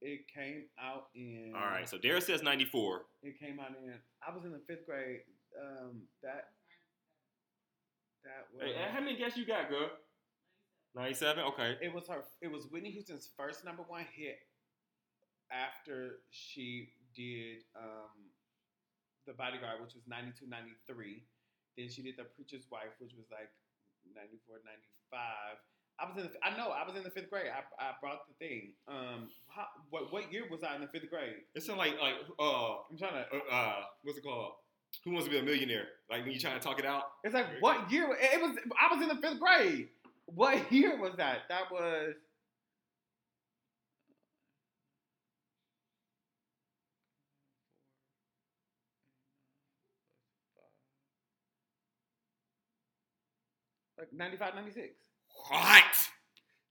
It 0.01 0.27
came 0.35 0.65
out 0.81 1.09
in. 1.15 1.53
All 1.55 1.67
right. 1.67 1.89
So 1.89 1.99
Dara 1.99 2.21
says 2.21 2.43
94. 2.43 3.03
It 3.23 3.39
came 3.39 3.61
out 3.61 3.73
in. 3.83 3.93
I 4.27 4.31
was 4.35 4.45
in 4.45 4.53
the 4.53 4.61
fifth 4.67 4.87
grade. 4.87 5.21
Um, 5.61 6.03
that. 6.23 6.49
That 8.25 8.47
was. 8.55 8.63
Hey, 8.65 8.75
how 8.91 9.01
many 9.01 9.17
guesses 9.19 9.39
you 9.39 9.47
got, 9.47 9.69
girl? 9.69 9.91
97. 10.95 11.45
Okay. 11.55 11.77
It 11.81 11.95
was 11.95 12.09
her. 12.09 12.25
It 12.41 12.51
was 12.51 12.67
Whitney 12.71 12.91
Houston's 12.91 13.29
first 13.37 13.65
number 13.65 13.83
one 13.87 14.07
hit. 14.15 14.39
After 15.51 16.23
she 16.31 16.91
did 17.15 17.67
um, 17.75 18.31
the 19.27 19.33
Bodyguard, 19.33 19.83
which 19.83 19.95
was 19.95 20.07
92, 20.07 20.47
93. 20.47 21.23
Then 21.77 21.89
she 21.91 22.03
did 22.03 22.15
the 22.17 22.25
Preacher's 22.35 22.67
Wife, 22.71 22.95
which 22.99 23.15
was 23.19 23.27
like 23.31 23.51
94, 24.15 24.62
95. 25.11 25.59
I 26.01 26.09
was 26.09 26.17
in. 26.17 26.31
The, 26.31 26.33
I 26.43 26.57
know. 26.57 26.73
I 26.73 26.87
was 26.87 26.97
in 26.97 27.05
the 27.05 27.11
fifth 27.11 27.29
grade. 27.29 27.53
I, 27.53 27.61
I 27.77 27.93
brought 28.01 28.25
the 28.27 28.35
thing. 28.41 28.73
Um, 28.89 29.29
how, 29.49 29.67
what 29.91 30.12
what 30.12 30.33
year 30.33 30.45
was 30.51 30.62
I 30.62 30.75
in 30.75 30.81
the 30.81 30.89
fifth 30.89 31.11
grade? 31.11 31.45
It's 31.55 31.69
like 31.69 32.01
like 32.01 32.15
uh 32.39 32.89
I'm 32.91 32.97
trying 32.97 33.12
to. 33.12 33.27
uh, 33.37 33.55
uh 33.55 33.75
what's 34.03 34.19
it 34.19 34.25
called? 34.25 34.53
Who 35.05 35.12
wants 35.12 35.27
to 35.27 35.31
be 35.31 35.39
a 35.39 35.43
millionaire? 35.43 35.89
Like 36.11 36.25
when 36.25 36.33
you 36.33 36.41
trying 36.41 36.59
to 36.59 36.65
talk 36.65 36.79
it 36.79 36.87
out. 36.87 37.05
It's 37.23 37.35
like 37.35 37.47
what 37.61 37.91
year? 37.93 38.17
It 38.19 38.41
was. 38.41 38.57
I 38.81 38.95
was 38.95 39.03
in 39.03 39.09
the 39.09 39.21
fifth 39.21 39.41
grade. 39.41 39.89
What 40.35 40.73
year 40.73 40.98
was 40.98 41.15
that? 41.16 41.40
That 41.48 41.70
was. 41.70 42.15
Like 53.98 54.12
95, 54.15 54.55
96. 54.55 54.89
What? 55.48 55.85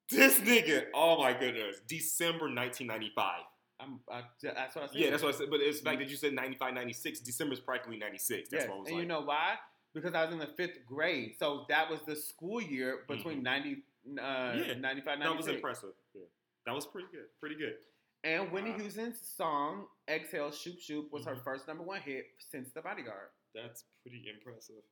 This 0.10 0.40
nigga, 0.40 0.86
oh 0.96 1.20
my 1.22 1.34
goodness, 1.34 1.76
December 1.88 2.46
1995. 2.46 3.42
I'm, 3.80 4.00
I, 4.12 4.24
that's 4.42 4.76
what 4.76 4.86
I 4.86 4.88
said. 4.88 4.96
Yeah, 4.96 5.10
that's 5.12 5.22
what 5.22 5.36
I 5.36 5.38
said. 5.38 5.48
But 5.52 5.60
it's 5.62 5.80
the 5.80 5.86
fact 5.86 6.00
that 6.00 6.10
you 6.10 6.18
said 6.18 6.34
95, 6.34 6.74
96. 6.74 7.20
December's 7.20 7.60
practically 7.60 7.98
96. 7.98 8.50
That's 8.50 8.64
yes. 8.64 8.70
what 8.70 8.76
I 8.76 8.80
was 8.80 8.88
and 8.88 8.96
like. 8.96 9.04
you 9.04 9.08
know 9.08 9.22
why? 9.22 9.56
Because 9.94 10.14
I 10.14 10.24
was 10.24 10.32
in 10.34 10.40
the 10.40 10.48
fifth 10.56 10.86
grade, 10.86 11.36
so 11.40 11.66
that 11.70 11.90
was 11.90 12.00
the 12.06 12.16
school 12.16 12.62
year 12.62 13.06
between 13.08 13.42
90, 13.44 13.84
uh, 14.20 14.22
Mm-hmm. 14.22 14.70
Yeah, 14.70 14.74
95, 14.76 15.20
that 15.20 15.36
was 15.38 15.48
impressive. 15.48 15.94
Yeah. 16.14 16.22
That 16.66 16.76
was 16.76 16.86
pretty 16.86 17.08
good. 17.12 17.26
Pretty 17.40 17.56
good. 17.56 17.76
And 18.24 18.52
Whitney 18.52 18.72
Wow. 18.72 18.80
Houston's 18.80 19.20
song 19.20 19.88
"Exhale, 20.08 20.52
Shoop 20.52 20.80
Shoop" 20.80 21.12
was 21.12 21.26
her 21.26 21.36
Mhm. 21.36 21.44
first 21.44 21.68
number 21.68 21.84
one 21.84 22.02
hit 22.02 22.28
since 22.40 22.72
"The 22.72 22.82
Bodyguard." 22.82 23.30
That's 23.56 23.86
pretty 24.04 24.28
impressive. 24.30 24.84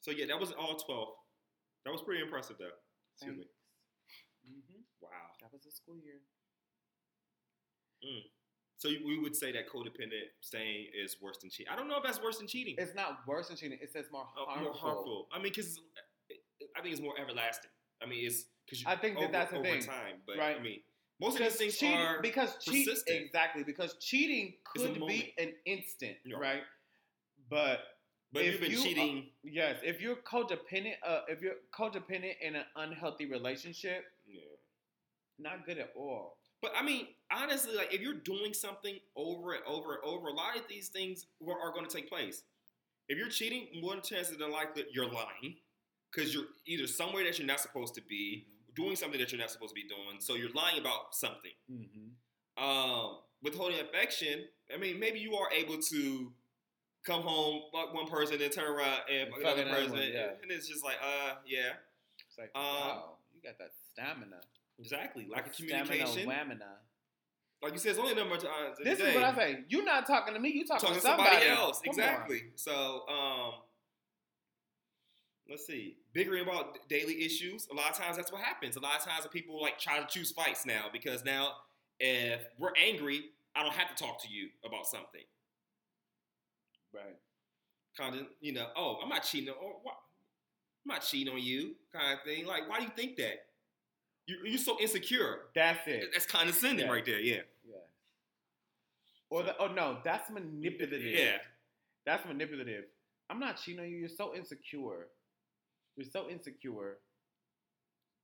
So 0.00 0.10
yeah, 0.10 0.26
that 0.26 0.38
was 0.40 0.52
all 0.52 0.76
12. 0.76 1.14
That 1.84 1.90
was 1.92 2.02
pretty 2.02 2.22
impressive 2.22 2.56
though. 2.58 2.72
Excuse 3.14 3.36
me. 3.38 3.48
hmm 4.46 4.80
Wow. 5.00 5.10
That 5.40 5.52
was 5.52 5.62
the 5.64 5.70
school 5.70 5.96
year. 5.98 6.20
So 8.78 8.88
we 9.04 9.18
would 9.18 9.34
say 9.34 9.50
that 9.52 9.68
codependent 9.68 10.30
staying 10.40 10.86
is 10.94 11.16
worse 11.20 11.38
than 11.38 11.50
cheating. 11.50 11.70
I 11.72 11.76
don't 11.76 11.88
know 11.88 11.96
if 11.98 12.04
that's 12.04 12.22
worse 12.22 12.38
than 12.38 12.46
cheating. 12.46 12.76
It's 12.78 12.94
not 12.94 13.26
worse 13.26 13.48
than 13.48 13.56
cheating. 13.56 13.78
It 13.82 13.90
says 13.92 14.06
more 14.12 14.22
Uh, 14.36 14.44
harmful. 14.46 14.64
more 14.64 14.72
harmful. 14.74 15.28
I 15.32 15.38
mean, 15.38 15.52
because 15.52 15.80
I 16.76 16.80
think 16.80 16.92
it's 16.92 17.02
more 17.02 17.18
everlasting. 17.18 17.70
I 18.00 18.06
mean, 18.06 18.24
it's 18.24 18.44
because 18.64 18.84
I 18.86 18.94
think 18.94 19.16
that 19.16 19.24
over, 19.24 19.32
that's 19.32 19.50
the 19.50 19.58
over 19.58 19.68
thing, 19.68 19.82
time. 19.82 20.22
But 20.26 20.38
right? 20.38 20.56
I 20.56 20.62
mean, 20.62 20.80
most 21.20 21.34
of 21.40 21.42
these 21.42 21.56
things 21.56 21.76
cheating, 21.76 21.96
are 21.96 22.22
because 22.22 22.56
cheat 22.60 22.86
persistent. 22.86 23.20
exactly 23.20 23.64
because 23.64 23.96
cheating 23.98 24.54
could 24.64 24.94
be 25.06 25.34
an 25.38 25.54
instant, 25.66 26.16
right? 26.38 26.62
But 27.50 27.80
But 28.32 28.42
if 28.44 28.52
you've 28.52 28.60
been 28.60 28.70
you 28.70 28.78
are- 28.78 28.82
cheating. 28.84 29.30
yes, 29.42 29.80
if 29.82 30.00
you're 30.00 30.16
codependent, 30.16 30.98
uh, 31.02 31.22
if 31.28 31.42
you're 31.42 31.56
codependent 31.72 32.38
in 32.40 32.54
an 32.54 32.66
unhealthy 32.76 33.26
relationship, 33.26 34.04
yeah. 34.24 34.42
not 35.38 35.66
good 35.66 35.78
at 35.78 35.92
all. 35.96 36.37
But 36.60 36.72
I 36.76 36.82
mean, 36.82 37.06
honestly, 37.32 37.74
like 37.76 37.94
if 37.94 38.00
you're 38.00 38.14
doing 38.14 38.52
something 38.52 38.96
over 39.16 39.52
and 39.52 39.62
over 39.66 39.94
and 39.94 40.04
over, 40.04 40.28
a 40.28 40.32
lot 40.32 40.56
of 40.56 40.62
these 40.68 40.88
things 40.88 41.26
are, 41.46 41.58
are 41.58 41.72
going 41.72 41.86
to 41.86 41.94
take 41.94 42.08
place. 42.08 42.42
If 43.08 43.16
you're 43.16 43.28
cheating, 43.28 43.68
one 43.80 44.02
chance 44.02 44.28
than 44.28 44.50
likely 44.50 44.84
you're 44.92 45.10
lying 45.10 45.56
because 46.12 46.34
you're 46.34 46.44
either 46.66 46.86
somewhere 46.86 47.24
that 47.24 47.38
you're 47.38 47.46
not 47.46 47.60
supposed 47.60 47.94
to 47.94 48.02
be, 48.02 48.46
doing 48.74 48.96
something 48.96 49.18
that 49.20 49.32
you're 49.32 49.40
not 49.40 49.50
supposed 49.50 49.74
to 49.74 49.80
be 49.80 49.88
doing. 49.88 50.20
So 50.20 50.34
you're 50.34 50.52
lying 50.52 50.78
about 50.78 51.14
something. 51.14 51.52
Mm-hmm. 51.72 52.62
Um, 52.64 53.18
withholding 53.42 53.80
affection, 53.80 54.44
I 54.74 54.78
mean, 54.78 54.98
maybe 54.98 55.20
you 55.20 55.34
are 55.36 55.48
able 55.52 55.78
to 55.78 56.32
come 57.04 57.22
home, 57.22 57.62
fuck 57.72 57.94
one 57.94 58.06
person, 58.08 58.38
then 58.38 58.50
turn 58.50 58.70
around 58.70 59.00
and 59.10 59.30
fuck 59.30 59.42
Fuck 59.42 59.52
another 59.54 59.62
another 59.62 59.80
person, 59.82 59.98
one, 59.98 60.08
yeah. 60.12 60.28
and 60.42 60.50
it's 60.50 60.68
just 60.68 60.84
like, 60.84 60.96
uh, 61.02 61.34
yeah, 61.46 61.72
It's 62.28 62.38
like, 62.38 62.50
Um, 62.54 62.62
wow, 62.64 63.04
you 63.32 63.40
got 63.42 63.58
that 63.58 63.70
stamina. 63.92 64.40
Exactly. 64.78 65.26
Lack 65.30 65.46
of 65.46 65.52
communication. 65.52 66.28
whamina. 66.28 66.78
Like 67.62 67.72
you 67.72 67.78
said, 67.78 67.90
it's 67.90 67.98
only 67.98 68.12
a 68.12 68.14
number 68.14 68.36
of 68.36 68.42
times. 68.42 68.76
This 68.82 69.00
is 69.00 69.14
what 69.14 69.24
I 69.24 69.34
say. 69.34 69.58
You're 69.68 69.84
not 69.84 70.06
talking 70.06 70.34
to 70.34 70.40
me. 70.40 70.50
You 70.50 70.64
talking, 70.64 70.80
talking 70.80 70.94
to 70.96 71.00
somebody, 71.00 71.30
somebody, 71.30 71.50
else. 71.50 71.80
Come 71.84 71.94
on. 71.94 72.00
Exactly. 72.00 72.42
So, 72.54 73.02
um, 73.08 73.54
let's 75.50 75.66
see. 75.66 75.96
Bickering 76.12 76.44
about 76.44 76.88
daily 76.88 77.24
issues. 77.24 77.66
A 77.72 77.74
lot 77.74 77.90
of 77.90 77.96
times 77.96 78.16
that's 78.16 78.30
what 78.30 78.42
happens. 78.42 78.76
A 78.76 78.80
lot 78.80 78.96
of 78.96 79.04
times 79.04 79.26
people 79.32 79.60
like 79.60 79.78
try 79.78 79.98
to 79.98 80.06
choose 80.06 80.30
fights 80.30 80.66
now 80.66 80.84
because 80.92 81.24
now 81.24 81.54
if 81.98 82.42
we're 82.58 82.72
angry, 82.80 83.24
I 83.56 83.62
don't 83.62 83.72
have 83.72 83.94
to 83.94 84.02
talk 84.02 84.22
to 84.22 84.28
you 84.28 84.50
about 84.64 84.86
something. 84.86 85.22
Right. 86.94 87.16
Kind 87.96 88.14
of, 88.14 88.26
you 88.40 88.52
know, 88.52 88.66
oh, 88.76 88.98
I'm 89.02 89.08
not 89.08 89.24
cheating. 89.24 89.48
Or, 89.48 89.72
why, 89.82 89.92
I'm 89.92 90.94
not 90.94 91.02
cheating 91.02 91.32
on 91.32 91.42
you, 91.42 91.74
kind 91.92 92.12
of 92.12 92.24
thing. 92.24 92.46
Like, 92.46 92.68
why 92.68 92.78
do 92.78 92.84
you 92.84 92.92
think 92.96 93.16
that? 93.16 93.47
You, 94.28 94.36
you're 94.44 94.58
so 94.58 94.78
insecure. 94.78 95.46
That's 95.54 95.80
it. 95.88 96.10
That's 96.12 96.26
condescending 96.26 96.86
Yeah. 96.86 96.92
right 96.92 97.04
there. 97.04 97.18
Yeah. 97.18 97.40
Yeah. 97.66 97.76
Or 99.30 99.42
the, 99.42 99.56
oh 99.58 99.68
no, 99.68 99.98
that's 100.04 100.30
manipulative. 100.30 101.02
Yeah. 101.02 101.38
That's 102.06 102.26
manipulative. 102.26 102.84
I'm 103.30 103.40
not 103.40 103.56
cheating 103.60 103.80
on 103.80 103.88
you. 103.90 103.96
You're 103.96 104.08
so 104.10 104.34
insecure. 104.36 105.08
You're 105.96 106.06
so 106.12 106.28
insecure. 106.28 106.98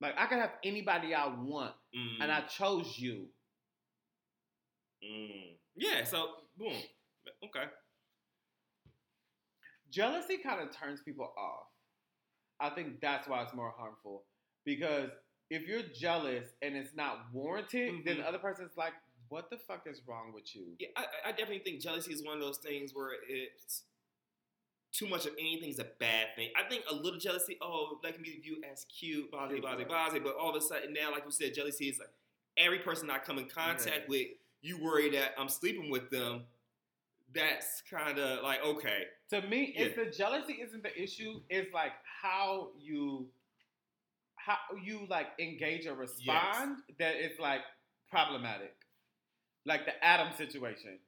Like 0.00 0.14
I 0.18 0.26
could 0.26 0.38
have 0.38 0.52
anybody 0.62 1.14
I 1.14 1.26
want, 1.26 1.72
Mm, 1.96 2.22
and 2.22 2.30
I 2.32 2.42
chose 2.42 2.98
you. 2.98 3.28
mm. 5.02 5.56
Yeah. 5.76 6.04
So, 6.04 6.28
boom. 6.58 6.74
Okay. 7.44 7.64
Jealousy 9.90 10.38
kind 10.38 10.60
of 10.60 10.74
turns 10.76 11.00
people 11.02 11.32
off. 11.38 11.66
I 12.60 12.70
think 12.74 13.00
that's 13.00 13.28
why 13.28 13.42
it's 13.42 13.54
more 13.54 13.72
harmful 13.76 14.24
because 14.64 15.10
if 15.50 15.66
you're 15.66 15.82
jealous 15.82 16.48
and 16.62 16.76
it's 16.76 16.94
not 16.94 17.26
warranted, 17.32 18.04
then 18.04 18.18
the 18.18 18.22
Mhm. 18.22 18.26
other 18.26 18.38
person's 18.38 18.76
like, 18.76 18.94
"What 19.28 19.50
the 19.50 19.58
fuck 19.58 19.86
is 19.86 20.02
wrong 20.06 20.32
with 20.32 20.54
you?" 20.54 20.74
Yeah, 20.78 20.88
I, 20.96 21.06
I 21.26 21.30
definitely 21.32 21.60
think 21.60 21.80
jealousy 21.80 22.12
is 22.12 22.22
one 22.22 22.34
of 22.36 22.40
those 22.42 22.58
things 22.58 22.94
where 22.94 23.12
it's 23.28 23.82
too 24.92 25.06
much 25.08 25.26
of 25.26 25.32
anything 25.38 25.70
is 25.70 25.80
a 25.80 25.84
bad 25.84 26.36
thing. 26.36 26.52
I 26.56 26.68
think 26.68 26.84
a 26.88 26.94
little 26.94 27.18
jealousy, 27.18 27.58
oh, 27.60 27.98
that 28.02 28.14
can 28.14 28.22
be 28.22 28.38
viewed 28.40 28.64
as 28.64 28.84
cute, 28.84 29.28
blah, 29.30 29.48
blah, 29.48 29.58
blah, 29.58 29.74
blah, 29.76 29.84
blah, 29.84 30.18
but 30.20 30.36
all 30.36 30.50
of 30.50 30.56
a 30.56 30.60
sudden 30.60 30.92
now, 30.92 31.10
like 31.10 31.24
you 31.24 31.32
said, 31.32 31.52
jealousy 31.52 31.88
is 31.88 31.98
like 31.98 32.10
every 32.56 32.78
person 32.78 33.10
I 33.10 33.18
come 33.18 33.38
in 33.38 33.48
contact 33.48 34.02
Yeah. 34.02 34.08
with, 34.08 34.28
you 34.62 34.78
worry 34.78 35.10
that 35.10 35.34
I'm 35.36 35.48
sleeping 35.48 35.90
with 35.90 36.10
them. 36.10 36.46
That's 37.32 37.80
kind 37.82 38.20
of 38.20 38.44
like, 38.44 38.62
okay. 38.62 39.08
To 39.30 39.42
me, 39.42 39.74
it's 39.76 39.96
Yeah. 39.96 40.04
the 40.04 40.10
jealousy 40.12 40.60
isn't 40.62 40.84
the 40.84 40.96
issue. 41.02 41.42
It's 41.50 41.72
like 41.72 41.92
how 42.04 42.70
you 42.78 43.28
how 44.44 44.56
you 44.82 45.06
like 45.08 45.28
engage 45.38 45.86
or 45.86 45.94
respond 45.94 46.78
that 46.98 47.16
is 47.16 47.38
like 47.38 47.60
problematic. 48.10 48.74
Like 49.66 49.86
the 49.86 50.04
Adam 50.04 50.28
situation. 50.36 50.98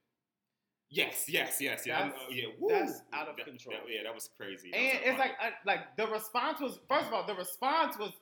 Yes, 0.89 1.25
yes, 1.29 1.59
yes, 1.61 1.85
yeah. 1.87 1.99
That's- 2.07 2.21
uh, 2.23 2.31
yeah, 2.31 2.45
woo. 2.59 2.69
that's 2.71 3.03
out 3.13 3.29
of 3.29 3.37
That- 3.37 3.47
control. 3.47 3.75
that- 3.77 3.93
yeah, 3.93 4.03
that 4.05 4.15
was 4.15 4.29
crazy. 4.37 4.71
That 4.71 4.77
And 4.79 4.99
was 5.01 5.09
it's 5.11 5.19
like 5.19 5.33
uh, 5.43 5.51
like 5.67 5.97
the 5.97 6.07
response 6.07 6.61
was 6.61 6.79
first 6.89 7.07
of 7.09 7.13
all, 7.13 7.27
the 7.27 7.35
response 7.35 7.99
was 7.99 8.13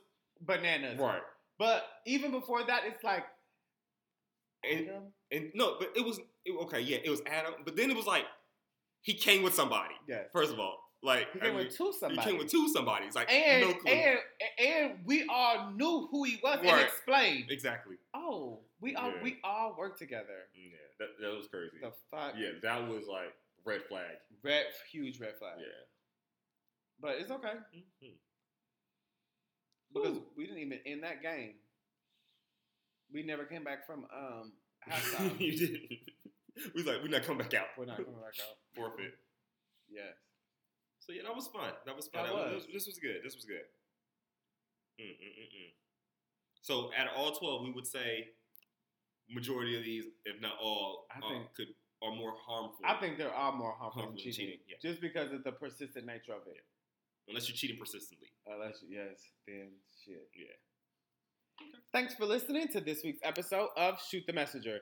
bananas. 0.41 0.99
right. 0.99 1.23
But 1.59 1.86
even 2.07 2.31
before 2.32 2.65
that, 2.65 2.82
it's 2.85 3.05
like 3.05 3.24
And, 4.65 4.89
Adam? 4.89 5.12
and 5.31 5.51
no, 5.55 5.77
but 5.78 5.93
it 5.95 6.05
was 6.05 6.19
it, 6.45 6.53
okay. 6.62 6.81
Yeah, 6.81 6.99
it 7.05 7.11
was 7.11 7.23
Adam. 7.27 7.55
But 7.65 7.77
then 7.77 7.91
it 7.91 7.97
was 7.97 8.07
like 8.07 8.24
he 9.03 9.15
came 9.15 9.43
with 9.43 9.55
somebody. 9.55 9.95
Yes. 10.09 10.31
First 10.32 10.53
of 10.53 10.59
all, 10.59 10.84
like 11.05 11.31
He 11.32 11.40
I 11.40 11.44
came 11.44 11.56
mean, 11.56 11.66
with 11.66 11.76
two 11.76 11.93
somebody. 11.93 12.20
He 12.22 12.31
came 12.31 12.39
with 12.39 12.51
two 12.51 12.68
somebody. 12.70 13.06
Like 13.14 13.31
and, 13.32 13.60
no 13.68 13.74
clue. 13.74 13.93
and 13.93 14.18
and 14.59 14.93
we 15.05 15.26
all 15.28 15.70
knew 15.72 16.09
who 16.10 16.24
he 16.24 16.40
was 16.43 16.59
and 16.62 16.81
explained. 16.81 17.51
exactly. 17.51 17.97
Oh, 18.14 18.60
we 18.81 18.97
all 18.97 19.10
Yeah. 19.10 19.22
we 19.22 19.36
all 19.44 19.74
worked 19.78 19.98
together. 19.98 20.48
Yeah, 20.55 20.76
that, 20.98 21.09
that 21.20 21.36
was 21.36 21.47
crazy. 21.48 21.76
The 21.81 21.93
fuck? 22.10 22.35
Yeah, 22.36 22.51
that 22.62 22.89
was 22.89 23.06
like 23.06 23.32
red 23.64 23.82
flag. 23.89 24.16
Red, 24.43 24.66
huge 24.90 25.20
red 25.20 25.36
flag. 25.39 25.55
Yeah. 25.59 25.66
But 27.01 27.16
it's 27.20 27.31
okay 27.31 27.55
Mhm. 27.76 28.12
because 29.93 30.16
Ooh. 30.16 30.24
we 30.36 30.47
didn't 30.47 30.60
even 30.60 30.78
end 30.86 31.02
that 31.02 31.22
game. 31.22 31.55
We 33.12 33.22
never 33.22 33.44
came 33.44 33.62
back 33.64 33.86
from 33.86 34.06
um 34.14 34.52
halftime. 34.90 35.39
you 35.40 35.56
didn't. 35.56 35.81
We 36.74 36.82
was 36.82 36.86
like, 36.86 37.02
we're 37.02 37.09
not 37.09 37.24
coming 37.24 37.39
back 37.47 37.55
out. 37.55 37.66
We're 37.76 37.85
not 37.86 37.97
coming 37.97 38.12
back 38.14 38.35
out. 38.40 38.56
Forfeit. 38.76 39.14
Yes. 39.90 40.14
So 41.06 41.12
yeah, 41.12 41.22
that 41.24 41.35
was 41.36 41.48
fun. 41.48 41.72
That 41.85 41.94
was 41.97 42.09
fun. 42.09 42.24
That 42.24 42.32
That 42.35 42.55
was. 42.55 42.64
this, 42.64 42.72
this 42.72 42.86
was 42.86 42.98
good. 42.98 43.20
This 43.22 43.35
was 43.36 43.44
good. 43.44 43.64
Mm-mm-mm-mm. 45.01 45.70
So 46.62 46.90
at 46.97 47.09
all 47.14 47.32
twelve, 47.32 47.62
we 47.62 47.72
would 47.72 47.86
say 47.86 48.28
majority 49.28 49.76
of 49.76 49.85
these, 49.85 50.05
if 50.24 50.40
not 50.40 50.52
all, 50.62 51.06
I 51.10 51.18
are, 51.24 51.31
think- 51.31 51.55
could 51.56 51.68
are 52.02 52.14
more 52.14 52.35
harmful. 52.47 52.81
I 52.85 52.94
think 53.01 53.16
there 53.18 53.32
are 53.32 53.52
more 53.52 53.72
harmful 53.72 54.02
than 54.02 54.09
Harmful 54.10 54.10
than 54.12 54.32
cheating, 54.32 54.47
cheating, 54.47 54.60
yeah. 54.68 54.76
just 54.82 55.01
because 55.01 55.32
of 55.32 55.43
the 55.44 55.52
persistent 55.52 56.05
nature 56.06 56.32
of 56.32 56.43
it. 56.47 56.60
unless 57.28 57.48
you're 57.48 57.56
cheating 57.56 57.78
persistently. 57.78 58.28
Unless 58.47 58.85
yes, 58.89 59.20
then 59.47 59.68
shit. 60.05 60.28
Yeah. 60.36 61.66
Thanks 61.93 62.14
for 62.14 62.26
listening 62.26 62.68
to 62.68 62.81
this 62.81 63.02
week's 63.05 63.20
episode 63.22 63.68
of 63.76 64.01
Shoot 64.02 64.24
the 64.26 64.32
Messenger. 64.35 64.81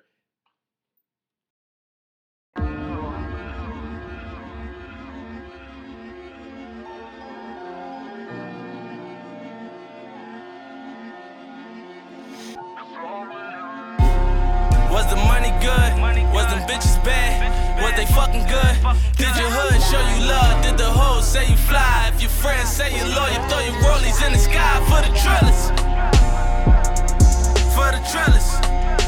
they 18.04 18.14
fucking 18.14 18.46
good. 18.46 18.74
Did 19.16 19.34
your 19.36 19.50
hood 19.50 19.80
show 19.90 20.02
you 20.14 20.26
love? 20.26 20.62
Did 20.62 20.78
the 20.78 20.90
hoes 20.90 21.26
say 21.26 21.48
you 21.48 21.56
fly? 21.56 22.10
If 22.14 22.20
your 22.20 22.30
friends 22.30 22.70
say 22.70 22.90
you 22.96 23.04
loyal, 23.04 23.48
throw 23.48 23.60
your 23.60 23.74
rollies 23.82 24.24
in 24.26 24.32
the 24.32 24.38
sky 24.38 24.74
for 24.88 25.00
the 25.06 25.12
trellis. 25.22 25.70
For 27.74 27.88
the 27.94 28.02
trellis. 28.10 29.01